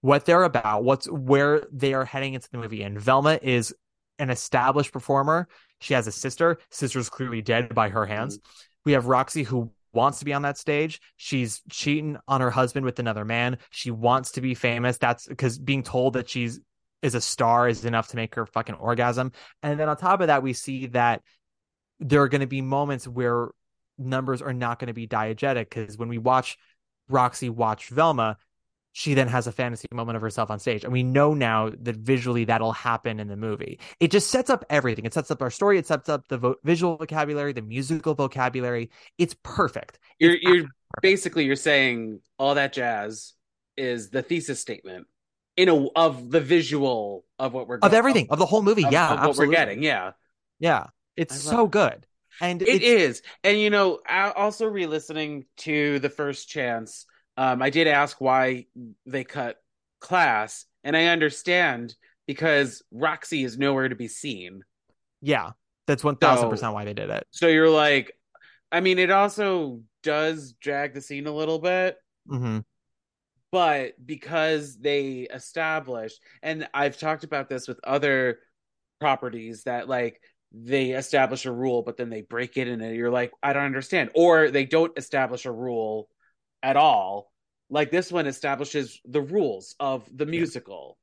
what 0.00 0.26
they're 0.26 0.42
about, 0.42 0.82
what's 0.82 1.06
where 1.08 1.62
they 1.72 1.94
are 1.94 2.04
heading 2.04 2.34
into 2.34 2.50
the 2.50 2.58
movie, 2.58 2.82
and 2.82 3.00
Velma 3.00 3.38
is 3.40 3.72
an 4.18 4.30
established 4.30 4.92
performer. 4.92 5.46
She 5.80 5.94
has 5.94 6.08
a 6.08 6.12
sister. 6.12 6.58
Sister's 6.70 7.08
clearly 7.08 7.40
dead 7.40 7.72
by 7.72 7.88
her 7.88 8.04
hands. 8.04 8.38
Mm-hmm. 8.38 8.50
We 8.86 8.92
have 8.92 9.06
Roxy 9.06 9.44
who 9.44 9.70
wants 9.92 10.18
to 10.18 10.24
be 10.24 10.32
on 10.32 10.42
that 10.42 10.58
stage. 10.58 11.00
She's 11.16 11.62
cheating 11.70 12.16
on 12.26 12.40
her 12.40 12.50
husband 12.50 12.84
with 12.84 12.98
another 12.98 13.24
man. 13.24 13.58
She 13.70 13.92
wants 13.92 14.32
to 14.32 14.40
be 14.40 14.54
famous. 14.54 14.98
That's 14.98 15.28
because 15.28 15.56
being 15.58 15.84
told 15.84 16.14
that 16.14 16.28
she's 16.28 16.60
is 17.04 17.14
a 17.14 17.20
star 17.20 17.68
is 17.68 17.84
enough 17.84 18.08
to 18.08 18.16
make 18.16 18.34
her 18.34 18.46
fucking 18.46 18.74
orgasm. 18.76 19.30
And 19.62 19.78
then 19.78 19.90
on 19.90 19.96
top 19.96 20.22
of 20.22 20.28
that, 20.28 20.42
we 20.42 20.54
see 20.54 20.86
that 20.86 21.22
there 22.00 22.22
are 22.22 22.28
going 22.28 22.40
to 22.40 22.46
be 22.46 22.60
moments 22.60 23.06
where 23.06 23.48
numbers 23.98 24.42
are 24.42 24.52
not 24.52 24.78
going 24.78 24.88
to 24.88 24.94
be 24.94 25.06
diegetic 25.06 25.70
because 25.70 25.96
when 25.96 26.08
we 26.08 26.18
watch 26.18 26.56
Roxy 27.08 27.48
watch 27.48 27.88
Velma, 27.88 28.36
she 28.92 29.14
then 29.14 29.26
has 29.28 29.46
a 29.46 29.52
fantasy 29.52 29.88
moment 29.92 30.14
of 30.16 30.22
herself 30.22 30.50
on 30.50 30.58
stage. 30.58 30.84
And 30.84 30.92
we 30.92 31.02
know 31.02 31.34
now 31.34 31.70
that 31.80 31.96
visually 31.96 32.44
that'll 32.44 32.72
happen 32.72 33.18
in 33.18 33.26
the 33.28 33.36
movie. 33.36 33.80
It 33.98 34.10
just 34.12 34.30
sets 34.30 34.50
up 34.50 34.64
everything. 34.70 35.04
It 35.04 35.12
sets 35.14 35.30
up 35.30 35.42
our 35.42 35.50
story. 35.50 35.78
It 35.78 35.86
sets 35.86 36.08
up 36.08 36.28
the 36.28 36.38
vo- 36.38 36.54
visual 36.62 36.96
vocabulary, 36.96 37.52
the 37.52 37.62
musical 37.62 38.14
vocabulary. 38.14 38.90
It's 39.18 39.34
perfect. 39.42 39.98
You're 40.18 40.34
It's 40.34 40.42
you're 40.42 40.54
perfect. 40.62 40.72
basically 41.02 41.44
you're 41.44 41.56
saying 41.56 42.20
all 42.38 42.54
that 42.54 42.72
jazz 42.72 43.32
is 43.76 44.10
the 44.10 44.22
thesis 44.22 44.60
statement 44.60 45.06
in 45.56 45.68
a 45.68 45.86
of 45.88 46.30
the 46.30 46.40
visual 46.40 47.24
of 47.40 47.52
what 47.52 47.66
we're 47.66 47.78
of 47.82 47.94
everything 47.94 48.28
of 48.30 48.38
the 48.38 48.46
whole 48.46 48.62
movie. 48.62 48.84
of- 48.84 48.92
yeah, 48.92 49.12
of 49.14 49.26
what 49.28 49.36
we're 49.36 49.46
getting. 49.52 49.82
Yeah, 49.82 50.12
Yeah, 50.60 50.86
it's 51.16 51.40
so 51.40 51.66
good. 51.66 52.06
And 52.40 52.62
it's. 52.62 53.22
And 53.44 53.58
you 53.58 53.70
know, 53.70 54.00
I- 54.08 54.32
also 54.32 54.66
re-listening 54.66 55.46
to 55.58 55.98
the 56.00 56.10
first 56.10 56.48
chance, 56.48 57.06
um, 57.36 57.62
I 57.62 57.70
did 57.70 57.86
ask 57.86 58.20
why 58.20 58.66
they 59.06 59.24
cut 59.24 59.56
class, 60.00 60.66
and 60.82 60.96
I 60.96 61.06
understand 61.06 61.94
because 62.26 62.82
Roxy 62.90 63.44
is 63.44 63.56
nowhere 63.58 63.88
to 63.88 63.94
be 63.96 64.08
seen. 64.08 64.62
yeah, 65.22 65.50
that's 65.86 66.02
one 66.02 66.16
thousand 66.16 66.46
So- 66.46 66.50
percent 66.50 66.72
why 66.74 66.84
they 66.84 66.94
did 66.94 67.10
it. 67.10 67.26
So 67.30 67.46
you're 67.48 67.70
like, 67.70 68.12
I 68.72 68.80
mean, 68.80 68.98
it 68.98 69.10
also 69.10 69.82
does 70.02 70.52
drag 70.60 70.94
the 70.94 71.00
scene 71.00 71.26
a 71.26 71.32
little 71.34 71.58
bit. 71.58 71.96
hmm 72.28 72.58
but 73.52 73.94
because 74.04 74.76
they 74.80 75.28
established 75.32 76.20
and 76.42 76.66
i've 76.74 76.98
talked 76.98 77.22
about 77.22 77.48
this 77.48 77.68
with 77.68 77.78
other 77.84 78.40
properties 79.00 79.62
that 79.62 79.88
like 79.88 80.20
they 80.56 80.90
establish 80.92 81.46
a 81.46 81.52
rule 81.52 81.82
but 81.82 81.96
then 81.96 82.10
they 82.10 82.22
break 82.22 82.56
it 82.56 82.68
and 82.68 82.80
you're 82.94 83.10
like 83.10 83.32
i 83.42 83.52
don't 83.52 83.64
understand. 83.64 84.10
Or 84.14 84.50
they 84.50 84.64
don't 84.64 84.96
establish 84.96 85.46
a 85.46 85.52
rule 85.52 86.08
at 86.62 86.76
all. 86.76 87.32
Like 87.70 87.90
this 87.90 88.12
one 88.12 88.26
establishes 88.26 89.00
the 89.04 89.20
rules 89.20 89.74
of 89.80 90.08
the 90.14 90.26
musical. 90.26 90.96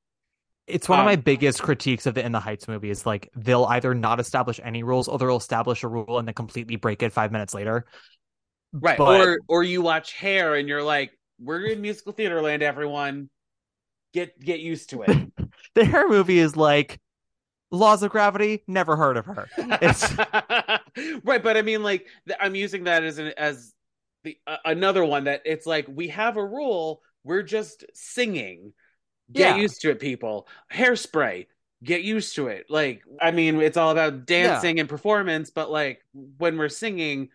It's 0.67 0.87
one 0.87 0.99
of 0.99 1.05
my 1.05 1.13
Um, 1.15 1.21
biggest 1.21 1.61
critiques 1.61 2.05
of 2.05 2.13
the 2.13 2.25
In 2.25 2.31
the 2.31 2.39
Heights 2.39 2.67
movie 2.67 2.89
is 2.89 3.05
like 3.05 3.29
they'll 3.35 3.65
either 3.65 3.93
not 3.93 4.19
establish 4.21 4.59
any 4.63 4.83
rules 4.83 5.07
or 5.09 5.17
they'll 5.17 5.35
establish 5.35 5.83
a 5.83 5.87
rule 5.87 6.17
and 6.17 6.27
then 6.27 6.33
completely 6.35 6.77
break 6.77 7.03
it 7.03 7.11
five 7.11 7.31
minutes 7.31 7.53
later. 7.53 7.85
right. 8.71 8.97
But- 8.97 9.19
or 9.27 9.39
or 9.49 9.63
you 9.63 9.81
watch 9.81 10.13
hair 10.13 10.55
and 10.55 10.69
you're 10.69 10.83
like 10.83 11.11
we're 11.39 11.65
in 11.65 11.81
musical 11.81 12.13
theater 12.13 12.41
land 12.41 12.63
everyone. 12.63 13.29
Get 14.13 14.39
get 14.39 14.59
used 14.61 14.91
to 14.91 15.01
it. 15.03 15.17
The 15.75 15.85
Hair 15.85 16.09
movie 16.09 16.39
is 16.39 16.55
like 16.55 16.99
laws 17.71 18.03
of 18.03 18.11
gravity. 18.11 18.63
Never 18.67 18.95
heard 18.95 19.17
of 19.17 19.25
her. 19.25 19.47
It's 19.57 20.11
right, 21.23 21.41
but 21.43 21.57
I 21.57 21.61
mean, 21.61 21.83
like, 21.83 22.07
I'm 22.39 22.55
using 22.55 22.83
that 22.85 23.03
as 23.03 23.17
an 23.17 23.33
as 23.37 23.73
the 24.23 24.37
uh, 24.45 24.57
another 24.65 25.03
one 25.05 25.23
that 25.25 25.41
it's 25.45 25.65
like 25.65 25.87
we 25.89 26.09
have 26.09 26.37
a 26.37 26.45
rule. 26.45 27.01
We're 27.23 27.43
just 27.43 27.85
singing. 27.93 28.73
Get 29.31 29.55
Yeah. 29.55 29.61
used 29.61 29.81
to 29.81 29.91
it, 29.91 29.99
people. 29.99 30.47
Hairspray. 30.73 31.47
Get 31.83 32.01
used 32.03 32.35
to 32.35 32.47
it. 32.47 32.65
Like, 32.69 33.01
I 33.19 33.31
mean, 33.31 33.59
it's 33.61 33.77
all 33.77 33.89
about 33.89 34.25
dancing 34.27 34.79
and 34.79 34.87
performance, 34.87 35.49
but 35.49 35.71
like 35.71 36.03
when 36.13 36.57
we're 36.57 36.69
singing, 36.69 37.29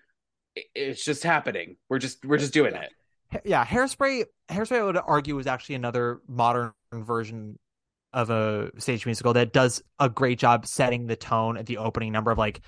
it's 0.74 1.04
just 1.04 1.22
happening. 1.24 1.76
We're 1.88 1.98
just 1.98 2.24
we're 2.24 2.38
just 2.38 2.52
doing 2.52 2.74
it. 2.74 2.90
yeah, 3.44 3.64
Hairspray. 3.64 4.24
Hairspray, 4.48 4.78
I 4.78 4.82
would 4.84 4.96
argue, 4.96 5.38
is 5.40 5.46
actually 5.48 5.74
another 5.74 6.20
modern 6.28 6.72
version 6.92 7.58
of 8.12 8.30
a 8.30 8.70
stage 8.78 9.04
musical 9.06 9.32
that 9.34 9.52
does 9.52 9.82
a 9.98 10.08
great 10.08 10.38
job 10.38 10.66
setting 10.66 11.06
the 11.06 11.16
tone 11.16 11.56
at 11.56 11.66
the 11.66 11.78
opening 11.78 12.12
number 12.12 12.30
of 12.30 12.38
like 12.38 12.60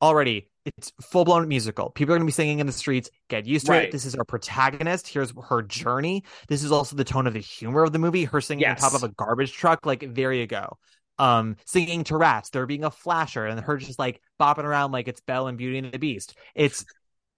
already 0.00 0.48
it's 0.64 0.92
full 1.02 1.24
blown 1.24 1.48
musical. 1.48 1.90
People 1.90 2.14
are 2.14 2.18
going 2.18 2.26
to 2.26 2.30
be 2.30 2.32
singing 2.32 2.60
in 2.60 2.66
the 2.66 2.72
streets. 2.72 3.10
Get 3.28 3.46
used 3.46 3.66
to 3.66 3.72
Right. 3.72 3.84
it. 3.84 3.90
This 3.92 4.04
is 4.04 4.14
our 4.14 4.24
protagonist. 4.24 5.08
Here's 5.08 5.32
her 5.48 5.60
journey. 5.62 6.22
This 6.46 6.62
is 6.62 6.70
also 6.70 6.94
the 6.94 7.02
tone 7.04 7.26
of 7.26 7.32
the 7.34 7.40
humor 7.40 7.82
of 7.82 7.92
the 7.92 7.98
movie. 7.98 8.22
Her 8.24 8.40
singing 8.40 8.66
on 8.68 8.76
top 8.76 8.94
of 8.94 9.02
a 9.02 9.08
garbage 9.08 9.52
truck. 9.52 9.84
Like 9.84 10.14
there 10.14 10.32
you 10.32 10.46
go. 10.46 10.78
Um, 11.18 11.56
singing 11.66 12.04
to 12.04 12.16
rats. 12.16 12.50
There 12.50 12.64
being 12.66 12.84
a 12.84 12.92
flasher 12.92 13.44
and 13.44 13.58
her 13.58 13.76
just 13.76 13.98
like 13.98 14.20
bopping 14.40 14.62
around 14.64 14.92
like 14.92 15.08
it's 15.08 15.20
Belle 15.20 15.48
and 15.48 15.58
Beauty 15.58 15.78
and 15.78 15.90
the 15.90 15.98
Beast. 15.98 16.36
It's 16.54 16.84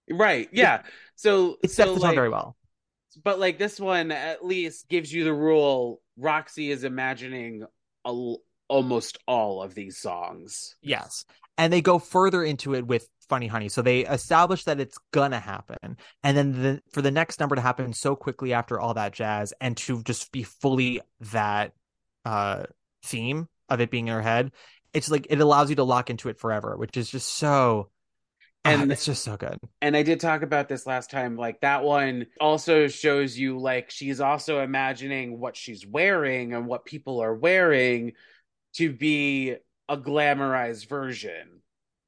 Right. 0.07 0.47
Yeah. 0.51 0.83
So 1.15 1.57
it 1.63 1.71
so 1.71 1.75
sets 1.75 1.89
the 1.89 1.95
tone 1.95 1.99
like, 2.09 2.15
very 2.15 2.29
well. 2.29 2.55
but 3.23 3.39
like 3.39 3.57
this 3.57 3.79
one 3.79 4.11
at 4.11 4.45
least 4.45 4.87
gives 4.87 5.11
you 5.11 5.23
the 5.23 5.33
rule 5.33 5.99
roxy 6.17 6.71
is 6.71 6.83
imagining 6.83 7.65
almost 8.67 9.17
all 9.27 9.61
of 9.61 9.75
these 9.75 9.97
songs 9.97 10.75
Yes. 10.81 11.25
And 11.57 11.71
they 11.71 11.81
go 11.81 11.99
further 11.99 12.43
into 12.43 12.75
it 12.75 12.85
with 12.85 13.07
Funny 13.29 13.47
Honey. 13.47 13.69
So 13.69 13.81
they 13.81 14.01
establish 14.01 14.65
that 14.65 14.79
it's 14.79 14.97
gonna 15.11 15.39
happen. 15.39 15.97
And 16.23 16.37
then 16.37 16.61
the, 16.61 16.81
for 16.91 17.01
the 17.01 17.11
next 17.11 17.39
number 17.39 17.55
to 17.55 17.61
happen 17.61 17.93
so 17.93 18.15
quickly 18.15 18.53
after 18.53 18.79
all 18.79 18.93
that 18.95 19.13
jazz 19.13 19.53
and 19.61 19.77
to 19.77 20.03
just 20.03 20.31
be 20.31 20.43
fully 20.43 21.01
that 21.31 21.73
uh 22.25 22.63
theme 23.03 23.47
of 23.69 23.81
it 23.81 23.89
being 23.89 24.07
in 24.07 24.13
her 24.13 24.21
head, 24.21 24.51
it's 24.93 25.09
like 25.09 25.27
it 25.29 25.39
allows 25.39 25.69
you 25.69 25.77
to 25.77 25.83
lock 25.83 26.09
into 26.09 26.29
it 26.29 26.39
forever, 26.39 26.75
which 26.77 26.97
is 26.97 27.09
just 27.09 27.29
so 27.29 27.89
and 28.65 28.81
And- 28.81 28.91
it's 28.91 29.05
just 29.05 29.23
so 29.23 29.37
good. 29.37 29.57
and 29.81 29.95
i 29.95 30.03
did 30.03 30.19
talk 30.19 30.41
about 30.41 30.67
this 30.67 30.85
last 30.85 31.09
time 31.11 31.37
like 31.37 31.61
that 31.61 31.83
one 31.83 32.25
also 32.39 32.87
shows 32.87 33.37
you 33.37 33.57
like 33.59 33.91
she's 33.91 34.19
also 34.19 34.59
imagining 34.61 35.39
what 35.39 35.55
she's 35.55 35.85
wearing 35.85 36.53
and 36.53 36.67
what 36.67 36.83
people 36.85 37.21
are 37.21 37.33
wearing 37.33 38.13
to 38.73 38.91
be 38.91 39.55
a 39.87 39.95
glamorized 39.97 40.87
version 40.89 41.61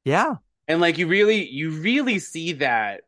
Yeah. 0.03 0.35
and 0.67 0.81
like 0.81 0.97
you 0.97 1.07
really 1.07 1.47
you 1.47 1.69
really 1.71 2.19
see 2.19 2.53
that 2.53 3.01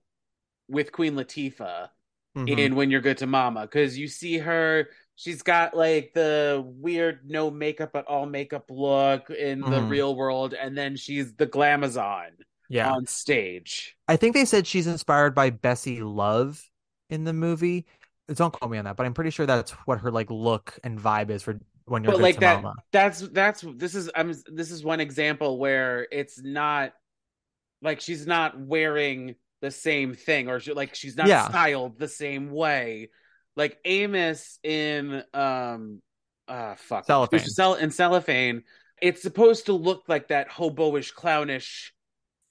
with 0.70 0.92
queen 0.92 1.16
latifah 1.16 1.90
Mhm. 2.38 2.60
in 2.60 2.76
When 2.76 2.92
You're 2.92 3.02
Good 3.02 3.18
to 3.18 3.28
Mama 3.28 3.62
because 3.62 3.98
you 3.98 4.08
see 4.08 4.38
her. 4.38 4.88
She's 5.16 5.42
got 5.42 5.76
like 5.76 6.12
the 6.14 6.64
weird 6.64 7.28
no 7.28 7.50
makeup 7.50 7.90
but 7.92 8.06
all 8.06 8.28
makeup 8.28 8.66
look 8.70 9.32
in 9.32 9.62
the 9.62 9.80
Mhm. 9.82 9.90
real 9.90 10.16
world, 10.16 10.54
and 10.54 10.78
then 10.78 10.96
she's 10.96 11.34
the 11.34 11.48
glamazon 11.48 12.30
Yeah. 12.70 12.92
on 12.92 13.06
stage. 13.08 13.96
I 14.08 14.16
think 14.16 14.36
they 14.36 14.46
said 14.46 14.66
she's 14.68 14.88
inspired 14.88 15.36
by 15.36 15.50
Bessie 15.50 16.02
Love 16.02 16.70
in 17.10 17.24
the 17.24 17.34
movie. 17.34 17.86
Don't 18.34 18.52
quote 18.54 18.72
me 18.72 18.78
on 18.78 18.86
that, 18.86 18.96
but 18.96 19.06
I'm 19.06 19.14
pretty 19.14 19.32
sure 19.32 19.46
that's 19.46 19.72
what 19.88 20.00
her 20.00 20.12
like 20.12 20.30
look 20.30 20.78
and 20.84 21.00
vibe 21.00 21.32
is 21.32 21.42
for 21.44 21.60
when 21.86 22.04
you're 22.04 22.14
But 22.14 22.22
like 22.22 22.40
that, 22.40 22.62
mama. 22.62 22.76
that's 22.92 23.22
that's 23.30 23.66
this 23.76 23.96
is 23.96 24.10
I'm 24.16 24.34
this 24.52 24.70
is 24.72 24.84
one 24.84 25.00
example 25.00 25.58
where 25.58 26.08
it's 26.12 26.40
not 26.42 26.94
like 27.82 28.02
she's 28.02 28.28
not 28.28 28.60
wearing 28.60 29.36
the 29.62 29.72
same 29.72 30.14
thing 30.14 30.48
or 30.50 30.60
she, 30.60 30.74
like 30.74 30.96
she's 30.96 31.18
not 31.18 31.28
Yeah. 31.28 31.48
styled 31.50 31.98
the 31.98 32.08
same 32.08 32.52
way. 32.52 33.10
Like 33.56 33.78
Amos 33.84 34.60
in 34.64 35.24
um 35.34 36.02
uh 36.48 36.76
fuck 36.76 37.06
Cellophane. 37.06 37.40
In 37.82 37.92
cellophane, 37.92 38.64
it's 39.02 39.22
supposed 39.22 39.66
to 39.68 39.74
look 39.74 40.04
like 40.08 40.28
that 40.28 40.50
hoboish 40.50 41.14
clownish 41.14 41.92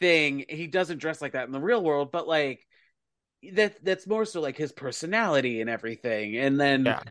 thing. 0.01 0.45
He 0.49 0.67
doesn't 0.67 0.99
dress 0.99 1.21
like 1.23 1.33
that 1.33 1.47
in 1.47 1.53
the 1.53 1.61
real 1.61 1.83
world, 1.83 2.13
but 2.13 2.29
like 2.29 2.67
that 3.55 3.83
that's 3.85 4.07
more 4.07 4.25
so 4.25 4.41
like 4.41 4.57
his 4.57 4.73
personality 4.73 5.61
and 5.61 5.71
everything. 5.71 6.37
And 6.37 6.61
then 6.61 6.85
Yeah. 6.85 7.03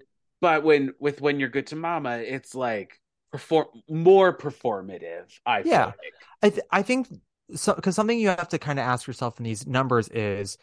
but 0.42 0.64
when 0.64 0.94
with 1.00 1.22
when 1.22 1.40
you're 1.40 1.50
good 1.50 1.68
to 1.68 1.76
mama, 1.76 2.18
it's 2.18 2.54
like 2.56 3.00
perform 3.32 3.68
more 3.90 4.36
performative, 4.38 5.26
I 5.46 5.64
feel 5.64 5.72
Yeah. 5.72 5.86
like. 5.86 6.14
I 6.42 6.50
th- 6.50 6.66
I 6.72 6.82
think 6.82 7.08
so 7.56 7.74
because 7.74 7.96
something 7.96 8.20
you 8.20 8.30
have 8.30 8.50
to 8.50 8.60
kind 8.60 8.80
of 8.80 8.84
ask 8.84 9.08
yourself 9.08 9.40
in 9.40 9.44
these 9.44 9.66
numbers 9.66 10.10
is 10.10 10.58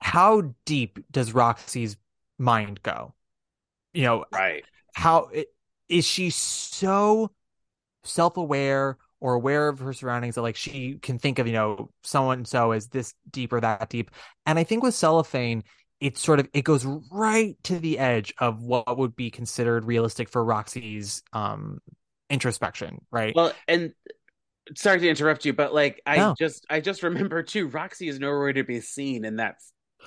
how 0.00 0.54
deep 0.64 0.98
does 1.10 1.32
Roxy's 1.32 1.96
mind 2.38 2.82
go? 2.82 3.14
You 3.94 4.02
know, 4.04 4.24
Right. 4.32 4.64
How 4.94 5.30
is 5.88 6.04
she 6.06 6.30
so 6.30 7.30
self-aware 8.04 8.98
or 9.22 9.34
aware 9.34 9.68
of 9.68 9.78
her 9.78 9.92
surroundings 9.92 10.34
that 10.34 10.42
like 10.42 10.56
she 10.56 10.98
can 11.00 11.16
think 11.16 11.38
of, 11.38 11.46
you 11.46 11.52
know, 11.52 11.90
someone 12.02 12.38
and 12.38 12.48
so 12.48 12.72
as 12.72 12.88
this 12.88 13.14
deep 13.30 13.52
or 13.52 13.60
that 13.60 13.88
deep. 13.88 14.10
And 14.44 14.58
I 14.58 14.64
think 14.64 14.82
with 14.82 14.94
cellophane, 14.94 15.62
it's 16.00 16.20
sort 16.20 16.40
of 16.40 16.48
it 16.52 16.62
goes 16.62 16.84
right 17.12 17.56
to 17.62 17.78
the 17.78 18.00
edge 18.00 18.34
of 18.38 18.60
what 18.60 18.98
would 18.98 19.14
be 19.14 19.30
considered 19.30 19.84
realistic 19.84 20.28
for 20.28 20.44
Roxy's 20.44 21.22
um 21.32 21.78
introspection, 22.28 23.00
right? 23.12 23.32
Well, 23.36 23.52
and 23.68 23.92
sorry 24.76 24.98
to 24.98 25.08
interrupt 25.08 25.44
you, 25.44 25.52
but 25.52 25.72
like 25.72 26.02
I 26.04 26.18
No. 26.18 26.34
just 26.36 26.66
I 26.68 26.80
just 26.80 27.04
remember 27.04 27.44
too, 27.44 27.68
Roxy 27.68 28.08
is 28.08 28.18
nowhere 28.18 28.52
to 28.52 28.64
be 28.64 28.80
seen 28.80 29.24
in 29.24 29.36
that 29.36 29.56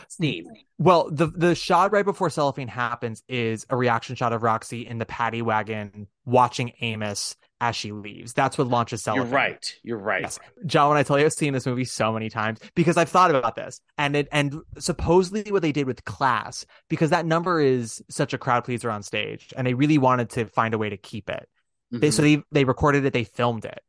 scene. 0.09 0.45
Well, 0.77 1.09
the 1.09 1.27
the 1.27 1.55
shot 1.55 1.93
right 1.93 2.03
before 2.05 2.29
cellophane 2.29 2.67
happens 2.67 3.23
is 3.29 3.65
a 3.69 3.77
reaction 3.77 4.17
shot 4.17 4.33
of 4.33 4.43
Roxy 4.43 4.85
in 4.85 4.97
the 4.97 5.05
paddy 5.05 5.41
wagon 5.41 6.07
watching 6.25 6.73
Amos 6.81 7.37
as 7.61 7.75
she 7.75 7.91
leaves. 7.91 8.33
That's 8.33 8.57
what 8.57 8.67
launches 8.67 9.03
Cellophane. 9.03 9.27
You're 9.27 9.33
right. 9.35 9.75
You're 9.83 9.97
right. 9.97 10.21
Yes. 10.23 10.39
Jon, 10.65 10.89
when 10.89 10.97
I 10.97 11.03
tell 11.03 11.17
you 11.17 11.25
I've 11.25 11.33
seen 11.33 11.53
this 11.53 11.65
movie 11.65 11.85
so 11.85 12.11
many 12.11 12.29
times 12.29 12.59
because 12.75 12.97
I've 12.97 13.09
thought 13.09 13.33
about 13.33 13.55
this 13.55 13.79
and 13.97 14.15
it 14.15 14.27
and 14.31 14.59
supposedly 14.77 15.49
what 15.51 15.61
they 15.61 15.71
did 15.71 15.87
with 15.87 16.03
class, 16.05 16.65
because 16.89 17.11
that 17.11 17.25
number 17.25 17.61
is 17.61 18.03
such 18.09 18.33
a 18.33 18.37
crowd 18.37 18.65
pleaser 18.65 18.91
on 18.91 19.03
stage, 19.03 19.53
and 19.55 19.65
they 19.65 19.73
really 19.73 19.97
wanted 19.97 20.29
to 20.31 20.45
find 20.47 20.73
a 20.73 20.77
way 20.77 20.89
to 20.89 20.97
keep 20.97 21.29
it. 21.29 21.47
They 21.91 22.11
so 22.11 22.21
Mhm. 22.21 22.25
they 22.25 22.43
they 22.51 22.63
recorded 22.65 23.05
it, 23.05 23.13
they 23.13 23.23
filmed 23.23 23.63
it, 23.63 23.79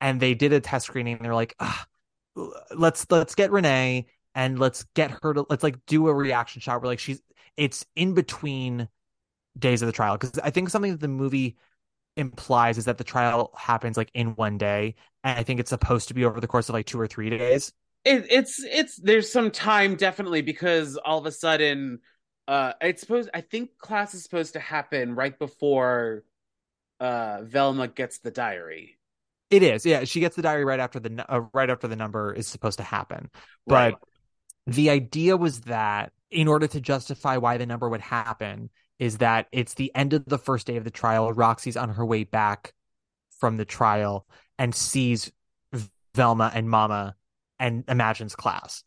and 0.00 0.18
they 0.20 0.34
did 0.34 0.52
a 0.52 0.60
test 0.60 0.86
screening. 0.86 1.16
And 1.16 1.24
they're 1.24 1.34
like, 1.34 1.54
"Ah, 1.60 1.86
let's 2.74 3.06
let's 3.10 3.34
get 3.34 3.52
Renee 3.52 4.06
and 4.34 4.58
let's 4.58 4.84
get 4.94 5.10
her 5.22 5.34
to 5.34 5.46
let's 5.48 5.62
like 5.62 5.84
do 5.86 6.08
a 6.08 6.14
reaction 6.14 6.60
shot 6.60 6.80
where 6.80 6.88
like 6.88 6.98
she's 6.98 7.20
it's 7.56 7.84
in 7.94 8.14
between 8.14 8.88
days 9.58 9.82
of 9.82 9.86
the 9.86 9.92
trial 9.92 10.16
because 10.16 10.38
I 10.38 10.50
think 10.50 10.70
something 10.70 10.92
that 10.92 11.00
the 11.00 11.08
movie 11.08 11.56
implies 12.16 12.78
is 12.78 12.84
that 12.86 12.98
the 12.98 13.04
trial 13.04 13.52
happens 13.56 13.96
like 13.96 14.10
in 14.14 14.28
one 14.34 14.58
day, 14.58 14.94
and 15.24 15.38
I 15.38 15.42
think 15.42 15.60
it's 15.60 15.70
supposed 15.70 16.08
to 16.08 16.14
be 16.14 16.24
over 16.24 16.40
the 16.40 16.46
course 16.46 16.68
of 16.68 16.74
like 16.74 16.86
two 16.86 17.00
or 17.00 17.06
three 17.06 17.30
days. 17.30 17.72
It, 18.04 18.26
it's 18.30 18.62
it's 18.64 18.96
there's 18.96 19.30
some 19.30 19.50
time 19.50 19.96
definitely 19.96 20.42
because 20.42 20.96
all 20.96 21.18
of 21.18 21.26
a 21.26 21.32
sudden, 21.32 22.00
uh, 22.48 22.72
it's 22.80 23.00
supposed. 23.00 23.30
I 23.32 23.40
think 23.40 23.78
class 23.78 24.14
is 24.14 24.22
supposed 24.22 24.54
to 24.54 24.60
happen 24.60 25.14
right 25.14 25.38
before, 25.38 26.24
uh, 27.00 27.42
Velma 27.42 27.88
gets 27.88 28.18
the 28.18 28.30
diary. 28.30 28.98
It 29.50 29.62
is, 29.62 29.84
yeah. 29.84 30.04
She 30.04 30.20
gets 30.20 30.34
the 30.34 30.42
diary 30.42 30.64
right 30.64 30.80
after 30.80 30.98
the 30.98 31.24
uh, 31.28 31.42
right 31.52 31.68
after 31.68 31.86
the 31.86 31.96
number 31.96 32.32
is 32.32 32.48
supposed 32.48 32.78
to 32.78 32.84
happen, 32.84 33.30
Right. 33.66 33.94
but 33.94 34.74
the 34.74 34.90
idea 34.90 35.36
was 35.36 35.60
that 35.62 36.12
in 36.30 36.48
order 36.48 36.66
to 36.66 36.80
justify 36.80 37.36
why 37.36 37.58
the 37.58 37.66
number 37.66 37.88
would 37.88 38.00
happen 38.00 38.70
is 39.02 39.18
that 39.18 39.48
it's 39.52 39.74
the 39.74 39.90
end 39.94 40.12
of 40.12 40.24
the 40.26 40.38
first 40.38 40.66
day 40.66 40.76
of 40.76 40.84
the 40.84 40.90
trial. 40.90 41.32
Roxy's 41.32 41.76
on 41.76 41.88
her 41.90 42.04
way 42.04 42.24
back 42.24 42.72
from 43.40 43.56
the 43.56 43.64
trial 43.64 44.26
and 44.58 44.74
sees 44.74 45.32
velma 46.14 46.50
and 46.54 46.68
mama 46.70 47.16
and 47.58 47.84
imagines 47.88 48.36
class 48.36 48.84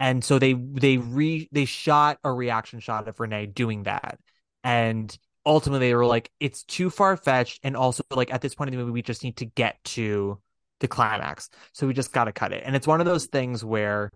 and 0.00 0.22
so 0.22 0.38
they 0.38 0.52
they 0.54 0.96
re 0.96 1.48
they 1.52 1.64
shot 1.64 2.18
a 2.22 2.32
reaction 2.32 2.80
shot 2.80 3.08
of 3.08 3.18
renee 3.18 3.46
doing 3.46 3.84
that. 3.84 4.18
And 4.62 5.16
ultimately 5.44 5.88
they 5.88 5.94
were 5.94 6.06
like 6.06 6.30
it's 6.38 6.62
too 6.64 6.90
far-fetched. 6.90 7.60
And 7.62 7.76
also 7.76 8.04
like 8.10 8.32
at 8.32 8.40
this 8.40 8.54
point 8.54 8.68
in 8.68 8.76
the 8.76 8.82
movie 8.82 8.92
we 8.92 9.02
just 9.02 9.24
need 9.24 9.36
to 9.38 9.44
get 9.44 9.82
to 9.84 10.38
the 10.80 10.88
climax. 10.88 11.50
So 11.72 11.86
we 11.86 11.94
just 11.94 12.12
got 12.12 12.24
to 12.24 12.32
cut 12.32 12.52
it. 12.52 12.62
And 12.64 12.76
it's 12.76 12.86
one 12.86 13.00
of 13.00 13.06
those 13.06 13.26
things 13.26 13.64
where 13.64 14.12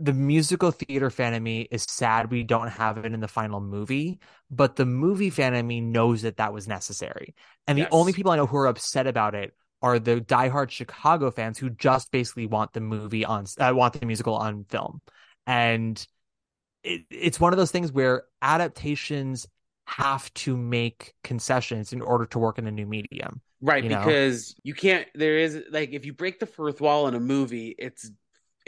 the 0.00 0.14
musical 0.14 0.70
theater 0.70 1.10
fan 1.10 1.34
of 1.34 1.42
me 1.42 1.68
is 1.70 1.84
sad 1.84 2.30
we 2.30 2.42
don't 2.42 2.68
have 2.68 2.96
it 2.96 3.12
in 3.12 3.20
the 3.20 3.28
final 3.28 3.60
movie, 3.60 4.18
but 4.50 4.76
the 4.76 4.86
movie 4.86 5.28
fan 5.28 5.54
of 5.54 5.64
me 5.64 5.82
knows 5.82 6.22
that 6.22 6.38
that 6.38 6.54
was 6.54 6.66
necessary. 6.66 7.34
And 7.66 7.78
the 7.78 7.86
only 7.90 8.14
people 8.14 8.32
I 8.32 8.36
know 8.36 8.46
who 8.46 8.56
are 8.56 8.66
upset 8.66 9.06
about 9.06 9.34
it 9.34 9.54
are 9.82 9.98
the 9.98 10.22
diehard 10.22 10.70
Chicago 10.70 11.30
fans 11.30 11.58
who 11.58 11.68
just 11.68 12.10
basically 12.10 12.46
want 12.46 12.72
the 12.72 12.80
movie 12.80 13.26
on, 13.26 13.44
uh, 13.58 13.72
want 13.74 14.00
the 14.00 14.06
musical 14.06 14.34
on 14.34 14.64
film. 14.64 15.02
And 15.46 16.04
it, 16.82 17.02
it's 17.10 17.38
one 17.38 17.52
of 17.52 17.58
those 17.58 17.70
things 17.70 17.92
where 17.92 18.24
adaptations 18.40 19.46
have 19.84 20.32
to 20.32 20.56
make 20.56 21.12
concessions 21.22 21.92
in 21.92 22.00
order 22.00 22.24
to 22.24 22.38
work 22.38 22.58
in 22.58 22.66
a 22.66 22.70
new 22.70 22.86
medium. 22.86 23.42
Right, 23.60 23.84
you 23.84 23.90
know? 23.90 23.98
because 23.98 24.54
you 24.62 24.72
can't. 24.72 25.06
There 25.14 25.36
is 25.36 25.62
like 25.70 25.90
if 25.90 26.06
you 26.06 26.14
break 26.14 26.40
the 26.40 26.46
fourth 26.46 26.80
wall 26.80 27.06
in 27.06 27.14
a 27.14 27.20
movie, 27.20 27.74
it's 27.78 28.10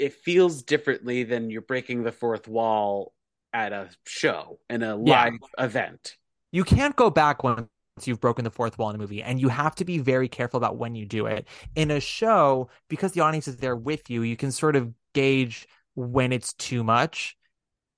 it 0.02 0.12
feels 0.14 0.62
differently 0.62 1.24
than 1.24 1.50
you're 1.50 1.62
breaking 1.62 2.02
the 2.02 2.12
fourth 2.12 2.48
wall 2.48 3.12
at 3.52 3.72
a 3.72 3.90
show 4.06 4.58
in 4.70 4.82
a 4.82 4.96
Yeah. 5.04 5.24
live 5.24 5.32
event. 5.58 6.16
you 6.50 6.64
can't 6.64 6.96
go 6.96 7.10
back 7.10 7.42
once 7.42 7.66
you've 8.04 8.20
broken 8.20 8.44
the 8.44 8.50
fourth 8.50 8.78
wall 8.78 8.90
in 8.90 8.96
a 8.96 8.98
movie 8.98 9.22
and 9.22 9.40
you 9.40 9.48
have 9.48 9.74
to 9.74 9.84
be 9.84 9.98
very 9.98 10.28
careful 10.28 10.56
about 10.58 10.76
when 10.76 10.94
you 10.94 11.04
do 11.06 11.26
it 11.26 11.46
in 11.76 11.90
a 11.90 12.00
show 12.00 12.68
because 12.88 13.12
the 13.12 13.20
audience 13.20 13.46
is 13.48 13.56
there 13.58 13.76
with 13.76 14.08
you 14.10 14.22
you 14.22 14.36
can 14.36 14.50
sort 14.50 14.76
of 14.76 14.92
gauge 15.14 15.66
when 15.94 16.32
it's 16.32 16.54
too 16.54 16.82
much 16.82 17.36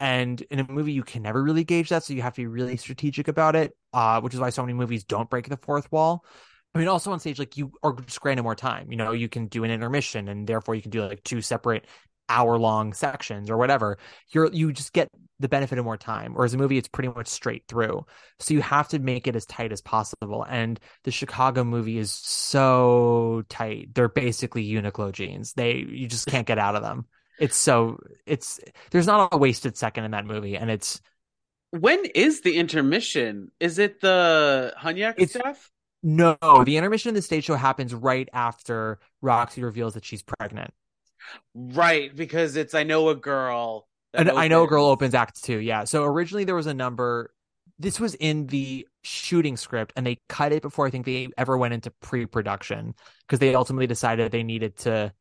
and 0.00 0.42
in 0.50 0.58
a 0.60 0.70
movie 0.70 0.92
you 0.92 1.04
can 1.04 1.22
never 1.22 1.42
really 1.42 1.64
gauge 1.64 1.88
that 1.88 2.02
so 2.02 2.12
you 2.12 2.22
have 2.22 2.34
to 2.34 2.42
be 2.42 2.46
really 2.46 2.76
strategic 2.76 3.28
about 3.28 3.54
it 3.56 3.72
uh, 3.92 4.20
which 4.20 4.34
is 4.34 4.40
why 4.40 4.50
so 4.50 4.62
many 4.62 4.74
movies 4.74 5.04
don't 5.04 5.30
break 5.30 5.48
the 5.48 5.56
fourth 5.58 5.90
wall 5.92 6.24
i 6.74 6.78
mean 6.78 6.88
also 6.88 7.12
on 7.12 7.20
stage 7.20 7.38
like 7.38 7.56
you 7.56 7.72
are 7.82 7.92
just 8.02 8.20
granted 8.20 8.42
more 8.42 8.54
time 8.54 8.90
you 8.90 8.96
know 8.96 9.12
you 9.12 9.28
can 9.28 9.46
do 9.46 9.64
an 9.64 9.70
intermission 9.70 10.28
and 10.28 10.46
therefore 10.46 10.74
you 10.74 10.82
can 10.82 10.90
do 10.90 11.02
like 11.02 11.22
two 11.24 11.40
separate 11.40 11.86
hour 12.28 12.58
long 12.58 12.92
sections 12.92 13.50
or 13.50 13.56
whatever. 13.56 13.98
You're 14.30 14.52
you 14.52 14.72
just 14.72 14.92
get 14.92 15.08
the 15.40 15.48
benefit 15.48 15.78
of 15.78 15.84
more 15.84 15.96
time 15.96 16.32
whereas 16.34 16.54
a 16.54 16.58
movie 16.58 16.78
it's 16.78 16.88
pretty 16.88 17.08
much 17.08 17.26
straight 17.26 17.64
through. 17.68 18.06
So 18.38 18.54
you 18.54 18.62
have 18.62 18.88
to 18.88 18.98
make 18.98 19.26
it 19.26 19.36
as 19.36 19.46
tight 19.46 19.72
as 19.72 19.80
possible 19.80 20.44
and 20.48 20.78
the 21.04 21.10
chicago 21.10 21.64
movie 21.64 21.98
is 21.98 22.12
so 22.12 23.42
tight. 23.48 23.94
They're 23.94 24.08
basically 24.08 24.66
uniqlo 24.66 25.12
jeans. 25.12 25.52
They 25.54 25.74
you 25.76 26.06
just 26.06 26.26
can't 26.26 26.46
get 26.46 26.58
out 26.58 26.76
of 26.76 26.82
them. 26.82 27.06
It's 27.38 27.56
so 27.56 27.98
it's 28.26 28.60
there's 28.90 29.06
not 29.06 29.30
a 29.32 29.36
wasted 29.36 29.76
second 29.76 30.04
in 30.04 30.12
that 30.12 30.26
movie 30.26 30.56
and 30.56 30.70
it's 30.70 31.00
When 31.70 32.04
is 32.14 32.42
the 32.42 32.56
intermission? 32.56 33.50
Is 33.58 33.78
it 33.78 34.00
the 34.00 34.74
Hunyak 34.80 35.28
stuff? 35.28 35.70
No 36.04 36.36
the 36.64 36.76
intermission 36.76 37.08
in 37.08 37.14
the 37.16 37.22
stage 37.22 37.44
show 37.44 37.56
happens 37.56 37.92
right 37.94 38.28
after 38.32 39.00
roxy 39.22 39.62
reveals 39.62 39.94
that 39.94 40.04
she's 40.04 40.22
pregnant 40.22 40.72
Right, 41.54 42.14
because 42.14 42.56
it's 42.56 42.74
I 42.74 42.82
know 42.84 43.08
a 43.08 43.14
girl. 43.16 43.88
And 44.16 44.30
I 44.30 44.48
know 44.48 44.64
a 44.64 44.66
girl 44.68 44.84
opens. 44.84 45.14
opens 45.14 45.14
act 45.14 45.42
two. 45.42 45.58
Yeah. 45.58 45.84
So 45.84 46.04
originally 46.04 46.44
there 46.44 46.54
was 46.54 46.66
a 46.66 46.74
number. 46.74 47.32
This 47.78 47.98
was 47.98 48.14
in 48.14 48.46
the 48.46 48.86
shooting 49.02 49.56
script, 49.56 49.92
and 49.96 50.06
they 50.06 50.20
cut 50.28 50.52
it 50.52 50.62
before 50.62 50.86
I 50.86 50.90
think 50.90 51.04
they 51.06 51.28
ever 51.36 51.58
went 51.58 51.74
into 51.74 51.90
pre-production 51.90 52.94
because 53.26 53.40
they 53.40 53.54
ultimately 53.54 53.88
decided 53.88 54.30
they 54.30 54.44
needed 54.44 54.76
to. 54.78 55.12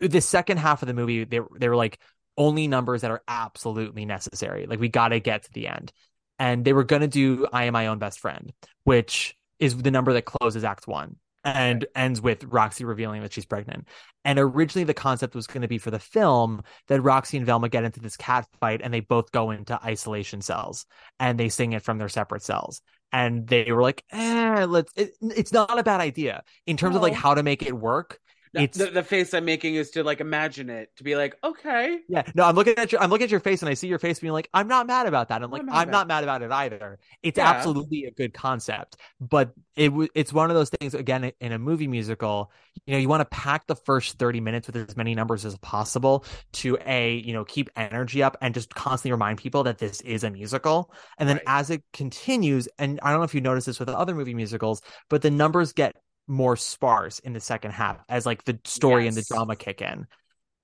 The 0.00 0.22
second 0.22 0.58
half 0.58 0.82
of 0.82 0.88
the 0.88 0.94
movie, 0.94 1.24
they 1.24 1.40
they 1.58 1.68
were 1.70 1.76
like 1.76 2.00
only 2.38 2.68
numbers 2.68 3.02
that 3.02 3.12
are 3.12 3.22
absolutely 3.28 4.06
necessary. 4.06 4.66
Like 4.66 4.80
we 4.80 4.88
got 4.90 5.10
to 5.10 5.20
get 5.20 5.44
to 5.44 5.52
the 5.52 5.68
end, 5.68 5.92
and 6.38 6.64
they 6.64 6.74
were 6.74 6.84
gonna 6.84 7.08
do 7.08 7.46
"I 7.52 7.66
Am 7.66 7.74
My 7.74 7.88
Own 7.88 7.98
Best 8.00 8.20
Friend," 8.20 8.52
which 8.84 9.35
is 9.58 9.76
the 9.76 9.90
number 9.90 10.12
that 10.12 10.24
closes 10.24 10.64
Act 10.64 10.86
One 10.86 11.16
and 11.46 11.86
ends 11.94 12.20
with 12.20 12.42
Roxy 12.44 12.84
revealing 12.84 13.22
that 13.22 13.32
she's 13.32 13.46
pregnant. 13.46 13.86
And 14.24 14.38
originally 14.38 14.84
the 14.84 14.94
concept 14.94 15.36
was 15.36 15.46
going 15.46 15.62
to 15.62 15.68
be 15.68 15.78
for 15.78 15.92
the 15.92 16.00
film 16.00 16.62
that 16.88 17.00
Roxy 17.00 17.36
and 17.36 17.46
Velma 17.46 17.68
get 17.68 17.84
into 17.84 18.00
this 18.00 18.16
cat 18.16 18.48
fight 18.60 18.80
and 18.82 18.92
they 18.92 19.00
both 19.00 19.30
go 19.30 19.52
into 19.52 19.80
isolation 19.84 20.40
cells 20.40 20.86
and 21.20 21.38
they 21.38 21.48
sing 21.48 21.72
it 21.72 21.82
from 21.82 21.98
their 21.98 22.08
separate 22.08 22.42
cells. 22.42 22.82
And 23.12 23.46
they 23.46 23.70
were 23.70 23.82
like, 23.82 24.04
eh, 24.10 24.66
let's, 24.68 24.92
it, 24.96 25.12
it's 25.22 25.52
not 25.52 25.78
a 25.78 25.84
bad 25.84 26.00
idea 26.00 26.42
in 26.66 26.76
terms 26.76 26.96
of 26.96 27.02
like 27.02 27.14
how 27.14 27.34
to 27.34 27.44
make 27.44 27.62
it 27.62 27.72
work. 27.72 28.18
It's, 28.54 28.86
the, 28.86 28.90
the 28.90 29.02
face 29.02 29.34
I'm 29.34 29.44
making 29.44 29.74
is 29.76 29.90
to 29.92 30.04
like 30.04 30.20
imagine 30.20 30.70
it 30.70 30.90
to 30.96 31.04
be 31.04 31.16
like, 31.16 31.36
okay, 31.44 32.00
yeah, 32.08 32.22
no, 32.36 32.44
I'm 32.44 32.54
looking 32.54 32.78
at 32.78 32.92
your, 32.92 33.00
I'm 33.02 33.10
looking 33.10 33.24
at 33.24 33.32
your 33.32 33.40
face 33.40 33.62
and 33.62 33.68
I 33.68 33.74
see 33.74 33.88
your 33.88 33.98
face 33.98 34.20
being 34.20 34.32
like, 34.32 34.48
I'm 34.54 34.68
not 34.68 34.86
mad 34.86 35.06
about 35.06 35.28
that. 35.30 35.42
I'm 35.42 35.50
like, 35.50 35.64
not 35.64 35.68
I'm 35.68 35.90
not 35.90 36.06
mad 36.06 36.22
about 36.22 36.40
it 36.40 36.52
either. 36.52 37.00
It's 37.24 37.36
Yeah. 37.36 37.42
absolutely 37.48 38.04
a 38.04 38.12
good 38.12 38.32
concept, 38.32 38.96
but 39.20 39.52
it 39.74 39.92
it's 40.14 40.32
one 40.32 40.48
of 40.48 40.54
those 40.54 40.70
things 40.70 40.94
again 40.94 41.32
in 41.40 41.50
a 41.50 41.58
movie 41.58 41.88
musical, 41.88 42.52
you 42.86 42.92
know, 42.92 42.98
you 43.00 43.08
want 43.08 43.22
to 43.22 43.36
pack 43.36 43.66
the 43.66 43.74
first 43.74 44.20
30 44.20 44.40
minutes 44.40 44.68
with 44.68 44.76
as 44.76 44.96
many 44.96 45.16
numbers 45.16 45.44
as 45.44 45.58
possible 45.58 46.24
to 46.52 46.78
a, 46.86 47.16
you 47.16 47.32
know, 47.32 47.44
keep 47.44 47.70
energy 47.74 48.22
up 48.22 48.36
and 48.40 48.54
just 48.54 48.72
constantly 48.72 49.10
remind 49.10 49.38
people 49.38 49.64
that 49.64 49.78
this 49.78 50.00
is 50.02 50.22
a 50.22 50.30
musical. 50.30 50.92
And 51.18 51.28
then 51.28 51.38
Right. 51.38 51.44
as 51.48 51.70
it 51.70 51.82
continues, 51.92 52.68
and 52.78 53.00
I 53.02 53.10
don't 53.10 53.18
know 53.18 53.24
if 53.24 53.34
you 53.34 53.40
noticed 53.40 53.66
this 53.66 53.80
with 53.80 53.88
other 53.88 54.14
movie 54.14 54.34
musicals, 54.34 54.80
but 55.10 55.22
the 55.22 55.30
numbers 55.32 55.72
get 55.72 55.96
more 56.26 56.56
sparse 56.56 57.18
in 57.20 57.32
the 57.32 57.40
second 57.40 57.70
half 57.72 57.98
as 58.08 58.26
like 58.26 58.44
the 58.44 58.58
story 58.64 59.06
and 59.06 59.16
the 59.16 59.22
drama 59.22 59.56
kick 59.56 59.80
in. 59.82 60.06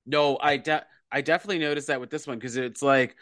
no, 0.06 0.38
I 0.40 0.56
de- 0.56 0.84
I 1.10 1.20
definitely 1.20 1.58
noticed 1.58 1.88
that 1.88 2.00
with 2.00 2.10
this 2.10 2.26
one 2.26 2.38
because 2.38 2.56
it's 2.56 2.82
like 2.82 3.16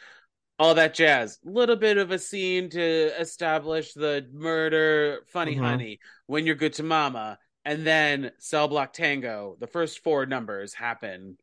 all 0.59 0.75
that 0.75 0.95
jazz, 0.95 1.39
little 1.45 1.77
bit 1.77 1.97
of 1.99 2.11
a 2.11 2.19
scene 2.19 2.69
to 2.71 2.81
establish 3.21 3.93
the 3.95 4.29
murder, 4.33 5.25
funny 5.29 5.57
Mhm. 5.57 5.61
honey, 5.61 6.01
when 6.27 6.47
you're 6.47 6.55
good 6.55 6.75
to 6.75 6.83
mama, 6.83 7.39
and 7.65 7.87
then 7.87 8.31
cell 8.39 8.69
block 8.69 8.93
tango. 8.93 9.57
The 9.59 9.67
first 9.67 10.01
four 10.03 10.27
numbers 10.27 10.75
happen 10.75 11.37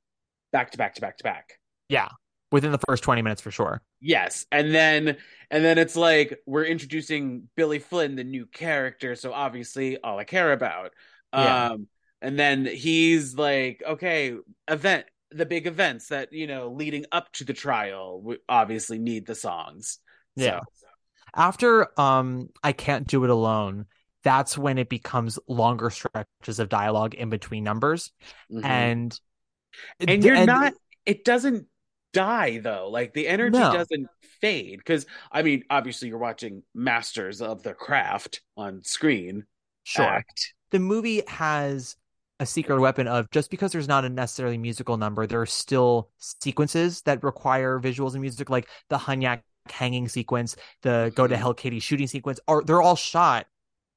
back 0.52 0.72
to 0.72 0.78
back 0.78 0.96
to 0.96 1.02
back 1.02 1.18
to 1.18 1.24
back. 1.24 1.60
Yeah. 1.90 2.10
Within 2.52 2.72
the 2.72 2.80
first 2.88 3.04
20 3.04 3.22
minutes 3.22 3.42
for 3.42 3.52
sure. 3.52 3.82
Yes, 4.00 4.46
and 4.52 4.74
then 4.74 5.18
and 5.50 5.66
then 5.66 5.78
it's 5.78 5.96
like 5.96 6.40
we're 6.46 6.66
introducing 6.66 7.50
Billy 7.56 7.80
Flynn, 7.80 8.16
the 8.16 8.24
new 8.24 8.46
character, 8.46 9.16
so 9.16 9.34
obviously 9.34 9.98
all 10.02 10.20
I 10.20 10.24
care 10.24 10.52
about. 10.54 10.94
Yeah. 11.36 11.60
Um 11.72 11.88
and 12.22 12.38
then 12.38 12.66
he's 12.66 13.36
like, 13.36 13.84
okay, 13.88 14.36
event 14.68 15.06
the 15.32 15.46
big 15.46 15.68
events 15.68 16.08
that, 16.10 16.32
you 16.32 16.48
know, 16.48 16.70
leading 16.72 17.06
up 17.12 17.32
to 17.34 17.44
the 17.44 17.54
trial 17.54 18.22
we 18.22 18.38
obviously 18.48 19.00
need 19.00 19.26
the 19.26 19.36
songs. 19.36 20.00
Yeah. 20.36 20.62
So, 20.74 20.88
After 21.36 22.00
um 22.00 22.50
I 22.64 22.72
can't 22.74 23.08
do 23.08 23.24
it 23.24 23.30
alone, 23.30 23.86
that's 24.24 24.58
when 24.58 24.78
it 24.78 24.90
becomes 24.90 25.40
longer 25.48 25.90
stretches 25.90 26.60
of 26.60 26.70
dialogue 26.70 27.16
in 27.16 27.30
between 27.30 27.64
numbers. 27.64 28.12
mhm. 28.52 28.64
And 28.64 29.20
and 30.00 30.24
you're 30.24 30.38
not 30.46 30.74
it 31.06 31.24
doesn't 31.26 31.68
die 32.18 32.58
though 32.60 32.90
like 32.90 33.14
the 33.14 33.28
energy 33.28 33.58
No. 33.58 33.72
doesn't 33.72 34.08
fade 34.42 34.80
because 34.80 35.06
i 35.32 35.42
mean 35.44 35.64
obviously 35.70 36.10
you're 36.10 36.18
watching 36.18 36.64
masters 36.74 37.42
of 37.42 37.64
the 37.64 37.74
craft 37.74 38.42
on 38.56 38.84
screen 38.84 39.46
sure. 39.84 40.06
act 40.06 40.54
the 40.72 40.80
movie 40.80 41.24
has 41.28 41.96
a 42.40 42.46
secret 42.46 42.80
weapon 42.80 43.08
of 43.08 43.30
just 43.32 43.50
because 43.50 43.72
there's 43.72 43.88
not 43.88 44.06
a 44.06 44.10
necessarily 44.10 44.60
musical 44.60 44.96
number, 44.98 45.26
there 45.26 45.42
are 45.42 45.48
still 45.48 46.10
sequences 46.20 47.02
that 47.02 47.24
require 47.24 47.80
visuals 47.80 48.12
and 48.12 48.22
music, 48.22 48.48
like 48.52 48.68
the 48.90 48.98
Hunyak 48.98 49.42
hanging 49.72 50.08
sequence, 50.08 50.56
the 50.84 51.12
Go 51.16 51.26
to 51.26 51.34
Mhm. 51.34 51.40
Hell 51.40 51.54
Katie 51.56 51.80
shooting 51.80 52.06
sequence, 52.06 52.40
are 52.48 52.62
they're 52.64 52.82
all 52.82 52.96
shot 52.96 53.48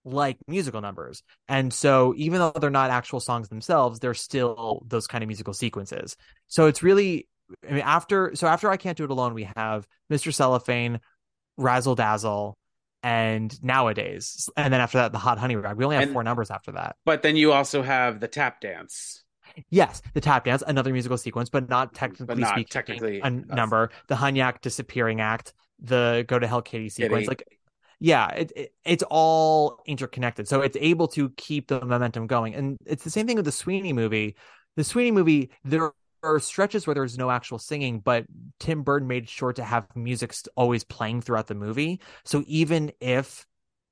like 0.06 0.38
musical 0.48 0.80
numbers. 0.80 1.22
And 1.48 1.70
so 1.70 2.14
even 2.16 2.38
though 2.38 2.52
they're 2.58 2.70
not 2.70 2.88
actual 2.90 3.20
songs 3.20 3.50
themselves, 3.50 3.98
they're 4.00 4.14
still 4.14 4.82
those 4.88 5.06
kind 5.06 5.22
of 5.22 5.28
musical 5.28 5.52
sequences. 5.52 6.16
So 6.46 6.64
it's 6.66 6.82
really 6.82 7.28
I 7.68 7.72
mean 7.72 7.82
after 7.84 8.34
so 8.34 8.46
after 8.46 8.70
I 8.70 8.76
Can't 8.76 8.96
Do 8.96 9.04
It 9.04 9.10
Alone, 9.10 9.34
we 9.34 9.48
have 9.56 9.86
Mr. 10.12 10.32
Cellophane, 10.32 11.00
Razzle 11.56 11.94
Dazzle, 11.94 12.56
and 13.02 13.62
nowadays. 13.62 14.48
And 14.56 14.72
then 14.72 14.80
after 14.80 14.98
that, 14.98 15.12
the 15.12 15.18
Hot 15.18 15.38
Honey 15.38 15.56
Rag. 15.56 15.76
We 15.76 15.84
only 15.84 15.96
have 15.96 16.04
And- 16.04 16.12
four 16.12 16.22
numbers 16.22 16.50
after 16.50 16.72
that. 16.72 16.96
But 17.04 17.22
then 17.22 17.36
you 17.36 17.52
also 17.52 17.82
have 17.82 18.20
the 18.20 18.28
tap 18.28 18.60
dance. 18.60 19.24
Yes, 19.68 20.00
the 20.14 20.20
tap 20.20 20.44
dance, 20.44 20.62
another 20.66 20.92
musical 20.92 21.18
sequence, 21.18 21.48
but 21.50 21.68
not 21.68 21.92
technically 21.92 22.26
but 22.26 22.38
not 22.38 22.50
speaking 22.50 22.68
technically 22.70 23.20
a 23.20 23.30
number. 23.30 23.90
The 24.06 24.14
Hunyak 24.14 24.60
disappearing 24.60 25.20
act, 25.20 25.52
the 25.80 26.24
Go 26.28 26.38
to 26.38 26.46
Hell 26.46 26.62
Kitty 26.62 26.88
sequence, 26.88 27.22
Kitty. 27.22 27.26
like 27.26 27.42
yeah, 27.98 28.28
it, 28.30 28.52
it 28.54 28.72
it's 28.84 29.02
all 29.10 29.82
interconnected. 29.86 30.46
So 30.48 30.60
it's 30.60 30.76
able 30.80 31.08
to 31.08 31.30
keep 31.30 31.66
the 31.68 31.84
momentum 31.84 32.26
going. 32.28 32.54
And 32.54 32.76
it's 32.86 33.02
the 33.04 33.10
same 33.10 33.26
thing 33.26 33.36
with 33.36 33.44
the 33.44 33.52
Sweeney 33.52 33.92
movie. 33.92 34.36
The 34.76 34.84
Sweeney 34.84 35.10
movie, 35.10 35.50
there 35.64 35.90
are 36.22 36.38
stretches 36.38 36.86
where 36.86 36.94
there's 36.94 37.18
no 37.18 37.30
actual 37.30 37.58
singing, 37.58 38.00
but 38.00 38.26
Tim 38.58 38.82
Burton 38.82 39.08
made 39.08 39.28
sure 39.28 39.52
to 39.52 39.64
have 39.64 39.86
music 39.94 40.34
always 40.56 40.84
playing 40.84 41.22
throughout 41.22 41.46
the 41.46 41.54
movie. 41.54 42.00
So 42.24 42.44
even 42.46 42.92
if 43.00 43.46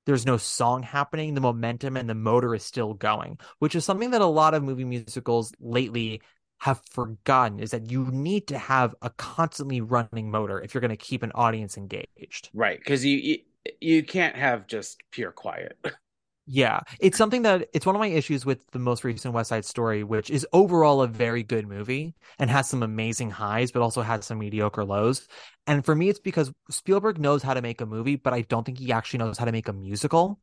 there's 0.06 0.26
no 0.26 0.36
song 0.36 0.82
happening, 0.82 1.34
the 1.34 1.40
momentum 1.40 1.96
and 1.96 2.08
the 2.08 2.14
motor 2.14 2.54
is 2.54 2.64
still 2.64 2.94
going, 2.94 3.38
which 3.58 3.74
is 3.74 3.84
something 3.84 4.10
that 4.12 4.22
a 4.22 4.26
lot 4.26 4.54
of 4.54 4.62
movie 4.62 4.84
musicals 4.84 5.52
lately 5.60 6.22
have 6.60 6.80
forgotten 6.90 7.60
is 7.60 7.70
that 7.70 7.90
you 7.90 8.06
need 8.06 8.48
to 8.48 8.58
have 8.58 8.94
a 9.02 9.10
constantly 9.10 9.80
running 9.80 10.30
motor 10.30 10.60
if 10.60 10.74
you're 10.74 10.80
going 10.80 10.90
to 10.90 10.96
keep 10.96 11.22
an 11.22 11.32
audience 11.34 11.76
engaged. 11.76 12.50
Right. 12.52 12.78
Because 12.78 13.04
you, 13.04 13.16
you 13.16 13.38
you 13.80 14.02
can't 14.02 14.34
have 14.34 14.66
just 14.66 15.02
pure 15.10 15.32
quiet. 15.32 15.76
Yeah, 16.50 16.80
it's 16.98 17.18
something 17.18 17.42
that 17.42 17.68
it's 17.74 17.84
one 17.84 17.94
of 17.94 18.00
my 18.00 18.06
issues 18.06 18.46
with 18.46 18.66
the 18.70 18.78
most 18.78 19.04
recent 19.04 19.34
West 19.34 19.50
Side 19.50 19.66
Story, 19.66 20.02
which 20.02 20.30
is 20.30 20.46
overall 20.54 21.02
a 21.02 21.06
very 21.06 21.42
good 21.42 21.68
movie 21.68 22.14
and 22.38 22.48
has 22.48 22.66
some 22.66 22.82
amazing 22.82 23.30
highs, 23.30 23.70
but 23.70 23.82
also 23.82 24.00
has 24.00 24.24
some 24.24 24.38
mediocre 24.38 24.82
lows. 24.82 25.28
And 25.66 25.84
for 25.84 25.94
me, 25.94 26.08
it's 26.08 26.20
because 26.20 26.50
Spielberg 26.70 27.18
knows 27.18 27.42
how 27.42 27.52
to 27.52 27.60
make 27.60 27.82
a 27.82 27.86
movie, 27.86 28.16
but 28.16 28.32
I 28.32 28.40
don't 28.40 28.64
think 28.64 28.78
he 28.78 28.92
actually 28.92 29.18
knows 29.18 29.36
how 29.36 29.44
to 29.44 29.52
make 29.52 29.68
a 29.68 29.74
musical. 29.74 30.40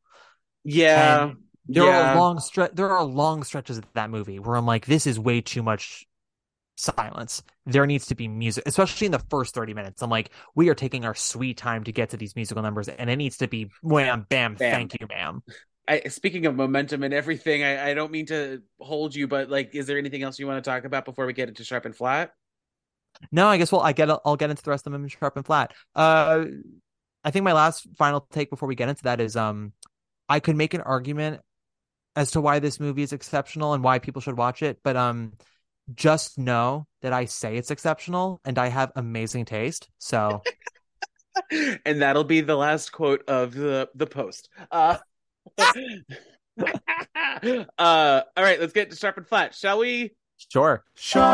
Yeah. 0.63 1.23
And 1.23 1.37
there 1.67 1.85
yeah. 1.85 2.13
are 2.13 2.19
long 2.19 2.37
stre- 2.37 2.75
there 2.75 2.91
are 2.91 3.03
long 3.03 3.43
stretches 3.43 3.79
of 3.79 3.85
that 3.95 4.11
movie 4.11 4.37
where 4.37 4.55
I'm 4.55 4.67
like, 4.67 4.85
this 4.85 5.07
is 5.07 5.19
way 5.19 5.41
too 5.41 5.63
much 5.63 6.05
silence. 6.77 7.41
There 7.65 7.87
needs 7.87 8.05
to 8.07 8.15
be 8.15 8.27
music, 8.27 8.63
especially 8.67 9.05
in 9.05 9.11
the 9.11 9.23
first 9.31 9.55
30 9.55 9.73
minutes. 9.73 10.03
I'm 10.03 10.11
like, 10.11 10.29
we 10.53 10.69
are 10.69 10.75
taking 10.75 11.03
our 11.03 11.15
sweet 11.15 11.57
time 11.57 11.83
to 11.85 11.91
get 11.91 12.11
to 12.11 12.17
these 12.17 12.35
musical 12.35 12.61
numbers, 12.61 12.89
and 12.89 13.09
it 13.09 13.15
needs 13.15 13.37
to 13.37 13.47
be 13.47 13.71
wham, 13.81 14.27
bam, 14.29 14.53
Bam. 14.53 14.71
thank 14.71 14.99
you, 14.99 15.07
ma'am. 15.07 15.41
I, 15.87 16.01
speaking 16.09 16.45
of 16.45 16.55
momentum 16.55 17.03
and 17.03 17.13
everything, 17.13 17.63
I, 17.63 17.91
I 17.91 17.93
don't 17.93 18.11
mean 18.11 18.25
to 18.27 18.61
hold 18.79 19.13
you, 19.13 19.27
but 19.27 19.49
like, 19.49 19.75
is 19.75 19.85
there 19.85 19.97
anything 19.97 20.23
else 20.23 20.39
you 20.39 20.47
want 20.47 20.63
to 20.63 20.69
talk 20.69 20.83
about 20.83 21.05
before 21.05 21.25
we 21.25 21.33
get 21.33 21.49
into 21.49 21.63
sharp 21.63 21.85
and 21.85 21.95
flat? 21.95 22.31
No, 23.31 23.47
I 23.47 23.57
guess 23.57 23.71
well, 23.71 23.81
I 23.81 23.93
get 23.93 24.09
I'll 24.25 24.35
get 24.35 24.49
into 24.49 24.63
the 24.63 24.71
rest 24.71 24.87
of 24.87 24.93
them 24.93 25.03
in 25.03 25.09
sharp 25.09 25.35
and 25.37 25.45
flat. 25.45 25.73
Uh, 25.95 26.45
I 27.23 27.31
think 27.31 27.45
my 27.45 27.53
last 27.53 27.87
final 27.97 28.27
take 28.31 28.49
before 28.49 28.67
we 28.67 28.75
get 28.75 28.89
into 28.89 29.03
that 29.03 29.21
is 29.21 29.35
um, 29.35 29.73
I 30.27 30.39
could 30.39 30.55
make 30.55 30.73
an 30.73 30.81
argument 30.81 31.41
as 32.15 32.31
to 32.31 32.41
why 32.41 32.59
this 32.59 32.79
movie 32.79 33.03
is 33.03 33.13
exceptional 33.13 33.73
and 33.73 33.83
why 33.83 33.99
people 33.99 34.21
should 34.21 34.37
watch 34.37 34.63
it, 34.63 34.79
but 34.83 34.95
um, 34.95 35.33
just 35.93 36.37
know 36.37 36.87
that 37.01 37.13
I 37.13 37.25
say 37.25 37.57
it's 37.57 37.71
exceptional 37.71 38.41
and 38.45 38.57
I 38.57 38.67
have 38.67 38.91
amazing 38.95 39.45
taste. 39.45 39.89
So 39.97 40.41
and 41.85 42.01
that'll 42.01 42.23
be 42.23 42.41
the 42.41 42.55
last 42.55 42.91
quote 42.91 43.27
of 43.27 43.53
the 43.53 43.89
the 43.95 44.07
post. 44.07 44.49
Uh, 44.71 44.97
uh, 45.57 45.71
all 47.77 48.43
right, 48.43 48.59
let's 48.59 48.73
get 48.73 48.89
to 48.91 48.95
sharp 48.95 49.17
and 49.17 49.27
flat, 49.27 49.55
shall 49.55 49.79
we? 49.79 50.11
sure. 50.51 50.83
Sharp. 50.95 51.25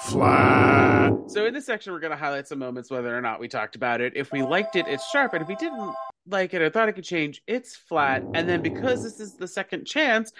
Flat. 0.00 1.12
So 1.28 1.46
in 1.46 1.54
this 1.54 1.66
section, 1.66 1.92
we're 1.92 2.00
going 2.00 2.10
to 2.10 2.16
highlight 2.16 2.48
some 2.48 2.58
moments, 2.58 2.90
whether 2.90 3.16
or 3.16 3.20
not 3.20 3.38
we 3.38 3.48
talked 3.48 3.76
about 3.76 4.00
it. 4.00 4.14
If 4.16 4.32
we 4.32 4.42
liked 4.42 4.76
it, 4.76 4.86
it's 4.88 5.08
sharp, 5.10 5.32
and 5.32 5.42
if 5.42 5.48
we 5.48 5.54
didn't 5.56 5.94
like 6.26 6.54
it 6.54 6.62
or 6.62 6.70
thought 6.70 6.88
it 6.88 6.94
could 6.94 7.04
change, 7.04 7.42
it's 7.46 7.76
flat. 7.76 8.24
And 8.34 8.48
then 8.48 8.62
because 8.62 9.02
this 9.02 9.20
is 9.20 9.34
the 9.36 9.46
second 9.48 9.86
chance, 9.86 10.32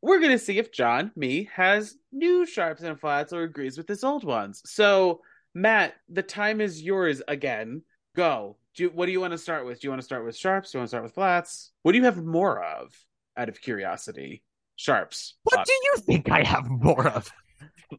we're 0.00 0.20
going 0.20 0.32
to 0.32 0.38
see 0.38 0.58
if 0.58 0.72
Jon, 0.72 1.10
me, 1.16 1.48
has 1.54 1.96
new 2.12 2.46
sharps 2.46 2.82
and 2.82 2.98
flats 2.98 3.32
or 3.32 3.42
agrees 3.42 3.76
with 3.76 3.88
his 3.88 4.04
old 4.04 4.24
ones. 4.24 4.62
So 4.64 5.20
Matt, 5.54 5.94
the 6.08 6.22
time 6.22 6.60
is 6.60 6.82
yours 6.82 7.22
again. 7.28 7.82
Go. 8.16 8.56
Do 8.74 8.84
you, 8.84 8.90
what 8.90 9.06
do 9.06 9.12
you 9.12 9.20
want 9.20 9.32
to 9.32 9.38
start 9.38 9.64
with? 9.66 9.80
Do 9.80 9.86
you 9.86 9.90
want 9.90 10.00
to 10.00 10.04
start 10.04 10.24
with 10.24 10.36
sharps? 10.36 10.72
Do 10.72 10.78
you 10.78 10.80
want 10.80 10.86
to 10.86 10.90
start 10.90 11.04
with 11.04 11.14
flats? 11.14 11.72
What 11.82 11.92
do 11.92 11.98
you 11.98 12.04
have 12.04 12.22
more 12.24 12.62
of? 12.62 12.92
Out 13.36 13.48
of 13.48 13.60
curiosity, 13.60 14.42
sharps. 14.76 15.34
What 15.44 15.60
Uh, 15.60 15.64
do 15.64 15.72
you 15.72 15.96
think 15.98 16.30
I 16.30 16.42
have 16.42 16.68
more 16.68 17.06
of? 17.08 17.30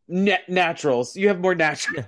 na- 0.07 0.37
naturals. 0.47 1.15
You 1.15 1.27
have 1.29 1.39
more 1.39 1.55
natural. 1.55 2.03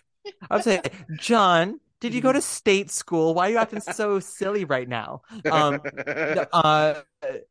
I 0.50 0.54
would 0.56 0.64
say, 0.64 0.80
Jon, 1.18 1.80
did 2.00 2.14
you 2.14 2.20
go 2.20 2.32
to 2.32 2.40
state 2.58 2.90
school? 2.90 3.34
Why 3.34 3.48
are 3.48 3.50
you 3.52 3.58
acting 3.58 3.80
so 3.80 4.20
silly 4.20 4.64
right 4.64 4.88
now? 4.88 5.22
Um, 5.50 5.80
uh, 6.06 6.94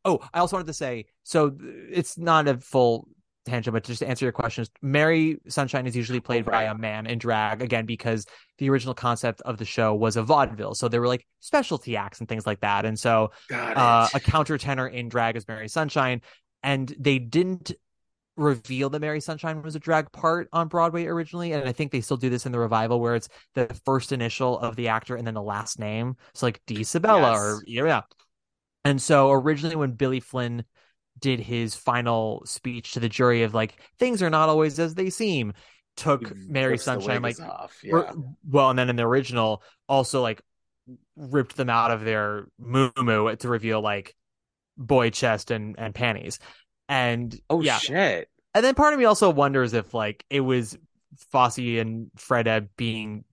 oh, 0.05 0.19
I 0.33 0.39
also 0.39 0.55
wanted 0.57 0.67
to 0.67 0.73
say, 0.73 1.05
so 1.23 1.57
it's 1.89 2.17
not 2.17 2.47
a 2.47 2.57
full 2.59 3.07
tangent, 3.45 3.73
but 3.73 3.83
just 3.83 3.99
to 3.99 4.07
answer 4.07 4.25
your 4.25 4.31
questions, 4.31 4.69
Mary 4.81 5.37
Sunshine 5.47 5.87
is 5.87 5.95
usually 5.95 6.19
played 6.19 6.45
by 6.45 6.63
a 6.63 6.75
man 6.75 7.05
in 7.07 7.17
drag, 7.17 7.61
again, 7.61 7.85
because 7.85 8.25
the 8.57 8.69
original 8.69 8.93
concept 8.93 9.41
of 9.41 9.57
the 9.57 9.65
show 9.65 9.93
was 9.93 10.17
a 10.17 10.23
vaudeville. 10.23 10.75
So 10.75 10.87
there 10.87 11.01
were 11.01 11.07
like 11.07 11.25
specialty 11.39 11.95
acts 11.97 12.19
and 12.19 12.29
things 12.29 12.45
like 12.45 12.61
that. 12.61 12.85
And 12.85 12.99
so 12.99 13.31
uh, 13.51 14.07
a 14.13 14.19
countertenor 14.19 14.91
in 14.91 15.09
drag 15.09 15.35
is 15.35 15.47
Mary 15.47 15.67
Sunshine, 15.67 16.21
and 16.63 16.93
they 16.99 17.19
didn't 17.19 17.71
reveal 18.37 18.89
that 18.89 18.99
Mary 18.99 19.19
Sunshine 19.19 19.61
was 19.61 19.75
a 19.75 19.79
drag 19.79 20.11
part 20.11 20.47
on 20.53 20.67
Broadway 20.67 21.05
originally, 21.05 21.51
and 21.51 21.67
I 21.67 21.71
think 21.71 21.91
they 21.91 22.01
still 22.01 22.17
do 22.17 22.29
this 22.29 22.45
in 22.45 22.51
the 22.51 22.59
revival 22.59 22.99
where 22.99 23.15
it's 23.15 23.29
the 23.55 23.67
first 23.85 24.11
initial 24.11 24.57
of 24.59 24.75
the 24.75 24.87
actor 24.87 25.15
and 25.15 25.27
then 25.27 25.33
the 25.33 25.41
last 25.41 25.79
name. 25.79 26.15
So 26.33 26.47
like 26.47 26.61
D 26.65 26.83
Sabella 26.83 27.33
or 27.33 27.61
yeah. 27.67 28.01
And 28.83 29.01
so 29.01 29.31
originally 29.31 29.75
when 29.75 29.91
Billy 29.91 30.19
Flynn 30.19 30.63
did 31.19 31.39
his 31.39 31.75
final 31.75 32.41
speech 32.45 32.93
to 32.93 32.99
the 32.99 33.09
jury 33.09 33.43
of 33.43 33.53
like 33.53 33.75
things 33.99 34.21
are 34.23 34.29
not 34.29 34.49
always 34.49 34.79
as 34.79 34.95
they 34.95 35.09
seem, 35.09 35.53
took 35.95 36.23
mm, 36.23 36.49
Mary 36.49 36.77
Sunshine 36.77 37.21
like 37.21 37.37
wigs 37.37 37.39
off. 37.39 37.79
Re- 37.83 37.89
Yeah. 37.89 38.11
well, 38.49 38.69
and 38.69 38.79
then 38.79 38.89
in 38.89 38.95
the 38.95 39.03
original, 39.05 39.63
also 39.87 40.21
like 40.21 40.41
ripped 41.15 41.55
them 41.55 41.69
out 41.69 41.91
of 41.91 42.03
their 42.03 42.47
moo 42.57 42.89
to 43.35 43.47
reveal 43.49 43.81
like 43.81 44.15
boy 44.77 45.09
chest 45.09 45.51
and 45.51 45.75
and 45.77 45.93
panties, 45.93 46.39
and 46.89 47.39
Oh 47.49 47.61
yeah, 47.61 47.77
shit. 47.77 48.29
and 48.53 48.63
then 48.65 48.75
part 48.75 48.93
of 48.93 48.99
me 48.99 49.05
also 49.05 49.29
wonders 49.29 49.73
if 49.73 49.93
like 49.93 50.25
it 50.29 50.41
was 50.41 50.77
Fosse 51.31 51.57
and 51.57 52.09
Freda 52.17 52.67
being 52.77 53.25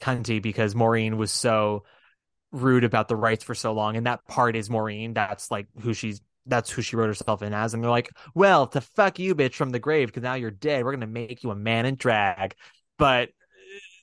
cunty 0.00 0.42
because 0.42 0.74
Maurine 0.74 1.16
was 1.16 1.30
so 1.30 1.84
rude 2.52 2.84
about 2.84 3.08
the 3.08 3.16
rights 3.16 3.44
for 3.44 3.54
so 3.54 3.72
long, 3.72 3.96
and 3.96 4.06
that 4.06 4.26
part 4.26 4.56
is 4.56 4.70
Maurine. 4.70 5.14
That's 5.14 5.50
like 5.50 5.66
who 5.80 5.94
she's. 5.94 6.20
That's 6.46 6.70
who 6.70 6.82
she 6.82 6.96
wrote 6.96 7.08
herself 7.08 7.42
in 7.42 7.52
as, 7.52 7.74
and 7.74 7.82
they're 7.82 7.90
like, 7.90 8.10
"Well, 8.34 8.66
to 8.68 8.80
fuck 8.80 9.18
you, 9.18 9.34
bitch, 9.34 9.54
from 9.54 9.70
the 9.70 9.78
grave, 9.78 10.08
because 10.08 10.22
now 10.22 10.34
you're 10.34 10.50
dead. 10.50 10.84
We're 10.84 10.92
gonna 10.92 11.06
make 11.06 11.42
you 11.42 11.50
a 11.50 11.56
man 11.56 11.86
in 11.86 11.96
drag." 11.96 12.54
But 12.98 13.30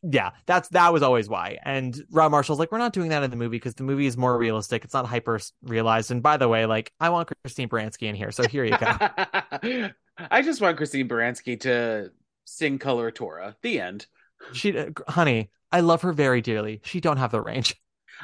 yeah, 0.03 0.31
that's 0.45 0.67
that 0.69 0.91
was 0.91 1.01
always 1.01 1.29
why. 1.29 1.57
And 1.63 1.99
Rob 2.11 2.31
Marshall's 2.31 2.59
like, 2.59 2.71
we're 2.71 2.77
not 2.77 2.91
doing 2.91 3.09
that 3.09 3.23
in 3.23 3.29
the 3.29 3.37
movie 3.37 3.55
because 3.55 3.75
the 3.75 3.83
movie 3.83 4.05
is 4.05 4.17
more 4.17 4.37
realistic. 4.37 4.83
It's 4.83 4.93
not 4.93 5.05
hyper 5.05 5.39
realized. 5.63 6.11
And 6.11 6.21
by 6.21 6.35
the 6.35 6.49
way, 6.49 6.65
like, 6.65 6.91
I 6.99 7.09
want 7.09 7.31
Christine 7.43 7.69
Baranski 7.69 8.07
in 8.09 8.15
here, 8.15 8.31
so 8.31 8.45
here 8.45 8.65
you 8.65 8.77
go. 8.77 8.97
I 10.17 10.41
just 10.41 10.61
want 10.61 10.75
Christine 10.75 11.07
Baranski 11.07 11.59
to 11.61 12.11
sing 12.45 12.79
Coloratura. 12.79 13.55
The 13.61 13.79
end. 13.79 14.05
she, 14.51 14.77
uh, 14.77 14.89
honey, 15.07 15.49
I 15.71 15.79
love 15.79 16.01
her 16.01 16.11
very 16.11 16.41
dearly. 16.41 16.81
She 16.83 16.99
don't 16.99 17.17
have 17.17 17.31
the 17.31 17.41
range. 17.41 17.75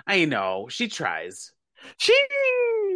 I 0.05 0.25
know. 0.25 0.67
She 0.69 0.89
tries. 0.89 1.51
She 1.97 2.15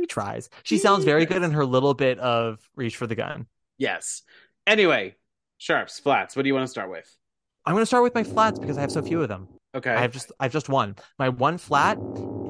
tries. 0.09 0.49
She 0.63 0.77
sounds 0.77 1.05
very 1.05 1.25
good 1.25 1.43
in 1.43 1.51
her 1.51 1.65
little 1.65 1.93
bit 1.93 2.19
of 2.19 2.59
reach 2.75 2.97
for 2.97 3.07
the 3.07 3.15
gun. 3.15 3.47
Yes. 3.77 4.23
Anyway, 4.65 5.15
sharps, 5.57 5.99
flats. 5.99 6.35
What 6.35 6.43
do 6.43 6.47
you 6.47 6.53
want 6.53 6.65
to 6.65 6.71
start 6.71 6.89
with? 6.89 7.09
I'm 7.65 7.73
going 7.73 7.81
to 7.81 7.87
start 7.87 8.03
with 8.03 8.15
my 8.15 8.23
flats 8.23 8.59
because 8.59 8.77
I 8.77 8.81
have 8.81 8.91
so 8.91 9.01
few 9.01 9.21
of 9.21 9.29
them. 9.29 9.47
Okay. 9.75 9.91
I 9.91 10.01
have 10.01 10.11
just 10.11 10.31
I 10.39 10.45
have 10.45 10.51
just 10.51 10.69
one. 10.69 10.95
My 11.17 11.29
one 11.29 11.57
flat 11.57 11.97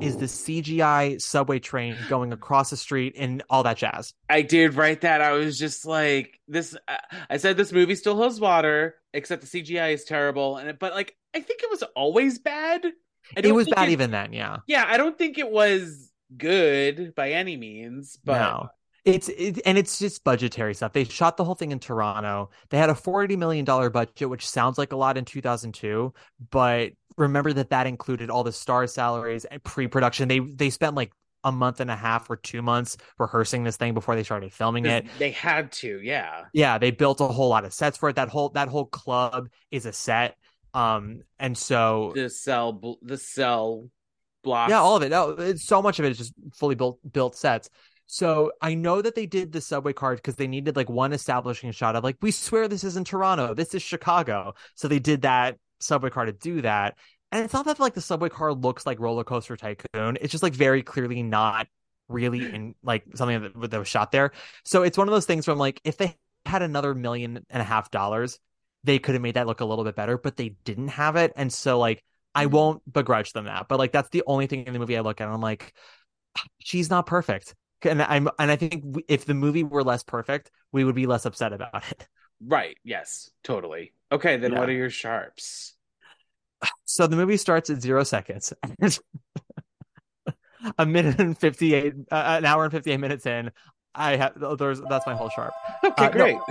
is 0.01 0.18
the 0.18 0.26
CGI 0.26 1.22
subway 1.22 1.60
train 1.60 1.95
going 2.10 2.34
across 2.34 2.69
the 2.72 2.77
street 2.77 3.15
and 3.18 3.41
all 3.49 3.64
that 3.64 3.77
jazz. 3.77 4.14
I 4.30 4.41
did 4.41 4.73
write 4.73 5.01
that. 5.01 5.22
I 5.22 5.31
was 5.31 5.57
just 5.57 5.85
like, 5.85 6.39
this. 6.47 6.76
uh, 6.88 6.97
I 7.30 7.38
said 7.38 7.55
this 7.55 7.72
movie 7.72 7.95
still 7.95 8.18
holds 8.18 8.39
water, 8.39 8.95
except 9.14 9.41
the 9.41 9.47
CGI 9.47 9.93
is 9.93 10.03
terrible. 10.03 10.57
And 10.57 10.69
it, 10.69 10.80
but 10.80 10.93
like, 10.93 11.15
I 11.34 11.39
think 11.39 11.64
it 11.64 11.69
was 11.69 11.84
always 11.95 12.39
bad. 12.39 12.85
It 13.38 13.53
was 13.53 13.69
bad 13.69 13.89
even 13.89 14.11
then, 14.11 14.34
yeah. 14.34 14.57
Yeah, 14.68 14.85
I 14.85 14.97
don't 14.97 15.18
think 15.18 15.38
it 15.38 15.49
was 15.49 16.11
good 16.38 17.14
by 17.15 17.31
any 17.31 17.57
means, 17.57 18.18
but 18.23 18.39
no. 18.39 18.69
It's 19.05 19.27
it, 19.27 19.60
and 19.65 19.77
it's 19.77 19.99
just 19.99 20.23
budgetary 20.23 20.73
stuff. 20.73 20.93
They 20.93 21.03
shot 21.03 21.35
the 21.35 21.43
whole 21.43 21.55
thing 21.55 21.72
in 21.72 21.80
Toronto. 21.80 22.51
They 22.69 22.77
had 22.77 22.89
a 22.89 22.95
forty 22.95 23.35
million 23.35 23.65
dollar 23.65 23.89
budget, 23.89 24.30
which 24.30 24.47
sounds 24.47 24.77
like 24.77 24.93
a 24.93 24.95
lot 24.95 25.18
in 25.18 25.26
two 25.26 25.41
thousand 25.41 25.73
two, 25.73 26.14
but 26.51 26.91
remember 27.18 27.51
that 27.51 27.69
that 27.72 27.85
included 27.85 28.30
all 28.30 28.45
the 28.45 28.53
star 28.53 28.88
salaries 28.88 29.43
and 29.43 29.61
pre 29.64 29.88
production. 29.88 30.30
They 30.30 30.39
they 30.39 30.69
spent 30.69 30.95
like 30.95 31.11
a 31.43 31.51
month 31.51 31.81
and 31.81 31.91
a 31.91 31.95
half 31.97 32.30
or 32.30 32.38
two 32.38 32.61
months 32.61 32.95
rehearsing 33.19 33.65
this 33.65 33.76
thing 33.76 33.93
before 33.93 34.15
they 34.15 34.23
started 34.23 34.53
filming 34.53 34.85
it. 34.85 35.05
they 35.19 35.31
had 35.31 35.73
to, 35.73 35.99
yeah. 36.01 36.45
Yeah, 36.53 36.77
they 36.77 36.91
built 36.91 37.19
a 37.19 37.27
whole 37.27 37.49
lot 37.49 37.65
of 37.65 37.73
sets 37.73 37.97
for 37.97 38.07
it. 38.07 38.15
That 38.15 38.30
whole 38.30 38.49
that 38.49 38.69
whole 38.69 38.85
club 38.85 39.49
is 39.69 39.85
a 39.85 39.91
set. 39.91 40.38
Um, 40.73 41.22
and 41.38 41.57
so 41.57 42.14
The 42.15 42.30
cell, 42.30 42.97
the 43.01 43.18
cell 43.18 43.89
blocks. 44.43 44.69
yeah, 44.69 44.79
all 44.79 44.95
of 44.95 45.03
it. 45.03 45.09
No, 45.09 45.29
it's 45.31 45.65
so 45.65 45.81
much 45.81 45.99
of 45.99 46.05
it 46.05 46.11
is 46.11 46.17
just 46.17 46.33
fully 46.53 46.75
built 46.75 46.99
built 47.11 47.35
sets. 47.35 47.69
So 48.05 48.51
I 48.61 48.75
know 48.75 49.01
that 49.01 49.15
they 49.15 49.25
did 49.25 49.51
the 49.51 49.61
subway 49.61 49.93
card 49.93 50.17
because 50.17 50.35
they 50.35 50.47
needed 50.47 50.75
like 50.75 50.89
one 50.89 51.13
establishing 51.13 51.71
shot 51.71 51.95
of 51.95 52.03
like 52.03 52.17
we 52.21 52.31
swear 52.31 52.67
this 52.67 52.83
isn't 52.83 53.07
Toronto, 53.07 53.53
this 53.53 53.73
is 53.73 53.81
Chicago. 53.81 54.53
So 54.75 54.87
they 54.87 54.99
did 54.99 55.23
that 55.23 55.57
subway 55.79 56.09
car 56.09 56.25
to 56.25 56.33
do 56.33 56.61
that. 56.61 56.97
And 57.31 57.43
it's 57.43 57.53
not 57.53 57.65
that 57.65 57.79
like 57.79 57.95
the 57.95 58.01
subway 58.01 58.29
car 58.29 58.53
looks 58.53 58.85
like 58.85 58.99
Roller 58.99 59.23
Coaster 59.23 59.57
Tycoon. 59.57 60.17
It's 60.21 60.31
just 60.31 60.43
like 60.43 60.53
very 60.53 60.83
clearly 60.83 61.23
not 61.23 61.67
really 62.07 62.53
in 62.53 62.75
like 62.83 63.03
something 63.15 63.41
that, 63.41 63.71
that 63.71 63.79
was 63.79 63.87
shot 63.87 64.11
there. 64.11 64.31
So 64.65 64.83
it's 64.83 64.97
one 64.97 65.07
of 65.07 65.13
those 65.13 65.25
things 65.25 65.45
from 65.45 65.57
like 65.57 65.81
if 65.83 65.97
they 65.97 66.15
had 66.45 66.61
another 66.61 66.93
million 66.93 67.43
and 67.49 67.61
a 67.61 67.65
half 67.65 67.89
dollars, 67.89 68.37
they 68.83 68.99
could 68.99 69.15
have 69.15 69.21
made 69.21 69.35
that 69.35 69.47
look 69.47 69.61
a 69.61 69.65
little 69.65 69.85
bit 69.85 69.95
better, 69.95 70.17
but 70.17 70.37
they 70.37 70.49
didn't 70.65 70.89
have 70.89 71.15
it. 71.15 71.33
And 71.35 71.51
so 71.51 71.79
like 71.79 72.03
I 72.35 72.47
won't 72.47 72.81
begrudge 72.91 73.34
them 73.34 73.45
that. 73.45 73.68
But 73.68 73.80
like 73.80 73.91
that's 73.91 74.10
the 74.10 74.23
only 74.27 74.47
thing 74.47 74.65
in 74.65 74.73
the 74.73 74.80
movie 74.80 74.97
I 74.97 75.01
look 75.01 75.22
at 75.22 75.26
and 75.26 75.34
I'm 75.34 75.41
like, 75.41 75.73
she's 76.60 76.89
not 76.89 77.05
perfect. 77.05 77.55
And 77.84 78.01
I'm 78.01 78.30
and 78.39 78.49
I 78.49 78.55
think 78.55 78.84
if 79.07 79.26
the 79.26 79.34
movie 79.34 79.64
were 79.64 79.84
less 79.84 80.03
perfect, 80.03 80.51
we 80.72 80.84
would 80.84 80.95
be 80.95 81.05
less 81.05 81.26
upset 81.26 81.53
about 81.53 81.84
it. 81.91 82.07
Right. 82.45 82.77
Yes. 82.84 83.30
Totally. 83.45 83.93
Okay. 84.11 84.35
Then 84.35 84.51
Yeah. 84.51 84.60
what 84.60 84.68
are 84.68 84.73
your 84.73 84.89
sharps? 84.89 85.76
So 86.85 87.07
the 87.07 87.15
movie 87.15 87.38
starts 87.38 87.69
at 87.69 87.81
zero 87.81 88.03
seconds. 88.03 88.51
a 90.77 90.85
minute 90.85 91.19
and 91.19 91.38
58 91.38 91.93
uh, 92.11 92.15
an 92.15 92.45
hour 92.45 92.64
and 92.64 92.72
58 92.72 92.97
minutes 92.97 93.26
in 93.26 93.51
i 93.95 94.15
have 94.15 94.33
there's 94.57 94.81
that's 94.89 95.05
my 95.05 95.15
whole 95.15 95.29
sharp 95.29 95.53
Okay. 95.83 96.05
Uh, 96.05 96.09
no, 96.09 96.09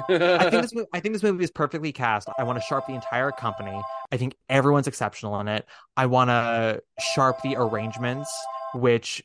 great. 0.09 0.23
I 0.23 0.51
think 0.51 0.63
this 0.63 0.75
movie, 0.75 0.89
I 0.93 1.01
think 1.01 1.15
this 1.15 1.23
movie 1.23 1.45
is 1.45 1.51
perfectly 1.51 1.91
cast. 1.93 2.29
I 2.39 2.45
want 2.45 2.59
to 2.59 2.65
sharp 2.65 2.87
the 2.87 2.95
entire 2.95 3.31
company. 3.31 3.81
I 4.11 4.17
think 4.17 4.35
everyone's 4.49 4.87
exceptional 4.87 5.39
in 5.41 5.49
it. 5.49 5.67
I 5.97 6.07
want 6.07 6.29
to 6.29 6.83
sharp 7.01 7.41
the 7.43 7.57
arrangements, 7.57 8.31
which 8.75 9.23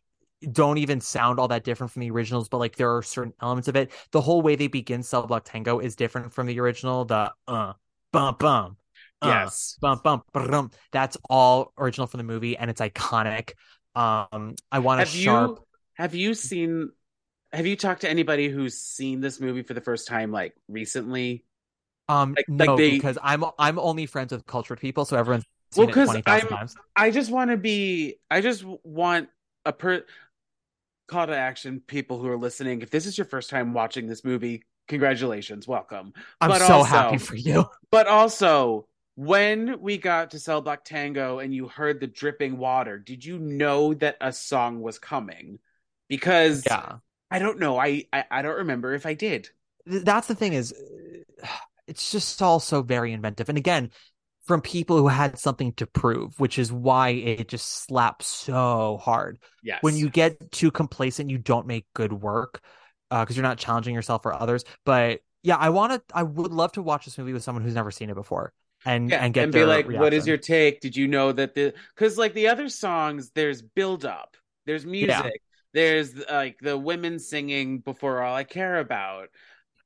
don't 0.51 0.77
even 0.77 1.01
sound 1.01 1.39
all 1.39 1.47
that 1.49 1.63
different 1.63 1.91
from 1.91 2.01
the 2.01 2.11
originals, 2.11 2.47
but 2.47 2.57
like 2.57 2.75
there 2.75 2.95
are 2.95 3.03
certain 3.03 3.33
elements 3.41 3.67
of 3.67 3.75
it. 3.75 3.91
The 4.11 4.21
whole 4.21 4.41
way 4.41 4.55
they 4.55 4.67
begin 4.67 5.03
Cell 5.03 5.25
Block 5.27 5.43
Tango 5.45 5.79
is 5.79 5.95
different 5.95 6.33
from 6.33 6.47
the 6.47 6.59
original. 6.59 7.05
The 7.05 7.31
uh 7.47 7.73
bum 8.13 8.35
bum. 8.39 8.77
uh, 9.21 9.27
yes. 9.27 9.77
bum 9.81 9.99
bum 10.03 10.21
brum. 10.31 10.71
That's 10.91 11.17
all 11.29 11.73
original 11.77 12.07
from 12.07 12.19
the 12.19 12.23
movie, 12.23 12.55
and 12.57 12.69
it's 12.69 12.81
iconic. 12.81 13.51
Um, 13.95 14.55
I 14.71 14.79
want 14.79 15.01
to 15.01 15.05
sharp. 15.07 15.49
you 15.49 15.63
have 15.95 16.13
you 16.13 16.33
seen? 16.33 16.91
Have 17.53 17.65
you 17.65 17.75
talked 17.75 18.01
to 18.01 18.09
anybody 18.09 18.49
who's 18.49 18.77
seen 18.77 19.21
this 19.21 19.39
movie 19.39 19.63
for 19.63 19.73
the 19.73 19.81
first 19.81 20.07
time, 20.07 20.31
like 20.31 20.53
recently? 20.67 21.45
Um, 22.09 22.33
like- 22.35 22.45
like 22.49 22.67
no, 22.67 22.77
they- 22.77 22.91
because 22.91 23.17
I'm 23.21 23.43
I'm 23.59 23.79
only 23.79 24.05
friends 24.05 24.31
with 24.31 24.45
cultured 24.45 24.79
people, 24.79 25.05
so 25.05 25.17
everyone's 25.17 25.45
seen 25.71 25.81
Well, 25.83 25.89
it 25.89 25.93
'cause 25.93 26.07
twenty 26.07 26.21
thousand 26.21 26.47
I'm- 26.49 26.57
times. 26.57 26.75
I 26.95 27.11
just 27.11 27.31
want 27.31 27.51
to 27.51 27.57
be. 27.57 28.19
I 28.31 28.41
just 28.41 28.63
want 28.83 29.29
a 29.65 29.73
per 29.73 30.05
call 31.07 31.27
to 31.27 31.35
action. 31.35 31.81
People 31.85 32.19
who 32.21 32.27
are 32.29 32.37
listening, 32.37 32.81
if 32.81 32.89
this 32.89 33.05
is 33.05 33.17
your 33.17 33.25
first 33.25 33.49
time 33.49 33.73
watching 33.73 34.07
this 34.07 34.23
movie, 34.23 34.63
congratulations, 34.87 35.67
welcome. 35.67 36.13
I'm 36.41 36.49
but 36.49 36.59
so 36.59 36.73
also- 36.75 36.83
happy 36.89 37.17
for 37.17 37.35
you. 37.35 37.65
But 37.91 38.07
also, 38.07 38.87
when 39.15 39.79
we 39.81 39.97
got 39.97 40.31
to 40.31 40.39
Cell 40.39 40.61
Block 40.61 40.83
Tango 40.83 41.39
and 41.39 41.53
you 41.55 41.67
heard 41.69 41.99
the 42.01 42.07
dripping 42.07 42.57
water, 42.57 42.97
did 42.99 43.23
you 43.23 43.39
know 43.39 43.93
that 43.95 44.17
a 44.21 44.31
song 44.33 44.81
was 44.81 44.99
coming? 44.99 45.59
Because 46.09 46.63
Yeah, 46.65 46.97
I 47.29 47.39
don't 47.39 47.59
know. 47.59 47.77
I, 47.77 48.05
I 48.13 48.25
I 48.29 48.41
don't 48.41 48.57
remember 48.57 48.93
if 48.93 49.05
I 49.05 49.13
did. 49.13 49.49
That's 49.85 50.27
the 50.27 50.35
thing 50.35 50.53
is, 50.53 50.73
uh, 51.43 51.47
it's 51.87 52.11
just 52.11 52.41
all 52.41 52.59
so 52.59 52.81
very 52.81 53.13
inventive, 53.13 53.49
and 53.49 53.57
again, 53.57 53.91
from 54.45 54.61
people 54.61 54.97
who 54.97 55.07
had 55.07 55.37
something 55.37 55.73
to 55.73 55.85
prove, 55.85 56.39
which 56.39 56.57
is 56.57 56.71
why 56.71 57.09
it 57.09 57.47
just 57.47 57.85
slaps 57.85 58.27
so 58.27 58.97
hard. 59.01 59.39
Yes. 59.63 59.79
when 59.81 59.95
you 59.95 60.09
get 60.09 60.51
too 60.51 60.71
complacent 60.71 61.29
you 61.29 61.37
don't 61.37 61.67
make 61.67 61.85
good 61.93 62.13
work 62.13 62.61
because 63.09 63.35
you're 63.35 63.43
not 63.43 63.57
challenging 63.57 63.93
yourself 63.93 64.25
or 64.25 64.33
others 64.33 64.63
but 64.85 65.21
yeah 65.43 65.55
i 65.57 65.69
want 65.69 65.93
to 65.93 66.15
i 66.15 66.23
would 66.23 66.51
love 66.51 66.71
to 66.73 66.81
watch 66.81 67.05
this 67.05 67.17
movie 67.17 67.33
with 67.33 67.43
someone 67.43 67.63
who's 67.63 67.75
never 67.75 67.91
seen 67.91 68.09
it 68.09 68.15
before 68.15 68.53
and 68.85 69.09
yeah, 69.09 69.23
and 69.23 69.33
get 69.33 69.45
and 69.45 69.53
be 69.53 69.65
like, 69.65 69.87
what 69.89 70.13
is 70.13 70.27
your 70.27 70.37
take? 70.37 70.81
Did 70.81 70.95
you 70.95 71.07
know 71.07 71.31
that 71.31 71.55
the 71.55 71.73
because 71.95 72.17
like 72.17 72.33
the 72.33 72.47
other 72.47 72.69
songs, 72.69 73.31
there's 73.31 73.61
build 73.61 74.05
up, 74.05 74.37
there's 74.65 74.85
music, 74.85 75.41
there's 75.77 76.15
like 76.29 76.57
the 76.59 76.75
women 76.77 77.19
singing 77.19 77.77
before 77.79 78.21
all 78.23 78.35
I 78.35 78.43
care 78.43 78.79
about. 78.79 79.29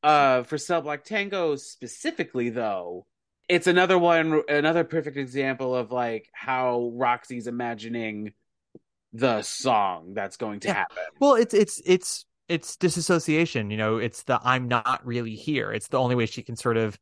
Uh, 0.01 0.43
for 0.43 0.57
Cell 0.57 0.81
Block 0.81 1.03
Tango 1.03 1.57
specifically, 1.57 2.49
though, 2.49 3.05
it's 3.49 3.67
another 3.67 3.99
one, 3.99 4.41
another 4.47 4.83
perfect 4.85 5.17
example 5.17 5.75
of 5.75 5.91
like 5.91 6.29
how 6.33 6.91
Roxy's 6.95 7.45
imagining 7.47 8.31
the 9.13 9.41
song 9.41 10.13
that's 10.13 10.37
going 10.37 10.61
to 10.61 10.69
Yeah. 10.69 10.73
happen. 10.75 11.03
well 11.19 11.35
it's 11.35 11.53
it's 11.53 11.81
it's 11.85 12.25
it's 12.47 12.77
disassociation 12.77 13.69
you 13.69 13.75
know 13.75 13.97
it's 13.97 14.23
the 14.23 14.39
i'm 14.41 14.69
not 14.69 15.05
really 15.05 15.35
here 15.35 15.73
it's 15.73 15.89
the 15.89 15.99
only 15.99 16.15
way 16.15 16.25
she 16.25 16.41
can 16.43 16.55
sort 16.55 16.77
of 16.77 16.97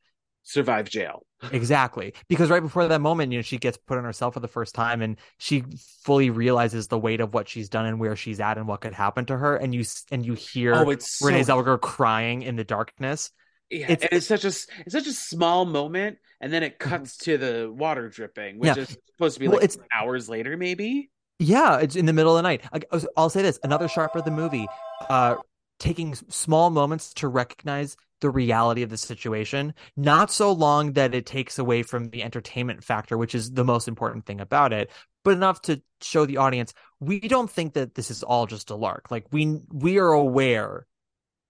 Survive 0.49 0.89
jail. 0.89 1.23
exactly 1.53 2.13
because 2.27 2.49
right 2.49 2.61
before 2.61 2.85
that 2.87 2.99
moment 2.99 3.31
you 3.31 3.37
know 3.37 3.41
she 3.41 3.57
gets 3.57 3.77
put 3.77 3.97
on 3.97 4.03
herself 4.03 4.33
for 4.33 4.41
the 4.41 4.47
first 4.47 4.75
time 4.75 5.01
and 5.01 5.15
she 5.37 5.63
fully 6.03 6.29
realizes 6.29 6.87
the 6.89 6.99
weight 6.99 7.21
of 7.21 7.33
what 7.33 7.47
she's 7.47 7.69
done 7.69 7.85
and 7.85 7.97
where 7.97 8.15
she's 8.17 8.41
at 8.41 8.57
and 8.57 8.67
what 8.67 8.81
could 8.81 8.93
happen 8.93 9.23
to 9.25 9.37
her 9.37 9.55
and 9.55 9.73
you 9.73 9.85
and 10.11 10.25
you 10.25 10.33
hear 10.33 10.73
Oh, 10.75 10.89
it's 10.89 11.17
so 11.19 11.27
renee 11.27 11.39
zellweger 11.41 11.79
crying 11.79 12.41
in 12.41 12.57
the 12.57 12.65
darkness 12.65 13.31
Yeah, 13.69 13.89
It's- 13.91 14.09
it's 14.11 14.27
such 14.27 14.43
a 14.43 14.47
it's 14.47 14.91
such 14.91 15.07
a 15.07 15.13
small 15.13 15.63
moment, 15.63 16.17
and 16.41 16.51
then 16.51 16.63
it 16.63 16.77
cuts 16.79 17.15
to 17.19 17.37
the 17.37 17.71
water 17.71 18.09
dripping, 18.09 18.57
which 18.59 18.71
Mm-hmm. 18.71 18.79
Yeah. 18.79 18.83
is 18.83 18.97
supposed 19.15 19.33
to 19.35 19.39
be 19.39 19.47
Well, 19.47 19.57
like 19.57 19.65
it's- 19.65 19.77
hours 19.95 20.27
later, 20.27 20.57
maybe. 20.57 21.09
Yeah, 21.37 21.77
it's 21.77 21.95
in 21.95 22.05
the 22.05 22.11
middle 22.13 22.35
of 22.35 22.39
the 22.39 22.47
night. 22.49 22.63
I- 22.73 22.81
I'll 23.15 23.29
say 23.29 23.43
this: 23.43 23.59
another 23.63 23.87
sharp 23.87 24.15
of 24.15 24.25
the 24.25 24.31
movie, 24.31 24.67
uh, 25.07 25.35
taking 25.79 26.15
small 26.15 26.69
moments 26.69 27.13
to 27.15 27.27
recognize 27.27 27.97
the 28.21 28.29
reality 28.29 28.83
of 28.83 28.89
the 28.89 28.97
situation. 28.97 29.73
Not 29.95 30.29
so 30.29 30.51
long 30.51 30.93
that 30.93 31.15
it 31.15 31.25
takes 31.25 31.57
away 31.57 31.83
from 31.83 32.09
the 32.09 32.21
entertainment 32.21 32.83
factor, 32.83 33.17
which 33.17 33.33
is 33.33 33.51
the 33.51 33.63
most 33.63 33.87
important 33.87 34.25
thing 34.25 34.41
about 34.41 34.73
it, 34.73 34.91
but 35.23 35.31
enough 35.31 35.61
to 35.63 35.81
show 36.01 36.25
the 36.25 36.37
audience 36.37 36.73
we 36.99 37.19
don't 37.19 37.49
think 37.49 37.73
that 37.73 37.95
this 37.95 38.11
is 38.11 38.23
all 38.23 38.45
just 38.45 38.69
a 38.69 38.75
lark. 38.75 39.09
Like 39.09 39.25
we 39.31 39.59
we 39.69 39.97
are 39.99 40.11
aware 40.11 40.85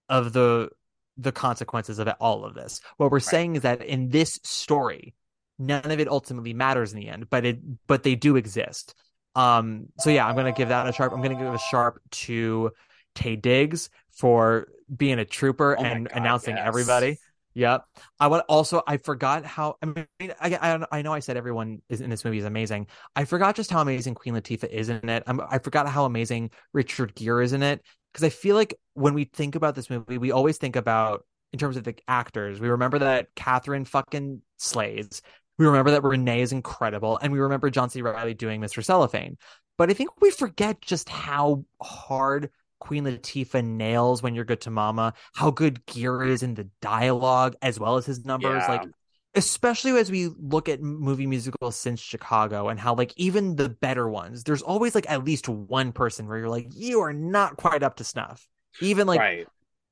of 0.08 0.32
the 0.32 0.70
the 1.16 1.32
consequences 1.32 1.98
of 1.98 2.08
all 2.20 2.44
of 2.44 2.54
this. 2.54 2.80
What 2.96 3.10
we're 3.10 3.20
saying 3.20 3.56
is 3.56 3.62
that 3.62 3.82
in 3.84 4.08
this 4.08 4.38
story, 4.42 5.14
none 5.58 5.90
of 5.90 6.00
it 6.00 6.08
ultimately 6.08 6.54
matters 6.54 6.92
in 6.92 7.00
the 7.00 7.08
end, 7.08 7.28
but 7.30 7.44
it 7.44 7.86
but 7.86 8.02
they 8.02 8.14
do 8.14 8.36
exist. 8.36 8.94
Um, 9.34 9.86
so 9.98 10.10
yeah, 10.10 10.26
I'm 10.26 10.36
gonna 10.36 10.52
give 10.52 10.68
that 10.68 10.88
a 10.88 10.92
sharp. 10.92 11.12
I'm 11.12 11.22
gonna 11.22 11.34
give 11.34 11.52
a 11.52 11.58
sharp 11.58 12.00
to 12.10 12.70
Taye 13.14 13.40
Diggs 13.40 13.90
for 14.10 14.68
being 14.94 15.18
a 15.18 15.24
trooper 15.24 15.76
Oh 15.78 15.82
and 15.82 16.08
God, 16.08 16.16
announcing 16.16 16.56
yes. 16.56 16.66
everybody. 16.66 17.18
Yep. 17.54 17.84
I 18.20 18.28
want 18.28 18.44
also. 18.48 18.82
I 18.86 18.96
forgot 18.98 19.44
how. 19.44 19.76
I 19.82 19.86
mean, 19.86 20.06
I, 20.20 20.34
I 20.40 20.86
I 20.92 21.02
know 21.02 21.12
I 21.12 21.18
said 21.18 21.36
everyone 21.36 21.82
is 21.88 22.00
in 22.00 22.08
this 22.08 22.24
movie 22.24 22.38
is 22.38 22.44
amazing. 22.44 22.86
I 23.16 23.24
forgot 23.24 23.56
just 23.56 23.70
how 23.70 23.80
amazing 23.80 24.14
Queen 24.14 24.34
Latifah 24.34 24.68
is 24.68 24.88
in 24.88 25.08
it. 25.08 25.24
I'm, 25.26 25.40
I 25.40 25.58
forgot 25.58 25.88
how 25.88 26.04
amazing 26.04 26.50
Richard 26.72 27.14
Gere 27.16 27.44
is 27.44 27.52
in 27.52 27.62
it 27.62 27.82
because 28.12 28.24
I 28.24 28.28
feel 28.30 28.54
like 28.54 28.74
when 28.94 29.14
we 29.14 29.24
think 29.24 29.56
about 29.56 29.74
this 29.74 29.90
movie, 29.90 30.18
we 30.18 30.30
always 30.30 30.58
think 30.58 30.76
about 30.76 31.24
in 31.52 31.58
terms 31.58 31.76
of 31.76 31.82
the 31.82 31.96
actors. 32.06 32.60
We 32.60 32.68
remember 32.68 33.00
that 33.00 33.34
Catherine 33.34 33.84
fucking 33.84 34.42
slays. 34.58 35.20
We 35.58 35.66
remember 35.66 35.90
that 35.90 36.04
Renee 36.04 36.42
is 36.42 36.52
incredible, 36.52 37.18
and 37.20 37.32
we 37.32 37.40
remember 37.40 37.68
John 37.68 37.90
C. 37.90 38.00
Reilly 38.00 38.34
doing 38.34 38.60
Mr. 38.60 38.82
Cellophane. 38.82 39.36
But 39.76 39.90
I 39.90 39.94
think 39.94 40.20
we 40.20 40.30
forget 40.30 40.80
just 40.80 41.08
how 41.08 41.64
hard 41.82 42.50
Queen 42.80 43.04
Latifah 43.04 43.64
nails 43.64 44.22
when 44.22 44.34
you're 44.34 44.44
good 44.44 44.62
to 44.62 44.70
mama, 44.70 45.14
how 45.34 45.50
good 45.50 45.86
Gere 45.86 46.30
is 46.30 46.42
in 46.42 46.54
the 46.54 46.68
dialogue 46.80 47.54
as 47.62 47.78
well 47.78 47.96
as 47.96 48.06
his 48.06 48.24
numbers. 48.24 48.64
Yeah. 48.66 48.72
Like 48.72 48.88
especially 49.34 49.92
as 49.92 50.10
we 50.10 50.28
look 50.38 50.68
at 50.68 50.82
movie 50.82 51.26
musicals 51.26 51.76
since 51.76 52.00
Chicago 52.00 52.68
and 52.68 52.80
how 52.80 52.94
like 52.94 53.12
even 53.16 53.56
the 53.56 53.68
better 53.68 54.08
ones, 54.08 54.44
there's 54.44 54.62
always 54.62 54.94
like 54.94 55.08
at 55.08 55.24
least 55.24 55.48
one 55.48 55.92
person 55.92 56.26
where 56.26 56.38
you're 56.38 56.48
like, 56.48 56.66
you 56.74 57.00
are 57.00 57.12
not 57.12 57.56
quite 57.56 57.82
up 57.82 57.96
to 57.96 58.04
snuff. 58.04 58.48
Even 58.80 59.06
like 59.06 59.20
right. 59.20 59.46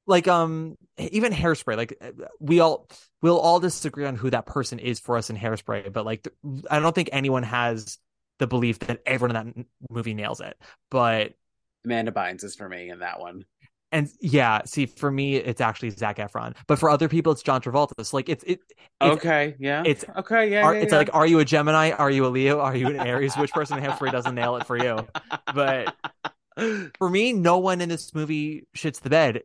like 0.07 0.29
um 0.29 0.77
even 0.99 1.33
hairspray 1.33 1.77
like 1.77 2.01
we 2.39 2.61
all 2.61 2.89
we'll 3.23 3.39
all 3.39 3.59
disagree 3.59 4.07
on 4.07 4.15
who 4.15 4.31
that 4.31 4.47
person 4.47 4.79
is 4.79 5.01
for 5.01 5.17
us 5.17 5.31
in 5.31 5.37
hairspray 5.37 5.93
but 5.93 6.07
like 6.07 6.29
i 6.71 6.79
don't 6.79 6.95
think 6.95 7.09
anyone 7.11 7.43
has 7.43 7.99
the 8.39 8.47
belief 8.47 8.79
that 8.79 9.03
everyone 9.05 9.35
in 9.35 9.47
that 9.57 9.67
movie 9.91 10.15
nails 10.15 10.41
it 10.41 10.57
but 10.93 11.33
Amanda 11.89 12.13
Bynes 12.13 12.45
is 12.45 12.55
for 12.55 12.69
me 12.69 12.91
in 12.91 12.99
that 12.99 13.19
one. 13.19 13.45
And 13.91 14.11
yeah, 14.21 14.61
see, 14.67 14.85
for 14.85 15.11
me, 15.11 15.37
it's 15.37 15.63
actually 15.63 15.89
Zac 15.91 16.19
Efron, 16.19 16.55
but 16.67 16.79
for 16.79 16.91
other 16.91 17.09
people, 17.09 17.33
it's 17.33 17.43
John 17.43 17.63
Travolta. 17.63 18.05
So 18.05 18.19
like, 18.19 18.29
it's 18.29 18.45
it. 18.45 18.61
It's, 19.01 19.17
okay, 19.17 19.57
yeah, 19.59 19.83
it's 19.87 20.05
okay, 20.15 20.51
yeah. 20.51 20.63
are, 20.63 20.75
yeah, 20.75 20.83
it's 20.83 20.93
yeah. 20.93 20.99
like, 20.99 21.11
are 21.15 21.27
you 21.27 21.39
a 21.39 21.45
Gemini? 21.45 21.93
Are 21.93 22.11
you 22.11 22.27
a 22.27 22.29
Leo? 22.29 22.61
Are 22.61 22.77
you 22.77 22.89
an 22.89 23.01
Aries? 23.01 23.35
Which 23.37 23.51
person 23.53 23.83
Humphrey 23.83 24.11
doesn't 24.11 24.35
nail 24.35 24.57
it 24.57 24.67
for 24.67 24.77
you? 24.77 25.07
But 25.55 25.97
for 26.99 27.09
me, 27.09 27.33
no 27.33 27.59
one 27.59 27.81
in 27.81 27.89
this 27.89 28.15
movie 28.15 28.67
shits 28.77 29.01
the 29.01 29.09
bed. 29.09 29.41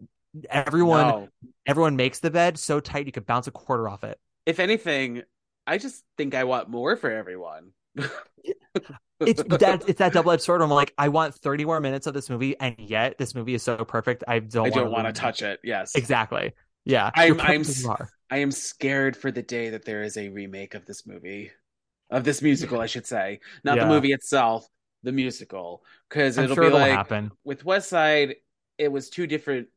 Everyone, 0.50 1.08
No. 1.08 1.30
everyone 1.66 1.96
makes 1.96 2.20
the 2.20 2.32
bed 2.32 2.58
so 2.58 2.82
tight 2.82 3.06
you 3.06 3.14
could 3.14 3.26
bounce 3.26 3.48
a 3.48 3.52
quarter 3.52 3.88
off 3.88 4.04
it. 4.04 4.20
If 4.46 4.60
anything, 4.60 5.22
I 5.66 5.78
just 5.78 6.04
think 6.18 6.36
I 6.36 6.44
want 6.44 6.68
more 6.68 6.98
for 6.98 7.10
everyone. 7.10 7.72
It's 7.96 9.42
that 9.60 9.84
it's 9.88 10.00
that 10.00 10.14
double 10.14 10.32
edged 10.32 10.42
sword. 10.44 10.62
I'm 10.62 10.70
like, 10.70 10.94
I 10.98 11.10
want 11.10 11.36
30 11.36 11.66
more 11.66 11.80
minutes 11.80 12.08
of 12.08 12.14
this 12.14 12.30
movie, 12.30 12.60
and 12.60 12.76
yet 12.78 13.18
this 13.18 13.36
movie 13.36 13.54
is 13.54 13.64
so 13.64 13.78
perfect. 13.86 14.24
I 14.28 14.40
don't. 14.40 14.68
I 14.68 14.70
don't 14.70 14.92
want 14.92 15.08
to 15.08 15.14
touch 15.14 15.42
it. 15.42 15.60
Yes, 15.64 15.96
Exactly. 15.96 16.54
Yeah. 16.86 17.12
I'm- 17.16 17.34
I'm 17.34 17.38
perfect 17.38 17.70
as 17.70 17.84
you 17.84 17.90
are. 17.92 18.10
I 18.30 18.38
am 18.40 18.52
scared 18.52 19.16
for 19.16 19.32
the 19.32 19.44
day 19.44 19.70
that 19.70 19.86
there 19.86 20.02
is 20.04 20.18
a 20.18 20.28
remake 20.30 20.74
of 20.74 20.86
this 20.86 21.06
movie, 21.06 21.52
of 22.10 22.24
this 22.24 22.42
musical, 22.42 22.82
I 22.82 22.88
should 22.88 23.06
say, 23.06 23.40
not 23.64 23.78
the 23.78 23.86
movie 23.86 24.12
itself, 24.12 24.68
the 25.04 25.12
musical, 25.12 25.84
because 26.10 26.38
it'll 26.38 26.56
sure 26.56 26.64
be 26.64 26.68
it'll 26.68 26.80
like 26.80 26.92
happen. 26.92 27.32
with 27.44 27.64
West 27.64 27.90
Side, 27.90 28.36
it 28.80 28.92
was 28.92 29.10
two 29.12 29.28
different 29.28 29.68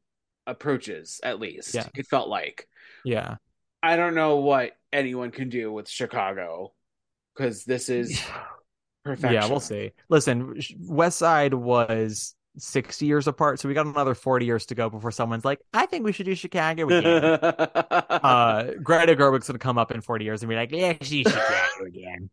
approaches 0.47 1.21
at 1.23 1.39
least. 1.39 1.75
Yeah. 1.75 1.87
It 1.95 2.07
felt 2.07 2.29
like 2.29 2.67
Yeah. 3.05 3.37
I 3.83 3.97
don't 3.97 4.15
know 4.15 4.37
what 4.37 4.73
anyone 4.93 5.31
can 5.31 5.49
do 5.51 5.71
with 5.71 5.89
Chicago 5.89 6.73
because 7.37 7.65
this 7.65 7.89
is 7.89 8.21
perfection. 9.05 9.35
Yeah, 9.35 9.47
we'll 9.49 9.61
see. 9.61 9.93
Listen, 10.09 10.59
West 10.81 11.19
Side 11.19 11.55
was 11.55 12.35
60 12.59 13.07
years 13.07 13.27
apart, 13.29 13.61
so 13.61 13.69
we 13.69 13.75
got 13.75 13.87
another 13.87 14.15
40 14.15 14.47
years 14.47 14.67
to 14.67 14.75
go 14.75 14.89
before 14.89 15.11
someone's 15.11 15.45
like, 15.45 15.61
I 15.75 15.87
think 15.87 16.05
we 16.05 16.13
should 16.13 16.27
do 16.27 16.35
Chicago 16.35 16.87
again. 16.87 17.25
uh, 17.25 18.71
Greta 18.83 19.15
Gerwig's 19.15 19.47
gonna 19.47 19.59
come 19.59 19.79
up 19.79 19.93
in 19.93 20.01
40 20.01 20.25
years 20.25 20.43
and 20.43 20.49
be 20.51 20.57
like, 20.57 20.73
yeah, 20.73 20.95
see 21.03 21.23
Chicago 21.25 21.85
again. 21.87 22.31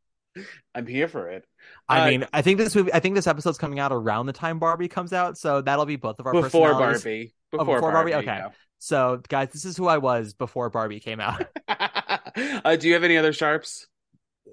I'm 0.74 0.88
here 0.88 1.08
for 1.08 1.30
it. 1.30 1.46
I 1.88 2.02
Uh, 2.02 2.10
mean, 2.10 2.28
I 2.34 2.42
think 2.42 2.58
this 2.58 2.76
movie, 2.76 2.92
I 2.92 3.00
think 3.00 3.14
this 3.14 3.28
episode's 3.28 3.60
coming 3.60 3.80
out 3.80 3.92
around 3.92 4.26
the 4.26 4.34
time 4.34 4.58
Barbie 4.58 4.88
comes 4.88 5.14
out, 5.14 5.38
so 5.38 5.62
that'll 5.62 5.86
be 5.86 5.96
both 5.98 6.20
of 6.20 6.26
our 6.26 6.34
Before. 6.34 6.72
Barbie. 6.74 7.36
Oh, 7.54 7.60
Before, 7.60 7.76
before 7.76 7.92
Barbie. 7.92 8.12
Barbie? 8.14 8.28
Okay. 8.30 8.44
So, 8.80 9.22
guys, 9.30 9.50
this 9.52 9.64
is 9.64 9.78
who 9.78 9.88
I 9.88 10.00
was 10.00 10.34
before 10.34 10.70
Barbie 10.72 11.00
came 11.00 11.20
out. 11.20 11.46
uh, 11.68 12.76
do 12.76 12.88
you 12.88 12.96
have 12.96 13.04
any 13.04 13.16
other 13.18 13.32
sharps 13.32 13.88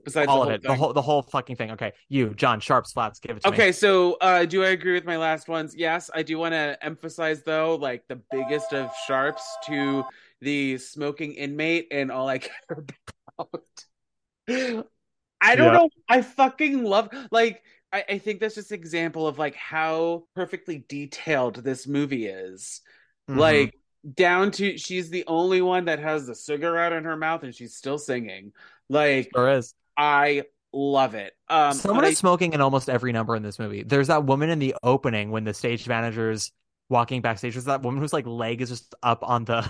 besides 0.05 0.29
All 0.29 0.43
the 0.43 0.49
of 0.49 0.55
it, 0.55 0.63
the 0.63 0.75
whole, 0.75 0.93
the 0.93 1.03
whole 1.03 1.23
fucking 1.23 1.57
thing. 1.57 1.71
Okay, 1.73 1.93
you, 2.09 2.35
Jon, 2.35 2.61
sharps, 2.61 2.93
flats, 2.93 3.21
give 3.21 3.37
it 3.37 3.43
to 3.43 3.51
me. 3.51 3.55
Okay, 3.55 3.73
so 3.73 4.15
uh, 4.21 4.45
do 4.45 4.65
I 4.65 4.69
agree 4.69 4.93
with 4.93 5.05
my 5.05 5.17
last 5.17 5.49
ones? 5.49 5.75
Yes, 5.77 6.11
I 6.15 6.23
do 6.23 6.39
want 6.39 6.53
to 6.53 6.79
emphasize 6.83 7.43
though, 7.43 7.77
like 7.77 8.07
the 8.09 8.21
biggest 8.31 8.73
of 8.73 8.91
sharps 9.07 9.43
to 9.67 10.05
the 10.41 10.79
smoking 10.79 11.35
inmate, 11.35 11.89
and 11.91 12.11
all 12.11 12.29
I 12.29 12.39
care 12.39 12.85
about. 13.39 13.63
I 15.41 15.57
don't 15.57 15.73
Yeah. 15.73 15.73
know. 15.73 15.91
I 16.09 16.23
fucking 16.23 16.85
love 16.85 17.11
like. 17.31 17.63
I, 17.93 18.05
I 18.09 18.19
think 18.19 18.39
that's 18.39 18.55
just 18.55 18.71
an 18.71 18.79
example 18.79 19.27
of 19.27 19.39
like 19.39 19.57
how 19.57 20.23
perfectly 20.37 20.85
detailed 20.89 21.57
this 21.57 21.89
movie 21.89 22.27
is. 22.27 22.83
Mhm. 23.29 23.37
Like 23.37 23.75
down 24.15 24.51
to 24.53 24.79
she's 24.79 25.11
the 25.11 25.25
only 25.27 25.61
one 25.61 25.87
that 25.87 25.99
has 25.99 26.27
the 26.27 26.35
cigarette 26.35 26.93
in 26.93 27.05
her 27.05 27.17
mouth 27.17 27.43
and 27.43 27.53
she's 27.55 27.75
still 27.75 27.99
singing. 27.99 28.53
Like 28.89 29.31
there 29.35 29.51
is. 29.51 29.75
I 30.03 30.45
love 30.73 31.15
it. 31.15 31.35
Um, 31.49 31.75
Someone 31.75 32.01
but 32.01 32.07
I- 32.07 32.11
is 32.13 32.19
smoking 32.19 32.55
in 32.55 32.61
almost 32.61 32.89
every 32.89 33.13
number 33.13 33.37
in 33.37 33.43
this 33.43 33.59
movie. 33.59 33.83
There's 33.83 34.07
that 34.07 34.25
woman 34.25 34.49
in 34.51 34.59
the 34.59 34.75
opening 34.83 35.31
when 35.31 35.45
the 35.45 35.53
stage 35.53 35.87
manager's 35.87 36.53
walking 36.89 37.21
backstage. 37.21 37.55
There's 37.55 37.67
that 37.67 37.83
woman 37.83 38.01
whose 38.01 38.13
like 38.13 38.27
leg 38.27 38.63
is 38.63 38.71
just 38.71 38.95
up 39.03 39.23
on 39.23 39.45
the 39.45 39.69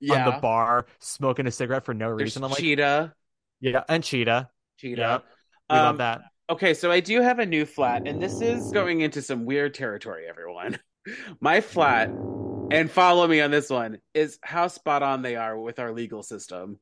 yeah. 0.00 0.14
on 0.26 0.34
the 0.34 0.40
bar 0.40 0.86
smoking 1.00 1.46
a 1.46 1.50
cigarette 1.50 1.84
for 1.84 1.92
no 1.94 2.08
There's 2.16 2.22
reason. 2.22 2.44
I'm 2.44 2.50
like, 2.50 2.60
Chita. 2.60 3.12
yeah, 3.60 3.84
and 3.88 4.02
Chita. 4.02 4.48
Chita. 4.78 5.00
Yep. 5.00 5.24
We 5.70 5.76
Um, 5.76 5.84
love 5.84 5.98
that. 5.98 6.22
Okay, 6.48 6.74
so 6.74 6.90
I 6.92 7.00
do 7.00 7.20
have 7.22 7.38
a 7.40 7.46
new 7.46 7.66
flat, 7.66 8.06
and 8.06 8.22
this 8.22 8.40
is 8.40 8.70
going 8.70 9.00
into 9.00 9.20
some 9.20 9.44
weird 9.46 9.74
territory, 9.74 10.26
everyone. 10.28 10.78
My 11.40 11.60
flat, 11.60 12.08
and 12.08 12.88
follow 12.90 13.26
me 13.26 13.40
on 13.40 13.50
this 13.50 13.68
one, 13.68 13.98
is 14.14 14.38
how 14.42 14.68
spot 14.68 15.02
on 15.02 15.22
they 15.22 15.34
are 15.36 15.58
with 15.58 15.78
our 15.80 15.92
legal 15.92 16.22
system. 16.22 16.78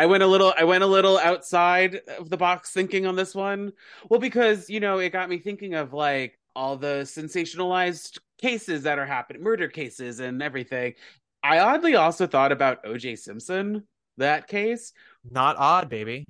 I 0.00 0.06
went 0.06 0.22
a 0.22 0.26
little 0.26 0.54
I 0.56 0.64
went 0.64 0.82
a 0.82 0.86
little 0.86 1.18
outside 1.18 2.00
of 2.18 2.30
the 2.30 2.38
box 2.38 2.70
thinking 2.70 3.04
on 3.04 3.16
this 3.16 3.34
one. 3.34 3.74
Well, 4.08 4.18
because, 4.18 4.70
you 4.70 4.80
know, 4.80 4.98
it 4.98 5.10
got 5.10 5.28
me 5.28 5.36
thinking 5.36 5.74
of 5.74 5.92
like 5.92 6.38
all 6.56 6.78
the 6.78 7.02
sensationalized 7.02 8.18
cases 8.38 8.84
that 8.84 8.98
are 8.98 9.04
happening, 9.04 9.42
murder 9.42 9.68
cases 9.68 10.18
and 10.20 10.42
everything. 10.42 10.94
I 11.42 11.58
oddly 11.58 11.96
also 11.96 12.26
thought 12.26 12.50
about 12.50 12.82
OJ 12.82 13.18
Simpson, 13.18 13.86
that 14.16 14.48
case. 14.48 14.94
Not 15.30 15.56
odd, 15.58 15.90
baby. 15.90 16.24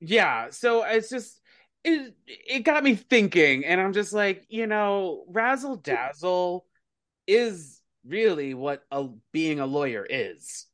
Yeah, 0.00 0.50
so 0.50 0.82
it's 0.84 1.08
just 1.08 1.40
it 1.82 2.14
it 2.26 2.60
got 2.60 2.84
me 2.84 2.94
thinking, 2.94 3.64
and 3.64 3.80
I'm 3.80 3.94
just 3.94 4.12
like, 4.12 4.44
you 4.50 4.66
know, 4.66 5.24
razzle 5.28 5.76
dazzle 5.76 6.66
is 7.26 7.80
really 8.06 8.52
what 8.52 8.84
a 8.90 9.06
being 9.32 9.60
a 9.60 9.66
lawyer 9.66 10.06
is, 10.06 10.66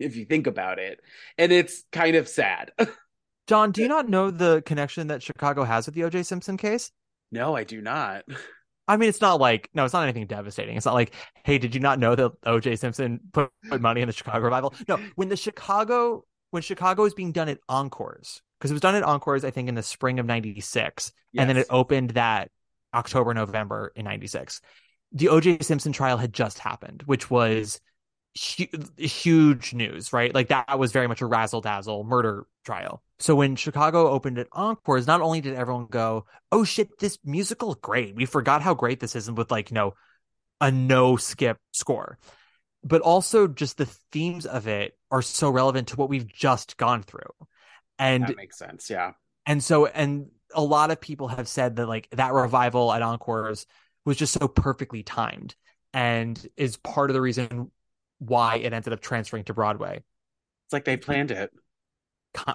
if 0.00 0.16
you 0.16 0.24
think 0.24 0.46
about 0.46 0.78
it, 0.78 1.00
and 1.38 1.52
it's 1.52 1.84
kind 1.92 2.16
of 2.16 2.28
sad. 2.28 2.72
Jon, 3.46 3.72
do 3.72 3.82
you 3.82 3.88
not 3.88 4.08
know 4.08 4.30
the 4.30 4.62
connection 4.64 5.08
that 5.08 5.22
Chicago 5.22 5.64
has 5.64 5.86
with 5.86 5.94
the 5.94 6.04
O.J. 6.04 6.24
Simpson 6.24 6.56
case? 6.56 6.90
no, 7.30 7.54
I 7.56 7.64
do 7.64 7.80
not. 7.80 8.24
I 8.88 8.96
mean, 8.96 9.08
it's 9.08 9.20
not 9.20 9.38
like 9.38 9.70
no, 9.72 9.84
it's 9.84 9.94
not 9.94 10.02
anything 10.02 10.26
devastating. 10.26 10.76
It's 10.76 10.86
not 10.86 10.94
like, 10.94 11.14
hey, 11.44 11.58
did 11.58 11.74
you 11.76 11.80
not 11.80 12.00
know 12.00 12.16
that 12.16 12.32
O.J. 12.44 12.74
Simpson 12.76 13.20
put, 13.32 13.50
put 13.68 13.80
money 13.80 14.00
in 14.00 14.08
the 14.08 14.12
Chicago 14.12 14.44
revival? 14.44 14.74
No, 14.88 14.98
when 15.14 15.28
the 15.28 15.36
Chicago 15.36 16.24
when 16.50 16.62
Chicago 16.62 17.04
was 17.04 17.14
being 17.14 17.30
done 17.30 17.48
at 17.48 17.58
Encores, 17.68 18.42
because 18.58 18.72
it 18.72 18.74
was 18.74 18.80
done 18.80 18.96
at 18.96 19.04
Encores, 19.04 19.44
I 19.44 19.52
think 19.52 19.68
in 19.68 19.76
the 19.76 19.82
spring 19.82 20.18
of 20.18 20.26
'96, 20.26 21.12
and 21.36 21.48
then 21.48 21.56
it 21.56 21.68
opened 21.70 22.10
that 22.10 22.50
October 22.92 23.32
November 23.32 23.92
in 23.94 24.04
'96. 24.04 24.60
The 25.12 25.28
O.J. 25.28 25.58
Simpson 25.60 25.92
trial 25.92 26.18
had 26.18 26.32
just 26.32 26.58
happened, 26.58 27.04
which 27.06 27.30
was 27.30 27.80
huge 28.34 29.74
news, 29.74 30.12
right? 30.12 30.34
Like 30.34 30.48
that 30.48 30.78
was 30.78 30.92
very 30.92 31.08
much 31.08 31.20
a 31.20 31.26
razzle 31.26 31.60
dazzle 31.60 32.04
murder 32.04 32.46
trial. 32.64 33.02
So 33.18 33.34
when 33.34 33.56
Chicago 33.56 34.08
opened 34.10 34.38
at 34.38 34.48
Encores, 34.52 35.06
not 35.06 35.20
only 35.20 35.40
did 35.40 35.54
everyone 35.54 35.86
go, 35.86 36.26
"Oh 36.52 36.64
shit, 36.64 36.98
this 36.98 37.18
musical 37.24 37.72
is 37.72 37.78
great," 37.82 38.14
we 38.14 38.26
forgot 38.26 38.62
how 38.62 38.74
great 38.74 39.00
this 39.00 39.16
is 39.16 39.28
and 39.28 39.36
with 39.36 39.50
like 39.50 39.70
you 39.70 39.74
know 39.74 39.94
a 40.60 40.70
no 40.70 41.16
skip 41.16 41.58
score, 41.72 42.18
but 42.84 43.00
also 43.00 43.48
just 43.48 43.78
the 43.78 43.86
themes 44.12 44.46
of 44.46 44.68
it 44.68 44.96
are 45.10 45.22
so 45.22 45.50
relevant 45.50 45.88
to 45.88 45.96
what 45.96 46.08
we've 46.08 46.28
just 46.28 46.76
gone 46.76 47.02
through, 47.02 47.32
and 47.98 48.26
that 48.26 48.36
makes 48.36 48.58
sense. 48.58 48.88
Yeah, 48.88 49.12
and 49.44 49.62
so 49.62 49.86
and 49.86 50.30
a 50.54 50.62
lot 50.62 50.90
of 50.90 51.00
people 51.00 51.28
have 51.28 51.48
said 51.48 51.76
that 51.76 51.86
like 51.86 52.08
that 52.12 52.32
revival 52.32 52.92
at 52.92 53.02
Encores 53.02 53.66
was 54.04 54.16
just 54.16 54.32
so 54.32 54.48
perfectly 54.48 55.02
timed 55.02 55.54
and 55.92 56.48
is 56.56 56.76
part 56.76 57.10
of 57.10 57.14
the 57.14 57.20
reason 57.20 57.70
why 58.20 58.56
it 58.56 58.72
ended 58.72 58.92
up 58.92 59.00
transferring 59.00 59.44
to 59.44 59.54
Broadway. 59.54 59.96
it's 60.66 60.72
like 60.72 60.84
they 60.84 60.96
planned 60.96 61.32
it. 61.32 61.50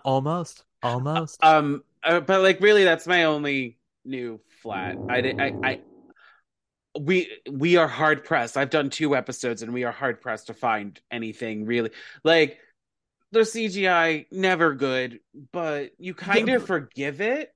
Almost, 0.06 0.64
almost. 0.82 1.40
Um, 1.44 1.84
uh, 2.04 2.22
but 2.22 2.42
like 2.42 2.62
really, 2.62 2.84
that's 2.86 3.06
my 3.08 3.26
only 3.26 3.78
new 4.06 4.40
flat. 4.62 4.96
I. 5.10 5.18
I. 5.18 5.54
I 5.64 5.82
we 6.98 7.30
we 7.52 7.76
are 7.76 7.90
hard 7.90 8.24
pressed. 8.24 8.56
I've 8.56 8.70
done 8.70 8.90
two 8.90 9.18
episodes, 9.18 9.62
and 9.62 9.74
we 9.74 9.84
are 9.84 9.92
hard 9.92 10.22
pressed 10.22 10.48
to 10.48 10.54
find 10.54 10.98
anything 11.12 11.66
really 11.66 11.90
like 12.24 12.58
the 13.34 13.42
CGI 13.42 14.28
never 14.32 14.74
good, 14.74 15.20
but 15.52 15.92
you 15.98 16.14
kind 16.14 16.48
of 16.48 16.66
forgive 16.66 17.20
it. 17.20 17.54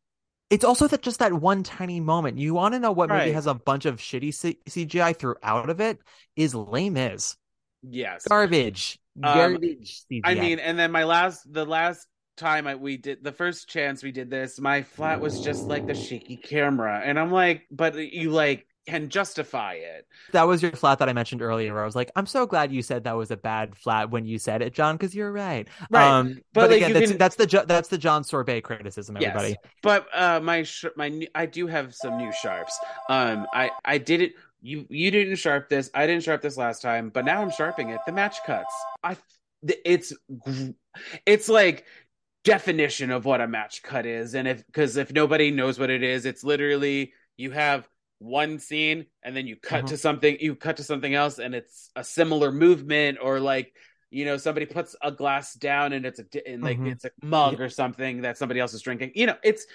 It's 0.49 0.65
also 0.65 0.87
that 0.87 1.01
just 1.01 1.19
that 1.19 1.31
one 1.31 1.63
tiny 1.63 1.99
moment. 2.01 2.37
You 2.37 2.53
want 2.55 2.73
to 2.73 2.79
know 2.79 2.91
what 2.91 3.09
movie 3.09 3.31
has 3.31 3.47
a 3.47 3.53
bunch 3.53 3.85
of 3.85 3.97
shitty 3.97 4.33
C- 4.33 4.59
CGI 4.67 5.15
throughout 5.15 5.69
of 5.69 5.79
it? 5.79 5.99
Is 6.35 6.53
Les 6.55 6.89
Mis 6.89 7.37
Yes, 7.81 8.25
garbage, 8.27 8.99
Um, 9.23 9.33
garbage. 9.33 10.01
CGI. 10.11 10.21
I 10.23 10.35
mean, 10.35 10.59
and 10.59 10.77
then 10.77 10.91
my 10.91 11.03
last, 11.03 11.51
the 11.51 11.65
last 11.65 12.07
time 12.37 12.67
I, 12.67 12.75
we 12.75 12.97
did 12.97 13.23
the 13.23 13.31
first 13.31 13.67
chance 13.69 14.03
we 14.03 14.11
did 14.11 14.29
this, 14.29 14.59
my 14.59 14.81
flat 14.83 15.19
was 15.19 15.41
just 15.41 15.67
like 15.67 15.87
the 15.87 15.95
shaky 15.95 16.37
camera, 16.37 17.01
and 17.03 17.19
I'm 17.19 17.31
like, 17.31 17.67
but 17.71 17.95
you 17.95 18.31
like 18.31 18.65
can 18.87 19.07
justify 19.09 19.73
it. 19.73 20.07
that 20.31 20.47
was 20.47 20.63
your 20.63 20.71
flat 20.71 20.97
that 20.97 21.07
I 21.07 21.13
mentioned 21.13 21.41
earlier. 21.43 21.73
Where 21.73 21.83
I 21.83 21.85
was 21.85 21.95
like, 21.95 22.11
I'm 22.15 22.25
so 22.25 22.47
glad 22.47 22.71
you 22.71 22.81
said 22.81 23.03
that 23.03 23.15
was 23.15 23.29
a 23.29 23.37
bad 23.37 23.75
flat 23.77 24.09
when 24.09 24.25
you 24.25 24.39
said 24.39 24.61
it, 24.63 24.73
Jon, 24.73 24.95
because 24.97 25.13
you're 25.13 25.31
right. 25.31 25.67
Right. 25.91 26.09
Um, 26.09 26.35
But, 26.53 26.61
but, 26.61 26.69
like, 26.71 26.77
again, 26.81 26.93
that's 26.93 27.11
can- 27.11 27.17
that's 27.19 27.35
the 27.35 27.65
that's 27.67 27.89
the 27.89 27.97
Jon 27.99 28.23
Sorbet 28.23 28.61
criticism. 28.61 29.17
Everybody. 29.17 29.49
Yes, 29.49 29.57
but 29.83 30.07
uh, 30.13 30.39
my 30.41 30.63
sh- 30.63 30.85
my 30.95 31.09
new- 31.09 31.27
I 31.35 31.45
do 31.45 31.67
have 31.67 31.93
some 31.93 32.17
new 32.17 32.31
sharps. 32.31 32.77
Um, 33.09 33.45
I 33.53 33.69
I 33.85 33.97
did 33.99 34.21
it. 34.21 34.33
You 34.61 34.85
you 34.89 35.09
didn't 35.11 35.37
sharp 35.37 35.69
this. 35.69 35.89
I 35.93 36.05
didn't 36.05 36.23
sharp 36.23 36.41
this 36.41 36.57
last 36.57 36.81
time, 36.81 37.09
but 37.09 37.25
now 37.25 37.41
I'm 37.41 37.51
sharping 37.51 37.89
it. 37.89 37.99
The 38.05 38.11
match 38.11 38.37
cuts. 38.45 38.73
I 39.03 39.17
it's 39.61 40.13
it's 41.25 41.49
like 41.49 41.85
definition 42.43 43.11
of 43.11 43.25
what 43.25 43.41
a 43.41 43.47
match 43.47 43.83
cut 43.83 44.05
is, 44.05 44.35
and 44.35 44.47
if 44.47 44.65
because 44.65 44.97
if 44.97 45.11
nobody 45.13 45.51
knows 45.51 45.79
what 45.79 45.89
it 45.89 46.03
is, 46.03 46.25
it's 46.25 46.43
literally 46.43 47.13
you 47.37 47.51
have 47.51 47.87
one 48.19 48.59
scene 48.59 49.05
and 49.23 49.35
then 49.35 49.47
you 49.47 49.55
cut 49.55 49.85
Mhm. 49.85 49.87
to 49.89 49.97
something 49.97 50.37
you 50.41 50.53
cut 50.55 50.75
to 50.77 50.83
something 50.83 51.13
else 51.13 51.39
and 51.39 51.55
it's 51.55 51.89
a 51.95 52.03
similar 52.03 52.51
movement 52.51 53.17
or 53.21 53.39
like 53.39 53.73
you 54.11 54.25
know 54.25 54.35
somebody 54.35 54.65
puts 54.65 54.93
a 55.01 55.09
glass 55.09 55.53
down 55.53 55.93
and 55.93 56.05
it's 56.05 56.19
a 56.19 56.25
and 56.45 56.61
like 56.61 56.79
Mhm. 56.79 56.91
it's 56.91 57.05
a 57.05 57.11
mug 57.23 57.61
or 57.61 57.69
something 57.69 58.23
that 58.23 58.37
somebody 58.37 58.59
else 58.59 58.73
is 58.73 58.81
drinking 58.81 59.13
you 59.15 59.25
know 59.25 59.37
it's 59.41 59.65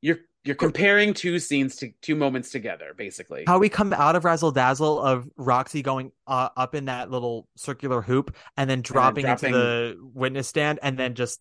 you're 0.00 0.20
you're 0.44 0.54
comparing 0.54 1.12
two 1.12 1.38
scenes 1.38 1.76
to 1.76 1.90
two 2.00 2.14
moments 2.14 2.50
together 2.50 2.94
basically 2.96 3.44
How 3.46 3.58
we 3.58 3.68
come 3.68 3.92
out 3.92 4.16
of 4.16 4.24
Razzle 4.24 4.52
Dazzle 4.52 5.00
of 5.00 5.28
Roxy 5.36 5.82
going 5.82 6.12
uh, 6.26 6.48
up 6.56 6.74
in 6.74 6.86
that 6.86 7.10
little 7.10 7.48
circular 7.56 8.00
hoop 8.00 8.34
and 8.56 8.70
then 8.70 8.80
dropping, 8.80 9.24
dropping- 9.24 9.48
into 9.48 9.58
the 9.58 9.96
witness 10.14 10.48
stand 10.48 10.78
and 10.82 10.98
then 10.98 11.14
just 11.14 11.40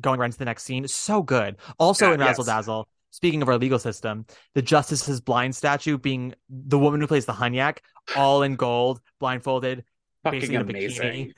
going 0.00 0.20
right 0.20 0.26
into 0.26 0.38
the 0.38 0.44
next 0.44 0.64
scene. 0.64 0.86
So 0.86 1.22
good. 1.22 1.56
Also 1.78 2.08
Yeah, 2.08 2.14
in 2.14 2.20
Razzle 2.20 2.44
yes. 2.44 2.54
Dazzle, 2.54 2.88
speaking 3.10 3.40
of 3.42 3.48
our 3.48 3.56
legal 3.58 3.78
system, 3.78 4.26
the 4.54 4.62
Justice's 4.62 5.20
blind 5.20 5.56
statue 5.56 5.96
being 5.96 6.34
the 6.50 6.78
woman 6.78 7.00
who 7.00 7.06
plays 7.06 7.24
the 7.24 7.32
Hunyak, 7.32 7.78
all 8.14 8.42
in 8.42 8.56
gold, 8.56 9.00
blindfolded, 9.18 9.84
fucking 10.22 10.40
basically 10.40 10.56
in 10.56 10.60
a 10.60 10.64
amazing. 10.64 11.32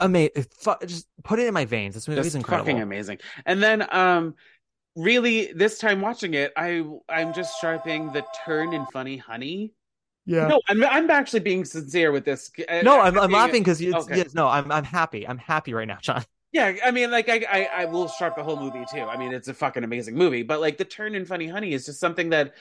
Amazing. 0.00 0.46
Just 0.84 1.06
put 1.22 1.38
it 1.38 1.46
in 1.46 1.54
my 1.54 1.64
veins. 1.64 1.94
This 1.94 2.08
movie 2.08 2.20
is 2.20 2.34
incredible. 2.34 2.66
fucking 2.66 2.82
amazing 2.82 3.18
and 3.46 3.62
then 3.62 3.86
um 3.94 4.34
really 4.96 5.52
this 5.54 5.78
time 5.78 6.00
watching 6.00 6.34
it 6.34 6.52
i 6.56 6.82
i'm 7.08 7.32
just 7.32 7.58
sharpening 7.60 8.12
the 8.12 8.24
turn 8.44 8.72
in 8.72 8.84
funny 8.86 9.16
honey 9.16 9.72
Yeah. 10.26 10.48
no 10.48 10.60
i'm 10.68 10.84
i'm 10.84 11.10
actually 11.10 11.40
being 11.40 11.64
sincere 11.64 12.12
with 12.12 12.24
this 12.24 12.50
uh, 12.68 12.82
No, 12.82 12.98
uh, 12.98 13.04
I'm 13.04 13.16
I'm, 13.16 13.24
I'm 13.24 13.32
laughing 13.32 13.62
because 13.62 13.80
it's 13.80 13.94
Okay. 13.94 14.16
yes, 14.16 14.34
no, 14.34 14.48
I'm 14.48 14.70
I'm 14.70 14.84
happy. 14.84 15.26
I'm 15.26 15.38
happy 15.38 15.72
right 15.74 15.88
now, 15.88 15.98
Jon. 16.00 16.24
Yeah, 16.52 16.74
I 16.84 16.90
mean, 16.90 17.10
like, 17.10 17.30
I, 17.30 17.46
I, 17.50 17.82
I 17.82 17.84
will 17.86 18.08
sharp 18.08 18.36
the 18.36 18.44
whole 18.44 18.58
movie 18.58 18.84
too. 18.92 19.00
I 19.00 19.16
mean, 19.16 19.32
it's 19.32 19.48
a 19.48 19.54
fucking 19.54 19.84
amazing 19.84 20.14
movie, 20.16 20.42
but 20.42 20.60
like 20.60 20.76
the 20.76 20.84
turn 20.84 21.14
in 21.14 21.24
Funny 21.24 21.48
Honey 21.48 21.72
is 21.72 21.86
just 21.86 21.98
something 21.98 22.28
that, 22.28 22.52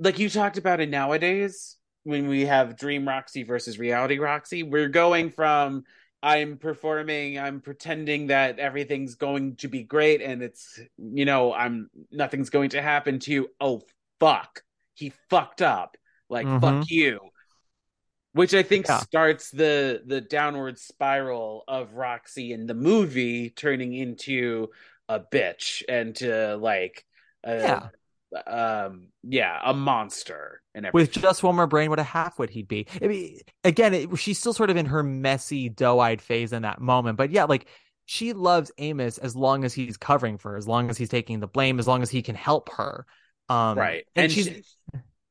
like 0.00 0.18
you 0.18 0.28
talked 0.28 0.58
about 0.58 0.80
in 0.80 0.90
nowadays 0.90 1.76
when 2.02 2.26
we 2.26 2.46
have 2.46 2.76
Dream 2.76 3.06
Roxy 3.06 3.44
versus 3.44 3.78
Reality 3.78 4.18
Roxy, 4.18 4.64
we're 4.64 4.88
going 4.88 5.30
from 5.30 5.84
I'm 6.22 6.56
performing, 6.58 7.38
I'm 7.38 7.60
pretending 7.60 8.28
that 8.28 8.58
everything's 8.58 9.14
going 9.14 9.56
to 9.56 9.68
be 9.68 9.82
great, 9.84 10.20
and 10.22 10.42
it's 10.42 10.80
you 10.98 11.24
know 11.24 11.52
I'm 11.52 11.90
nothing's 12.10 12.50
going 12.50 12.70
to 12.70 12.82
happen 12.82 13.18
to 13.20 13.32
you. 13.32 13.48
oh 13.60 13.82
fuck 14.18 14.62
he 14.94 15.12
fucked 15.30 15.60
up 15.62 15.96
like 16.30 16.46
Mhm. 16.46 16.60
fuck 16.60 16.90
you 16.90 17.20
which 18.32 18.54
I 18.54 18.62
think 18.62 18.86
Yeah. 18.86 18.98
starts 19.00 19.50
the 19.50 20.02
the 20.06 20.20
downward 20.20 20.78
spiral 20.78 21.64
of 21.68 21.94
Roxy 21.94 22.52
in 22.52 22.66
the 22.66 22.74
movie 22.74 23.50
turning 23.50 23.92
into 23.94 24.68
a 25.08 25.20
bitch 25.20 25.82
and 25.88 26.14
to 26.16 26.56
like 26.56 27.04
a, 27.44 27.90
um 28.46 29.08
yeah 29.22 29.60
a 29.64 29.72
monster 29.72 30.60
and 30.74 30.86
With 30.92 31.10
just 31.10 31.42
one 31.42 31.56
more 31.56 31.66
brain, 31.66 31.90
what 31.90 31.98
a 31.98 32.02
halfwit 32.04 32.50
he'd 32.50 32.68
be. 32.68 32.86
I 33.02 33.06
mean, 33.06 33.40
again, 33.64 33.94
it, 33.94 34.18
she's 34.18 34.38
still 34.38 34.52
sort 34.52 34.70
of 34.70 34.76
in 34.76 34.86
her 34.86 35.02
messy, 35.02 35.68
doe-eyed 35.68 36.20
phase 36.20 36.52
in 36.52 36.62
that 36.62 36.80
moment. 36.80 37.16
But 37.18 37.30
yeah, 37.30 37.44
like 37.44 37.66
she 38.04 38.32
loves 38.32 38.70
Amos 38.78 39.18
as 39.18 39.34
long 39.36 39.64
as 39.64 39.74
he's 39.74 39.96
covering 39.96 40.38
for 40.38 40.52
her, 40.52 40.56
as 40.56 40.68
long 40.68 40.90
as 40.90 40.96
he's 40.98 41.08
taking 41.08 41.40
the 41.40 41.46
blame, 41.48 41.78
as 41.78 41.86
long 41.88 42.02
as 42.02 42.10
he 42.10 42.22
can 42.22 42.34
help 42.34 42.70
her. 42.74 43.06
Um, 43.48 43.78
right 43.78 44.04
And, 44.14 44.24
and 44.24 44.32
she's 44.32 44.46
she- 44.46 44.64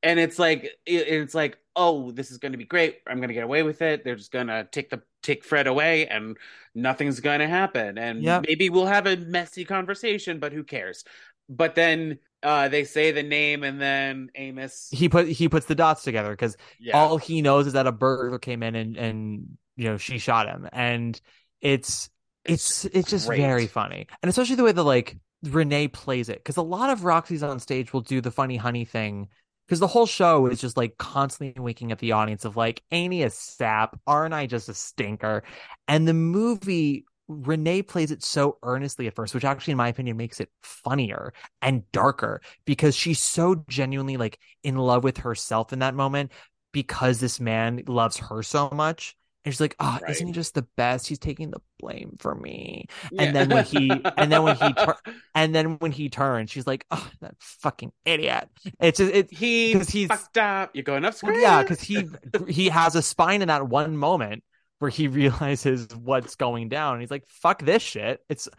and 0.04 0.20
it's 0.20 0.38
like 0.40 0.64
it, 0.64 1.08
it's 1.08 1.34
like 1.34 1.58
oh 1.76 2.12
this 2.12 2.32
is 2.32 2.38
going 2.38 2.52
to 2.52 2.58
be 2.58 2.66
great 2.66 3.00
i'm 3.08 3.18
going 3.18 3.28
to 3.30 3.34
get 3.34 3.44
away 3.44 3.64
with 3.64 3.82
it 3.82 4.04
they're 4.04 4.16
just 4.16 4.32
going 4.32 4.48
to 4.48 4.68
take 4.72 4.90
the 4.90 5.02
take 5.24 5.44
fred 5.44 5.68
away 5.68 6.08
and 6.08 6.38
nothing's 6.74 7.20
going 7.20 7.40
to 7.40 7.48
happen 7.48 7.98
and 7.98 8.22
Yep. 8.24 8.46
maybe 8.48 8.70
we'll 8.70 8.86
have 8.86 9.08
a 9.08 9.18
messy 9.18 9.66
conversation 9.66 10.40
but 10.40 10.54
who 10.54 10.64
cares 10.64 11.04
but 11.50 11.76
then 11.76 12.20
uh 12.46 12.70
they 12.70 12.86
say 12.86 13.12
the 13.12 13.24
name 13.24 13.64
and 13.66 13.82
then 13.82 14.30
amos 14.36 14.88
he 14.92 15.10
put 15.10 15.28
he 15.28 15.50
puts 15.50 15.66
the 15.66 15.76
dots 15.76 16.04
together 16.04 16.30
because 16.30 16.56
yeah 16.80 16.96
all 16.96 17.18
he 17.18 17.42
knows 17.42 17.68
is 17.68 17.74
that 17.74 17.88
a 17.88 17.92
burglar 17.92 18.40
came 18.40 18.64
in 18.64 18.76
and 18.76 18.96
and 18.96 19.58
you 19.76 19.86
know 19.86 19.98
she 19.98 20.18
shot 20.18 20.48
him, 20.48 20.68
and 20.72 21.20
it's 21.62 22.10
it's 22.44 22.86
it's 22.86 23.10
just 23.10 23.28
great. 23.28 23.40
very 23.40 23.68
funny, 23.68 24.08
and 24.22 24.30
especially 24.30 24.56
the 24.56 24.64
way 24.64 24.72
that 24.72 24.84
like 24.84 25.18
Renee 25.44 25.88
plays 25.90 26.30
it, 26.30 26.38
because 26.38 26.58
a 26.58 26.62
lot 26.62 26.90
of 26.90 27.04
Roxy's 27.04 27.44
on 27.44 27.60
stage 27.60 27.94
will 27.94 28.02
do 28.02 28.22
the 28.22 28.32
funny 28.32 28.58
honey 28.58 28.86
thing. 28.86 29.30
Because 29.68 29.80
the 29.80 29.88
whole 29.88 30.06
show 30.06 30.46
is 30.46 30.62
just 30.62 30.78
like 30.78 31.00
constantly 31.00 31.60
winking 31.60 31.92
at 31.92 31.98
the 31.98 32.12
audience 32.12 32.46
of 32.46 32.56
like, 32.56 32.84
ain't 32.92 33.14
he 33.14 33.24
a 33.24 33.32
sap? 33.32 34.00
Aren't 34.06 34.36
I 34.36 34.46
just 34.46 34.70
a 34.70 34.76
stinker? 34.76 35.42
And 35.88 36.08
the 36.08 36.14
movie, 36.14 37.06
Renee 37.28 37.82
plays 37.82 38.12
it 38.12 38.24
so 38.24 38.58
earnestly 38.64 39.08
at 39.08 39.16
first, 39.16 39.34
which 39.34 39.46
actually, 39.46 39.72
in 39.72 39.78
my 39.78 39.88
opinion, 39.88 40.18
makes 40.18 40.40
it 40.40 40.50
funnier 40.62 41.34
and 41.62 41.90
darker 41.92 42.42
because 42.66 42.96
she's 42.96 43.22
so 43.22 43.64
genuinely 43.68 44.18
like 44.18 44.40
in 44.64 44.76
love 44.76 45.04
with 45.04 45.18
herself 45.18 45.74
in 45.74 45.80
that 45.80 45.96
moment 45.96 46.32
because 46.72 47.20
this 47.20 47.40
man 47.40 47.84
loves 47.88 48.18
her 48.18 48.44
so 48.44 48.70
much. 48.72 49.16
And 49.44 49.54
she's 49.54 49.62
like, 49.62 49.76
oh, 49.80 50.00
isn't 50.10 50.26
he 50.26 50.34
just 50.34 50.56
the 50.56 50.66
best? 50.76 51.08
He's 51.08 51.20
taking 51.20 51.52
the 51.52 51.62
blame 51.78 52.16
for 52.18 52.34
me. 52.34 52.88
Yeah. 53.12 53.22
And 53.24 53.36
then 53.36 53.50
when 53.50 53.64
he, 53.64 53.92
and 54.18 54.32
then 54.32 54.42
when 54.42 54.56
he, 54.56 54.74
tur- 54.74 54.98
and 55.36 55.54
then 55.54 55.78
when 55.78 55.92
he 55.92 56.10
turns, 56.10 56.50
she's 56.50 56.66
like, 56.66 56.84
oh, 56.90 57.08
that 57.22 57.36
fucking 57.40 57.92
idiot. 58.06 58.50
It's 58.80 58.98
just, 58.98 59.14
it, 59.14 59.32
he 59.32 59.74
he's- 59.74 60.08
fucked 60.08 60.40
up 60.40 60.72
you're 60.74 60.84
going 60.84 61.06
up 61.06 61.14
well, 61.22 61.40
yeah, 61.40 61.62
because 61.62 61.80
he 61.80 62.08
he 62.48 62.70
has 62.70 62.96
a 62.96 63.04
spine 63.04 63.44
in 63.44 63.48
that 63.50 63.68
one 63.68 63.96
moment 63.96 64.44
where 64.86 64.92
he 64.92 65.08
realizes 65.10 65.88
what's 65.96 66.36
going 66.36 66.70
down. 66.70 66.94
And 66.96 67.02
he's 67.02 67.12
like, 67.12 67.26
"Fuck 67.30 67.64
this 67.64 67.82
shit." 67.82 68.22
It's 68.30 68.50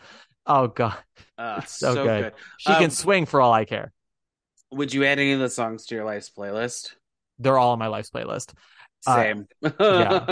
oh 0.46 0.68
god, 0.68 0.98
uh, 1.38 1.62
it's 1.62 1.72
so 1.72 1.94
so, 1.94 2.04
good. 2.04 2.24
good. 2.24 2.34
she 2.56 2.74
Um, 2.74 2.78
can 2.78 2.90
swing 2.90 3.26
for 3.26 3.40
all 3.40 3.52
I 3.52 3.64
care. 3.64 3.92
would 4.70 4.92
you 4.92 5.04
add 5.04 5.18
any 5.18 5.32
of 5.32 5.40
the 5.40 5.48
songs 5.50 5.86
to 5.86 5.94
your 5.94 6.04
life's 6.04 6.30
playlist 6.30 6.94
They're 7.38 7.58
all 7.58 7.72
on 7.72 7.78
my 7.78 7.88
life's 7.88 8.10
playlist. 8.10 8.54
Uh, 9.06 9.14
same 9.16 9.48
yeah. 9.78 10.22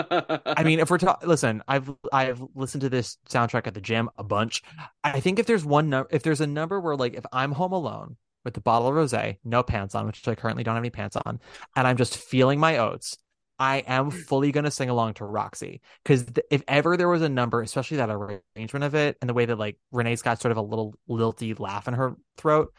I 0.56 0.64
mean, 0.64 0.80
if 0.80 0.90
we're 0.90 0.98
talking, 0.98 1.28
listen, 1.28 1.62
I've 1.68 1.90
I've 2.12 2.42
listened 2.54 2.80
to 2.82 2.88
this 2.88 3.18
soundtrack 3.28 3.66
at 3.66 3.74
the 3.74 3.80
gym 3.80 4.10
a 4.18 4.24
bunch. 4.24 4.62
I 5.04 5.20
think 5.20 5.38
if 5.38 5.46
there's 5.46 5.64
one 5.64 5.90
number, 5.90 6.08
if 6.10 6.22
there's 6.22 6.40
a 6.40 6.46
number 6.46 6.80
where 6.80 6.96
like 6.96 7.14
if 7.14 7.24
I'm 7.32 7.52
home 7.52 7.72
alone 7.72 8.16
with 8.44 8.54
the 8.54 8.60
bottle 8.60 8.88
of 8.88 8.94
rosé, 8.94 9.38
no 9.44 9.62
pants 9.62 9.94
on, 9.94 10.06
which 10.06 10.26
I 10.26 10.34
currently 10.34 10.64
don't 10.64 10.74
have 10.74 10.82
any 10.82 10.90
pants 10.90 11.16
on, 11.24 11.40
and 11.76 11.86
I'm 11.86 11.96
just 11.96 12.16
feeling 12.16 12.58
my 12.58 12.78
oats, 12.78 13.16
I 13.59 13.78
am 13.78 14.10
hmm. 14.10 14.16
fully 14.16 14.52
gonna 14.52 14.70
sing 14.70 14.90
along 14.90 15.14
to 15.14 15.24
Roxy 15.24 15.81
because 16.02 16.24
th- 16.24 16.47
if 16.51 16.62
ever 16.68 16.97
there 16.97 17.09
was 17.09 17.22
a 17.22 17.28
number, 17.28 17.62
especially 17.62 17.98
that 17.98 18.10
arrangement 18.10 18.85
of 18.85 18.94
it 18.94 19.16
and 19.20 19.28
the 19.28 19.35
way 19.35 19.47
that 19.47 19.59
like 19.59 19.78
Renee's 19.93 20.22
got 20.22 20.40
sort 20.40 20.52
of 20.52 20.59
a 20.59 20.62
little 20.62 20.94
lilty 21.09 21.55
laugh 21.55 21.89
in 21.89 21.94
her 21.94 22.16
throat. 22.36 22.72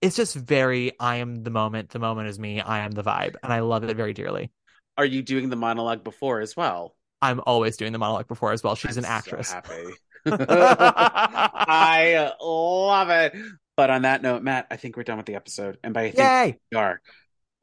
It's 0.00 0.16
just 0.16 0.34
very, 0.34 0.92
I 1.00 1.16
am 1.16 1.42
the 1.42 1.50
moment, 1.50 1.90
the 1.90 1.98
moment 1.98 2.28
is 2.28 2.38
me, 2.38 2.60
I 2.60 2.80
am 2.80 2.90
the 2.90 3.02
vibe, 3.02 3.36
and 3.42 3.52
I 3.52 3.60
love 3.60 3.84
it 3.84 3.96
very 3.96 4.12
dearly. 4.12 4.50
are 4.98 5.06
you 5.06 5.22
doing 5.22 5.48
the 5.48 5.56
monologue 5.56 6.04
before 6.04 6.40
as 6.40 6.54
well 6.54 6.94
I'm 7.24 7.40
always 7.46 7.78
doing 7.78 7.92
the 7.92 7.98
monologue 7.98 8.28
before 8.28 8.52
as 8.52 8.62
well. 8.62 8.74
She's 8.74 8.98
I'm 8.98 9.04
an 9.04 9.10
actress. 9.10 9.48
So 9.48 9.54
happy. 9.54 9.94
I 10.26 12.32
love 12.38 13.08
it. 13.08 13.34
But 13.78 13.88
on 13.88 14.02
that 14.02 14.20
note, 14.20 14.42
Matt, 14.42 14.66
I 14.70 14.76
think 14.76 14.98
we're 14.98 15.04
done 15.04 15.16
with 15.16 15.24
the 15.24 15.34
episode. 15.34 15.78
And 15.82 15.94
by 15.94 16.02
I 16.02 16.10
think 16.10 16.18
Yay! 16.18 16.58
we 16.70 16.76
are. 16.76 17.00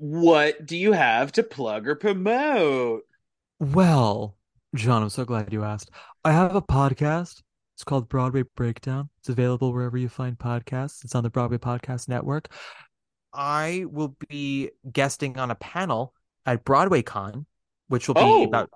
What 0.01 0.65
do 0.65 0.75
you 0.75 0.93
have 0.93 1.31
to 1.33 1.43
plug 1.43 1.87
or 1.87 1.93
promote? 1.93 3.03
Well, 3.59 4.35
Jon, 4.73 5.03
I'm 5.03 5.09
so 5.09 5.25
glad 5.25 5.53
you 5.53 5.63
asked. 5.63 5.91
I 6.25 6.31
have 6.31 6.55
a 6.55 6.61
podcast. 6.61 7.43
It's 7.75 7.83
called 7.83 8.09
Broadway 8.09 8.45
Breakdown. 8.55 9.09
It's 9.19 9.29
available 9.29 9.71
wherever 9.71 9.99
you 9.99 10.09
find 10.09 10.35
podcasts. 10.39 11.03
It's 11.03 11.13
on 11.13 11.21
the 11.21 11.29
Broadway 11.29 11.59
Podcast 11.59 12.09
Network. 12.09 12.51
I 13.31 13.85
will 13.91 14.15
be 14.27 14.71
guesting 14.91 15.37
on 15.37 15.51
a 15.51 15.55
panel 15.55 16.15
at 16.47 16.65
BroadwayCon, 16.65 17.45
which 17.87 18.07
will 18.07 18.15
be 18.15 18.21
Oh. 18.21 18.43
about 18.45 18.71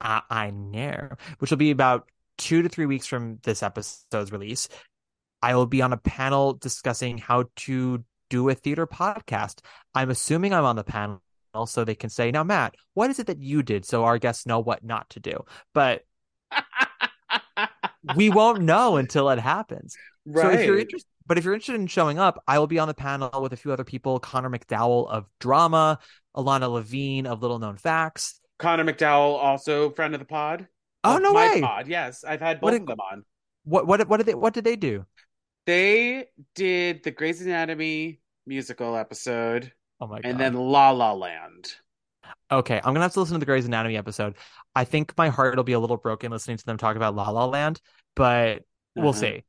I 0.00 0.50
know, 0.52 1.10
which 1.38 1.50
will 1.50 1.58
be 1.58 1.70
about 1.70 2.08
two 2.38 2.62
to 2.62 2.70
three 2.70 2.86
weeks 2.86 3.06
from 3.06 3.40
this 3.42 3.62
episode's 3.62 4.32
release. 4.32 4.70
I 5.42 5.54
will 5.54 5.66
be 5.66 5.82
on 5.82 5.92
a 5.92 5.98
panel 5.98 6.54
discussing 6.54 7.18
how 7.18 7.44
to 7.56 8.02
do 8.32 8.48
a 8.48 8.54
theater 8.54 8.86
podcast. 8.86 9.60
I'm 9.94 10.08
assuming 10.08 10.54
I'm 10.54 10.64
on 10.64 10.74
the 10.74 10.84
panel 10.84 11.20
so 11.66 11.84
they 11.84 11.94
can 11.94 12.08
say, 12.08 12.30
now, 12.30 12.42
Matt, 12.42 12.74
what 12.94 13.10
is 13.10 13.18
it 13.18 13.26
that 13.26 13.38
you 13.38 13.62
did 13.62 13.84
so 13.84 14.04
our 14.04 14.16
guests 14.16 14.46
know 14.46 14.58
what 14.58 14.82
not 14.82 15.10
to 15.10 15.20
do? 15.20 15.44
But 15.74 16.04
we 18.16 18.30
won't 18.30 18.62
know 18.62 18.96
until 18.96 19.28
it 19.28 19.38
happens. 19.38 19.94
So 20.34 20.48
if 20.48 20.64
you're 20.64 20.78
interested, 20.78 21.08
but 21.26 21.36
if 21.36 21.44
you're 21.44 21.52
interested 21.52 21.74
in 21.74 21.86
showing 21.88 22.18
up, 22.18 22.42
I 22.48 22.58
will 22.58 22.66
be 22.66 22.78
on 22.78 22.88
the 22.88 22.94
panel 22.94 23.42
with 23.42 23.52
a 23.52 23.56
few 23.56 23.70
other 23.70 23.84
people: 23.84 24.18
Connor 24.18 24.48
McDowell 24.48 25.10
of 25.10 25.26
Drama, 25.38 25.98
Ilana 26.34 26.72
Levine 26.72 27.26
of 27.26 27.42
Little 27.42 27.58
Known 27.58 27.76
Facts. 27.76 28.40
Connor 28.58 28.84
McDowell, 28.84 29.36
also 29.42 29.90
friend 29.90 30.14
of 30.14 30.20
the 30.20 30.26
pod. 30.26 30.68
Oh 31.04 31.18
no 31.18 31.32
my 31.32 31.54
way! 31.54 31.60
pod. 31.60 31.88
Yes, 31.88 32.24
I've 32.24 32.40
had 32.40 32.60
both 32.60 32.74
of 32.74 32.86
them 32.86 33.00
on. 33.00 33.24
What 33.64 33.86
what 33.86 34.08
what 34.08 34.18
did 34.18 34.26
they 34.26 34.34
what 34.34 34.54
did 34.54 34.64
they 34.64 34.76
do? 34.76 35.04
They 35.66 36.26
did 36.54 37.02
the 37.02 37.10
Grey's 37.10 37.40
Anatomy 37.40 38.21
musical 38.46 38.96
episode 38.96 39.72
Oh 40.00 40.06
my 40.06 40.20
god! 40.20 40.28
and 40.30 40.40
then 40.40 40.54
La 40.54 40.90
La 40.90 41.12
Land. 41.12 41.72
Okay, 42.50 42.76
I'm 42.76 42.92
gonna 42.94 43.00
have 43.00 43.12
to 43.14 43.20
listen 43.20 43.34
to 43.34 43.38
the 43.40 43.46
Grey's 43.46 43.66
Anatomy 43.66 43.96
episode. 43.96 44.34
I 44.74 44.84
think 44.84 45.16
my 45.16 45.28
heart 45.28 45.56
will 45.56 45.64
be 45.64 45.72
a 45.72 45.80
little 45.80 45.96
broken 45.96 46.30
listening 46.30 46.56
to 46.56 46.64
them 46.66 46.76
talk 46.76 46.96
about 46.96 47.14
La 47.14 47.30
La 47.30 47.46
Land, 47.46 47.80
but 48.16 48.62
we'll 48.94 49.10
Uh-huh. 49.10 49.20
see. 49.20 49.44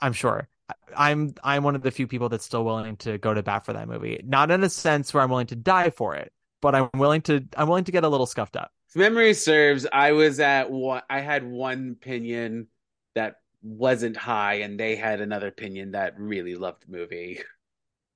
I'm 0.00 0.12
sure. 0.12 0.48
I'm 0.96 1.34
I'm 1.42 1.62
one 1.62 1.74
of 1.76 1.82
the 1.82 1.90
few 1.90 2.06
people 2.06 2.28
that's 2.28 2.44
still 2.44 2.64
willing 2.64 2.96
to 2.98 3.18
go 3.18 3.34
to 3.34 3.42
bat 3.42 3.64
for 3.66 3.72
that 3.74 3.88
movie. 3.88 4.20
Not 4.24 4.50
in 4.50 4.64
a 4.64 4.68
sense 4.70 5.12
where 5.12 5.22
I'm 5.22 5.30
willing 5.30 5.46
to 5.48 5.56
die 5.56 5.90
for 5.90 6.14
it, 6.14 6.32
but 6.62 6.74
I'm 6.74 6.88
willing 6.94 7.22
to 7.22 7.44
I'm 7.56 7.68
willing 7.68 7.84
to 7.84 7.92
get 7.92 8.04
a 8.04 8.08
little 8.08 8.26
scuffed 8.26 8.56
up. 8.56 8.70
If 8.88 8.96
memory 8.96 9.34
serves, 9.34 9.86
I 9.92 10.12
was 10.12 10.40
at 10.40 10.70
one. 10.70 11.02
I 11.10 11.20
had 11.20 11.44
one 11.44 11.96
opinion 12.00 12.68
that 13.14 13.36
wasn't 13.62 14.16
high, 14.16 14.54
and 14.56 14.78
they 14.78 14.96
had 14.96 15.20
another 15.20 15.48
opinion 15.48 15.92
that 15.92 16.18
really 16.18 16.54
loved 16.54 16.86
the 16.86 16.92
movie. 16.96 17.40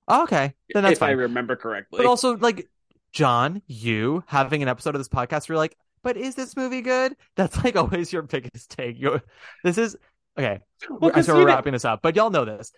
Oh, 0.09 0.23
okay, 0.25 0.55
then 0.73 0.83
that's 0.83 0.95
if 0.95 0.99
fine. 0.99 1.11
I 1.11 1.13
remember 1.13 1.57
correctly. 1.57 1.99
But 1.99 2.07
also, 2.07 2.37
like 2.37 2.69
Jon, 3.13 3.63
you 3.67 4.25
having 4.27 4.63
an 4.63 4.69
episode 4.69 4.95
of 4.95 5.01
this 5.01 5.09
podcast, 5.09 5.49
you're 5.49 5.59
like, 5.59 5.77
but 6.03 6.17
is 6.17 6.35
this 6.35 6.57
movie 6.57 6.81
good? 6.81 7.17
That's 7.37 7.63
like 7.65 7.77
always 7.77 8.13
your 8.13 8.23
biggest 8.23 8.71
take. 8.71 8.99
You're, 8.99 9.23
this 9.65 9.79
is 9.79 9.97
okay. 10.39 10.61
Well, 10.89 11.23
so 11.23 11.37
we're 11.37 11.47
wrapping 11.47 11.73
this 11.73 11.85
up, 11.85 12.01
but 12.03 12.17
y'all 12.17 12.31
know 12.31 12.45
this. 12.45 12.73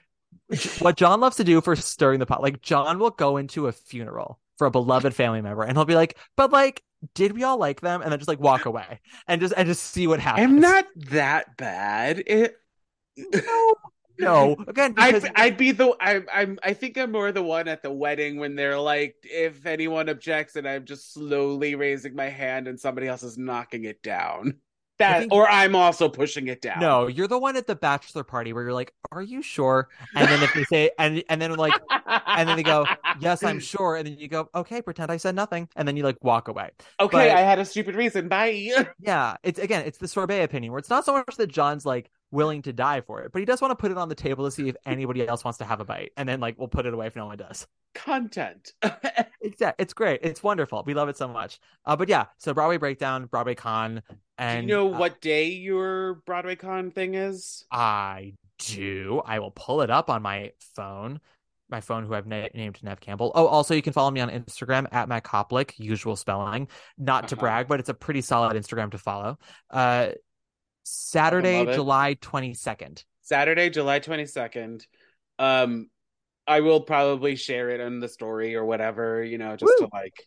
what 0.81 0.97
Jon 0.97 1.21
loves 1.21 1.37
to 1.37 1.45
do 1.45 1.61
for 1.61 1.77
stirring 1.77 2.21
the 2.21 2.27
pot, 2.27 2.43
like 2.43 2.61
Jon 2.63 2.99
will 2.99 3.11
go 3.11 3.37
into 3.37 3.67
a 3.67 3.73
funeral 3.73 4.39
for 4.59 4.67
a 4.67 4.71
beloved 4.71 5.15
family 5.15 5.41
member, 5.41 5.63
and 5.63 5.77
he'll 5.77 5.85
be 5.85 5.95
like, 5.95 6.17
"But 6.37 6.53
like, 6.53 6.83
did 7.15 7.33
we 7.33 7.45
all 7.45 7.59
like 7.59 7.81
them?" 7.81 8.03
And 8.03 8.11
then 8.13 8.19
just 8.19 8.29
like 8.29 8.41
walk 8.41 8.67
away 8.67 9.01
and 9.27 9.41
just 9.41 9.55
and 9.57 9.67
just 9.67 9.83
see 9.85 10.07
what 10.07 10.21
happens. 10.21 10.45
I'm 10.45 10.61
not 10.61 10.87
that 11.11 11.57
bad. 11.57 12.23
It, 12.27 12.57
No, 13.17 13.75
no. 14.21 14.57
Again, 14.67 14.93
because 14.93 15.25
I'd, 15.25 15.33
I'd 15.37 15.57
be 15.57 15.73
the 15.73 15.95
I, 16.01 16.23
I'm 16.33 16.59
I 16.63 16.75
think 16.75 16.97
I'm 16.99 17.13
more 17.13 17.33
the 17.33 17.43
one 17.43 17.69
at 17.69 17.83
the 17.83 17.91
wedding 17.91 18.39
when 18.39 18.55
they're 18.55 18.79
like 18.79 19.17
if 19.23 19.67
anyone 19.67 20.09
objects 20.09 20.57
and 20.57 20.69
I'm 20.69 20.85
just 20.85 21.13
slowly 21.13 21.75
raising 21.75 22.15
my 22.15 22.29
hand 22.29 22.69
and 22.69 22.79
somebody 22.79 23.09
else 23.09 23.23
is 23.23 23.39
knocking 23.39 23.85
it 23.85 24.03
down 24.03 24.55
that 25.01 25.21
think- 25.21 25.33
or 25.33 25.49
I'm 25.49 25.75
also 25.75 26.09
pushing 26.09 26.47
it 26.47 26.61
down 26.61 26.79
no, 26.81 27.07
you're 27.09 27.27
the 27.27 27.39
one 27.39 27.57
at 27.57 27.67
the 27.67 27.75
bachelor 27.75 28.23
party 28.23 28.53
where 28.53 28.63
you're 28.63 28.73
like, 28.73 28.93
"Are 29.11 29.23
you 29.23 29.43
sure?" 29.43 29.89
And 30.15 30.29
then 30.29 30.43
if 30.43 30.55
they 30.55 30.65
say, 30.65 30.91
and 30.99 31.25
and 31.29 31.41
then 31.43 31.55
like, 31.57 31.73
and 32.27 32.49
then 32.49 32.57
they 32.57 32.63
go, 32.63 32.87
"Yes, 33.19 33.43
I'm 33.43 33.59
sure," 33.59 33.97
and 33.97 34.07
then 34.07 34.19
you 34.19 34.29
go, 34.29 34.49
"Okay, 34.55 34.83
pretend 34.83 35.11
I 35.11 35.17
said 35.17 35.35
nothing," 35.35 35.69
and 35.75 35.89
then 35.89 35.97
you 35.97 36.05
like 36.05 36.23
walk 36.23 36.49
away. 36.49 36.71
okay 37.01 37.29
but- 37.29 37.31
I 37.31 37.41
had 37.41 37.59
a 37.59 37.65
stupid 37.65 37.95
reason 37.97 38.29
bye 38.29 38.71
Yeah, 39.01 39.37
it's 39.43 39.59
again, 39.59 39.85
it's 39.87 39.99
the 39.99 40.07
sorbet 40.09 40.43
opinion 40.43 40.73
where 40.73 40.79
it's 40.79 40.91
not 40.91 41.05
so 41.05 41.15
much 41.15 41.37
that 41.37 41.49
Jon's 41.49 41.87
like 41.87 42.11
willing 42.31 42.63
to 42.63 42.73
die 42.73 43.01
for 43.01 43.21
it, 43.23 43.33
but 43.33 43.39
he 43.41 43.45
does 43.45 43.61
want 43.61 43.73
to 43.73 43.77
put 43.77 43.91
it 43.91 43.99
on 43.99 44.09
the 44.09 44.15
table 44.15 44.45
to 44.45 44.51
see 44.51 44.69
if 44.69 44.77
anybody 44.87 45.27
else 45.27 45.45
wants 45.45 45.59
to 45.59 45.65
have 45.65 45.81
a 45.81 45.85
bite, 45.85 46.13
and 46.17 46.29
then 46.29 46.41
like 46.41 46.59
we'll 46.59 46.69
put 46.69 46.87
it 46.87 46.95
away 46.95 47.07
if 47.07 47.17
no 47.17 47.27
one 47.27 47.37
does. 47.39 47.67
content 47.95 48.73
Exactly, 49.43 49.83
it's 49.83 49.95
great, 49.95 50.21
it's 50.23 50.43
wonderful, 50.43 50.83
we 50.87 50.95
love 50.95 51.09
it 51.09 51.17
so 51.17 51.27
much. 51.29 51.59
Uh, 51.85 51.97
but 51.97 52.09
yeah, 52.09 52.27
so 52.39 52.53
Broadway 52.55 52.77
breakdown, 52.77 53.27
Broadway 53.27 53.55
con, 53.55 54.03
And 54.39 54.67
do 54.67 54.73
you 54.73 54.79
know 54.79 54.95
uh, 54.95 54.99
what 54.99 55.21
day 55.21 55.49
your 55.49 56.15
Broadway 56.27 56.57
con 56.57 56.91
thing 56.91 57.15
is 57.15 57.65
I 57.71 58.35
do. 58.59 59.23
I 59.25 59.39
will 59.39 59.51
pull 59.53 59.81
it 59.81 59.91
up 59.91 60.11
on 60.11 60.23
my 60.23 60.53
phone. 60.77 61.21
My 61.71 61.81
phone, 61.81 62.05
who 62.05 62.15
I've 62.15 62.27
na- 62.27 62.49
named 62.53 62.83
Neve 62.83 62.99
Campbell. 63.01 63.31
Oh, 63.35 63.47
also 63.47 63.75
you 63.77 63.81
can 63.83 63.93
follow 63.93 64.11
me 64.11 64.21
on 64.21 64.29
Instagram 64.29 64.89
at 64.93 65.09
Matt 65.09 65.23
Koplik, 65.25 65.75
usual 65.79 66.17
spelling. 66.17 66.67
Not 66.99 67.29
to 67.29 67.37
Uh-huh. 67.37 67.41
brag, 67.41 67.69
but 67.69 67.79
it's 67.81 67.89
a 67.89 67.95
pretty 67.95 68.21
solid 68.23 68.57
Instagram 68.57 68.91
to 68.91 68.99
follow. 68.99 69.39
Uh, 69.71 70.09
Saturday. 70.91 71.65
July 71.73 72.15
twenty 72.15 72.55
second. 72.55 73.05
Saturday 73.23 73.71
July 73.71 74.01
22nd 74.01 74.87
um 75.39 75.89
I 76.49 76.61
will 76.61 76.81
probably 76.81 77.37
share 77.37 77.71
it 77.71 77.79
in 77.81 78.01
the 78.01 78.09
story 78.09 78.57
or 78.57 78.65
whatever 78.65 79.23
you 79.23 79.39
know 79.39 79.55
just 79.55 79.73
Woo! 79.79 79.87
to 79.87 79.91
like 79.93 80.27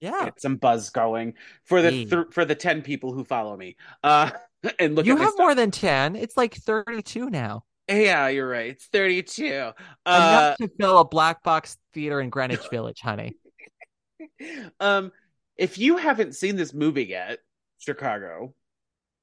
Yeah, 0.00 0.26
get 0.26 0.42
some 0.42 0.56
buzz 0.56 0.90
going 0.90 1.34
for 1.64 1.80
the 1.80 1.90
th- 2.04 2.26
for 2.32 2.44
the 2.44 2.54
10 2.54 2.82
people 2.82 3.14
who 3.14 3.24
follow 3.24 3.56
me 3.56 3.76
uh 4.02 4.30
and 4.78 4.94
look 4.94 5.06
you 5.06 5.16
have 5.16 5.32
more 5.38 5.54
than 5.54 5.70
ten. 5.70 6.16
It's 6.16 6.36
like 6.36 6.54
thirty 6.54 7.02
two 7.02 7.30
now. 7.30 7.64
yeah 7.88 8.28
you're 8.28 8.48
right 8.48 8.72
it's 8.72 8.86
32 8.86 9.70
uh 10.04 10.16
Enough 10.16 10.56
to 10.58 10.68
fill 10.78 10.98
a 10.98 11.04
black 11.06 11.42
box 11.42 11.78
theater 11.94 12.20
in 12.20 12.28
Greenwich 12.28 12.68
Village, 12.68 13.00
honey. 13.00 13.34
um 14.80 15.12
if 15.56 15.78
you 15.78 15.96
haven't 15.96 16.34
seen 16.34 16.56
this 16.56 16.74
movie 16.74 17.04
yet 17.06 17.38
chicago 17.78 18.54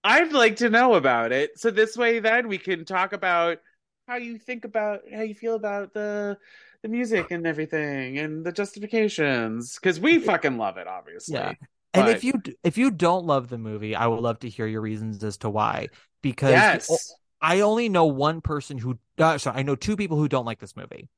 i'd 0.04 0.32
like 0.32 0.58
to 0.58 0.70
know 0.70 0.96
about 0.96 1.32
it 1.32 1.52
so 1.58 1.72
this 1.72 1.96
way 1.96 2.20
then 2.20 2.48
we 2.48 2.58
can 2.58 2.86
talk 2.86 3.14
about 3.14 3.60
how 4.08 4.16
you 4.16 4.38
think 4.38 4.66
about 4.66 5.02
how 5.14 5.22
you 5.22 5.36
feel 5.36 5.56
about 5.56 5.94
the 5.94 6.38
the 6.84 6.90
music 6.90 7.30
and 7.32 7.46
everything 7.46 8.18
and 8.18 8.44
the 8.44 8.52
justifications 8.52 9.76
because 9.76 10.00
we 10.00 10.20
fucking 10.20 10.58
love 10.58 10.78
it 10.78 10.88
obviously 10.88 11.36
Yeah. 11.36 11.54
And 11.94 12.06
But- 12.06 12.16
if 12.16 12.24
you 12.24 12.34
if 12.64 12.78
you 12.78 12.90
don't 12.90 13.26
love 13.26 13.50
the 13.50 13.58
movie, 13.58 13.96
I 13.96 14.08
would 14.08 14.22
love 14.22 14.40
to 14.40 14.50
hear 14.50 14.66
your 14.66 14.80
reasons 14.80 15.22
as 15.26 15.38
to 15.40 15.50
why. 15.50 15.90
Because 16.22 16.52
yes 16.52 17.14
I 17.42 17.62
only 17.62 17.90
know 17.90 18.06
one 18.06 18.42
person 18.42 18.78
who. 18.78 19.00
Uh, 19.18 19.38
sorry, 19.38 19.58
I 19.58 19.64
know 19.64 19.76
two 19.76 19.98
people 19.98 20.18
who 20.18 20.28
don't 20.28 20.46
like 20.46 20.60
this 20.60 20.76
movie. 20.76 21.10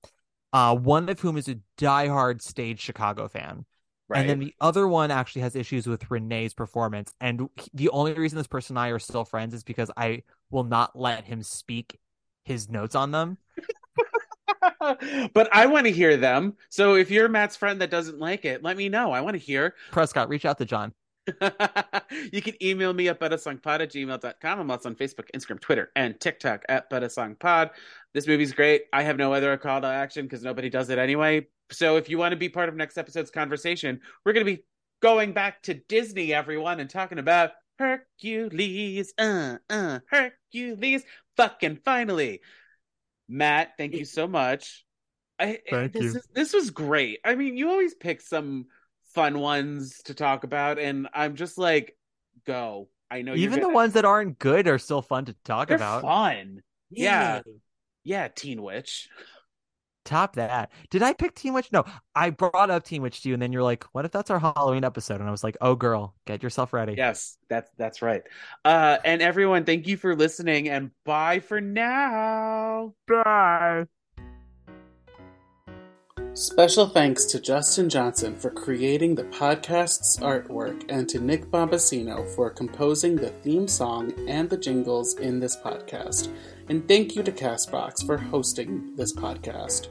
Uh, 0.54 0.76
one 0.76 1.10
of 1.10 1.20
whom 1.20 1.38
is 1.38 1.48
a 1.48 1.60
diehard 1.78 2.42
stage 2.42 2.80
Chicago 2.80 3.28
fan, 3.28 3.66
right 4.10 4.20
and 4.20 4.30
then 4.30 4.40
the 4.40 4.54
other 4.60 4.88
one 4.88 5.12
actually 5.12 5.42
has 5.42 5.56
issues 5.56 5.88
with 5.88 6.10
Renee's 6.10 6.54
performance. 6.54 7.14
And 7.22 7.50
the 7.74 7.90
only 7.90 8.14
reason 8.14 8.38
this 8.38 8.48
person 8.48 8.78
and 8.78 8.86
I 8.86 8.90
are 8.90 9.00
still 9.00 9.26
friends 9.26 9.54
is 9.54 9.64
because 9.64 9.90
I 9.96 10.24
will 10.52 10.64
not 10.64 10.98
let 10.98 11.26
him 11.26 11.44
speak 11.44 12.00
his 12.44 12.70
notes 12.70 12.96
on 12.96 13.12
them. 13.12 13.38
but 15.34 15.50
I 15.52 15.66
want 15.66 15.86
to 15.86 15.92
hear 15.92 16.18
them. 16.18 16.56
So 16.70 16.96
if 16.96 17.12
you're 17.12 17.30
Matt's 17.30 17.56
friend 17.56 17.82
that 17.82 17.90
doesn't 17.90 18.20
like 18.20 18.46
it, 18.46 18.64
let 18.64 18.78
me 18.78 18.90
know. 18.90 19.12
I 19.12 19.22
want 19.22 19.36
to 19.36 19.40
hear. 19.40 19.76
Prescott, 19.92 20.30
reach 20.30 20.46
out 20.46 20.58
to 20.58 20.66
Jon. 20.66 20.94
you 22.34 22.42
can 22.42 22.62
email 22.62 22.94
me 22.94 23.08
at 23.08 23.20
butasongpod 23.20 23.80
at 23.80 23.92
gmail.com. 23.92 24.60
I'm 24.60 24.72
also 24.72 24.90
on 24.90 24.96
Facebook, 24.96 25.30
Instagram, 25.34 25.60
Twitter, 25.60 25.90
and 25.96 26.20
TikTok 26.20 26.64
at 26.68 26.90
butasongpod. 26.90 27.70
This 28.14 28.28
movie's 28.28 28.52
great. 28.52 28.84
I 28.92 29.04
have 29.04 29.18
no 29.18 29.34
other 29.34 29.56
call 29.58 29.82
to 29.82 29.88
action 29.88 30.26
because 30.26 30.44
nobody 30.44 30.70
does 30.70 30.90
it 30.90 31.00
anyway. 31.00 31.48
So 31.74 31.98
if 31.98 32.10
you 32.10 32.18
want 32.18 32.32
to 32.32 32.38
be 32.38 32.50
part 32.50 32.70
of 32.70 32.76
next 32.76 32.98
episode's 32.98 33.32
conversation, 33.32 34.02
we're 34.24 34.34
going 34.34 34.46
to 34.46 34.52
be 34.56 34.64
going 35.02 35.34
back 35.34 35.62
to 35.64 35.74
Disney, 35.74 36.34
everyone, 36.34 36.80
and 36.80 36.90
talking 36.90 37.20
about 37.20 37.52
Hercules. 37.78 39.14
Uh, 39.18 39.58
uh, 39.70 40.00
Hercules. 40.10 41.04
Fucking 41.38 41.80
finally. 41.84 42.42
Matt, 43.28 43.72
thank 43.78 43.96
you 43.96 44.06
so 44.06 44.28
much. 44.28 44.86
I, 45.40 45.60
Thank 45.70 45.94
this 45.94 46.04
you. 46.04 46.10
Is, 46.10 46.28
this 46.34 46.54
was 46.54 46.70
great. 46.70 47.20
I 47.26 47.36
mean, 47.36 47.58
you 47.58 47.70
always 47.70 47.96
pick 47.96 48.22
some 48.22 48.68
fun 49.14 49.40
ones 49.40 50.02
to 50.06 50.14
talk 50.14 50.44
about, 50.44 50.80
and 50.80 51.08
I'm 51.14 51.36
just 51.36 51.58
like, 51.58 51.98
go. 52.46 52.90
I 53.10 53.22
know 53.22 53.34
you're 53.34 53.50
Even 53.50 53.62
the 53.62 53.70
ones 53.70 53.94
that 53.94 54.06
aren't 54.06 54.40
good 54.40 54.68
are 54.68 54.80
still 54.80 55.02
fun 55.02 55.26
to 55.26 55.36
talk 55.44 55.68
they're 55.68 55.78
about. 55.78 56.02
fun. 56.02 56.62
Yeah. 56.90 57.42
Yay. 57.46 57.54
Yeah, 58.04 58.28
Teen 58.28 58.62
Witch. 58.62 59.10
Top 60.06 60.36
that. 60.36 60.72
Did 60.90 61.02
I 61.02 61.14
pick 61.14 61.36
Teen 61.36 61.54
Witch? 61.54 61.72
No, 61.72 61.86
I 62.16 62.30
brought 62.30 62.70
up 62.70 62.84
Teen 62.84 63.02
Witch 63.02 63.22
to 63.22 63.30
you, 63.30 63.34
and 63.34 63.42
then 63.42 63.54
you're 63.54 63.64
like, 63.64 63.86
"What 63.94 64.06
if 64.06 64.12
that's 64.12 64.30
our 64.30 64.40
Halloween 64.40 64.84
episode?" 64.84 65.20
And 65.20 65.28
I 65.28 65.32
was 65.32 65.44
like, 65.44 65.58
"Oh, 65.62 65.76
girl, 65.76 66.14
get 66.26 66.44
yourself 66.44 66.74
ready." 66.74 66.96
Yes, 66.98 67.38
that's 67.50 67.72
that's 67.78 68.02
right. 68.02 68.24
Uh, 68.66 68.98
and 69.06 69.22
everyone, 69.22 69.64
thank 69.64 69.88
you 69.88 69.98
for 69.98 70.16
listening, 70.16 70.70
and 70.70 70.92
bye 71.06 71.40
for 71.40 71.62
now. 71.62 72.94
Bye. 73.08 73.86
Special 76.36 76.88
thanks 76.88 77.26
to 77.26 77.40
Justin 77.40 77.90
Johnson 77.90 78.36
for 78.36 78.50
creating 78.50 79.14
the 79.14 79.26
podcast's 79.26 80.18
artwork 80.18 80.84
and 80.90 81.08
to 81.10 81.20
Nick 81.20 81.46
Bombasino 81.52 82.28
for 82.36 82.50
composing 82.50 83.16
the 83.16 83.30
theme 83.30 83.68
song 83.68 84.12
and 84.28 84.50
the 84.50 84.58
jingles 84.58 85.16
in 85.20 85.40
this 85.40 85.56
podcast. 85.56 86.30
And 86.70 86.88
thank 86.88 87.16
you 87.16 87.24
to 87.24 87.32
Castbox 87.32 88.06
for 88.06 88.18
hosting 88.18 88.96
this 88.96 89.14
podcast. 89.14 89.88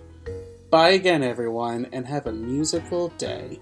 Bye 0.70 0.90
again, 0.90 1.22
everyone, 1.22 1.86
and 1.92 2.06
have 2.06 2.26
a 2.26 2.32
musical 2.32 3.08
day. 3.10 3.60